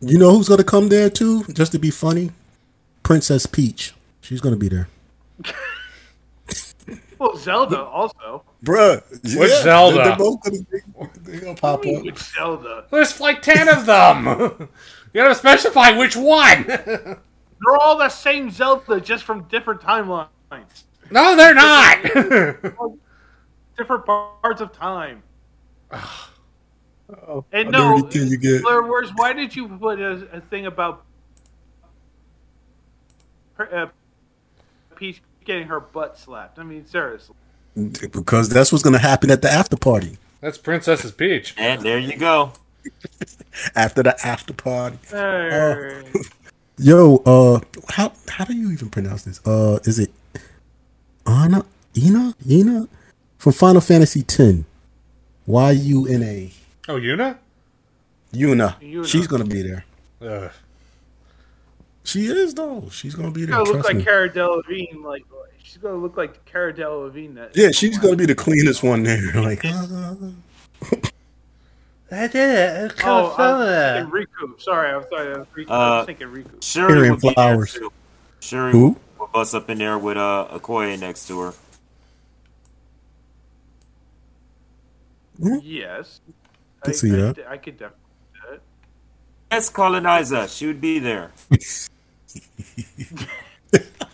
You 0.00 0.18
know 0.18 0.30
who's 0.30 0.48
gonna 0.48 0.64
come 0.64 0.88
there 0.88 1.10
too, 1.10 1.44
just 1.52 1.72
to 1.72 1.78
be 1.78 1.90
funny? 1.90 2.30
Princess 3.02 3.44
Peach. 3.44 3.92
She's 4.22 4.40
gonna 4.40 4.56
be 4.56 4.68
there. 4.70 4.88
Well, 7.24 7.36
Zelda 7.38 7.82
also. 7.82 8.44
Bruh. 8.62 9.02
Which 9.38 9.50
Zelda? 9.62 9.96
They're, 9.96 10.16
both 10.16 10.42
gonna, 10.42 10.58
they're 11.22 11.40
gonna 11.40 11.54
pop 11.54 11.86
up. 11.86 12.04
With 12.04 12.18
Zelda. 12.18 12.84
There's 12.90 13.18
like 13.18 13.40
ten 13.40 13.66
of 13.70 13.86
them. 13.86 14.26
you 15.14 15.22
gotta 15.22 15.34
specify 15.34 15.96
which 15.96 16.16
one. 16.16 16.66
They're 17.64 17.76
all 17.80 17.96
the 17.96 18.10
same 18.10 18.50
Zelda, 18.50 19.00
just 19.00 19.24
from 19.24 19.44
different 19.44 19.80
timelines, 19.80 20.26
no, 21.10 21.34
they're 21.34 21.54
not. 21.54 22.02
different 23.78 24.04
parts 24.04 24.60
of 24.60 24.72
time. 24.72 25.22
And 27.52 27.70
no, 27.70 28.02
dirty 28.02 28.18
you 28.26 28.36
get? 28.36 28.62
Blair 28.62 28.82
Wars, 28.82 29.10
why 29.14 29.32
did 29.32 29.56
you 29.56 29.68
put 29.68 29.98
a, 29.98 30.28
a 30.32 30.40
thing 30.40 30.66
about 30.66 31.04
uh, 33.58 33.86
Peach 34.96 35.22
getting 35.44 35.68
her 35.68 35.80
butt 35.80 36.18
slapped? 36.18 36.58
I 36.58 36.62
mean, 36.62 36.86
seriously. 36.86 37.36
Because 37.74 38.48
that's 38.48 38.70
what's 38.70 38.84
gonna 38.84 38.98
happen 38.98 39.30
at 39.30 39.42
the 39.42 39.50
after 39.50 39.76
party. 39.76 40.18
That's 40.40 40.58
Princess's 40.58 41.12
Peach. 41.12 41.54
And 41.56 41.82
there 41.82 41.98
you 41.98 42.16
go. 42.16 42.52
After 43.74 44.02
the 44.02 44.14
after 44.26 44.52
party. 44.52 44.98
Hey. 45.10 46.02
Yo, 46.78 47.22
uh, 47.24 47.60
how 47.88 48.12
how 48.28 48.44
do 48.44 48.52
you 48.52 48.70
even 48.70 48.90
pronounce 48.90 49.22
this? 49.22 49.40
Uh, 49.46 49.78
is 49.84 49.98
it 49.98 50.10
Anna, 51.26 51.64
Ina, 51.96 52.34
Ina 52.46 52.88
from 53.38 53.52
Final 53.52 53.80
Fantasy 53.80 54.20
X? 54.20 54.64
Y 55.46 55.70
U 55.70 56.06
N 56.06 56.22
A. 56.22 56.52
Oh, 56.88 56.96
Yuna. 56.96 57.38
Yuna. 58.32 58.80
Yuna. 58.80 59.06
She's 59.06 59.26
gonna 59.26 59.44
be 59.44 59.62
there. 59.62 59.84
Ugh. 60.20 60.50
She 62.02 62.26
is 62.26 62.54
though. 62.54 62.88
She's 62.90 63.14
gonna 63.14 63.30
be 63.30 63.46
there. 63.46 63.56
gonna 63.56 63.70
look 63.70 63.84
like 63.84 63.96
me. 63.96 64.04
Cara 64.04 64.28
Delevingne. 64.28 65.02
Like 65.02 65.24
she's 65.74 65.82
gonna 65.82 65.96
look 65.96 66.16
like 66.16 66.44
Cara 66.44 66.72
Delevingne. 66.72 67.34
That 67.34 67.56
Yeah, 67.56 67.70
she's 67.72 67.98
gonna 67.98 68.14
be 68.16 68.26
the 68.26 68.34
cleanest 68.34 68.82
one 68.84 69.02
there. 69.02 69.32
Like, 69.42 69.64
uh, 69.64 70.14
I 72.12 72.28
did 72.28 72.86
it. 72.86 72.92
Oh, 73.04 73.34
I'm 73.36 74.08
thinking 74.08 74.26
Rikku. 74.46 74.60
Sorry, 74.60 74.90
I'm 74.92 75.02
sorry. 75.08 75.34
I 75.34 75.38
was, 75.38 75.46
Rikku. 75.48 75.70
I 75.70 75.78
was 75.78 76.02
Uh, 76.02 76.06
thinking 76.06 76.28
Rikku. 76.28 76.62
Shuri 76.62 76.92
Carrying 76.92 77.18
flowers. 77.18 77.72
there 77.72 77.82
too. 77.82 77.92
Shuri 78.38 78.72
Who? 78.72 78.96
will 79.18 79.26
bust 79.32 79.54
up 79.54 79.68
in 79.68 79.78
there 79.78 79.98
with 79.98 80.16
uh, 80.16 80.46
Okoye 80.52 80.98
next 81.00 81.26
to 81.26 81.40
her. 81.40 81.52
Yes. 85.40 86.20
Can 86.82 86.92
I, 86.92 86.94
see 86.94 87.12
I, 87.12 87.16
that. 87.16 87.46
I 87.48 87.56
could 87.56 87.78
definitely 87.78 87.98
do 88.34 88.40
that. 88.52 88.60
Yes, 89.50 89.70
colonizer. 89.70 90.46
She 90.46 90.66
would 90.68 90.80
be 90.80 91.00
there. 91.00 91.32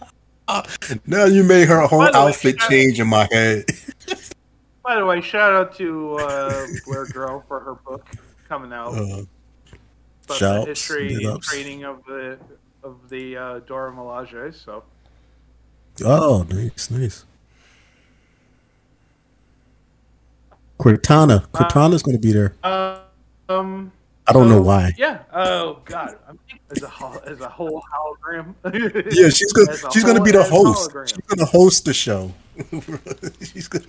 now 1.07 1.25
you 1.25 1.45
made 1.45 1.69
her 1.69 1.81
whole 1.87 2.01
way, 2.01 2.11
outfit 2.15 2.59
change 2.59 3.01
in 3.01 3.09
my 3.09 3.29
head. 3.31 3.65
By 4.85 4.97
the 4.97 5.05
way, 5.05 5.21
shout 5.21 5.53
out 5.53 5.75
to 5.77 6.17
uh, 6.17 6.67
Blair 6.87 7.07
Girl 7.07 7.45
for 7.47 7.61
her 7.61 7.75
book 7.75 8.07
coming 8.49 8.73
out. 8.73 8.95
Uh, 8.95 9.23
about 10.27 10.65
the 10.65 10.71
history 10.71 11.25
and 11.25 11.43
training 11.43 11.85
of 11.85 12.05
the 12.05 12.39
of 12.83 13.09
the 13.09 13.37
uh, 13.37 13.59
Dora 13.61 13.93
Milaje. 13.93 14.55
So 14.55 14.83
oh, 16.05 16.47
nice, 16.51 16.91
nice. 16.91 17.25
Cortana, 20.79 21.47
Cortana's 21.49 22.03
gonna 22.03 22.19
be 22.19 22.33
there. 22.33 22.55
uh, 22.63 23.01
um, 23.49 23.93
I 24.31 24.33
don't 24.33 24.49
know 24.49 24.63
why. 24.63 24.93
Yeah. 24.97 25.19
Oh 25.33 25.81
God, 25.85 26.17
I'm 26.29 26.39
as 26.71 26.83
a 26.85 27.21
as 27.27 27.41
a 27.41 27.49
whole 27.49 27.83
hologram. 27.93 28.55
Yeah, 29.13 29.29
she's 29.29 29.53
gonna 29.53 29.73
As 29.73 29.83
a 29.85 29.91
she's 29.91 30.05
gonna 30.05 30.23
be 30.23 30.31
the 30.31 30.45
host. 30.45 30.91
hologram. 30.93 31.09
She's 31.09 31.19
gonna 31.27 31.45
host 31.51 31.85
the 31.85 31.93
show. 31.93 32.33
she's 33.41 33.67
gonna. 33.67 33.85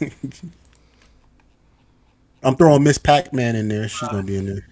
I'm 2.42 2.56
throwing 2.56 2.82
Miss 2.84 2.98
Pac-Man 2.98 3.56
in 3.56 3.68
there. 3.68 3.88
She's 3.88 4.08
gonna 4.08 4.22
be 4.22 4.36
in 4.36 4.46
there. 4.46 4.66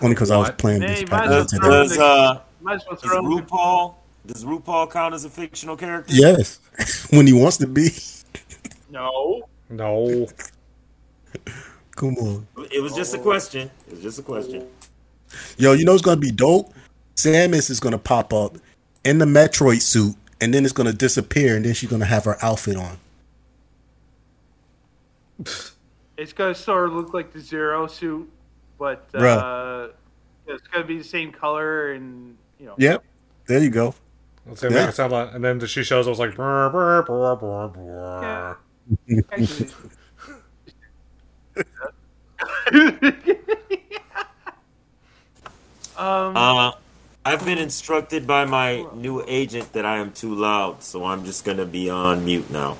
Only 0.00 0.14
because 0.14 0.30
I 0.30 0.36
was 0.36 0.50
playing 0.52 0.82
Hey, 0.82 1.00
Miss 1.00 1.10
Pac-Man 1.10 1.32
as 1.32 1.46
Does, 1.46 1.50
today. 1.60 1.68
does, 1.68 1.98
uh, 1.98 2.40
Might 2.60 2.74
as 2.76 2.82
well 2.86 2.94
does 2.96 3.02
throw 3.02 3.18
him- 3.18 3.26
RuPaul 3.46 3.94
does 4.26 4.44
RuPaul 4.44 4.90
count 4.90 5.14
as 5.14 5.24
a 5.24 5.30
fictional 5.30 5.76
character? 5.76 6.14
Yes, 6.14 6.60
when 7.10 7.26
he 7.26 7.32
wants 7.32 7.56
to 7.58 7.66
be. 7.66 7.90
No. 8.90 9.42
No. 9.68 10.26
Come 11.96 12.16
on. 12.16 12.46
It 12.72 12.82
was 12.82 12.94
just 12.94 13.14
a 13.14 13.18
question. 13.18 13.70
It 13.86 13.92
was 13.92 14.02
just 14.02 14.18
a 14.18 14.22
question. 14.22 14.66
Yo, 15.56 15.72
you 15.72 15.84
know 15.84 15.92
it's 15.94 16.02
gonna 16.02 16.20
be 16.20 16.30
dope. 16.32 16.72
Samus 17.16 17.70
is 17.70 17.80
gonna 17.80 17.98
pop 17.98 18.32
up 18.32 18.56
in 19.04 19.18
the 19.18 19.24
Metroid 19.24 19.80
suit, 19.80 20.16
and 20.40 20.52
then 20.52 20.64
it's 20.64 20.72
gonna 20.72 20.92
disappear, 20.92 21.56
and 21.56 21.64
then 21.64 21.74
she's 21.74 21.90
gonna 21.90 22.04
have 22.04 22.24
her 22.24 22.36
outfit 22.42 22.76
on. 22.76 22.98
It's 26.16 26.32
gonna 26.32 26.54
sort 26.54 26.86
of 26.86 26.94
look 26.94 27.12
like 27.12 27.32
the 27.32 27.40
Zero 27.40 27.88
suit, 27.88 28.30
but 28.78 29.12
uh, 29.16 29.88
it's 30.46 30.62
gonna 30.68 30.84
be 30.84 30.98
the 30.98 31.02
same 31.02 31.32
color 31.32 31.90
and 31.94 32.36
you 32.60 32.66
know. 32.66 32.76
Yep, 32.78 33.02
there 33.48 33.58
you 33.58 33.68
go. 33.70 33.96
Let's 34.46 34.60
say 34.60 34.68
Yeah. 34.68 34.74
make 34.82 34.90
it 34.90 34.94
sound 34.94 35.10
like, 35.10 35.34
and 35.34 35.42
then 35.44 35.58
she 35.66 35.82
shows. 35.82 36.06
I 36.06 36.10
was 36.10 36.20
like, 36.20 36.36
brr, 36.36 36.70
brr, 36.70 37.02
brr, 37.02 37.34
brr, 37.34 37.66
brr. 37.66 38.56
Yeah. 39.08 39.16
Actually- 41.56 41.64
um, 45.96 46.36
Uh, 46.36 46.72
I've 47.26 47.44
been 47.44 47.58
instructed 47.58 48.26
by 48.26 48.44
my 48.44 48.84
new 48.94 49.24
agent 49.26 49.72
that 49.72 49.86
I 49.86 49.96
am 49.96 50.12
too 50.12 50.34
loud, 50.34 50.82
so 50.82 51.04
I'm 51.04 51.24
just 51.24 51.44
gonna 51.44 51.64
be 51.64 51.88
on 51.88 52.24
mute 52.24 52.50
now. 52.50 52.76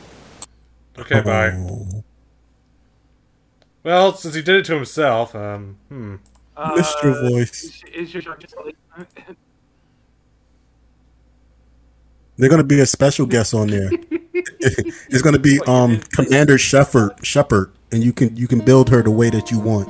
okay, 0.98 1.20
bye. 1.22 1.56
Well, 3.82 4.14
since 4.14 4.34
he 4.34 4.42
did 4.42 4.56
it 4.56 4.64
to 4.66 4.74
himself, 4.74 5.34
um, 5.34 5.76
hmm. 5.88 6.16
uh, 6.56 6.72
Mr. 6.72 7.30
Voice. 7.30 7.64
Is, 7.64 7.82
is 7.94 8.14
your 8.14 8.36
just 8.36 8.54
like, 8.56 8.76
They're 12.36 12.50
gonna 12.50 12.64
be 12.64 12.80
a 12.80 12.86
special 12.86 13.26
guest 13.26 13.54
on 13.54 13.68
there. 13.68 13.90
it's 14.32 15.22
gonna 15.22 15.38
be 15.38 15.60
um 15.66 16.00
Commander 16.12 16.58
Shepard 16.58 17.12
Shepard, 17.24 17.72
and 17.95 18.03
you 18.03 18.12
can 18.12 18.34
you 18.36 18.49
can 18.49 18.59
build 18.59 18.90
her 18.90 19.03
the 19.03 19.11
way 19.11 19.30
that 19.30 19.51
you 19.53 19.59
want. 19.61 19.88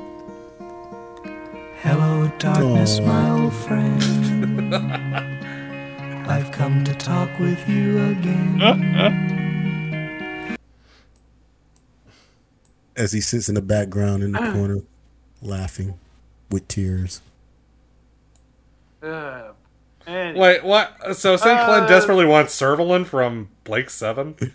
Hello, 1.81 2.31
darkness, 2.39 2.99
Aw. 2.99 3.07
my 3.07 3.31
old 3.31 3.53
friend. 3.55 4.75
I've 6.27 6.53
come 6.53 6.85
to 6.85 6.95
talk 6.95 7.31
with 7.39 7.67
you 7.69 7.99
again. 8.11 8.61
As 12.97 13.13
he 13.13 13.21
sits 13.23 13.49
in 13.49 13.55
the 13.55 13.63
background 13.63 14.23
in 14.23 14.33
the 14.33 14.39
corner, 14.39 14.79
laughing 15.43 15.99
with 16.51 16.69
tears. 16.69 17.23
uh, 19.03 19.53
Wait, 20.07 20.63
what? 20.63 21.17
So 21.17 21.37
St. 21.37 21.59
Clinton 21.65 21.85
Uh, 21.85 21.89
desperately 21.89 22.27
wants 22.27 22.55
Servalan 22.59 23.07
from 23.07 23.49
Blake 23.65 23.89
7? 23.91 24.37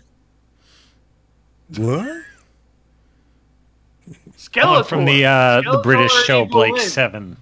What? 1.76 2.22
Skeletor 4.40 4.86
from 4.86 5.04
the 5.04 5.24
uh, 5.26 5.60
the 5.60 5.80
British 5.82 6.12
show 6.24 6.40
Evil 6.44 6.52
Blake 6.52 6.72
Lyn. 6.74 6.88
Seven. 6.88 7.36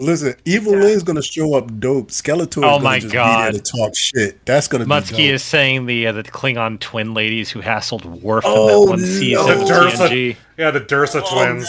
Listen, 0.00 0.34
Evil 0.44 0.74
Yeah. 0.74 0.82
Lynn's 0.84 1.02
gonna 1.02 1.22
show 1.22 1.54
up 1.54 1.78
dope. 1.80 2.08
Skeletor 2.10 2.38
Oh 2.64 2.76
is 2.76 2.78
gonna 2.78 2.82
my 2.84 2.98
just 3.00 3.12
God. 3.12 3.52
be 3.52 3.58
there 3.58 3.60
to 3.64 3.72
talk 3.76 3.94
shit. 3.96 4.46
That's 4.46 4.68
gonna 4.68 4.84
be 4.84 4.90
Mutsky 4.90 5.28
is 5.30 5.42
saying 5.42 5.86
the 5.86 6.06
uh, 6.06 6.12
the 6.12 6.22
Klingon 6.22 6.78
twin 6.80 7.14
ladies 7.14 7.50
who 7.50 7.60
hassled 7.60 8.04
Worf 8.22 8.44
Oh, 8.46 8.68
in 8.68 8.84
that 8.86 8.90
one 8.90 8.98
season 9.00 9.44
no. 9.46 9.52
of 9.52 9.58
The 9.60 9.64
Duras- 9.66 10.00
TNG. 10.00 10.36
Yeah, 10.56 10.70
the 10.70 10.80
Duras 10.80 11.14
Oh, 11.16 11.20
twins. 11.34 11.68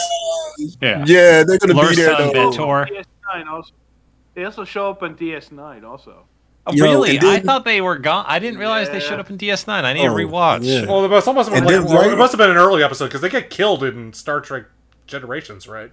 Yeah, 0.82 1.04
Yeah, 1.08 1.44
they're 1.44 1.58
gonna 1.58 1.74
be 1.90 1.96
there 1.96 2.22
and 2.22 2.34
though. 2.36 2.52
B'Etor. 2.52 2.88
DS9 3.34 3.48
also. 3.48 3.72
They 4.36 4.46
also 4.46 4.64
show 4.64 4.90
up 4.92 5.04
on 5.04 5.16
DS9 5.16 5.84
also. 5.84 6.26
Oh, 6.70 6.74
Yo, 6.74 6.84
really? 6.86 7.18
then- 7.18 7.30
I 7.30 7.40
thought 7.40 7.66
they 7.66 7.82
were 7.82 7.98
gone. 7.98 8.26
I 8.28 8.40
didn't 8.40 8.60
realize 8.60 8.90
they 8.90 9.00
showed 9.00 9.20
up 9.20 9.30
in 9.30 9.38
DS9. 9.38 9.84
I 9.84 9.94
need 9.94 10.02
to 10.04 10.08
Oh, 10.08 10.14
rewatch. 10.16 10.60
yeah. 10.64 10.86
Well, 10.86 11.04
it 11.06 11.10
must 11.10 11.28
almost 11.28 11.50
have 11.50 11.56
been, 11.56 11.66
like, 11.66 11.86
then 11.86 11.96
right- 11.96 12.12
it 12.12 12.18
must 12.18 12.32
have 12.34 12.38
been 12.40 12.50
an 12.52 12.58
early 12.58 12.84
episode 12.84 13.06
because 13.06 13.22
they 13.22 13.30
get 13.30 13.50
killed 13.50 13.84
in 13.84 14.14
Star 14.14 14.40
Trek 14.42 14.66
Generations, 15.08 15.68
right? 15.68 15.92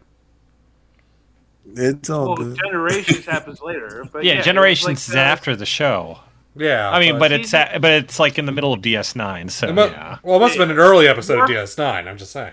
It's 1.74 2.08
all 2.10 2.26
Well, 2.28 2.36
good. 2.36 2.56
Generations 2.64 3.24
happens 3.26 3.60
later. 3.60 4.04
But 4.12 4.24
Yeah, 4.24 4.34
yeah, 4.34 4.42
Generations 4.42 4.86
like 4.86 4.96
is 4.96 5.06
the- 5.08 5.18
after 5.18 5.56
the 5.56 5.66
show. 5.66 6.20
Yeah. 6.54 6.88
I 6.90 7.00
mean, 7.00 7.18
but 7.18 7.32
it's 7.32 7.52
at, 7.52 7.80
but 7.82 7.92
it's 7.92 8.18
like 8.18 8.38
in 8.38 8.46
the 8.46 8.52
middle 8.52 8.72
of 8.72 8.80
DS9. 8.80 9.50
So 9.50 9.68
it 9.68 9.74
mu- 9.74 9.82
yeah. 9.82 10.18
Well, 10.22 10.36
it 10.36 10.40
must 10.40 10.54
have 10.56 10.66
been 10.66 10.70
an 10.76 10.82
early 10.82 11.06
episode 11.08 11.40
of 11.42 11.48
DS9, 11.50 12.06
I'm 12.08 12.16
just 12.16 12.32
saying. 12.32 12.52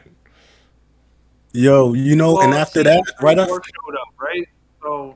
Yo, 1.53 1.93
you 1.93 2.15
know, 2.15 2.41
and 2.41 2.53
after 2.53 2.83
that, 2.83 3.01
right 3.21 3.37
or 3.37 3.41
after 3.43 3.53
showed 3.53 3.95
up, 3.95 4.07
right? 4.19 4.47
So, 4.81 5.15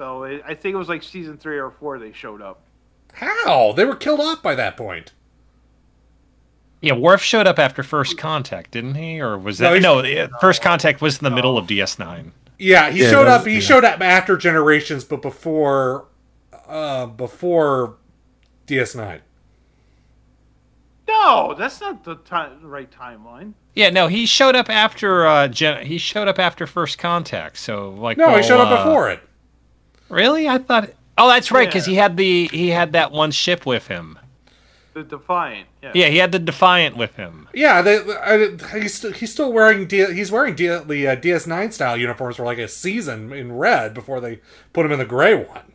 so 0.00 0.22
it, 0.22 0.42
I 0.46 0.54
think 0.54 0.72
it 0.72 0.78
was 0.78 0.88
like 0.88 1.02
season 1.02 1.36
three 1.36 1.58
or 1.58 1.70
four 1.70 1.98
they 1.98 2.10
showed 2.12 2.40
up. 2.40 2.62
How? 3.12 3.72
They 3.72 3.84
were 3.84 3.94
killed 3.96 4.18
off 4.20 4.42
by 4.42 4.54
that 4.54 4.74
point. 4.78 5.12
Yeah, 6.80 6.94
Worf 6.94 7.20
showed 7.22 7.46
up 7.46 7.58
after 7.58 7.82
First 7.82 8.16
Contact, 8.16 8.70
didn't 8.70 8.94
he? 8.94 9.20
Or 9.20 9.36
was 9.36 9.58
that 9.58 9.72
he's- 9.74 9.82
no? 9.82 10.28
First 10.40 10.62
Contact 10.62 11.02
was 11.02 11.18
in 11.18 11.24
the 11.24 11.30
middle 11.30 11.58
of 11.58 11.66
DS9. 11.66 12.30
Yeah, 12.58 12.90
he 12.90 13.02
Yeah, 13.02 13.10
showed 13.10 13.24
that 13.26 13.40
up. 13.40 13.46
He 13.46 13.54
yeah. 13.56 13.60
showed 13.60 13.84
up 13.84 14.00
after 14.00 14.38
Generations, 14.38 15.04
but 15.04 15.20
before, 15.20 16.06
uh, 16.66 17.04
before 17.04 17.96
DS9. 18.66 19.20
No, 21.06 21.54
that's 21.58 21.78
not 21.82 22.04
the 22.04 22.14
time, 22.14 22.58
right 22.62 22.90
timeline. 22.90 23.52
Yeah, 23.74 23.90
no, 23.90 24.06
he 24.06 24.24
showed 24.24 24.56
up 24.56 24.70
after 24.70 25.26
uh, 25.26 25.48
Gen- 25.48 25.84
he 25.84 25.98
showed 25.98 26.26
up 26.28 26.38
after 26.38 26.66
First 26.66 26.96
Contact. 26.98 27.58
So 27.58 27.90
like, 27.90 28.16
No, 28.16 28.34
he 28.34 28.42
showed 28.42 28.60
up 28.62 28.68
uh, 28.70 28.82
before 28.82 29.10
it. 29.10 29.20
Really? 30.10 30.48
I 30.48 30.58
thought. 30.58 30.90
Oh, 31.16 31.28
that's 31.28 31.50
right, 31.50 31.68
because 31.68 31.86
Yeah. 31.86 31.90
he 31.92 31.96
had 31.96 32.16
the 32.16 32.48
he 32.48 32.68
had 32.68 32.92
that 32.92 33.12
one 33.12 33.30
ship 33.30 33.64
with 33.66 33.86
him. 33.86 34.18
The 34.92 35.04
Defiant. 35.04 35.68
Yeah. 35.82 35.92
Yeah, 35.94 36.06
he 36.08 36.16
had 36.18 36.32
the 36.32 36.38
Defiant 36.40 36.96
with 36.96 37.14
him. 37.14 37.48
Yeah, 37.54 37.80
they, 37.80 37.98
I, 37.98 38.80
he's 38.80 39.00
he's 39.16 39.32
still 39.32 39.52
wearing 39.52 39.86
D, 39.86 40.04
he's 40.12 40.32
wearing 40.32 40.54
D, 40.56 40.66
the 40.66 41.08
uh, 41.08 41.16
DS9 41.16 41.72
style 41.72 41.96
uniforms 41.96 42.36
for 42.36 42.44
like 42.44 42.58
a 42.58 42.66
season 42.66 43.32
in 43.32 43.52
red 43.52 43.94
before 43.94 44.20
they 44.20 44.40
put 44.72 44.84
him 44.84 44.92
in 44.92 44.98
the 44.98 45.04
gray 45.04 45.34
one. 45.36 45.72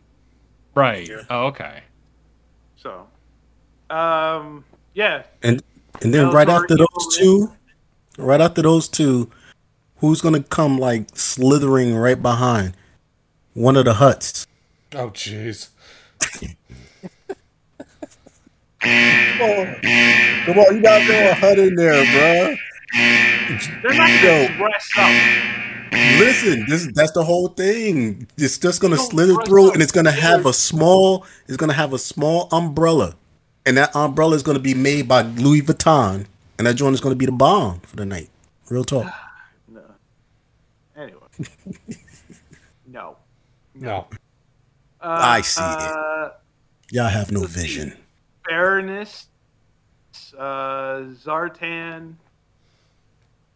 Right. 0.76 1.10
Oh, 1.30 1.46
okay. 1.48 1.84
So, 2.76 3.08
um, 3.90 4.66
yeah. 4.94 5.24
and 5.42 5.64
and 6.02 6.14
then 6.14 6.30
right 6.32 6.50
after 6.50 6.74
Evil 6.74 6.88
those 6.94 7.18
two, 7.18 7.54
right 8.18 8.42
after 8.42 8.62
those 8.62 8.90
two, 8.90 9.30
who's 9.98 10.20
gonna 10.22 10.44
come 10.44 10.78
like 10.78 11.08
slithering 11.18 11.96
right 11.96 12.22
behind? 12.22 12.76
One 13.56 13.78
of 13.78 13.86
the 13.86 13.94
huts. 13.94 14.48
Oh, 14.94 15.10
jeez. 15.12 15.70
Come 18.82 20.60
on, 20.60 20.76
you 20.76 20.82
gotta 20.82 21.06
throw 21.06 21.30
a 21.30 21.34
hut 21.34 21.58
in 21.58 21.76
there, 21.76 22.04
bruh. 22.04 22.58
They're 23.82 23.94
not 23.94 24.22
going 24.22 24.48
to 24.48 24.58
dress 24.58 24.92
up. 24.98 25.12
Listen, 26.20 26.66
this 26.68 26.90
that's 26.94 27.14
the 27.14 27.24
whole 27.24 27.48
thing. 27.48 28.28
It's 28.38 28.58
just 28.58 28.82
gonna 28.82 28.98
slither 28.98 29.36
through, 29.46 29.70
up. 29.70 29.74
and 29.74 29.82
it's 29.82 29.94
gonna 29.94 30.12
have 30.12 30.46
a 30.46 30.52
small. 30.52 31.26
It's 31.48 31.56
gonna 31.56 31.72
have 31.74 31.94
a 31.94 31.98
small 31.98 32.50
umbrella, 32.52 33.16
and 33.66 33.78
that 33.78 33.96
umbrella 33.96 34.36
is 34.36 34.44
gonna 34.44 34.60
be 34.60 34.74
made 34.74 35.08
by 35.08 35.22
Louis 35.22 35.62
Vuitton, 35.62 36.26
and 36.58 36.68
that 36.68 36.74
joint 36.74 36.94
is 36.94 37.00
gonna 37.00 37.16
be 37.16 37.26
the 37.26 37.32
bomb 37.32 37.80
for 37.80 37.96
the 37.96 38.06
night. 38.06 38.30
Real 38.70 38.84
talk. 38.84 39.06
no. 39.70 39.82
Anyway. 40.98 41.98
no. 43.76 43.88
No. 43.90 44.08
Uh, 45.02 45.20
I 45.22 45.42
see 45.42 45.62
it. 45.62 45.66
uh, 45.68 46.30
Y'all 46.92 47.08
have 47.10 47.32
no 47.32 47.42
Let's 47.42 47.54
see. 47.54 47.62
vision. 47.62 47.98
Baroness, 48.48 49.28
uh, 50.38 51.02
Zartan. 51.24 52.16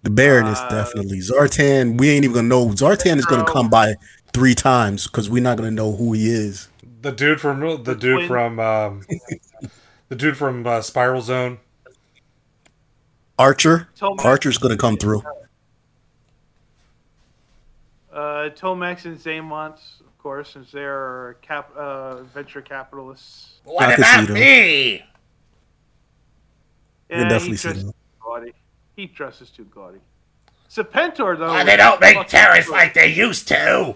The 0.03 0.09
Baroness 0.09 0.59
Uh, 0.59 0.69
definitely. 0.69 1.19
Zartan, 1.19 1.97
we 1.99 2.09
ain't 2.09 2.23
even 2.23 2.33
gonna 2.35 2.47
know. 2.47 2.67
Zartan 2.69 3.17
is 3.17 3.25
gonna 3.25 3.45
come 3.45 3.69
by 3.69 3.95
three 4.33 4.55
times 4.55 5.07
because 5.07 5.29
we're 5.29 5.43
not 5.43 5.57
gonna 5.57 5.71
know 5.71 5.91
who 5.95 6.13
he 6.13 6.29
is. 6.29 6.69
The 7.01 7.11
dude 7.11 7.39
from 7.41 7.59
the, 7.61 7.77
The 7.77 7.95
dude 7.95 8.15
twin. 8.17 8.27
from 8.27 8.59
um, 8.59 9.01
the 10.09 10.15
dude 10.15 10.37
from 10.37 10.65
uh, 10.67 10.81
Spiral 10.81 11.21
Zone. 11.21 11.59
Archer. 13.37 13.87
Tomax. 13.97 14.25
Archer's 14.25 14.57
gonna 14.57 14.77
come 14.77 14.97
through. 14.97 15.23
Uh, 18.11 18.49
Tomax 18.49 19.05
and 19.05 19.17
Xamot, 19.17 19.73
of 20.01 20.08
course, 20.19 20.51
since 20.53 20.71
they're 20.71 21.37
cap, 21.41 21.71
uh, 21.75 22.23
venture 22.23 22.61
capitalists. 22.61 23.59
What 23.63 23.89
I 23.89 23.95
can 23.95 24.03
about 24.03 24.19
see 24.19 24.25
them. 24.27 24.33
me? 24.35 25.03
can 27.09 27.19
Yeah, 27.23 27.29
definitely 27.29 27.49
he 27.49 27.57
see 27.57 27.67
dresses 27.69 27.83
them. 27.85 27.91
too 27.93 27.97
gaudy. 28.21 28.53
He 28.95 29.05
dresses 29.07 29.49
too 29.49 29.65
gaudy. 29.65 29.99
Serpentor, 30.69 31.37
though. 31.37 31.49
Oh, 31.57 31.63
they 31.65 31.77
don't 31.77 31.99
make 31.99 32.15
fucking 32.15 32.29
terrorists 32.29 32.69
good. 32.69 32.75
like 32.75 32.93
they 32.93 33.07
used 33.07 33.47
to. 33.47 33.95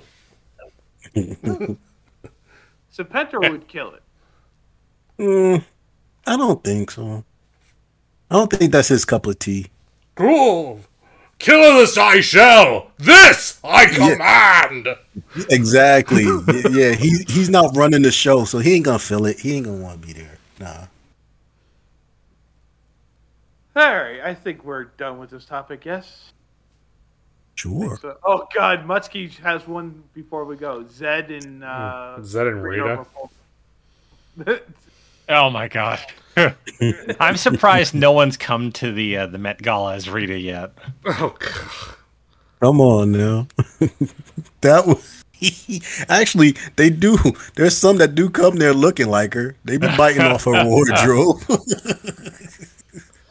Serpentor 2.91 3.39
would 3.51 3.67
kill 3.67 3.93
it. 3.93 4.03
Mm, 5.19 5.63
I 6.26 6.38
don't 6.38 6.63
think 6.63 6.89
so. 6.91 7.24
I 8.32 8.36
don't 8.36 8.51
think 8.51 8.71
that's 8.71 8.88
his 8.88 9.05
cup 9.05 9.28
of 9.28 9.38
tea. 9.38 9.67
Cool. 10.15 10.80
Kill 11.39 11.77
this 11.79 11.97
I 11.97 12.21
shall. 12.21 12.91
This 12.97 13.59
I 13.63 13.86
command. 13.86 14.88
Exactly. 15.49 16.23
Yeah, 16.71 16.93
he 16.93 17.23
he's 17.27 17.49
not 17.49 17.75
running 17.75 18.01
the 18.01 18.11
show, 18.11 18.45
so 18.45 18.59
he 18.59 18.75
ain't 18.75 18.86
gonna 18.86 18.99
feel 18.99 19.25
it. 19.25 19.39
He 19.39 19.55
ain't 19.55 19.65
gonna 19.65 19.81
want 19.81 20.01
to 20.01 20.07
be 20.07 20.13
there. 20.13 20.38
Nah. 20.59 20.88
All 23.75 23.95
right, 23.95 24.21
I 24.21 24.34
think 24.34 24.63
we're 24.63 24.86
done 24.86 25.17
with 25.17 25.31
this 25.31 25.45
topic. 25.45 25.84
Yes. 25.86 26.31
Sure. 27.55 27.97
So, 28.01 28.17
oh 28.23 28.47
God, 28.53 28.86
Mutsky 28.86 29.36
has 29.39 29.67
one 29.67 30.03
before 30.13 30.45
we 30.45 30.55
go. 30.55 30.84
Zedd 30.84 31.29
and 31.43 31.63
uh, 31.63 32.17
Zedd 32.19 32.51
and 32.51 32.63
Rita. 32.63 33.05
Oh 35.29 35.49
my 35.49 35.69
god. 35.69 35.99
I'm 37.19 37.38
surprised 37.38 37.93
no 37.93 38.11
one's 38.11 38.38
come 38.38 38.71
to 38.73 38.91
the 38.91 39.17
uh, 39.17 39.27
the 39.27 39.38
Met 39.38 39.61
Gala 39.61 39.95
as 39.95 40.09
Rita 40.09 40.38
yet. 40.38 40.71
Oh, 41.05 41.36
God. 41.38 41.95
Come 42.59 42.79
on 42.81 43.11
now. 43.11 43.47
that 44.61 44.88
was 44.88 45.23
actually 46.09 46.55
they 46.75 46.89
do. 46.89 47.17
There's 47.55 47.75
some 47.77 47.97
that 47.97 48.15
do 48.15 48.29
come 48.29 48.57
there 48.57 48.73
looking 48.73 49.09
like 49.09 49.34
her. 49.34 49.55
They 49.65 49.77
be 49.77 49.88
biting 49.97 50.21
off 50.21 50.45
her 50.45 50.65
wardrobe. 50.65 51.41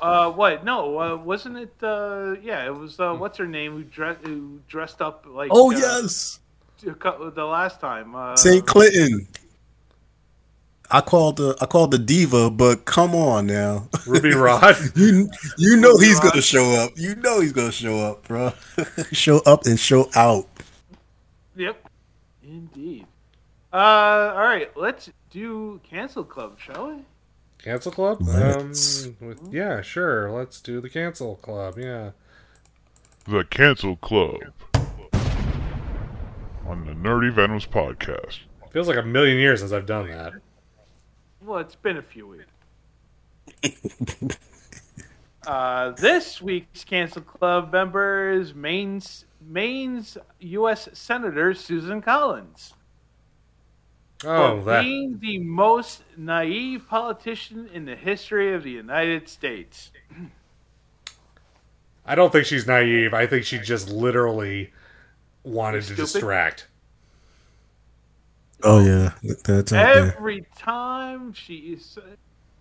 uh, 0.00 0.30
what? 0.32 0.64
No, 0.64 0.98
uh, 0.98 1.16
wasn't 1.16 1.58
it? 1.58 1.74
Uh, 1.82 2.36
yeah, 2.42 2.66
it 2.66 2.74
was. 2.74 2.98
Uh, 2.98 3.14
what's 3.14 3.38
her 3.38 3.46
name? 3.46 3.72
Who 3.72 3.84
dressed 3.84 4.20
who 4.26 4.60
dressed 4.68 5.00
up 5.00 5.24
like? 5.28 5.50
oh 5.52 5.72
uh, 5.72 5.78
yes, 5.78 6.40
the 6.80 7.44
last 7.44 7.80
time. 7.80 8.14
Uh, 8.14 8.36
St. 8.36 8.66
Clinton. 8.66 9.26
I 10.92 11.00
called 11.00 11.36
the 11.38 11.56
I 11.60 11.66
called 11.66 11.90
the 11.90 11.98
diva, 11.98 12.50
but 12.50 12.84
come 12.84 13.14
on 13.14 13.46
now. 13.46 13.88
Ruby 14.06 14.34
Rhod. 14.34 14.76
You 14.94 15.28
you 15.56 15.76
know 15.78 15.96
he's 15.98 16.20
gonna 16.20 16.42
show 16.42 16.64
up. 16.72 16.90
You 16.96 17.14
know 17.16 17.40
he's 17.40 17.52
gonna 17.52 17.72
show 17.72 17.98
up, 17.98 18.28
bro. 18.28 18.52
show 19.12 19.38
up 19.46 19.64
and 19.64 19.78
show 19.80 20.10
out. 20.14 20.46
Yep. 21.56 21.88
Indeed. 22.44 23.06
Uh, 23.72 24.32
all 24.36 24.40
right, 24.42 24.70
let's 24.76 25.10
do 25.30 25.80
cancel 25.82 26.24
club, 26.24 26.58
shall 26.60 26.88
we? 26.88 26.96
Cancel 27.58 27.92
Club? 27.92 28.18
Let's. 28.20 29.06
Um, 29.06 29.16
with- 29.20 29.40
yeah, 29.52 29.82
sure. 29.82 30.30
Let's 30.32 30.60
do 30.60 30.80
the 30.80 30.90
Cancel 30.90 31.36
Club. 31.36 31.78
Yeah. 31.78 32.10
The 33.24 33.44
Cancel 33.44 33.94
Club 33.96 34.34
on 36.66 36.84
the 36.86 36.92
Nerdy 36.92 37.32
Venoms 37.32 37.64
podcast. 37.66 38.38
Feels 38.72 38.88
like 38.88 38.96
a 38.98 39.02
million 39.02 39.38
years 39.38 39.60
since 39.60 39.70
I've 39.70 39.86
done 39.86 40.08
that. 40.08 40.32
Well, 41.44 41.58
it's 41.58 41.74
been 41.74 41.96
a 41.96 42.02
few 42.02 42.26
weeks. 42.26 42.46
uh, 45.46 45.90
this 45.90 46.40
week's 46.40 46.84
cancel 46.84 47.22
club 47.22 47.72
member 47.72 48.30
is 48.30 48.54
Maine's 48.54 49.24
Maine's 49.40 50.16
U.S. 50.38 50.88
Senator 50.92 51.52
Susan 51.54 52.00
Collins. 52.00 52.74
Oh, 54.24 54.60
for 54.60 54.64
that. 54.66 54.82
being 54.82 55.18
the 55.18 55.38
most 55.38 56.04
naive 56.16 56.88
politician 56.88 57.68
in 57.72 57.86
the 57.86 57.96
history 57.96 58.54
of 58.54 58.62
the 58.62 58.70
United 58.70 59.28
States. 59.28 59.90
I 62.06 62.14
don't 62.14 62.30
think 62.30 62.46
she's 62.46 62.66
naive. 62.66 63.14
I 63.14 63.26
think 63.26 63.44
she 63.44 63.58
just 63.58 63.88
literally 63.88 64.72
wanted 65.42 65.82
to 65.84 65.94
distract. 65.96 66.68
Oh, 68.64 68.78
oh 68.78 68.84
yeah, 68.84 69.12
that's 69.44 69.72
out. 69.72 69.96
Every 70.16 70.46
time 70.56 71.32
she 71.32 71.54
is, 71.56 71.98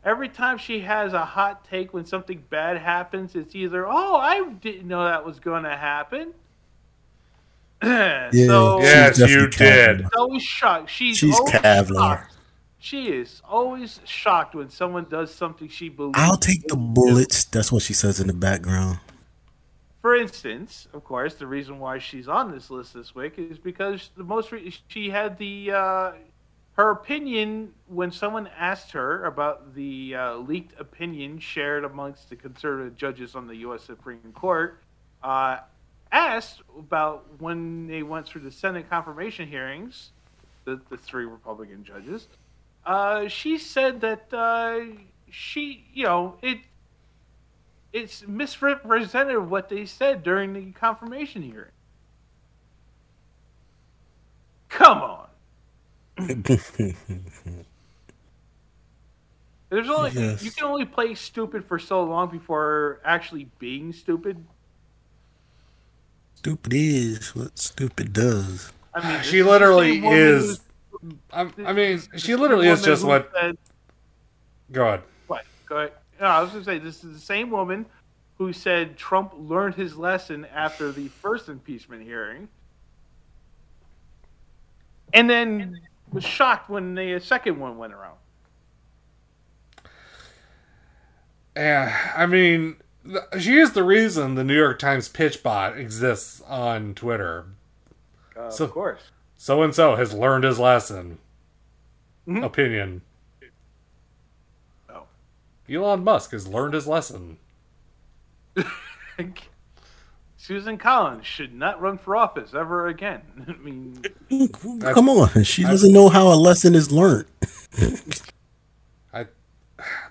every 0.03 0.29
time 0.29 0.57
she 0.57 0.79
has 0.81 1.13
a 1.13 1.23
hot 1.25 1.63
take 1.65 1.93
when 1.93 2.05
something 2.05 2.43
bad 2.49 2.77
happens, 2.77 3.35
it's 3.35 3.55
either 3.55 3.87
"Oh, 3.87 4.15
I 4.17 4.49
didn't 4.49 4.87
know 4.87 5.03
that 5.05 5.25
was 5.25 5.39
going 5.39 5.63
to 5.63 5.75
happen." 5.75 6.33
Yeah, 7.83 8.29
so 8.31 8.79
she's 8.79 8.87
Yes, 9.19 9.19
you 9.31 9.47
did. 9.47 9.99
she's 10.01 10.09
always 10.15 10.43
shocked. 10.43 10.89
She's, 10.91 11.17
She's 11.17 11.35
always 11.39 11.53
Kevlar. 11.55 11.95
shocked. 11.97 12.35
She 12.77 13.07
is 13.09 13.41
always 13.47 13.99
shocked 14.05 14.53
when 14.55 14.69
someone 14.69 15.05
does 15.09 15.33
something 15.33 15.67
she 15.67 15.89
believes. 15.89 16.17
I'll 16.17 16.37
take 16.37 16.67
the 16.67 16.75
bullets. 16.75 17.43
That's 17.45 17.71
what 17.71 17.81
she 17.83 17.93
says 17.93 18.19
in 18.19 18.27
the 18.27 18.33
background. 18.33 18.99
For 20.01 20.15
instance, 20.15 20.87
of 20.93 21.03
course, 21.03 21.35
the 21.35 21.45
reason 21.45 21.77
why 21.77 21.99
she's 21.99 22.27
on 22.27 22.51
this 22.51 22.71
list 22.71 22.93
this 22.95 23.13
week 23.13 23.35
is 23.37 23.59
because 23.59 24.09
the 24.17 24.23
most 24.23 24.51
re- 24.51 24.73
she 24.87 25.11
had 25.11 25.37
the 25.37 25.71
uh, 25.71 26.11
her 26.73 26.89
opinion 26.89 27.73
when 27.87 28.11
someone 28.11 28.49
asked 28.57 28.91
her 28.93 29.25
about 29.25 29.75
the 29.75 30.15
uh, 30.15 30.35
leaked 30.37 30.79
opinion 30.79 31.37
shared 31.37 31.83
amongst 31.83 32.29
the 32.29 32.35
conservative 32.35 32.95
judges 32.95 33.35
on 33.35 33.45
the 33.47 33.57
U.S. 33.57 33.83
Supreme 33.83 34.33
Court. 34.33 34.81
Uh, 35.21 35.59
asked 36.11 36.61
about 36.77 37.25
when 37.39 37.87
they 37.87 38.01
went 38.01 38.25
through 38.25 38.41
the 38.41 38.51
Senate 38.51 38.89
confirmation 38.89 39.47
hearings, 39.47 40.11
the, 40.65 40.81
the 40.89 40.97
three 40.97 41.25
Republican 41.25 41.83
judges. 41.83 42.27
Uh, 42.85 43.27
she 43.27 43.57
said 43.57 44.01
that 44.01 44.33
uh, 44.33 44.79
she, 45.29 45.85
you 45.93 46.05
know, 46.05 46.37
it 46.41 46.57
it's 47.93 48.25
misrepresented 48.27 49.37
what 49.49 49.69
they 49.69 49.85
said 49.85 50.23
during 50.23 50.53
the 50.53 50.71
confirmation 50.71 51.41
hearing. 51.41 51.71
Come 54.69 54.99
on. 55.01 55.27
There's 59.69 59.89
only 59.89 60.11
Yes. 60.11 60.43
you 60.43 60.51
can 60.51 60.65
only 60.65 60.85
play 60.85 61.15
stupid 61.15 61.63
for 61.65 61.79
so 61.79 62.03
long 62.03 62.29
before 62.29 62.99
actually 63.05 63.47
being 63.59 63.93
stupid. 63.93 64.43
Stupid 66.35 66.73
is 66.73 67.33
what 67.35 67.57
stupid 67.57 68.11
does. 68.13 68.71
I 68.93 69.07
mean, 69.13 69.21
She 69.23 69.43
literally 69.43 69.99
is. 70.05 70.61
I'm, 71.31 71.53
I 71.65 71.71
mean, 71.73 72.01
she 72.17 72.35
literally 72.35 72.67
is 72.67 72.81
just 72.83 73.03
what. 73.05 73.31
said- 73.33 73.57
Go 74.71 74.87
ahead. 74.87 75.01
What? 75.27 75.45
Go 75.65 75.77
ahead. 75.77 75.93
No, 76.21 76.27
I 76.27 76.39
was 76.41 76.51
going 76.51 76.63
to 76.63 76.69
say 76.69 76.77
this 76.77 77.03
is 77.03 77.13
the 77.15 77.19
same 77.19 77.49
woman 77.49 77.87
who 78.37 78.53
said 78.53 78.95
Trump 78.95 79.33
learned 79.35 79.73
his 79.73 79.97
lesson 79.97 80.45
after 80.53 80.91
the 80.91 81.07
first 81.07 81.49
impeachment 81.49 82.03
hearing, 82.03 82.47
and 85.13 85.27
then 85.27 85.81
was 86.13 86.23
shocked 86.23 86.69
when 86.69 86.93
the 86.93 87.19
second 87.19 87.59
one 87.59 87.79
went 87.79 87.93
around. 87.93 88.17
Yeah, 91.57 92.13
I 92.15 92.27
mean, 92.27 92.77
she 93.39 93.57
is 93.57 93.73
the 93.73 93.83
reason 93.83 94.35
the 94.35 94.43
New 94.43 94.55
York 94.55 94.77
Times 94.77 95.09
pitch 95.09 95.41
bot 95.41 95.75
exists 95.77 96.41
on 96.47 96.93
Twitter. 96.93 97.45
Uh, 98.37 98.51
So- 98.51 98.65
of 98.65 98.71
course. 98.71 99.09
So 99.35 99.63
and 99.63 99.73
so 99.73 99.95
has 99.95 100.13
learned 100.13 100.43
his 100.43 100.59
lesson. 100.59 101.17
Mhm. 102.27 102.45
Opinion. 102.45 103.01
Elon 105.71 106.03
Musk 106.03 106.31
has 106.31 106.47
learned 106.47 106.73
his 106.73 106.87
lesson. 106.87 107.37
Susan 110.37 110.77
Collins 110.77 111.25
should 111.25 111.53
not 111.53 111.79
run 111.79 111.97
for 111.97 112.15
office 112.15 112.53
ever 112.53 112.87
again. 112.87 113.21
I 113.47 113.53
mean, 113.63 114.01
Come 114.81 115.09
on, 115.09 115.43
she 115.43 115.63
doesn't 115.63 115.91
know 115.93 116.09
how 116.09 116.27
a 116.27 116.35
lesson 116.35 116.73
is 116.75 116.91
learned. 116.91 117.27
I. 119.13 119.27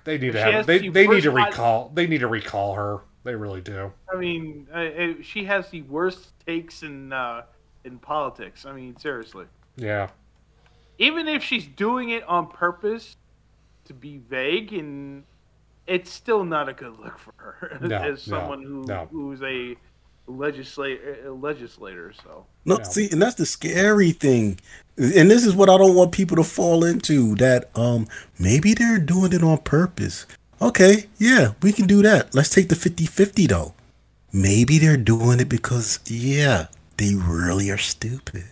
They 0.04 0.18
need 0.18 0.32
to 0.32 0.40
have. 0.40 0.52
has 0.54 0.66
They, 0.66 0.78
the 0.78 0.88
they 0.88 1.06
need 1.06 1.22
to 1.22 1.30
worst- 1.30 1.50
recall. 1.50 1.90
They 1.94 2.06
need 2.06 2.18
to 2.18 2.26
recall 2.28 2.74
her. 2.74 3.00
They 3.22 3.34
really 3.34 3.60
do. 3.60 3.92
I 4.12 4.16
mean, 4.16 4.66
uh, 4.72 5.22
she 5.22 5.44
has 5.44 5.68
the 5.68 5.82
worst 5.82 6.32
takes 6.46 6.82
in 6.82 7.12
uh, 7.12 7.42
in 7.84 7.98
politics. 7.98 8.64
I 8.66 8.72
mean, 8.72 8.96
seriously. 8.96 9.44
Yeah. 9.76 10.08
even 10.98 11.28
if 11.28 11.42
she's 11.44 11.66
doing 11.66 12.10
it 12.10 12.22
on 12.24 12.48
purpose 12.48 13.16
to 13.84 13.94
be 13.94 14.18
vague 14.18 14.72
and 14.72 15.22
it's 15.86 16.10
still 16.12 16.44
not 16.44 16.68
a 16.68 16.72
good 16.72 16.98
look 16.98 17.18
for 17.18 17.34
her 17.36 17.78
No, 17.82 17.96
as 17.98 18.26
no, 18.26 18.38
someone 18.38 18.62
who 18.62 18.84
no. 18.86 19.08
who's 19.10 19.42
a 19.42 19.76
legislator 20.26 21.30
legislator 21.32 22.12
so 22.12 22.46
No, 22.64 22.76
No. 22.76 22.84
see, 22.84 23.08
and 23.10 23.20
that's 23.20 23.34
the 23.36 23.46
scary 23.46 24.12
thing. 24.12 24.60
And 24.96 25.30
this 25.30 25.44
is 25.46 25.54
what 25.54 25.70
I 25.70 25.78
don't 25.78 25.94
want 25.96 26.12
people 26.12 26.36
to 26.36 26.44
fall 26.44 26.84
into 26.84 27.34
that 27.36 27.70
um 27.76 28.06
maybe 28.38 28.74
they're 28.74 28.98
doing 28.98 29.32
it 29.32 29.42
on 29.42 29.58
purpose. 29.58 30.26
Okay, 30.62 31.06
yeah, 31.18 31.52
we 31.62 31.72
can 31.72 31.86
do 31.86 32.02
that. 32.02 32.34
Let's 32.34 32.50
take 32.50 32.68
the 32.68 32.74
50-50 32.76 33.48
though. 33.48 33.74
Maybe 34.32 34.78
they're 34.78 34.96
doing 34.98 35.40
it 35.40 35.48
because 35.48 36.00
yeah, 36.06 36.66
they 36.98 37.14
really 37.14 37.70
are 37.70 37.78
stupid. 37.78 38.44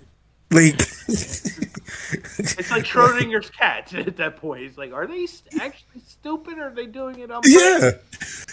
Like 0.50 0.74
it's 1.08 2.70
like 2.70 2.84
schrodinger's 2.84 3.50
cat 3.50 3.92
at 4.06 4.16
that 4.16 4.36
point 4.36 4.62
it's 4.62 4.78
like 4.78 4.92
are 4.94 5.06
they 5.06 5.24
s- 5.24 5.42
actually 5.60 6.00
stupid 6.06 6.56
or 6.58 6.68
are 6.68 6.74
they 6.74 6.86
doing 6.86 7.18
it 7.18 7.30
on 7.30 7.42
purpose? 7.42 7.52
yeah, 7.54 7.90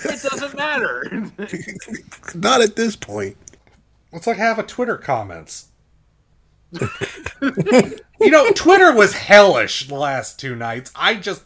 purpose? 0.04 0.26
it 0.26 0.30
doesn't 0.32 0.56
matter 0.56 1.32
not 2.36 2.62
at 2.62 2.76
this 2.76 2.96
point. 2.98 3.38
It's 4.12 4.28
like 4.28 4.38
half 4.38 4.58
of 4.58 4.68
Twitter 4.68 4.98
comments. 4.98 5.68
you 6.72 8.32
know, 8.32 8.52
Twitter 8.52 8.94
was 8.94 9.14
hellish 9.14 9.88
the 9.88 9.96
last 9.96 10.40
two 10.40 10.56
nights. 10.56 10.92
I 10.96 11.16
just 11.16 11.44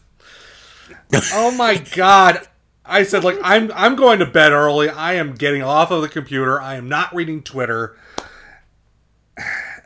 Oh 1.32 1.50
my 1.56 1.76
god. 1.76 2.46
I 2.84 3.04
said 3.04 3.22
like 3.24 3.38
I'm 3.42 3.70
I'm 3.74 3.94
going 3.96 4.18
to 4.18 4.26
bed 4.26 4.52
early. 4.52 4.88
I 4.88 5.14
am 5.14 5.34
getting 5.34 5.62
off 5.62 5.90
of 5.90 6.02
the 6.02 6.08
computer. 6.08 6.60
I 6.60 6.74
am 6.74 6.88
not 6.88 7.14
reading 7.14 7.42
Twitter. 7.42 7.96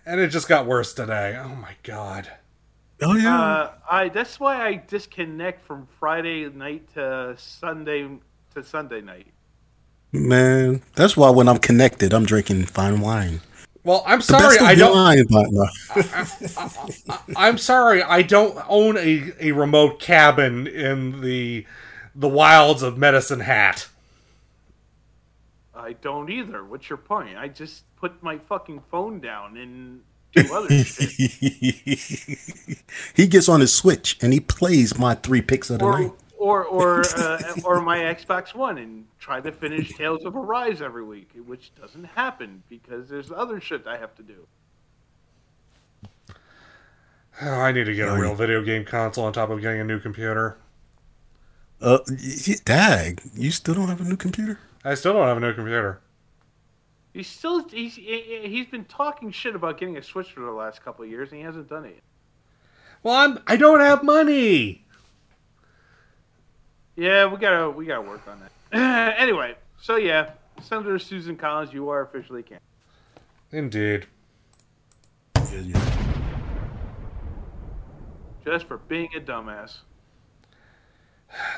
And 0.07 0.21
it 0.21 0.29
just 0.29 0.49
got 0.49 0.67
worse 0.67 0.93
today. 0.93 1.39
Oh 1.43 1.55
my 1.55 1.73
god. 1.83 2.31
Oh 3.03 3.17
yeah. 3.17 3.41
uh, 3.41 3.73
i 3.91 4.09
that's 4.09 4.39
why 4.39 4.65
i 4.65 4.77
disconnect 4.87 5.67
from 5.67 5.87
friday 5.99 6.49
night 6.49 6.89
to 6.95 7.35
sunday 7.37 8.09
to 8.55 8.63
sunday 8.63 9.01
night 9.01 9.27
Man, 10.15 10.81
that's 10.95 11.17
why 11.17 11.29
when 11.31 11.49
I'm 11.49 11.59
connected, 11.59 12.15
I'm 12.15 12.25
drinking 12.25 12.67
fine 12.67 13.01
wine. 13.01 13.41
Well, 13.83 14.05
I'm 14.07 14.21
sorry, 14.21 14.59
I 14.61 14.77
don't. 14.77 14.95
wine, 14.95 15.25
but 15.29 15.47
no. 15.51 15.67
I'm 17.37 17.59
sorry, 17.59 18.01
I 18.01 18.23
don't 18.23 18.57
own 18.69 18.97
a, 18.97 19.33
a 19.41 19.51
remote 19.51 19.99
cabin 19.99 20.69
in 20.69 21.21
the 21.21 21.67
the 22.15 22.29
wilds 22.29 22.83
of 22.85 22.97
Medicine 22.97 23.41
Hat. 23.41 23.89
I 25.85 25.93
don't 25.93 26.31
either. 26.31 26.65
What's 26.65 26.89
your 26.89 26.97
point? 26.97 27.37
I 27.37 27.49
just 27.49 27.85
put 27.97 28.23
my 28.23 28.39
fucking 28.39 28.83
phone 28.91 29.21
down 29.21 29.59
and 29.59 30.01
do 30.33 30.55
other 30.55 30.83
shit. 30.83 31.11
he 33.15 33.27
gets 33.27 33.49
on 33.51 33.61
his 33.61 33.75
Switch 33.75 34.17
and 34.23 34.33
he 34.33 34.41
plays 34.41 34.99
my 34.99 35.15
three 35.15 35.43
picks 35.43 35.69
of 35.69 35.81
the 35.81 35.91
night. 35.91 36.13
Or 36.39 36.65
or 36.65 36.65
or 36.65 37.01
uh, 37.17 37.39
or 37.65 37.83
my 37.83 37.99
Xbox 37.99 38.55
One 38.55 38.79
and 38.79 39.05
try 39.19 39.41
to 39.43 39.53
finish 39.53 39.95
Tales 39.95 40.25
of 40.25 40.35
Arise 40.37 40.81
every 40.81 41.05
week, 41.05 41.31
which 41.47 41.73
doesn't 41.75 42.05
happen 42.05 42.63
because 42.69 43.09
there's 43.09 43.31
other 43.31 43.61
shit 43.61 43.87
I 43.87 43.99
have 43.99 44.15
to 44.17 44.23
do. 44.23 44.47
Oh, 47.43 47.51
I 47.51 47.73
need 47.73 47.85
to 47.85 47.95
get 47.95 48.09
a 48.09 48.17
real 48.19 48.35
video 48.35 48.63
game 48.63 48.85
console 48.85 49.25
on 49.25 49.33
top 49.33 49.51
of 49.51 49.61
getting 49.61 49.81
a 49.81 49.85
new 49.85 49.99
computer. 49.99 50.57
Uh, 51.81 51.99
dag, 52.65 53.21
you 53.35 53.51
still 53.51 53.75
don't 53.75 53.89
have 53.89 54.01
a 54.01 54.05
new 54.05 54.17
computer? 54.17 54.59
I 54.85 54.95
still 54.95 55.15
don't 55.15 55.27
have 55.27 55.37
a 55.39 55.41
new 55.41 55.55
computer. 55.55 56.01
He's 57.13 57.27
still 57.29 57.67
he's 57.69 57.95
he- 57.95 58.43
he's 58.49 58.67
been 58.67 58.85
talking 58.85 59.31
shit 59.31 59.55
about 59.55 59.79
getting 59.79 59.97
a 59.97 60.03
Switch 60.03 60.33
for 60.33 60.41
the 60.41 60.51
last 60.51 60.85
couple 60.85 61.05
of 61.05 61.11
years 61.11 61.31
and 61.31 61.39
he 61.39 61.45
hasn't 61.45 61.69
done 61.69 61.85
it. 61.85 61.95
yet. 61.95 62.03
Well, 63.03 63.15
I'm 63.15 63.39
I 63.47 63.57
don't 63.57 63.81
have 63.81 64.03
money. 64.03 64.85
Yeah, 66.97 67.27
we 67.27 67.39
gotta 67.39 67.71
we 67.71 67.87
gotta 67.87 68.03
work 68.03 68.23
on 68.29 68.41
that. 68.41 69.15
anyway, 69.19 69.55
so 69.81 69.97
yeah, 69.97 70.31
Senator 70.63 70.99
Susan 70.99 71.37
Collins, 71.37 71.73
you 71.73 71.89
are 71.89 72.03
officially 72.03 72.43
canceled. 72.43 72.61
Indeed. 73.53 74.07
just 78.45 78.67
for 78.67 78.77
being 78.79 79.09
a 79.17 79.21
dumbass. 79.21 79.79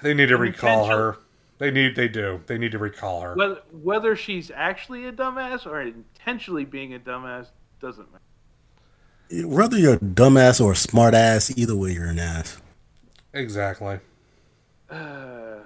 They 0.02 0.14
need 0.14 0.26
to 0.26 0.36
recall 0.36 0.86
her. 0.86 1.16
They 1.58 1.70
need 1.70 1.96
they 1.96 2.08
do. 2.08 2.40
They 2.46 2.58
need 2.58 2.72
to 2.72 2.78
recall 2.78 3.22
her. 3.22 3.34
Whether 3.34 3.62
whether 3.82 4.16
she's 4.16 4.50
actually 4.54 5.06
a 5.06 5.12
dumbass 5.12 5.66
or 5.66 5.80
intentionally 5.80 6.64
being 6.64 6.94
a 6.94 6.98
dumbass 6.98 7.48
doesn't 7.80 8.08
matter. 8.12 9.48
Whether 9.48 9.78
you're 9.78 9.94
a 9.94 9.98
dumbass 9.98 10.60
or 10.60 10.72
a 10.72 10.74
smartass, 10.74 11.56
either 11.56 11.74
way, 11.74 11.92
you're 11.92 12.06
an 12.06 12.18
ass. 12.18 12.58
Exactly. 13.32 13.98
Uh, 14.88 15.56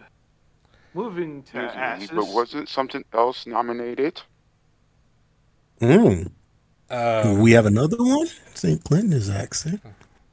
moving 0.95 1.43
to 1.43 1.65
Excuse 1.65 1.75
me, 1.77 1.81
asses. 1.83 2.11
but 2.11 2.29
wasn't 2.29 2.69
something 2.69 3.05
else 3.13 3.47
nominated? 3.47 4.23
Mm. 5.81 6.31
Uh, 6.89 7.37
we 7.39 7.53
have 7.53 7.67
another 7.67 7.99
one? 7.99 8.27
St. 8.55 8.83
Clinton 8.83 9.13
is 9.13 9.29
accent. 9.31 9.81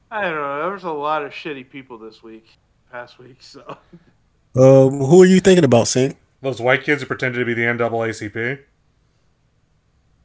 I 0.09 0.23
don't 0.23 0.35
know. 0.35 0.61
There 0.61 0.71
was 0.71 0.83
a 0.83 0.91
lot 0.91 1.23
of 1.23 1.31
shitty 1.31 1.69
people 1.69 1.97
this 1.97 2.23
week, 2.23 2.57
past 2.91 3.19
week. 3.19 3.37
So 3.41 3.77
Um, 4.55 4.99
who 4.99 5.21
are 5.21 5.25
you 5.25 5.39
thinking 5.39 5.63
about, 5.65 5.87
Saint? 5.87 6.15
Those 6.41 6.59
white 6.61 6.83
kids 6.83 7.01
who 7.01 7.07
pretended 7.07 7.39
to 7.39 7.45
be 7.45 7.53
the 7.53 7.63
NAACP. 7.63 8.59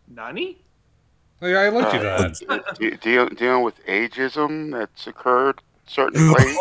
Nani? 0.09 0.59
Yeah, 1.41 1.59
I 1.59 1.69
looked 1.71 1.93
you 1.95 2.01
Uh, 2.01 2.29
that. 2.29 2.77
de- 2.79 2.97
deal, 2.99 3.29
dealing 3.31 3.63
with 3.65 3.85
ageism 3.87 4.71
that's 4.73 5.07
occurred 5.07 5.61
certain 5.87 6.29
ways. 6.33 6.57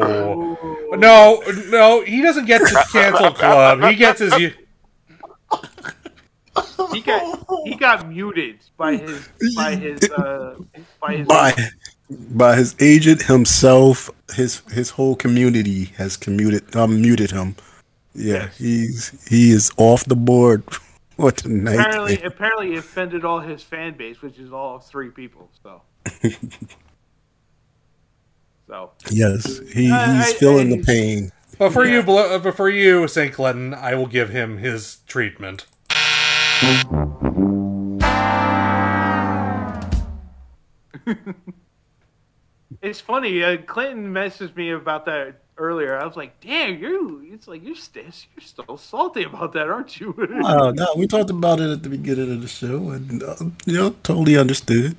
Oh. 0.00 0.96
No, 0.96 1.42
no, 1.68 2.02
he 2.02 2.22
doesn't 2.22 2.46
get 2.46 2.60
the 2.60 2.86
cancel 2.92 3.32
club. 3.32 3.82
He 3.84 3.94
gets 3.96 4.20
his. 4.20 4.32
He 6.92 7.00
got 7.02 7.44
he 7.64 7.74
got 7.76 8.08
muted 8.08 8.58
by 8.76 8.96
his 8.96 9.28
by 9.54 9.74
his 9.74 10.02
uh 10.10 10.56
by 11.00 11.16
his 11.16 11.26
By 11.26 11.52
by 12.10 12.56
his 12.56 12.74
agent 12.80 13.22
himself, 13.22 14.10
his 14.34 14.62
his 14.72 14.90
whole 14.90 15.16
community 15.16 15.86
has 15.96 16.16
commuted 16.16 16.74
um, 16.76 17.00
muted 17.00 17.30
him. 17.30 17.56
Yeah, 18.14 18.48
he's 18.56 19.26
he 19.28 19.50
is 19.52 19.70
off 19.76 20.04
the 20.04 20.16
board 20.16 20.64
for 21.16 21.32
tonight. 21.32 21.74
apparently 21.78 22.22
apparently 22.22 22.76
offended 22.76 23.24
all 23.24 23.40
his 23.40 23.62
fan 23.62 23.96
base, 23.96 24.22
which 24.22 24.38
is 24.38 24.52
all 24.52 24.78
three 24.78 25.10
people. 25.10 25.50
So 25.62 25.82
so 28.66 28.90
yes, 29.10 29.58
he, 29.72 29.84
he's 29.84 29.92
I- 29.92 30.32
feeling 30.38 30.72
I- 30.72 30.76
the 30.76 30.82
pain. 30.82 31.32
But 31.58 31.72
for 31.72 31.84
you, 31.84 32.04
Blo- 32.04 32.36
uh, 32.36 32.38
but 32.38 32.54
for 32.56 32.68
you, 32.68 33.08
Saint 33.08 33.34
Clinton, 33.34 33.74
I 33.74 33.94
will 33.96 34.06
give 34.06 34.30
him 34.30 34.58
his 34.58 34.98
treatment. 35.08 35.66
It's 42.82 43.00
funny. 43.00 43.42
Uh, 43.42 43.58
Clinton 43.58 44.12
messaged 44.12 44.54
me 44.56 44.70
about 44.70 45.04
that 45.06 45.40
earlier. 45.56 45.98
I 45.98 46.06
was 46.06 46.16
like, 46.16 46.38
"Damn, 46.40 46.78
you!" 46.78 47.26
It's 47.32 47.48
like 47.48 47.64
you're 47.64 47.74
still 47.74 48.02
you're 48.04 48.42
still 48.42 48.76
salty 48.76 49.24
about 49.24 49.52
that, 49.54 49.68
aren't 49.68 50.00
you? 50.00 50.14
Oh 50.44 50.70
no, 50.70 50.86
we 50.96 51.06
talked 51.06 51.30
about 51.30 51.60
it 51.60 51.70
at 51.70 51.82
the 51.82 51.88
beginning 51.88 52.32
of 52.32 52.42
the 52.42 52.48
show, 52.48 52.90
and 52.90 53.22
uh, 53.22 53.36
you 53.66 53.74
know, 53.74 53.90
totally 54.02 54.36
understood. 54.36 54.96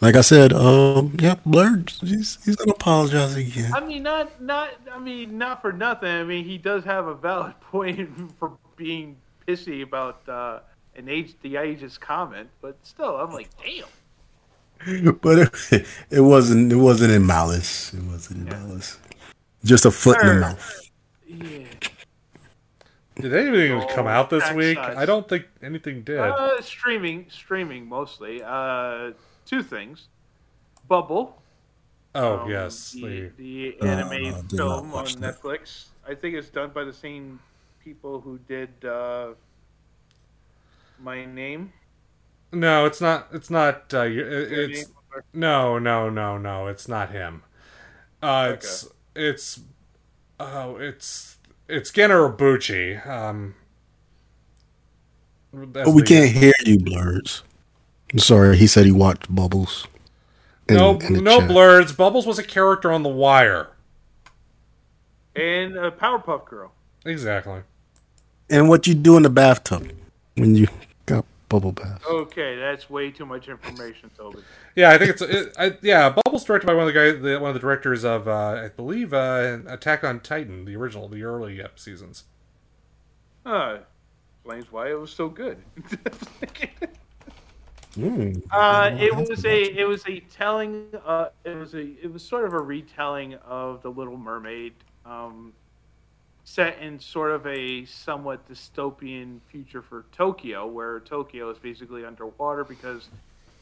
Like 0.00 0.16
I 0.16 0.20
said, 0.20 0.52
um, 0.52 1.16
yeah, 1.20 1.36
Blurred, 1.46 1.90
he's 2.00 2.44
he's 2.44 2.56
gonna 2.56 2.72
apologize 2.72 3.36
again. 3.36 3.72
I 3.72 3.80
mean, 3.80 4.02
not 4.02 4.40
not. 4.40 4.70
I 4.92 4.98
mean, 4.98 5.38
not 5.38 5.62
for 5.62 5.72
nothing. 5.72 6.10
I 6.10 6.24
mean, 6.24 6.44
he 6.44 6.58
does 6.58 6.84
have 6.84 7.06
a 7.06 7.14
valid 7.14 7.58
point 7.60 8.10
for 8.38 8.52
being 8.76 9.16
pissy 9.46 9.82
about 9.82 10.28
uh, 10.28 10.60
an 10.96 11.08
age 11.08 11.34
the 11.42 11.54
ageist 11.54 12.00
comment, 12.00 12.50
but 12.60 12.76
still, 12.82 13.16
I'm 13.16 13.32
like, 13.32 13.48
damn. 13.62 13.86
but 15.20 15.38
it, 15.70 15.86
it 16.10 16.20
wasn't 16.20 16.72
it 16.72 16.76
wasn't 16.76 17.12
in 17.12 17.26
malice. 17.26 17.92
It 17.94 18.02
wasn't 18.04 18.48
in 18.48 18.58
malice. 18.58 18.98
Just 19.64 19.84
a 19.84 19.90
foot 19.90 20.20
in 20.20 20.26
the 20.28 20.34
mouth. 20.34 20.80
Yeah. 21.26 21.66
Did 23.20 23.34
anything 23.34 23.86
come 23.94 24.06
out 24.06 24.30
this 24.30 24.50
week? 24.52 24.76
size. 24.78 24.96
I 24.96 25.04
don't 25.04 25.28
think 25.28 25.46
anything 25.62 26.02
did. 26.02 26.18
Uh, 26.18 26.60
streaming, 26.62 27.26
streaming 27.28 27.86
mostly. 27.86 28.42
Uh, 28.42 29.12
two 29.44 29.62
things. 29.62 30.08
Bubble. 30.88 31.40
oh 32.14 32.40
um, 32.40 32.50
yes, 32.50 32.90
the, 32.92 33.30
the- 33.36 33.76
the 33.78 33.80
Uh, 33.80 33.86
anime 33.86 34.10
I 34.34 34.42
film 34.48 34.94
on 34.94 35.04
that. 35.20 35.40
Netflix. 35.40 35.84
I 36.08 36.14
think 36.14 36.34
it's 36.34 36.48
done 36.48 36.70
by 36.70 36.84
the 36.84 36.92
same 36.92 37.38
people 37.84 38.20
who 38.20 38.38
did 38.48 38.70
uh, 38.84 39.34
My 41.00 41.24
Name. 41.24 41.72
No, 42.52 42.84
it's 42.86 43.00
not. 43.00 43.28
It's 43.32 43.50
not. 43.50 43.92
Uh, 43.92 44.02
you- 44.02 44.26
it- 44.26 44.50
Their 44.50 44.70
it's 44.70 44.90
no, 45.32 45.78
no, 45.78 46.08
no, 46.10 46.38
no. 46.38 46.66
It's 46.68 46.86
not 46.88 47.10
him. 47.10 47.42
Uh, 48.22 48.50
it's 48.54 48.88
it's 49.16 49.60
oh, 50.38 50.76
it's 50.76 51.38
it's 51.68 51.90
Gen 51.90 52.10
Urobuchi. 52.10 53.04
Um, 53.06 53.54
that's 55.52 55.88
Oh, 55.88 55.92
we 55.92 56.02
the- 56.02 56.08
can't 56.08 56.30
hear 56.30 56.52
you, 56.64 56.78
Blurs. 56.78 57.42
I'm 58.12 58.18
sorry, 58.18 58.56
he 58.58 58.66
said 58.66 58.84
he 58.84 58.92
watched 58.92 59.34
Bubbles. 59.34 59.86
in- 60.68 60.76
No, 60.76 60.98
in 60.98 61.24
no 61.24 61.40
chat. 61.40 61.48
blurs. 61.48 61.92
Bubbles 61.92 62.26
was 62.26 62.38
a 62.38 62.42
character 62.42 62.92
on 62.92 63.02
The 63.02 63.08
Wire. 63.08 63.68
And 65.34 65.76
a 65.78 65.90
Powerpuff 65.90 66.44
Girl. 66.44 66.72
Exactly. 67.06 67.62
And 68.50 68.68
what 68.68 68.86
you 68.86 68.94
do 68.94 69.16
in 69.16 69.22
the 69.22 69.30
bathtub 69.30 69.90
when 70.36 70.54
you 70.54 70.68
got 71.06 71.24
bubble 71.52 71.72
bath? 71.72 72.02
Okay, 72.06 72.56
that's 72.56 72.88
way 72.88 73.10
too 73.10 73.26
much 73.26 73.48
information, 73.48 74.10
Toby. 74.16 74.38
Yeah, 74.74 74.90
I 74.90 74.98
think 74.98 75.10
it's 75.10 75.22
it, 75.22 75.54
I, 75.58 75.76
yeah. 75.82 76.14
Bubbles 76.24 76.44
directed 76.44 76.66
by 76.66 76.72
one 76.72 76.88
of 76.88 76.94
the 76.94 76.98
guys, 76.98 77.22
the, 77.22 77.38
one 77.38 77.50
of 77.50 77.54
the 77.54 77.60
directors 77.60 78.04
of 78.04 78.26
uh, 78.26 78.62
I 78.64 78.68
believe 78.68 79.12
uh, 79.12 79.58
Attack 79.66 80.02
on 80.02 80.20
Titan, 80.20 80.64
the 80.64 80.74
original, 80.76 81.08
the 81.08 81.22
early 81.22 81.62
uh, 81.62 81.68
seasons. 81.76 82.24
Uh, 83.44 83.78
explains 84.36 84.72
why 84.72 84.90
it 84.90 84.98
was 84.98 85.12
so 85.12 85.28
good. 85.28 85.62
Mm. 87.94 88.42
Uh, 88.50 88.96
it 88.98 89.14
was 89.14 89.44
a 89.44 89.64
it 89.78 89.84
was 89.86 90.02
a 90.06 90.20
telling. 90.20 90.86
Uh, 91.04 91.26
it 91.44 91.54
was 91.54 91.74
a 91.74 91.80
it 92.02 92.10
was 92.10 92.24
sort 92.24 92.46
of 92.46 92.54
a 92.54 92.58
retelling 92.58 93.34
of 93.46 93.82
the 93.82 93.90
Little 93.90 94.16
Mermaid, 94.16 94.72
um, 95.04 95.52
set 96.44 96.78
in 96.80 96.98
sort 96.98 97.30
of 97.30 97.46
a 97.46 97.84
somewhat 97.84 98.48
dystopian 98.48 99.40
future 99.50 99.82
for 99.82 100.04
Tokyo, 100.12 100.66
where 100.66 101.00
Tokyo 101.00 101.50
is 101.50 101.58
basically 101.58 102.04
underwater 102.04 102.64
because 102.64 103.08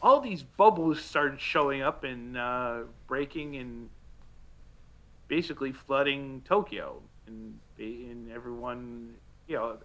all 0.02 0.20
these 0.20 0.42
bubbles 0.42 1.00
started 1.00 1.40
showing 1.40 1.82
up 1.82 2.04
and 2.04 2.36
uh, 2.36 2.80
breaking 3.06 3.56
and 3.56 3.88
basically 5.28 5.72
flooding 5.72 6.42
Tokyo, 6.44 7.00
and 7.26 7.58
and 7.78 8.30
everyone, 8.32 9.14
you 9.46 9.56
know, 9.56 9.76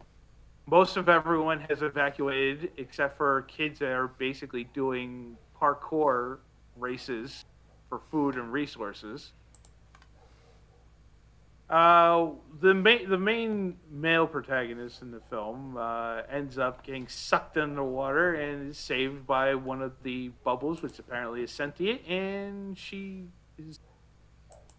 most 0.68 0.98
of 0.98 1.10
everyone 1.10 1.60
has 1.70 1.82
evacuated 1.82 2.72
except 2.78 3.18
for 3.18 3.44
kids 3.44 3.80
that 3.80 3.92
are 3.92 4.08
basically 4.08 4.66
doing 4.74 5.38
parkour 5.62 6.40
races 6.78 7.46
for 7.90 8.00
food 8.00 8.36
and 8.36 8.52
resources. 8.52 9.34
Uh, 11.70 12.28
the 12.62 12.76
main 12.76 13.10
the 13.10 13.18
main 13.18 13.76
male 13.90 14.28
protagonist 14.28 15.02
in 15.02 15.10
the 15.10 15.20
film 15.20 15.76
uh, 15.78 16.22
ends 16.30 16.60
up 16.60 16.84
getting 16.84 17.08
sucked 17.08 17.58
into 17.58 17.76
the 17.76 17.84
water 17.84 18.36
and 18.36 18.70
is 18.70 18.78
saved 18.78 19.26
by 19.26 19.56
one 19.56 19.82
of 19.82 19.92
the 20.04 20.30
bubbles, 20.44 20.84
which 20.84 21.00
apparently 21.00 21.42
is 21.42 21.50
sentient, 21.50 22.06
and 22.08 22.78
she 22.78 23.26
is 23.58 23.80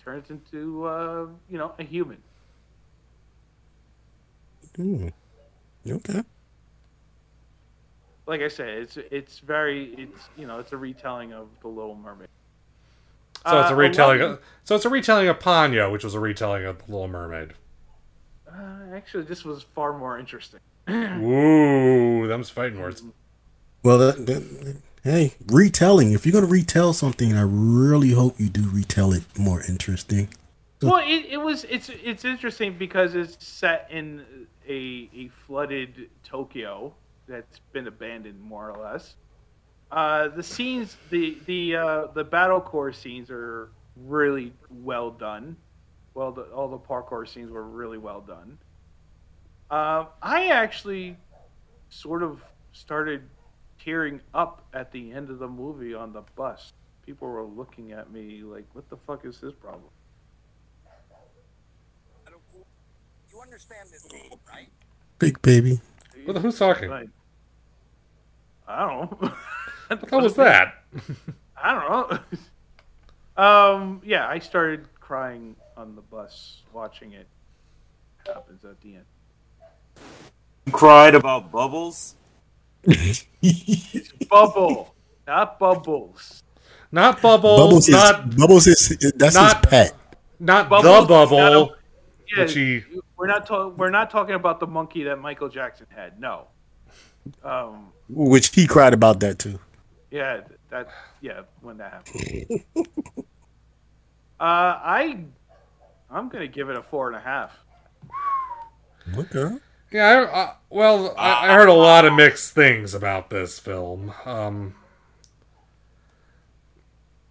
turns 0.05 0.31
into 0.31 0.85
uh, 0.85 1.27
you 1.51 1.59
know 1.59 1.75
a 1.79 1.83
human. 1.83 2.23
Hmm. 4.77 5.09
Okay. 5.89 6.23
Like 8.27 8.43
I 8.43 8.49
said, 8.49 8.69
it's 8.69 8.97
it's 9.11 9.39
very 9.41 9.93
it's 9.95 10.29
you 10.37 10.47
know 10.47 10.61
it's 10.61 10.71
a 10.71 10.77
retelling 10.77 11.33
of 11.33 11.49
the 11.63 11.69
Little 11.69 11.97
Mermaid. 11.97 12.29
So 13.49 13.61
it's 13.61 13.71
a 13.71 13.75
Uh, 13.75 13.77
retelling. 13.77 14.21
Aladdin- 14.21 14.35
Of, 14.39 14.43
so 14.65 14.75
it's 14.77 14.85
a 14.85 14.89
retelling 14.91 15.29
of 15.29 15.39
Ponyo, 15.39 15.91
which 15.93 16.03
was 16.05 16.15
a 16.15 16.21
retelling 16.21 16.65
of 16.65 16.79
The 16.87 16.93
Little 16.93 17.09
Mermaid. 17.09 17.55
Uh, 18.51 18.95
actually, 18.95 19.25
this 19.25 19.45
was 19.45 19.63
far 19.63 19.97
more 19.97 20.19
interesting. 20.19 20.61
Ooh, 20.91 22.27
them's 22.27 22.51
fighting 22.51 22.81
words. 22.81 23.03
Well, 23.83 23.99
that, 23.99 24.27
that, 24.27 24.77
hey, 25.05 25.35
retelling. 25.47 26.13
If 26.13 26.27
you're 26.27 26.33
gonna 26.33 26.47
retell 26.53 26.93
something, 26.93 27.35
I 27.37 27.43
really 27.43 28.11
hope 28.13 28.41
you 28.41 28.49
do 28.49 28.69
retell 28.69 29.13
it 29.13 29.25
more 29.39 29.63
interesting. 29.69 30.29
Well, 30.83 30.99
it, 30.99 31.27
it 31.31 31.37
was 31.41 31.65
it's 31.65 31.89
it's 31.89 32.25
interesting 32.25 32.77
because 32.77 33.15
it's 33.15 33.45
set 33.45 33.89
in 33.91 34.25
a 34.69 35.09
a 35.15 35.29
flooded 35.29 36.11
Tokyo 36.23 36.95
that's 37.29 37.61
been 37.73 37.87
abandoned 37.87 38.41
more 38.41 38.71
or 38.71 38.83
less. 38.83 39.17
Uh, 39.91 40.29
the 40.29 40.43
scenes, 40.43 40.97
the 41.11 41.39
the 41.47 41.77
uh, 41.77 42.07
the 42.15 42.25
battle 42.25 42.61
core 42.61 42.93
scenes 42.93 43.31
are 43.31 43.71
really 43.97 44.53
well 44.71 45.11
done. 45.11 45.57
Well, 46.15 46.33
the, 46.33 46.43
all 46.45 46.69
the 46.69 46.79
parkour 46.79 47.29
scenes 47.29 47.51
were 47.51 47.63
really 47.63 47.99
well 47.99 48.21
done. 48.21 48.59
Uh, 49.71 50.07
I 50.23 50.49
actually 50.49 51.17
sort 51.89 52.23
of 52.23 52.43
started 52.73 53.23
tearing 53.79 54.21
up 54.35 54.65
at 54.75 54.91
the 54.91 55.13
end 55.13 55.31
of 55.31 55.39
the 55.39 55.49
movie 55.49 55.95
on 55.95 56.13
the 56.13 56.23
bus. 56.35 56.73
People 57.05 57.29
were 57.29 57.45
looking 57.45 57.93
at 57.93 58.11
me 58.11 58.43
like, 58.43 58.67
"What 58.73 58.89
the 58.91 58.97
fuck 58.97 59.25
is 59.25 59.41
this 59.41 59.55
problem?" 59.55 59.91
You 63.33 63.41
understand 63.41 63.89
this 63.93 64.03
game, 64.05 64.39
right? 64.49 64.69
Big 65.19 65.41
baby. 65.43 65.81
Well, 66.27 66.41
who's 66.41 66.59
talking? 66.59 66.91
I 68.67 68.87
don't 68.87 69.23
know. 69.23 69.33
What 69.89 70.01
the 70.01 70.07
hell 70.09 70.21
was 70.23 70.35
that? 70.37 70.83
I 71.63 71.75
don't 71.75 72.21
know. 73.39 73.43
um, 73.43 74.01
yeah, 74.05 74.27
I 74.29 74.39
started 74.39 74.87
crying 75.01 75.57
on 75.77 75.95
the 75.95 76.03
bus 76.03 76.63
watching 76.73 77.13
it. 77.13 77.27
Happens 78.27 78.65
at 78.65 78.81
the 78.81 78.95
end. 78.97 79.05
You 80.67 80.73
cried 80.73 81.15
about 81.15 81.51
bubbles. 81.53 82.15
Bubble, 84.29 84.95
not 85.27 85.59
bubbles. 85.59 86.43
Not 86.93 87.21
bubbles. 87.23 87.61
Bubbles 87.61 87.89
not 87.89 88.29
is 88.29 88.35
Bubbles 88.35 88.67
is 88.67 89.13
that's 89.17 89.35
not- 89.35 89.57
his 89.65 89.71
pet. 89.71 89.93
not 90.39 90.69
Bubbles, 90.69 91.03
the 91.07 91.09
bubble. 91.09 91.37
no. 91.39 91.75
Yeah, 92.37 92.47
he 92.47 92.83
we're 93.17 93.27
not 93.29 93.47
talking. 93.47 93.77
We're 93.77 93.91
not 93.91 94.11
talking 94.11 94.35
about 94.35 94.59
the 94.61 94.67
monkey 94.67 95.05
that 95.05 95.21
Michael 95.21 95.49
Jackson 95.49 95.87
had. 95.95 96.21
No. 96.21 96.49
Um. 97.45 97.93
Which 98.09 98.49
he 98.55 98.67
cried 98.67 98.93
about 98.95 99.21
that 99.21 99.39
too. 99.39 99.59
Yeah. 100.17 100.41
That. 100.71 100.89
Yeah. 101.21 101.43
When 101.61 101.77
that 101.77 101.93
happened. 101.93 102.65
uh, 104.41 104.41
I. 104.41 105.19
I'm 106.11 106.29
gonna 106.29 106.49
give 106.49 106.71
it 106.71 106.77
a 106.77 106.83
four 106.83 107.09
and 107.09 107.17
a 107.17 107.21
half. 107.21 107.59
Okay. 109.15 109.57
Yeah, 109.93 110.07
I, 110.07 110.23
uh, 110.25 110.55
well, 110.71 111.15
I, 111.17 111.49
I 111.49 111.55
heard 111.55 111.69
a 111.69 111.75
lot 111.75 112.05
of 112.05 112.15
mixed 112.15 112.55
things 112.55 112.95
about 112.95 113.31
this 113.31 113.59
film. 113.59 114.13
Um, 114.25 114.75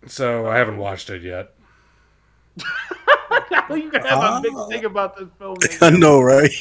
so 0.08 0.48
I 0.48 0.58
haven't 0.58 0.78
watched 0.78 1.10
it 1.10 1.22
yet. 1.24 1.54
How 3.68 3.76
you 3.76 3.92
gonna 3.92 4.08
have 4.08 4.38
a 4.38 4.42
big 4.42 4.54
thing 4.70 4.86
about 4.86 5.18
this 5.18 5.28
film? 5.40 5.58
I 5.82 5.90
know, 5.90 6.22
right? 6.22 6.52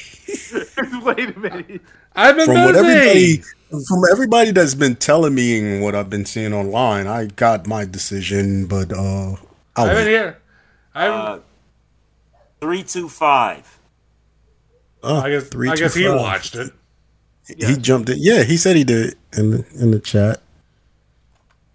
Wait 1.02 1.36
a 1.36 1.38
minute. 1.38 1.82
I've 2.16 2.36
been 2.36 2.46
From 2.46 2.64
what 2.64 2.74
busy. 2.74 3.42
Everybody, 3.70 3.84
from 3.88 4.02
everybody 4.10 4.50
that's 4.52 4.74
been 4.74 4.96
telling 4.96 5.34
me 5.34 5.58
and 5.58 5.82
what 5.82 5.94
I've 5.94 6.10
been 6.10 6.24
seeing 6.26 6.52
online, 6.52 7.06
I 7.06 7.26
got 7.26 7.66
my 7.66 7.84
decision, 7.84 8.66
but 8.66 8.92
uh, 8.92 9.36
I'll 9.76 9.86
I've 9.86 9.92
been 9.92 10.06
wait. 10.06 10.08
here. 10.08 10.38
I, 10.94 11.08
Uh, 11.08 11.40
three 12.60 12.82
two 12.82 13.08
five. 13.08 13.78
Uh, 15.02 15.24
I 15.24 15.30
guess. 15.30 15.48
three, 15.48 15.70
I 15.70 15.76
two, 15.76 15.84
guess 15.84 15.94
he 15.94 16.06
five. 16.06 16.20
watched 16.20 16.54
it. 16.56 16.72
He 17.58 17.76
jumped 17.76 18.08
in. 18.08 18.16
Yeah, 18.18 18.42
he 18.42 18.56
said 18.56 18.76
he 18.76 18.84
did 18.84 19.16
in 19.36 19.50
the, 19.50 19.66
in 19.78 19.90
the 19.90 20.00
chat, 20.00 20.40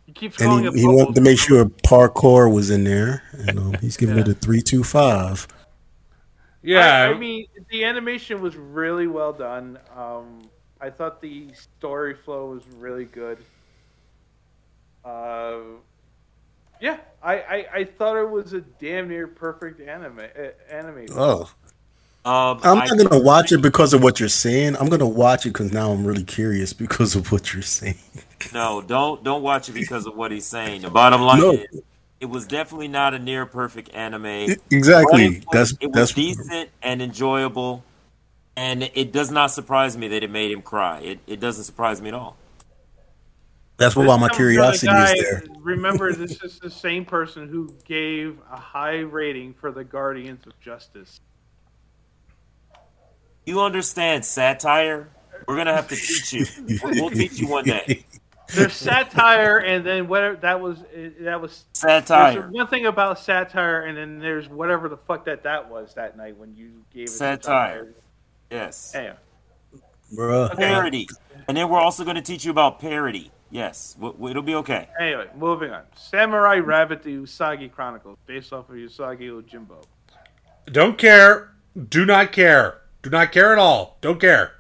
He 0.06 0.12
keeps 0.14 0.38
calling 0.38 0.66
and 0.66 0.66
it 0.66 0.74
he, 0.74 0.82
he 0.82 0.88
wanted 0.88 1.16
to 1.16 1.22
make 1.22 1.40
sure 1.40 1.66
parkour 1.66 2.52
was 2.52 2.70
in 2.70 2.84
there, 2.84 3.24
and 3.34 3.58
um, 3.60 3.78
he's 3.82 3.98
giving 3.98 4.18
it 4.18 4.28
a 4.28 4.34
three 4.34 4.62
two 4.62 4.84
five. 4.84 5.48
Yeah, 6.62 7.10
I, 7.10 7.12
I 7.12 7.14
mean, 7.14 7.46
the 7.70 7.86
animation 7.86 8.42
was 8.42 8.56
really 8.56 9.08
well 9.08 9.34
done. 9.34 9.80
Um, 9.96 10.50
I 10.82 10.90
thought 10.90 11.22
the 11.22 11.48
story 11.54 12.14
flow 12.16 12.52
was 12.52 12.64
really 12.78 13.06
good. 13.06 13.38
Uh, 15.04 15.60
yeah, 16.82 16.98
I, 17.22 17.34
I, 17.36 17.66
I 17.74 17.84
thought 17.84 18.18
it 18.18 18.30
was 18.30 18.54
a 18.54 18.62
damn 18.62 19.10
near 19.10 19.28
perfect 19.28 19.82
anime. 19.82 20.20
Uh, 20.20 20.50
anime. 20.74 21.06
Oh, 21.12 21.50
Um, 22.26 22.60
I'm 22.64 22.78
I- 22.80 22.86
not 22.86 22.98
gonna 22.98 23.24
watch 23.24 23.52
it 23.52 23.62
because 23.62 23.94
of 23.94 24.04
what 24.04 24.20
you're 24.20 24.30
saying. 24.30 24.76
I'm 24.78 24.88
gonna 24.90 25.08
watch 25.08 25.46
it 25.46 25.50
because 25.50 25.72
now 25.74 25.92
I'm 25.92 26.06
really 26.06 26.24
curious 26.24 26.74
because 26.74 27.16
of 27.16 27.32
what 27.32 27.54
you're 27.54 27.62
saying. 27.64 27.96
No, 28.54 28.82
don't 28.82 29.22
don't 29.22 29.44
watch 29.44 29.68
it 29.68 29.74
because 29.74 30.06
of 30.08 30.16
what 30.16 30.32
he's 30.32 30.46
saying. 30.46 30.84
The 30.84 30.90
bottom 30.90 31.22
line 31.22 31.40
No. 31.42 31.52
is, 31.52 31.82
it 32.22 32.26
was 32.28 32.48
definitely 32.48 32.88
not 32.88 33.14
a 33.14 33.20
near 33.20 33.46
perfect 33.46 33.94
anime. 33.94 34.56
Exactly. 34.72 35.26
It 35.26 35.46
was, 35.46 35.46
That's 35.52 35.72
it 35.82 35.88
was 35.88 35.94
that's 35.96 36.14
decent 36.14 36.70
and 36.82 37.02
enjoyable, 37.02 37.84
and 38.60 38.92
it 38.94 39.14
does 39.14 39.32
not 39.32 39.52
surprise 39.52 39.96
me 39.96 40.10
that 40.10 40.22
it 40.22 40.30
made 40.30 40.52
him 40.52 40.62
cry. 40.62 41.00
It 41.00 41.20
it 41.28 41.40
doesn't 41.40 41.64
surprise 41.64 42.02
me 42.02 42.10
at 42.10 42.14
all. 42.14 42.36
that's 43.78 43.96
why 43.96 44.04
my 44.04 44.10
comes 44.10 44.20
from 44.20 44.24
a 44.24 44.36
curiosity 44.36 44.88
guy- 44.88 45.14
is 45.14 45.22
there. 45.22 45.44
Remember, 45.62 46.12
this 46.12 46.44
is 46.44 46.60
the 46.60 46.70
same 46.70 47.06
person 47.06 47.48
who 47.48 47.74
gave 47.86 48.38
a 48.52 48.58
high 48.58 49.00
rating 49.00 49.54
for 49.54 49.72
the 49.72 49.86
Guardians 49.86 50.46
of 50.46 50.60
Justice. 50.60 51.22
You 53.46 53.62
understand 53.62 54.26
satire? 54.26 55.10
We're 55.48 55.56
gonna 55.56 55.74
have 55.74 55.88
to 55.88 55.96
teach 55.96 56.34
you. 56.34 56.46
We'll, 56.84 56.94
we'll 56.96 57.10
teach 57.22 57.40
you 57.40 57.48
one 57.48 57.64
day. 57.64 58.06
There's 58.54 58.74
satire, 58.74 59.60
and 59.60 59.86
then 59.86 60.10
whatever 60.10 60.36
that 60.38 60.60
was. 60.60 60.84
That 61.22 61.40
was 61.40 61.64
Satire. 61.72 62.34
There's 62.34 62.52
one 62.52 62.68
thing 62.68 62.88
about 62.88 63.20
satire, 63.20 63.84
and 63.84 63.98
then 63.98 64.20
there's 64.20 64.50
whatever 64.50 64.90
the 64.90 64.98
fuck 64.98 65.26
that 65.26 65.44
that 65.44 65.70
was 65.70 65.94
that 65.94 66.18
night 66.18 66.36
when 66.36 66.56
you 66.56 66.84
gave 66.94 67.04
it 67.04 67.10
Satire. 67.10 67.94
Yes. 68.52 68.94
Anyway, 68.96 69.16
Bruh. 70.16 70.56
Parody. 70.56 71.08
And 71.48 71.56
then 71.58 71.70
we're 71.70 71.80
also 71.80 72.04
going 72.04 72.16
to 72.16 72.22
teach 72.22 72.46
you 72.46 72.52
about 72.52 72.80
parody. 72.80 73.32
Yes, 73.52 73.94
w- 73.96 74.14
w- 74.14 74.30
it'll 74.30 74.44
be 74.44 74.56
okay. 74.56 74.88
anyway, 75.00 75.28
moving 75.36 75.72
on. 75.72 75.82
Samurai 75.96 76.58
Rabbit: 76.60 77.02
The 77.02 77.16
Usagi 77.18 77.72
Chronicles, 77.72 78.18
based 78.28 78.54
off 78.54 78.70
of 78.70 78.76
Usagi 78.76 79.22
Yojimbo. 79.30 79.84
don't 80.72 80.98
care. 80.98 81.52
Do 81.90 82.06
not 82.06 82.32
care. 82.32 82.82
Do 83.02 83.10
not 83.10 83.32
care 83.32 83.52
at 83.54 83.58
all. 83.60 83.98
Don't 84.02 84.20
care. 84.20 84.54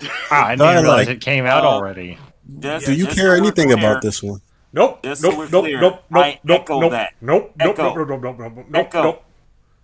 Ah, 0.30 0.46
I 0.48 0.54
didn't 0.56 0.82
realize 0.82 1.06
like- 1.08 1.16
it 1.16 1.20
came 1.20 1.44
out 1.46 1.64
Uh, 1.64 1.68
already. 1.70 2.18
Just, 2.60 2.86
Do 2.86 2.94
you 2.94 3.04
just 3.06 3.16
care 3.16 3.26
so 3.26 3.30
we're 3.32 3.36
anything 3.36 3.66
clear- 3.70 3.78
about 3.78 4.00
this 4.02 4.22
one? 4.22 4.40
Nope. 4.72 5.02
Just 5.02 5.22
so 5.22 5.30
nope. 5.30 5.38
we're 5.38 5.48
Nope. 5.48 5.64
clear, 5.64 5.80
Nope. 5.80 6.02
Nope. 6.10 6.24
I 6.24 6.40
Nope. 6.44 6.68
Nope. 6.68 6.90
that. 6.92 7.14
Nope. 7.20 7.52
Nope. 7.58 7.78
Echo. 7.78 7.94
Nope. 7.94 8.08
Nope. 8.08 8.20
Nope. 8.20 8.38
Nope. 8.38 8.38
Nope. 8.54 8.66
Nope. 8.70 8.86
Echo. 8.86 9.02
Nope. 9.02 9.24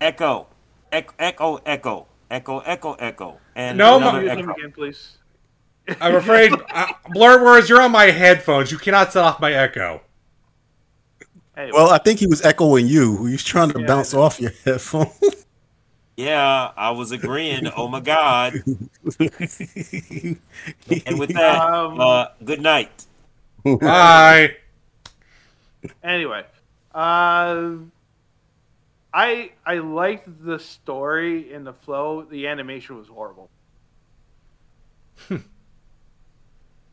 Echo. 0.01 0.47
Echo. 0.93 1.13
Echo. 1.19 1.61
Echo. 1.67 2.07
Echo. 2.35 2.59
Echo. 2.61 2.95
Echo. 2.95 3.39
And 3.55 3.79
No, 3.79 3.99
another 3.99 4.21
Use 4.23 4.29
my- 4.29 4.35
them 4.35 4.51
echo. 4.51 4.59
again, 4.59 4.73
please. 4.73 5.19
I'm 6.01 6.15
afraid, 6.17 6.53
uh, 6.71 6.87
blurred 7.11 7.43
words. 7.43 7.69
You're 7.69 7.83
on 7.83 7.93
my 7.93 8.07
headphones. 8.07 8.73
You 8.73 8.79
cannot 8.79 9.13
set 9.13 9.23
off 9.23 9.39
my 9.41 9.53
echo. 9.53 10.01
Anyway, 11.57 11.73
Well, 11.77 11.91
I 11.91 11.99
think 11.99 12.19
he 12.19 12.27
was 12.27 12.45
echoing 12.45 12.87
you. 12.89 13.27
He 13.27 13.33
was 13.33 13.45
trying 13.45 13.71
to 13.73 13.81
Yeah, 13.81 13.87
bounce 13.87 14.15
off 14.15 14.41
your 14.41 14.53
headphone. 14.65 15.11
Yeah, 16.17 16.71
I 16.77 16.91
was 16.91 17.13
agreeing. 17.13 17.69
Oh 17.77 17.87
my 17.89 18.01
God. 18.01 18.55
And 18.65 18.89
with 21.19 21.35
that, 21.35 21.61
Um, 21.61 22.01
uh, 22.01 22.27
good 22.45 22.61
night. 22.61 23.05
Bye. 23.65 24.57
anyway, 26.03 26.45
uh, 26.95 27.67
I 29.15 29.53
I 29.65 29.79
liked 29.79 30.45
the 30.45 30.59
story 30.59 31.55
and 31.55 31.65
the 31.65 31.73
flow. 31.73 32.25
The 32.25 32.49
animation 32.49 32.99
was 32.99 33.07
horrible. 33.07 33.49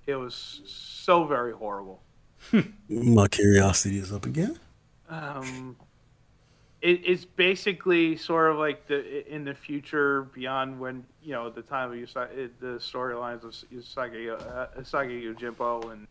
it 0.06 0.16
was 0.16 0.62
so 0.66 1.26
very 1.26 1.52
horrible. 1.52 2.04
my 2.88 3.28
curiosity 3.28 3.98
is 3.98 4.14
up 4.14 4.28
again. 4.28 4.60
Um, 5.10 5.76
it, 6.82 7.02
it's 7.04 7.26
basically 7.26 8.16
sort 8.18 8.52
of 8.52 8.58
like 8.58 8.86
the 8.86 9.28
in 9.34 9.44
the 9.44 9.56
future 9.56 10.24
beyond 10.34 10.80
when 10.80 11.04
you 11.24 11.34
know 11.34 11.50
the 11.50 11.64
time 11.64 11.92
of 11.92 11.98
Usagi, 11.98 12.52
the 12.60 12.78
storylines 12.78 13.44
of 13.44 13.52
Usagi 13.72 14.32
uh, 14.32 14.68
Usagi 14.80 15.24
Yojimbo 15.24 15.92
and 15.92 16.08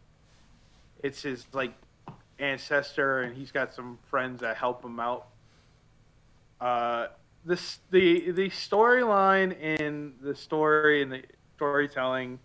it's 1.05 1.23
his 1.23 1.47
like 1.53 1.73
ancestor 2.41 3.20
and 3.23 3.37
he's 3.37 3.53
got 3.53 3.73
some 3.73 3.97
friends 4.09 4.41
that 4.41 4.57
help 4.57 4.85
him 4.85 4.99
out. 4.99 5.28
Uh, 6.61 7.07
this 7.45 7.78
the 7.91 8.31
the 8.32 8.51
storyline 8.51 9.57
and 9.61 10.15
the 10.20 10.35
story 10.35 11.03
and 11.03 11.11
the 11.11 11.23
storytelling 11.57 12.39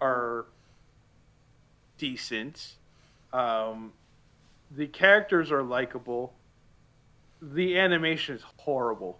are 0.00 0.46
decent. 1.98 2.76
Um, 3.32 3.92
the 4.76 4.86
characters 4.86 5.52
are 5.52 5.62
likable. 5.62 6.32
The 7.40 7.78
animation 7.78 8.36
is 8.36 8.42
horrible. 8.56 9.18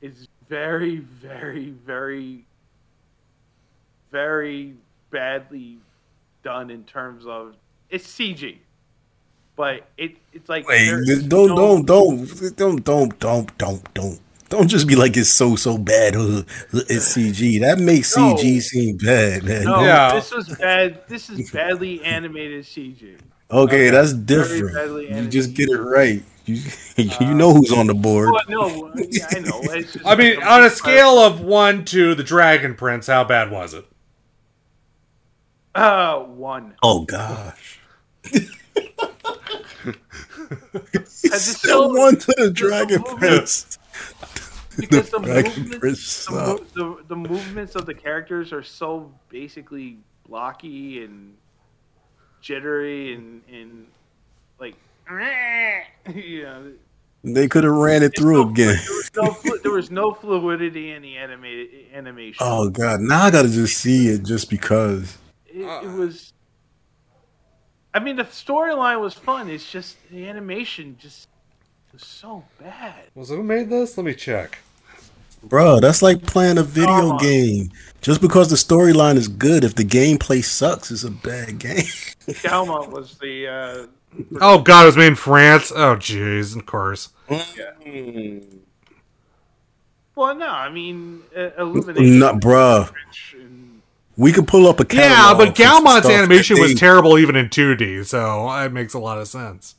It's 0.00 0.28
very, 0.48 0.96
very, 0.96 1.70
very, 1.70 2.46
very 4.10 4.74
badly 5.10 5.78
done 6.42 6.70
in 6.70 6.84
terms 6.84 7.26
of 7.26 7.56
it's 7.90 8.06
CG, 8.06 8.58
but 9.56 9.86
it 9.96 10.16
it's 10.32 10.48
like 10.48 10.68
Wait, 10.68 10.90
don't, 11.28 11.48
no- 11.48 11.82
don't, 11.82 11.86
don't, 11.86 12.56
don't, 12.56 12.84
don't, 12.84 13.18
don't, 13.18 13.58
don't, 13.58 13.94
don't. 13.94 14.20
Don't 14.48 14.68
just 14.68 14.86
be 14.86 14.94
like 14.94 15.16
it's 15.16 15.28
so 15.28 15.56
so 15.56 15.76
bad. 15.76 16.14
uh, 16.14 16.42
It's 16.72 17.16
CG. 17.16 17.60
That 17.62 17.80
makes 17.80 18.16
No. 18.16 18.36
CG 18.36 18.60
seem 18.62 18.96
bad, 18.96 19.42
man. 19.42 19.64
No, 19.64 19.80
Yeah. 19.82 20.14
this 20.14 20.30
was 20.32 20.48
bad. 20.56 21.02
This 21.08 21.28
is 21.28 21.50
badly 21.50 22.00
animated 22.04 22.64
CG. 22.64 23.18
Okay, 23.50 23.90
that's 23.90 24.12
different. 24.12 24.72
You 25.10 25.26
just 25.28 25.54
get 25.54 25.68
it 25.68 25.78
right. 25.80 26.22
You, 26.44 26.62
you 26.96 27.34
know 27.34 27.54
who's 27.54 27.72
on 27.72 27.88
the 27.88 27.94
board. 27.94 28.30
Well, 28.30 28.44
no, 28.48 28.92
yeah, 29.10 29.26
I 29.32 29.38
know. 29.40 29.62
I 30.06 30.14
mean, 30.14 30.40
on 30.44 30.62
a 30.64 30.70
scale 30.70 31.18
of 31.18 31.40
one 31.40 31.84
to 31.86 32.14
the 32.14 32.22
Dragon 32.22 32.76
Prince, 32.76 33.08
how 33.08 33.24
bad 33.24 33.50
was 33.50 33.74
it? 33.74 33.84
uh, 35.74 36.20
one. 36.20 36.74
Oh 36.84 37.04
gosh. 37.04 37.80
Still 41.06 41.94
one 41.94 42.16
to 42.16 42.34
the 42.36 42.50
Dragon 42.50 43.02
Prince. 43.02 43.78
because 44.76 45.10
the, 45.10 45.18
Dragon 45.18 45.52
movements, 45.62 45.78
Prince 45.78 46.26
the, 46.26 46.64
the, 46.74 47.04
the 47.08 47.16
movements 47.16 47.74
of 47.74 47.86
the 47.86 47.94
characters 47.94 48.52
are 48.52 48.62
so 48.62 49.12
basically 49.28 49.98
blocky 50.28 51.04
and 51.04 51.34
jittery 52.40 53.14
and 53.14 53.42
and 53.50 53.86
like 54.60 54.74
you 56.14 56.42
know 56.42 56.72
They 57.24 57.48
could 57.48 57.64
have 57.64 57.72
ran 57.72 58.02
it 58.02 58.16
through 58.16 58.50
again. 58.50 58.76
there 58.76 58.94
was 58.96 59.10
no 59.14 59.56
there 59.62 59.72
was 59.72 59.90
no 59.90 60.12
fluidity 60.14 60.92
in 60.92 61.02
the 61.02 61.16
animated 61.16 61.86
animation. 61.92 62.38
Oh 62.40 62.68
god, 62.68 63.00
now 63.00 63.24
I 63.24 63.30
gotta 63.30 63.48
just 63.48 63.78
see 63.78 64.08
it 64.08 64.24
just 64.24 64.50
because. 64.50 65.16
it, 65.46 65.62
it 65.62 65.90
was. 65.90 66.32
I 67.96 67.98
mean, 67.98 68.16
the 68.16 68.24
storyline 68.24 69.00
was 69.00 69.14
fun. 69.14 69.48
It's 69.48 69.70
just 69.72 69.96
the 70.10 70.28
animation 70.28 70.96
just 71.00 71.28
was 71.94 72.02
so 72.04 72.44
bad. 72.60 73.04
Was 73.14 73.30
it 73.30 73.36
who 73.36 73.42
made 73.42 73.70
this? 73.70 73.96
Let 73.96 74.04
me 74.04 74.12
check. 74.12 74.58
Bro, 75.42 75.80
that's 75.80 76.02
like 76.02 76.20
playing 76.26 76.58
a 76.58 76.62
video 76.62 77.14
Oh. 77.14 77.18
game. 77.18 77.70
Just 78.02 78.20
because 78.20 78.50
the 78.50 78.56
storyline 78.56 79.16
is 79.16 79.28
good, 79.28 79.64
if 79.64 79.74
the 79.74 79.82
gameplay 79.84 80.44
sucks, 80.44 80.90
it's 80.90 81.04
a 81.04 81.10
bad 81.10 81.58
game. 81.58 81.76
Gaumont 82.44 82.90
was 82.90 83.16
the. 83.16 83.48
Uh, 83.48 83.86
Oh 84.42 84.58
God, 84.60 84.82
it 84.82 84.86
was 84.86 84.96
made 84.98 85.06
in 85.08 85.14
France. 85.14 85.72
Oh 85.74 85.96
jeez, 85.96 86.54
of 86.54 86.66
course. 86.66 87.08
Yeah. 87.30 88.40
well, 90.14 90.34
no, 90.34 90.48
I 90.48 90.68
mean, 90.70 91.22
uh, 91.36 91.50
Illumination. 91.58 92.18
Not, 92.18 92.36
bruh. 92.40 92.92
We 94.16 94.32
could 94.32 94.46
pull 94.48 94.66
up 94.66 94.80
a 94.80 94.86
Yeah, 94.94 95.34
but 95.36 95.54
Gaumont's 95.54 96.08
animation 96.08 96.58
was 96.58 96.74
terrible 96.74 97.18
even 97.18 97.36
in 97.36 97.48
2D, 97.48 98.06
so 98.06 98.50
it 98.62 98.72
makes 98.72 98.94
a 98.94 98.98
lot 98.98 99.18
of 99.18 99.28
sense. 99.28 99.74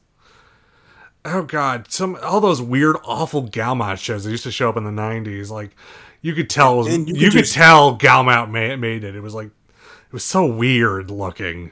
Oh 1.25 1.41
god, 1.43 1.91
some 1.91 2.17
all 2.23 2.39
those 2.39 2.61
weird, 2.61 2.95
awful 3.03 3.43
Gaumont 3.47 3.97
shows 3.99 4.23
that 4.23 4.31
used 4.31 4.43
to 4.43 4.51
show 4.51 4.69
up 4.69 4.77
in 4.77 4.83
the 4.85 4.91
'90s, 4.91 5.49
like 5.49 5.71
you 6.21 6.33
could 6.33 6.49
tell 6.49 6.75
it 6.75 6.77
was, 6.77 6.93
And 6.93 7.07
you, 7.09 7.15
you 7.15 7.21
could, 7.27 7.33
could 7.33 7.39
just- 7.45 7.53
tell 7.55 7.97
Gaumont 7.97 8.49
made, 8.51 8.77
made 8.77 9.03
it. 9.03 9.15
It 9.15 9.21
was 9.21 9.33
like 9.33 9.47
it 9.47 10.13
was 10.13 10.23
so 10.23 10.45
weird 10.45 11.11
looking. 11.11 11.71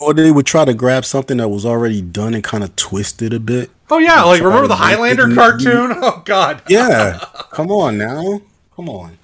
Or 0.00 0.14
they 0.14 0.30
would 0.30 0.46
try 0.46 0.64
to 0.64 0.72
grab 0.72 1.04
something 1.04 1.36
that 1.36 1.48
was 1.48 1.66
already 1.66 2.00
done 2.00 2.32
and 2.32 2.42
kind 2.42 2.64
of 2.64 2.74
twist 2.76 3.20
it 3.20 3.34
a 3.34 3.40
bit. 3.40 3.70
Oh 3.90 3.98
yeah, 3.98 4.22
like 4.22 4.40
remember 4.40 4.68
the 4.68 4.76
Highlander 4.76 5.34
cartoon? 5.34 5.92
Oh 5.96 6.22
god, 6.24 6.62
Yeah. 6.68 7.18
Come 7.50 7.70
on 7.70 7.98
now. 7.98 8.40
Come 8.74 8.88
on. 8.88 9.18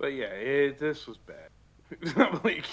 But 0.00 0.14
yeah, 0.14 0.28
it, 0.28 0.78
this 0.78 1.06
was 1.06 1.18
bad. 1.18 2.40
like, 2.42 2.64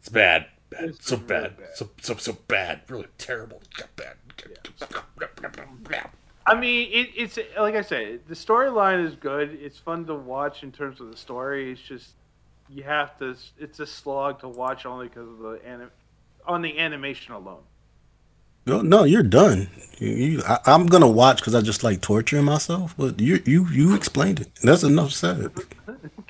it's 0.00 0.08
bad, 0.08 0.46
bad, 0.70 1.00
so 1.00 1.14
really 1.16 1.28
bad, 1.28 1.56
bad. 1.56 1.76
so 1.76 1.88
so 2.02 2.16
so 2.16 2.36
bad, 2.48 2.80
really 2.88 3.06
terrible, 3.16 3.62
bad. 3.96 4.16
I 6.46 6.54
mean, 6.58 6.90
it, 6.92 7.10
it's 7.14 7.38
like 7.56 7.76
I 7.76 7.82
said, 7.82 8.20
the 8.26 8.34
storyline 8.34 9.06
is 9.06 9.14
good. 9.14 9.56
It's 9.62 9.78
fun 9.78 10.04
to 10.06 10.14
watch 10.14 10.64
in 10.64 10.72
terms 10.72 11.00
of 11.00 11.10
the 11.10 11.16
story. 11.16 11.70
It's 11.70 11.80
just 11.80 12.16
you 12.68 12.82
have 12.82 13.16
to. 13.18 13.36
It's 13.56 13.78
a 13.78 13.86
slog 13.86 14.40
to 14.40 14.48
watch 14.48 14.84
only 14.84 15.06
because 15.06 15.28
of 15.28 15.38
the 15.38 15.60
anim, 15.64 15.92
on 16.44 16.60
the 16.60 16.76
animation 16.80 17.34
alone. 17.34 17.62
No, 18.66 18.80
no, 18.80 19.04
you're 19.04 19.22
done. 19.22 19.68
You, 19.98 20.08
you, 20.08 20.42
I, 20.42 20.58
I'm 20.66 20.86
gonna 20.86 21.08
watch 21.08 21.38
because 21.38 21.54
I 21.54 21.60
just 21.60 21.84
like 21.84 22.00
torturing 22.00 22.44
myself. 22.44 22.96
But 22.98 23.20
you, 23.20 23.40
you, 23.46 23.68
you 23.68 23.94
explained 23.94 24.40
it. 24.40 24.50
That's 24.62 24.82
enough 24.82 25.12
said. 25.12 25.52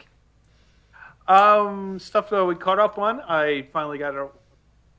Um, 1.26 1.98
stuff 1.98 2.28
that 2.30 2.44
we 2.44 2.54
caught 2.54 2.78
up 2.78 2.98
on. 2.98 3.20
I 3.22 3.62
finally 3.72 3.98
got 3.98 4.14
a, 4.14 4.28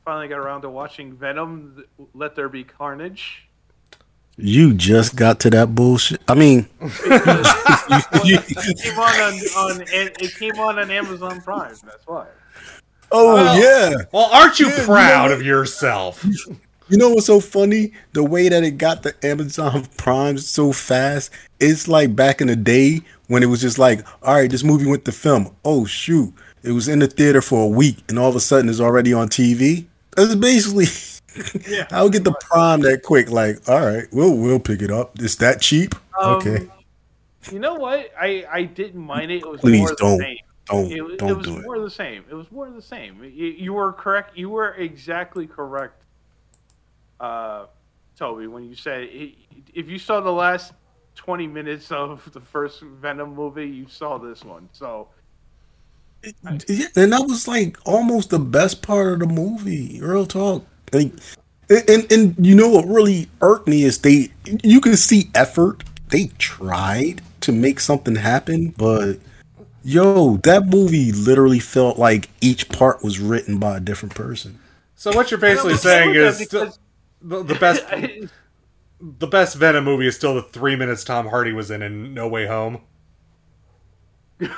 finally 0.04 0.28
got 0.28 0.40
around 0.40 0.62
to 0.64 0.70
watching 0.70 1.14
Venom. 1.16 1.84
Let 2.14 2.36
There 2.36 2.50
Be 2.50 2.64
Carnage. 2.64 3.48
You 4.38 4.74
just 4.74 5.16
got 5.16 5.40
to 5.42 5.50
that 5.52 5.76
bullshit. 5.76 6.22
I 6.28 6.34
mean, 6.36 6.68
It 6.82 8.78
came 8.82 9.00
on, 9.00 9.16
on, 9.22 9.82
on 9.82 9.82
it 9.88 10.36
came 10.38 10.60
on 10.60 10.80
on 10.80 10.92
Amazon 10.92 11.42
Prime. 11.42 11.76
That's 11.86 12.06
why. 12.06 12.28
oh 13.12 13.36
Well- 13.36 13.60
yeah. 13.60 13.96
Well, 14.12 14.30
aren't 14.34 14.60
you 14.60 14.68
Yeah, 14.68 14.86
proud 14.86 15.30
know- 15.30 15.36
of 15.36 15.42
yourself? 15.42 16.26
You 16.88 16.98
know 16.98 17.10
what's 17.10 17.26
so 17.26 17.40
funny? 17.40 17.92
The 18.14 18.24
way 18.24 18.48
that 18.50 18.64
it 18.64 18.78
got 18.78 19.02
the 19.04 19.14
Amazon 19.26 19.86
Prime 19.98 20.38
so 20.38 20.72
fast. 20.72 21.32
It's 21.60 21.88
like 21.88 22.16
back 22.16 22.42
in 22.42 22.48
the 22.48 22.56
day 22.56 23.02
when 23.28 23.42
it 23.42 23.48
was 23.48 23.62
just 23.62 23.80
like, 23.80 24.06
all 24.22 24.36
right, 24.36 24.50
this 24.52 24.64
movie 24.64 24.86
went 24.86 25.04
to 25.06 25.12
film. 25.12 25.56
Oh 25.66 25.86
shoot, 25.86 26.32
it 26.64 26.72
was 26.72 26.88
in 26.88 27.00
the 27.00 27.08
theater 27.08 27.42
for 27.42 27.64
a 27.64 27.68
week, 27.68 27.98
and 28.10 28.20
all 28.20 28.30
of 28.30 28.36
a 28.36 28.40
sudden 28.40 28.70
it's 28.70 28.80
already 28.80 29.14
on 29.14 29.30
TV. 29.30 29.86
That's 30.16 30.36
basically. 30.36 30.86
I'll 31.92 32.10
get 32.10 32.24
the 32.24 32.34
Prime 32.50 32.82
that 32.82 33.02
quick. 33.04 33.30
Like, 33.30 33.68
all 33.68 33.86
right, 33.86 34.06
we'll 34.12 34.36
we'll 34.38 34.60
pick 34.60 34.82
it 34.82 34.92
up. 34.92 35.20
It's 35.20 35.36
that 35.38 35.60
cheap. 35.62 35.96
Um, 36.20 36.36
okay, 36.36 36.68
You 37.52 37.60
know 37.60 37.74
what? 37.76 38.12
I 38.20 38.46
I 38.50 38.64
didn't 38.64 39.02
mind 39.02 39.32
it. 39.32 39.38
It 39.44 39.50
was 39.50 39.60
Please 39.60 39.80
more 39.80 39.96
don't. 39.98 40.18
the 40.20 40.24
same. 40.24 40.38
Don't- 40.68 40.92
It, 40.92 41.02
was- 41.02 41.18
don't 41.18 41.30
it 41.30 41.38
was 41.38 41.46
do 41.48 41.62
more 41.62 41.76
of 41.76 41.82
the 41.84 41.90
same. 41.90 42.24
It 42.30 42.36
was 42.36 42.50
more 42.52 42.68
of 42.68 42.74
the 42.76 42.82
same. 42.82 43.22
You, 43.24 43.48
you 43.48 43.74
were 43.74 43.92
correct. 43.92 44.38
You 44.38 44.50
were 44.50 44.74
exactly 44.76 45.46
correct, 45.46 46.05
uh, 47.20 47.66
Toby, 48.18 48.48
when 48.48 48.64
you 48.70 48.76
said 48.76 49.10
i 49.12 49.34
if 49.74 49.90
you 49.90 50.00
saw 50.00 50.22
the 50.22 50.32
last 50.32 50.74
twenty 51.16 51.48
minutes 51.48 51.92
of 51.92 52.30
the 52.34 52.40
first 52.40 52.82
Venom 52.82 53.36
movie, 53.36 53.68
you 53.68 53.88
saw 53.88 54.18
this 54.18 54.44
one. 54.44 54.70
So 54.72 55.10
Yeah, 56.68 56.88
and 56.96 57.14
that 57.14 57.26
was 57.28 57.48
like 57.48 57.78
almost 57.86 58.30
the 58.30 58.40
best 58.40 58.82
part 58.82 59.14
of 59.14 59.20
the 59.20 59.28
movie. 59.28 60.00
Real 60.02 60.26
talk. 60.26 60.66
Like, 60.94 61.12
and, 61.70 61.90
and 61.90 62.12
and 62.12 62.46
you 62.46 62.56
know 62.56 62.70
what 62.70 62.88
really 62.88 63.28
irked 63.42 63.68
me 63.68 63.84
is 63.84 64.00
they 64.00 64.30
you 64.64 64.82
can 64.82 64.96
see 64.96 65.30
effort. 65.36 65.84
They 66.10 66.28
tried 66.38 67.22
to 67.42 67.52
make 67.52 67.80
something 67.80 68.16
happen, 68.16 68.74
but 68.78 69.18
yo, 69.84 70.38
that 70.38 70.68
movie 70.68 71.12
literally 71.12 71.60
felt 71.60 71.98
like 71.98 72.30
each 72.42 72.70
part 72.70 73.04
was 73.04 73.20
written 73.20 73.58
by 73.58 73.78
a 73.78 73.80
different 73.80 74.16
person. 74.16 74.60
So 74.96 75.12
what 75.12 75.30
you're 75.32 75.40
basically 75.40 75.76
saying 75.76 76.16
is 76.16 76.40
because- 76.40 76.80
the, 77.22 77.44
the 77.44 77.56
best 77.56 77.84
the 79.02 79.28
best 79.28 79.58
Venom 79.58 79.84
movie 79.84 80.08
is 80.08 80.16
still 80.16 80.36
the 80.36 80.44
three 80.44 80.76
minutes 80.76 81.04
Tom 81.04 81.28
Hardy 81.28 81.54
was 81.54 81.72
in 81.72 81.82
in 81.82 82.14
No 82.14 82.28
Way 82.28 82.48
Home. 82.48 82.82
no. 84.40 84.50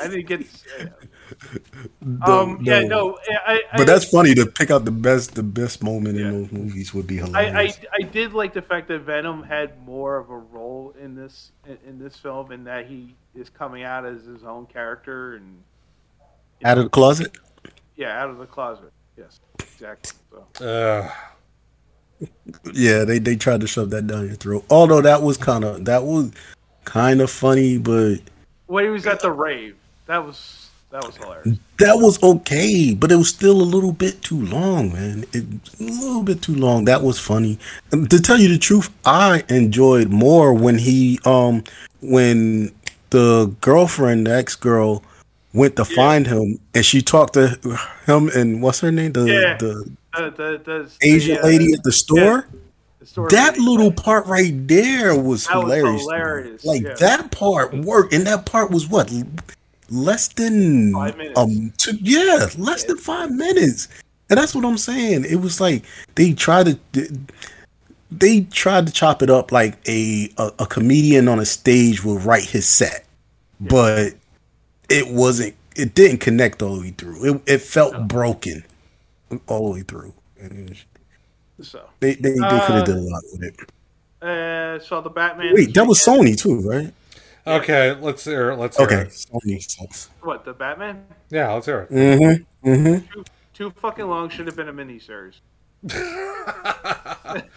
I 0.00 0.08
didn't 0.08 0.26
get. 0.26 0.42
um. 2.22 2.58
Yeah. 2.62 2.80
No. 2.80 3.18
I. 3.46 3.62
I 3.72 3.78
But 3.78 3.86
that's 3.86 4.04
funny 4.04 4.34
to 4.34 4.46
pick 4.46 4.70
out 4.70 4.84
the 4.84 4.90
best 4.90 5.34
the 5.34 5.42
best 5.42 5.82
moment 5.82 6.18
in 6.18 6.30
those 6.30 6.52
movies 6.52 6.94
would 6.94 7.06
be 7.06 7.20
I, 7.20 7.26
hilarious. 7.26 7.78
I 7.92 7.96
I 8.00 8.02
did 8.02 8.32
like 8.32 8.52
the 8.52 8.62
fact 8.62 8.88
that 8.88 9.00
Venom 9.00 9.42
had 9.42 9.84
more 9.86 10.18
of 10.18 10.30
a 10.30 10.36
role 10.36 10.94
in 11.00 11.14
this 11.14 11.52
in, 11.66 11.78
in 11.86 11.98
this 11.98 12.16
film, 12.16 12.52
and 12.52 12.66
that 12.66 12.86
he 12.86 13.14
is 13.34 13.48
coming 13.48 13.82
out 13.82 14.04
as 14.04 14.24
his 14.24 14.44
own 14.44 14.66
character, 14.66 15.36
and 15.36 15.62
Out 16.64 16.78
of 16.78 16.84
the 16.84 16.90
closet? 16.90 17.36
Yeah, 18.00 18.22
out 18.22 18.30
of 18.30 18.38
the 18.38 18.46
closet. 18.46 18.90
Yes. 19.16 19.38
exactly. 19.58 20.18
So. 20.58 20.64
Uh, 20.64 21.10
Yeah, 22.72 23.04
they 23.04 23.18
they 23.18 23.36
tried 23.36 23.60
to 23.60 23.66
shove 23.66 23.90
that 23.90 24.06
down 24.06 24.26
your 24.26 24.36
throat. 24.36 24.64
Although 24.70 25.02
that 25.02 25.22
was 25.22 25.36
kind 25.36 25.64
of 25.64 25.84
that 25.84 26.04
was 26.04 26.32
kind 26.84 27.20
of 27.20 27.30
funny, 27.30 27.76
but 27.78 28.16
When 28.66 28.84
he 28.84 28.90
was 28.90 29.06
at 29.06 29.20
the 29.20 29.30
rave, 29.30 29.76
that 30.06 30.24
was 30.24 30.70
that 30.90 31.04
was 31.04 31.16
hilarious. 31.16 31.58
that 31.78 31.96
was 31.96 32.22
okay. 32.22 32.94
But 32.94 33.12
it 33.12 33.16
was 33.16 33.28
still 33.28 33.60
a 33.60 33.68
little 33.74 33.92
bit 33.92 34.22
too 34.22 34.44
long, 34.46 34.92
man. 34.92 35.24
It 35.32 35.44
a 35.78 35.84
little 35.84 36.22
bit 36.22 36.42
too 36.42 36.54
long. 36.54 36.84
That 36.86 37.02
was 37.02 37.18
funny. 37.18 37.58
And 37.92 38.10
to 38.10 38.20
tell 38.20 38.38
you 38.38 38.48
the 38.48 38.58
truth, 38.58 38.90
I 39.04 39.44
enjoyed 39.48 40.08
more 40.10 40.52
when 40.52 40.78
he 40.78 41.18
um 41.24 41.64
when 42.00 42.72
the 43.10 43.54
girlfriend, 43.60 44.26
the 44.26 44.34
ex 44.34 44.56
girl, 44.56 45.02
went 45.52 45.76
to 45.76 45.84
find 45.84 46.26
him 46.26 46.58
and 46.74 46.84
she 46.84 47.02
talked 47.02 47.34
to 47.34 47.48
him 48.06 48.28
and 48.34 48.62
what's 48.62 48.80
her 48.80 48.92
name? 48.92 49.12
The 49.12 49.24
Yeah. 49.26 49.56
the 49.58 49.90
Uh, 50.12 50.30
the, 50.30 50.60
the, 50.64 50.90
Asian 51.02 51.36
the, 51.36 51.42
uh, 51.42 51.46
lady 51.46 51.72
at 51.72 51.82
the 51.84 51.92
store. 51.92 52.46
store 53.04 53.28
that 53.30 53.52
lady. 53.52 53.62
little 53.64 53.92
part 53.92 54.26
right 54.26 54.52
there 54.68 55.14
was 55.20 55.46
That 55.46 55.56
was 55.56 55.62
hilarious. 55.64 56.00
hilarious, 56.02 56.64
Like 56.64 56.82
yeah. 56.82 56.94
that 56.94 57.30
part 57.30 57.74
worked, 57.74 58.12
and 58.12 58.26
that 58.26 58.46
part 58.46 58.70
was 58.70 58.88
what 58.88 59.10
less 59.88 60.28
than 60.28 60.92
Five 60.92 61.16
minutes. 61.16 61.38
um 61.38 61.72
two, 61.78 61.96
yeah, 62.00 62.46
less 62.58 62.84
than 62.84 62.96
five 62.96 63.30
minutes. 63.30 63.88
And 64.28 64.38
that's 64.38 64.54
what 64.54 64.64
I'm 64.64 64.78
saying. 64.78 65.24
It 65.24 65.40
was 65.40 65.60
like 65.60 65.84
they 66.14 66.32
tried 66.32 66.78
to 66.92 67.10
they 68.12 68.42
tried 68.42 68.86
to 68.86 68.92
chop 68.92 69.22
it 69.22 69.30
up 69.30 69.50
like 69.52 69.78
a 69.88 70.28
a, 70.36 70.52
a 70.60 70.66
comedian 70.66 71.26
on 71.28 71.38
a 71.40 71.44
stage 71.46 72.04
will 72.04 72.18
write 72.18 72.44
his 72.44 72.68
set, 72.68 73.04
but 73.60 74.14
it 74.90 75.08
wasn't. 75.08 75.56
It 75.76 75.94
didn't 75.94 76.18
connect 76.18 76.62
all 76.62 76.76
the 76.76 76.82
way 76.82 76.90
through. 76.90 77.24
It 77.36 77.42
it 77.46 77.58
felt 77.62 78.08
broken 78.08 78.64
all 79.48 79.66
the 79.72 79.78
way 79.78 79.82
through. 79.82 80.14
And 80.40 80.76
So, 81.60 81.90
they 82.00 82.14
they, 82.14 82.40
they 82.40 82.40
Uh, 82.48 82.60
could 82.60 82.76
have 82.76 82.84
done 82.84 82.98
a 82.98 83.02
lot 83.02 83.22
with 83.32 83.42
it. 83.44 83.56
uh, 84.22 84.78
so 84.78 85.00
the 85.00 85.10
Batman. 85.10 85.54
Wait, 85.54 85.74
that 85.74 85.86
was 85.86 85.98
Sony 86.00 86.36
too, 86.38 86.60
right? 86.60 86.92
okay, 87.46 87.92
let's 88.00 88.24
hear. 88.24 88.54
Let's 88.54 88.76
hear 88.76 88.86
Okay, 88.86 88.96
it. 88.96 89.10
Sony 89.10 89.60
sucks. 89.62 90.08
What 90.20 90.44
the 90.44 90.54
Batman? 90.54 91.06
Yeah, 91.30 91.52
let's 91.52 91.66
hear 91.66 91.88
it. 91.90 91.90
Mm-hmm. 91.90 92.68
Mm-hmm. 92.68 93.06
Too, 93.12 93.24
too 93.52 93.70
fucking 93.70 94.06
long. 94.08 94.28
Should 94.30 94.46
have 94.46 94.56
been 94.56 94.68
a 94.68 94.72
mini 94.72 94.98
miniseries. 94.98 95.40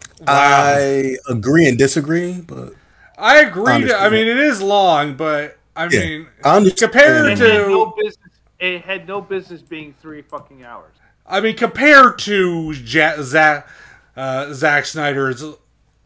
I 0.26 1.16
agree 1.28 1.66
and 1.68 1.76
disagree, 1.78 2.40
but 2.40 2.74
I 3.16 3.40
agree. 3.40 3.84
To, 3.84 3.96
I 3.96 4.08
mean, 4.08 4.26
it 4.26 4.38
is 4.38 4.62
long, 4.62 5.14
but 5.16 5.58
I 5.76 5.88
Yeah, 5.88 6.00
mean, 6.00 6.26
I 6.44 6.56
understand. 6.56 6.92
compared 6.92 7.26
It 7.26 7.38
had 7.38 7.68
no 7.68 7.84
to, 7.86 7.92
business. 8.02 8.28
It 8.58 8.82
had 8.82 9.08
no 9.08 9.20
business 9.20 9.62
being 9.62 9.94
three 10.00 10.22
fucking 10.22 10.64
hours. 10.64 10.92
I 11.26 11.40
mean, 11.40 11.56
compared 11.56 12.18
to 12.20 12.72
ja- 12.72 13.22
Zack, 13.22 13.68
uh, 14.16 14.52
Zack 14.52 14.84
Snyder's 14.86 15.42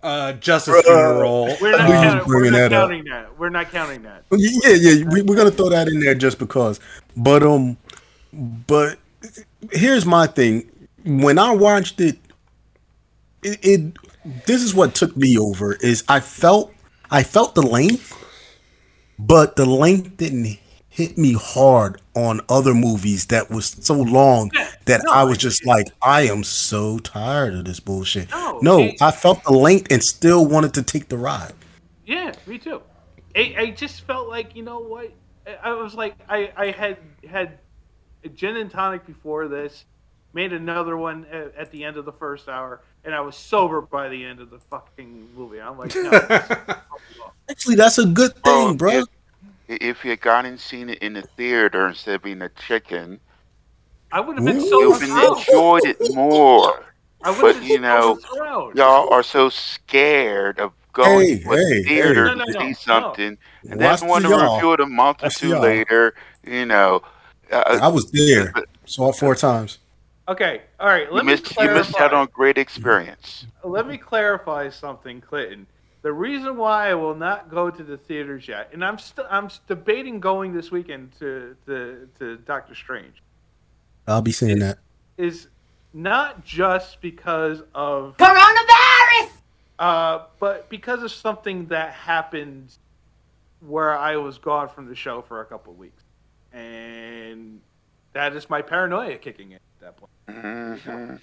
uh, 0.02 0.32
Justice 0.34 0.76
Bruh. 0.76 0.82
Funeral, 0.84 1.56
We're 1.60 1.72
not, 1.72 1.80
I 1.80 1.86
knew 1.86 1.92
counting, 2.20 2.28
we're 2.28 2.50
not 2.50 2.70
that 2.70 2.72
up. 2.72 2.90
that. 2.90 3.38
We're 3.38 3.48
not 3.50 3.70
counting 3.72 4.02
that. 4.02 4.24
yeah, 4.30 4.70
yeah, 4.70 5.04
we, 5.10 5.22
we're 5.22 5.36
gonna 5.36 5.50
throw 5.50 5.68
that 5.70 5.88
in 5.88 6.00
there 6.00 6.14
just 6.14 6.38
because. 6.38 6.78
But 7.16 7.42
um, 7.42 7.76
but 8.32 8.98
here's 9.72 10.06
my 10.06 10.26
thing. 10.28 10.70
When 11.04 11.38
I 11.38 11.50
watched 11.52 12.00
it, 12.00 12.18
it, 13.42 13.58
it 13.64 13.92
this 14.46 14.62
is 14.62 14.74
what 14.74 14.94
took 14.94 15.16
me 15.16 15.36
over 15.38 15.74
is 15.74 16.04
I 16.08 16.20
felt 16.20 16.72
I 17.10 17.22
felt 17.22 17.54
the 17.54 17.62
length, 17.62 18.12
but 19.18 19.56
the 19.56 19.66
length 19.66 20.16
didn't 20.16 20.58
hit 20.88 21.18
me 21.18 21.34
hard 21.34 22.00
on 22.14 22.40
other 22.48 22.72
movies 22.72 23.26
that 23.26 23.50
was 23.50 23.66
so 23.80 23.94
long 23.94 24.50
that 24.86 25.02
no, 25.04 25.12
I 25.12 25.24
was 25.24 25.36
just 25.36 25.66
like, 25.66 25.86
I 26.02 26.22
am 26.22 26.42
so 26.42 26.98
tired 26.98 27.54
of 27.54 27.66
this 27.66 27.80
bullshit. 27.80 28.30
No, 28.30 28.58
No, 28.62 28.78
it- 28.80 29.02
I 29.02 29.10
felt 29.10 29.44
the 29.44 29.52
length 29.52 29.88
and 29.92 30.02
still 30.02 30.46
wanted 30.46 30.72
to 30.74 30.82
take 30.82 31.08
the 31.08 31.18
ride. 31.18 31.52
Yeah, 32.06 32.32
me 32.46 32.56
too. 32.58 32.80
I, 33.34 33.54
I 33.58 33.70
just 33.72 34.02
felt 34.02 34.28
like 34.28 34.56
you 34.56 34.62
know 34.62 34.78
what? 34.78 35.12
I- 35.62 35.72
was 35.74 35.94
like 35.94 36.14
I, 36.28 36.50
I 36.56 36.70
had 36.70 36.96
had 37.28 37.58
a 38.24 38.28
gin 38.30 38.56
and 38.56 38.70
tonic 38.70 39.06
before 39.06 39.48
this, 39.48 39.84
made 40.32 40.52
another 40.54 40.96
one 40.96 41.26
at, 41.30 41.54
at 41.56 41.70
the 41.70 41.84
end 41.84 41.96
of 41.98 42.04
the 42.06 42.12
first 42.12 42.48
hour, 42.48 42.80
and 43.06 43.14
I 43.14 43.20
was 43.22 43.36
sober 43.36 43.80
by 43.82 44.08
the 44.10 44.24
end 44.24 44.40
of 44.40 44.50
the 44.50 44.58
fucking 44.60 45.30
movie. 45.34 45.60
I'm 45.60 45.78
like, 45.78 45.96
no, 46.02 46.18
this 46.18 46.42
is 46.50 46.58
fucking 46.90 47.16
long. 47.20 47.32
Actually, 47.50 47.76
that's 47.76 47.98
a 47.98 48.06
good 48.06 48.32
Well, 48.44 48.68
thing, 48.68 48.76
bro. 48.76 48.90
If, 48.92 49.06
if 49.68 50.04
you 50.04 50.10
had 50.10 50.20
gone 50.20 50.46
and 50.46 50.60
seen 50.60 50.90
it 50.90 50.98
in 50.98 51.14
the 51.14 51.22
theater 51.22 51.88
instead 51.88 52.16
of 52.16 52.22
being 52.22 52.42
a 52.42 52.50
chicken, 52.50 53.20
I 54.12 54.20
would 54.20 54.36
have 54.36 54.44
been 54.44 54.60
so 54.60 54.80
you 54.80 54.90
would 54.90 55.02
have 55.02 55.38
enjoyed 55.38 55.84
it 55.86 55.98
more. 56.14 56.84
I 57.24 57.30
would 57.30 57.40
But 57.40 57.56
have 57.56 57.64
you 57.64 57.80
know, 57.80 58.18
y'all 58.74 59.12
are 59.12 59.22
so 59.22 59.48
scared 59.48 60.58
of 60.60 60.72
going 60.92 61.26
Hey, 61.28 61.38
to 61.44 61.52
a 61.52 61.56
hey, 61.56 61.82
theater 61.84 62.14
hey. 62.14 62.34
No, 62.34 62.34
no, 62.34 62.44
to 62.44 62.52
no, 62.52 62.60
see 62.60 62.74
something, 62.74 63.38
and 63.70 63.80
Watch 63.80 64.00
then 64.00 64.08
want 64.08 64.22
the 64.22 64.28
to 64.28 64.30
y'all. 64.30 64.56
review 64.56 64.72
it 64.74 64.80
a 64.80 64.86
month 64.86 65.22
or 65.22 65.30
two 65.30 65.54
later. 65.56 66.14
You 66.44 66.66
know, 66.66 67.02
uh, 67.52 67.78
I 67.82 67.88
was 67.88 68.10
there. 68.10 68.52
Saw 68.86 69.10
it 69.10 69.16
four 69.16 69.34
times. 69.34 69.78
Okay, 70.28 70.62
all 70.80 70.88
right. 70.88 71.08
you 71.08 71.14
Let 71.14 71.24
me 71.24 71.32
missed 71.32 71.56
you 71.60 71.70
missed 71.70 71.92
clarify. 71.92 72.04
out 72.04 72.12
on 72.14 72.28
great 72.32 72.58
experience. 72.58 73.46
let 73.62 73.86
me 73.86 73.96
clarify 73.96 74.68
something, 74.70 75.20
Clinton. 75.20 75.66
The 76.02 76.12
reason 76.12 76.56
why 76.56 76.90
I 76.90 76.94
will 76.94 77.14
not 77.14 77.48
go 77.50 77.70
to 77.70 77.82
the 77.82 77.96
theaters 77.96 78.46
yet, 78.48 78.70
and 78.72 78.84
I'm 78.84 78.98
still 78.98 79.26
I'm 79.30 79.48
debating 79.68 80.20
going 80.20 80.52
this 80.52 80.70
weekend 80.70 81.12
to 81.20 81.56
to, 81.66 82.08
to 82.18 82.36
Doctor 82.38 82.74
Strange, 82.74 83.22
I'll 84.06 84.22
be 84.22 84.32
saying 84.32 84.58
that. 84.60 84.78
is 85.16 85.48
not 85.92 86.44
just 86.44 87.00
because 87.00 87.62
of 87.74 88.16
Coronavirus! 88.18 89.30
uh, 89.78 90.24
but 90.40 90.68
because 90.68 91.02
of 91.02 91.10
something 91.12 91.66
that 91.66 91.92
happened 91.92 92.76
where 93.60 93.96
I 93.96 94.16
was 94.16 94.38
gone 94.38 94.68
from 94.68 94.86
the 94.88 94.94
show 94.94 95.22
for 95.22 95.40
a 95.40 95.44
couple 95.44 95.72
of 95.72 95.78
weeks, 95.78 96.02
and 96.52 97.60
that 98.12 98.34
is 98.34 98.50
my 98.50 98.60
paranoia 98.62 99.16
kicking 99.18 99.50
in 99.52 99.56
at 99.56 99.80
that 99.80 99.96
point. 99.96 100.10
Hmm 100.28 101.14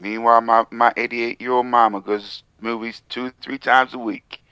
Meanwhile, 0.00 0.40
my 0.40 0.66
my 0.70 0.92
88 0.96 1.40
year 1.40 1.52
old 1.52 1.66
mama 1.66 2.00
goes 2.00 2.42
movies 2.60 3.02
two 3.08 3.30
three 3.40 3.58
times 3.58 3.94
a 3.94 3.98
week. 3.98 4.42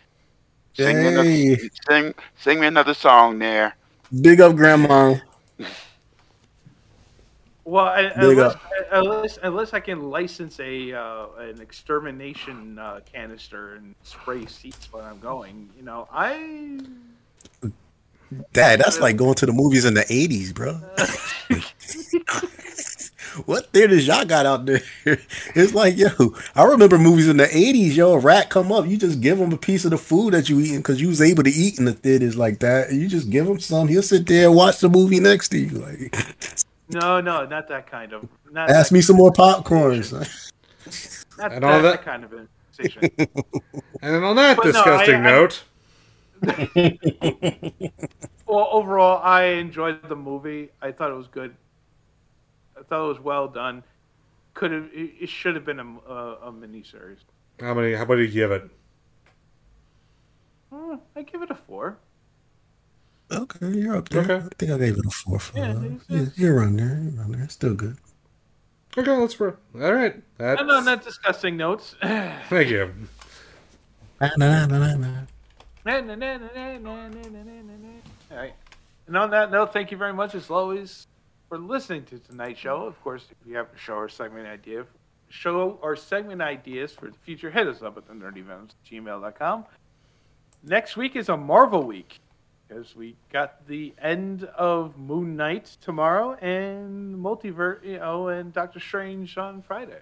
Sing 0.74 0.98
me, 0.98 1.08
another, 1.08 1.58
sing 1.88 2.14
sing 2.36 2.60
me 2.60 2.66
another 2.68 2.94
song 2.94 3.38
there. 3.40 3.76
Big 4.20 4.40
up, 4.40 4.54
Grandma. 4.54 5.16
Well, 7.64 7.86
I, 7.86 8.02
Big 8.02 8.38
unless, 8.38 8.54
up. 8.54 8.62
unless 8.92 9.38
unless 9.42 9.74
I 9.74 9.80
can 9.80 10.10
license 10.10 10.60
a 10.60 10.92
uh, 10.92 11.26
an 11.38 11.60
extermination 11.60 12.78
uh, 12.78 13.00
canister 13.12 13.74
and 13.74 13.94
spray 14.04 14.46
seats 14.46 14.92
when 14.92 15.04
I'm 15.04 15.18
going, 15.18 15.68
you 15.76 15.82
know, 15.82 16.08
I 16.12 16.78
Dad, 18.52 18.80
that's 18.80 19.00
like 19.00 19.16
going 19.16 19.34
to 19.34 19.46
the 19.46 19.52
movies 19.52 19.84
in 19.84 19.94
the 19.94 20.02
80s, 20.02 20.54
bro. 20.54 20.80
what 23.47 23.73
theaters 23.73 24.07
y'all 24.07 24.24
got 24.24 24.47
out 24.47 24.66
there? 24.66 24.81
It's 25.55 25.74
like, 25.74 25.97
yo, 25.97 26.11
I 26.55 26.65
remember 26.65 26.98
movies 26.98 27.28
in 27.28 27.36
the 27.36 27.47
80s, 27.47 27.94
yo, 27.97 28.12
a 28.15 28.19
rat 28.19 28.51
come 28.51 28.70
up, 28.73 28.86
you 28.86 28.97
just 28.97 29.20
give 29.20 29.39
him 29.40 29.52
a 29.52 29.57
piece 29.57 29.85
of 29.85 29.90
the 29.90 29.98
food 29.98 30.35
that 30.35 30.48
you 30.48 30.61
eating 30.61 30.78
because 30.78 31.01
you 31.01 31.09
was 31.09 31.20
able 31.20 31.43
to 31.44 31.51
eat 31.51 31.78
in 31.78 31.85
the 31.85 31.93
theaters 31.93 32.36
like 32.36 32.59
that. 32.61 32.93
You 32.93 33.09
just 33.09 33.31
give 33.31 33.47
him 33.47 33.59
some, 33.61 33.89
he'll 33.89 34.02
sit 34.02 34.27
there 34.27 34.47
and 34.48 34.57
watch 34.57 34.78
the 34.81 34.89
movie 34.89 35.20
next 35.20 35.48
to 35.51 35.59
you. 35.59 35.78
Like, 35.78 36.16
no, 36.90 37.20
no, 37.20 37.44
not 37.47 37.69
that 37.69 37.86
kind 37.90 38.12
of. 38.12 38.28
Not 38.51 38.70
ask 38.70 38.90
me 38.93 39.01
some 39.01 39.16
more 39.16 39.32
popcorn. 39.32 40.02
son. 40.02 40.27
Not 41.39 41.52
And 41.52 41.62
that, 41.65 41.70
all 41.73 41.82
that 41.82 41.90
that- 41.93 42.05
kind 42.05 42.24
of 42.24 42.32
invitation. 42.32 43.28
and 44.02 44.24
on 44.24 44.36
that 44.36 44.57
But 44.57 44.66
no, 44.66 44.73
disgusting 44.73 45.15
I- 45.15 45.19
I- 45.19 45.31
note, 45.31 45.62
well, 48.47 48.69
overall, 48.73 49.20
I 49.23 49.44
enjoyed 49.44 50.01
the 50.09 50.16
movie. 50.16 50.70
I 50.82 50.90
thought 50.93 51.11
it 51.11 51.15
was 51.16 51.28
good. 51.28 51.55
I 52.81 52.82
thought 52.85 53.05
it 53.05 53.09
was 53.09 53.20
well 53.20 53.48
done. 53.48 53.82
Could 54.55 54.73
have 54.73 54.89
it 54.93 55.28
should 55.28 55.55
have 55.55 55.65
been 55.65 55.78
a, 55.78 55.85
a, 55.85 56.51
a. 56.51 56.55
How 57.61 57.74
many? 57.74 57.94
How 57.94 58.02
about 58.02 58.15
you 58.15 58.28
give 58.28 58.51
it? 58.51 58.69
Uh, 60.73 60.97
I 61.15 61.23
give 61.23 61.43
it 61.43 61.51
a 61.51 61.55
four. 61.55 61.98
Okay, 63.31 63.70
you're 63.70 63.97
up 63.97 64.09
there. 64.09 64.23
Okay. 64.23 64.36
I 64.36 64.48
think 64.59 64.73
I 64.73 64.78
gave 64.78 64.98
it 64.98 65.07
a 65.07 65.11
four. 65.11 65.39
For, 65.39 65.59
yeah, 65.59 65.73
uh, 65.73 65.82
yeah, 66.09 66.27
you're 66.35 66.57
around 66.57 66.77
there. 66.78 67.01
You're 67.01 67.20
around 67.20 67.32
there. 67.32 67.48
Still 67.48 67.74
good. 67.74 67.97
Okay, 68.98 69.16
let's 69.16 69.36
go. 69.36 69.57
All 69.81 69.93
right. 69.93 70.20
That's... 70.36 70.61
And 70.61 70.70
on 70.70 70.85
that 70.86 71.05
disgusting 71.05 71.57
notes. 71.57 71.94
Thank 72.02 72.70
you. 72.70 72.93
All 74.20 74.28
right. 78.32 78.55
And 79.07 79.16
on 79.16 79.31
that 79.31 79.51
note, 79.51 79.73
thank 79.73 79.90
you 79.93 79.97
very 79.97 80.12
much 80.12 80.35
as 80.35 80.51
always 80.51 81.07
for 81.51 81.59
listening 81.59 82.05
to 82.05 82.18
tonight's 82.18 82.60
show. 82.60 82.86
Of 82.86 82.98
course, 83.02 83.27
if 83.31 83.36
you 83.47 83.56
have 83.56 83.66
a 83.74 83.78
show 83.78 83.94
or 83.94 84.09
segment 84.09 84.47
idea, 84.47 84.86
show 85.28 85.78
or 85.82 85.97
segment 85.97 86.40
ideas 86.40 86.93
for 86.93 87.10
the 87.10 87.18
future, 87.18 87.51
hit 87.51 87.66
us 87.66 87.82
up 87.82 87.98
at 87.98 88.06
the 88.06 88.14
nerdyvenoms@gmail.com. 88.14 89.66
Next 90.62 90.97
week 90.97 91.16
is 91.16 91.28
a 91.28 91.36
Marvel 91.36 91.82
week, 91.82 92.20
because 92.66 92.94
we 92.94 93.16
got 93.32 93.66
the 93.66 93.93
end 93.98 94.44
of 94.44 94.97
Moon 94.97 95.36
Knight 95.36 95.77
tomorrow 95.82 96.35
and 96.35 97.16
Multiverse, 97.16 97.85
you 97.85 97.98
know, 97.98 98.28
and 98.28 98.52
Doctor 98.52 98.78
Strange 98.78 99.36
on 99.36 99.60
Friday. 99.62 100.01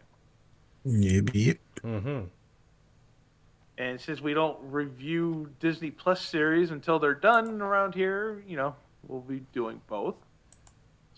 Yeah, 0.85 1.23
be 1.23 1.51
it. 1.51 1.61
Mm-hmm. 1.83 2.25
And 3.79 4.01
since 4.01 4.21
we 4.21 4.35
don't 4.35 4.59
review 4.63 5.51
Disney 5.61 5.91
Plus 5.93 6.21
series 6.21 6.71
until 6.73 6.99
they're 6.99 7.15
done 7.15 7.63
around 7.63 7.95
here, 7.95 8.43
you 8.47 8.57
know, 8.57 8.75
we'll 9.07 9.21
be 9.21 9.41
doing 9.53 9.81
both. 9.87 10.17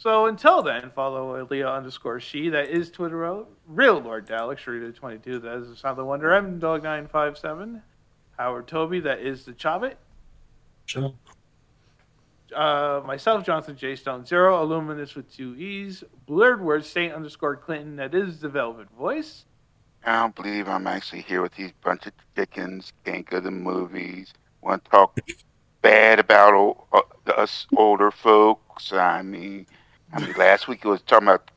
So 0.01 0.25
until 0.25 0.63
then, 0.63 0.89
follow 0.89 1.47
Leah 1.51 1.69
underscore 1.69 2.21
she. 2.21 2.49
That 2.49 2.71
is 2.71 2.91
Twitter. 2.91 3.45
Real 3.67 4.01
Lord 4.01 4.27
Dalek, 4.27 4.57
Sharita22. 4.57 5.43
That 5.43 5.59
is 5.59 5.69
the 5.69 5.77
Sound 5.77 5.99
of 5.99 6.07
Wonder. 6.07 6.33
M 6.33 6.59
Dog 6.59 6.83
957. 6.83 7.83
Howard 8.39 8.67
Toby. 8.67 9.01
That 9.01 9.19
is 9.19 9.45
the 9.45 9.53
Chobbit. 9.53 9.97
Sure. 10.87 11.13
Uh, 12.57 13.03
myself, 13.05 13.45
Jonathan 13.45 13.77
J. 13.77 13.95
Stone 13.95 14.25
Zero. 14.25 14.63
Illuminous 14.63 15.15
with 15.15 15.31
two 15.37 15.55
E's. 15.57 16.03
Blurred 16.27 16.63
Words, 16.63 16.89
Saint 16.89 17.13
underscore 17.13 17.57
Clinton. 17.57 17.97
That 17.97 18.15
is 18.15 18.41
the 18.41 18.49
Velvet 18.49 18.89
Voice. 18.99 19.45
I 20.07 20.15
don't 20.19 20.35
believe 20.35 20.67
I'm 20.67 20.87
actually 20.87 21.21
here 21.21 21.43
with 21.43 21.57
these 21.57 21.73
bunch 21.85 22.07
of 22.07 22.15
chickens. 22.35 22.95
Can't 23.05 23.29
go 23.29 23.39
to 23.39 23.51
movies. 23.51 24.33
Want 24.63 24.83
to 24.83 24.91
talk 24.91 25.19
bad 25.83 26.19
about 26.19 26.55
o- 26.55 26.87
uh, 26.91 27.33
us 27.33 27.67
older 27.77 28.11
folks. 28.11 28.95
I 28.95 29.21
mean, 29.21 29.67
I 30.13 30.21
mean, 30.21 30.33
last 30.37 30.69
week 30.69 30.85
it 30.85 30.89
was 30.89 31.01
talking 31.03 31.29
about, 31.29 31.51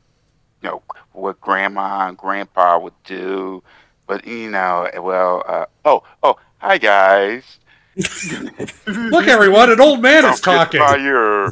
you 0.62 0.70
know, 0.70 0.84
what 1.12 1.40
grandma 1.42 2.08
and 2.08 2.18
grandpa 2.18 2.80
would 2.80 2.94
do. 3.04 3.64
But 4.08 4.28
you 4.28 4.50
know, 4.50 4.90
well, 5.02 5.44
uh, 5.48 5.66
oh, 5.86 6.04
oh, 6.22 6.36
hi 6.58 6.78
guys. 6.78 7.60
Look, 8.88 9.28
everyone, 9.28 9.72
an 9.72 9.80
old 9.80 10.02
man 10.02 10.26
is 10.26 10.42
Don't 10.42 10.72
get 10.72 10.78
talking. 10.78 10.80
by 10.80 10.98
your 10.98 11.52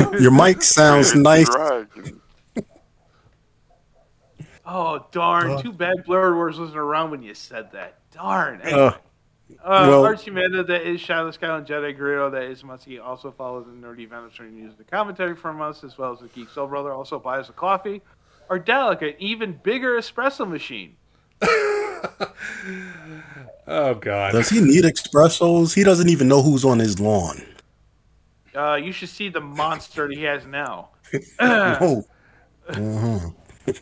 Your 0.20 0.30
mic 0.30 0.62
sounds 0.62 1.14
nice. 1.14 1.48
Oh, 4.66 5.06
darn. 5.12 5.60
Too 5.60 5.72
bad 5.72 6.04
Blurred 6.04 6.36
Words 6.36 6.58
wasn't 6.58 6.78
around 6.78 7.10
when 7.10 7.22
you 7.22 7.34
said 7.34 7.70
that. 7.72 7.98
Darn. 8.10 8.60
Uh, 8.62 8.96
Uh, 9.62 9.86
Well- 9.88 10.04
Archie 10.04 10.30
Meta, 10.30 10.62
that 10.64 10.82
is 10.82 11.00
Shadow 11.00 11.30
Sky 11.30 11.56
and 11.56 11.66
Jedi 11.66 11.96
Guerrero, 11.96 12.30
that 12.30 12.44
is 12.44 12.62
Muskie. 12.62 13.02
Also 13.02 13.30
follows 13.30 13.66
the 13.66 13.72
Nerdy 13.72 14.08
Venoms 14.08 14.32
and 14.38 14.56
use 14.56 14.74
the 14.76 14.84
commentary 14.84 15.36
from 15.36 15.60
us, 15.60 15.84
as 15.84 15.96
well 15.98 16.12
as 16.12 16.20
the 16.20 16.28
Geek 16.28 16.48
Soul 16.48 16.66
Brother. 16.66 16.92
Also 16.92 17.18
buys 17.18 17.40
us 17.44 17.48
a 17.50 17.52
coffee. 17.52 18.00
our 18.50 18.58
delicate, 18.58 19.16
even 19.18 19.58
bigger 19.62 19.98
espresso 19.98 20.48
machine. 20.48 20.96
Oh 23.66 23.94
God. 23.94 24.32
Does 24.32 24.50
he 24.50 24.60
need 24.60 24.84
espressos? 24.84 25.74
He 25.74 25.84
doesn't 25.84 26.08
even 26.10 26.28
know 26.28 26.42
who's 26.42 26.64
on 26.64 26.78
his 26.78 27.00
lawn. 27.00 27.42
Uh, 28.54 28.74
you 28.74 28.92
should 28.92 29.08
see 29.08 29.30
the 29.30 29.40
monster 29.40 30.06
that 30.06 30.14
he 30.16 30.22
has 30.24 30.44
now. 30.46 30.90
Oh. 31.40 32.04
Uh-huh. 32.68 33.72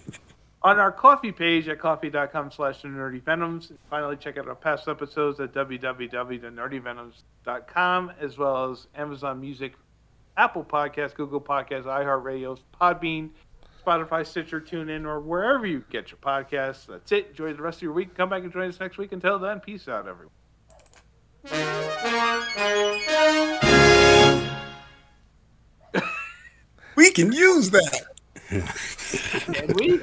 On 0.65 0.79
our 0.79 0.93
coffee 0.93 1.33
page 1.33 1.67
at 1.67 1.81
coffee.com 1.81 2.53
slash 2.53 2.83
the 2.83 2.89
nerdy 2.89 3.21
venoms. 3.21 3.73
Finally, 3.91 4.17
check 4.17 4.39
out 4.39 4.47
our 4.47 4.55
past 4.55 4.87
episodes 4.87 5.41
at 5.41 5.53
www.nerdyvenoms.com, 5.53 8.13
as 8.21 8.39
well 8.39 8.71
as 8.71 8.87
Amazon 8.95 9.41
Music, 9.41 9.73
Apple 10.37 10.65
Podcasts, 10.65 11.15
Google 11.15 11.41
Podcasts, 11.41 11.83
iHeartRadio, 11.85 12.61
Podbean, 12.81 13.31
Spotify, 13.85 14.25
Stitcher, 14.25 14.61
TuneIn, 14.61 15.05
or 15.05 15.19
wherever 15.19 15.67
you 15.67 15.83
get 15.91 16.13
your 16.13 16.19
podcasts. 16.19 16.87
That's 16.87 17.11
it. 17.11 17.31
Enjoy 17.31 17.53
the 17.53 17.63
rest 17.63 17.79
of 17.79 17.83
your 17.83 17.93
week. 17.93 18.15
Come 18.15 18.29
back 18.29 18.45
and 18.45 18.53
join 18.53 18.69
us 18.69 18.79
next 18.79 18.99
week. 18.99 19.11
Until 19.11 19.41
then, 19.41 19.59
peace 19.59 19.89
out, 19.89 20.07
everyone. 20.07 20.31
We 26.95 27.11
can 27.11 27.33
use 27.33 27.71
that. 27.71 28.03
Can 29.53 29.73
we? 29.75 30.01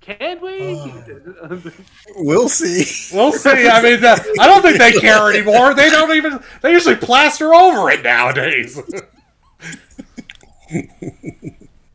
Can 0.00 0.40
we? 0.40 0.74
We'll 2.16 2.48
see. 2.48 3.14
We'll 3.14 3.32
see. 3.32 3.68
I 3.68 3.82
mean, 3.82 4.04
uh, 4.04 4.16
I 4.40 4.46
don't 4.46 4.62
think 4.62 4.78
they 4.78 4.92
care 4.92 5.30
anymore. 5.30 5.74
They 5.74 5.90
don't 5.90 6.14
even. 6.16 6.42
They 6.62 6.72
usually 6.72 6.96
plaster 6.96 7.54
over 7.54 7.90
it 7.90 8.02
nowadays. 8.02 8.80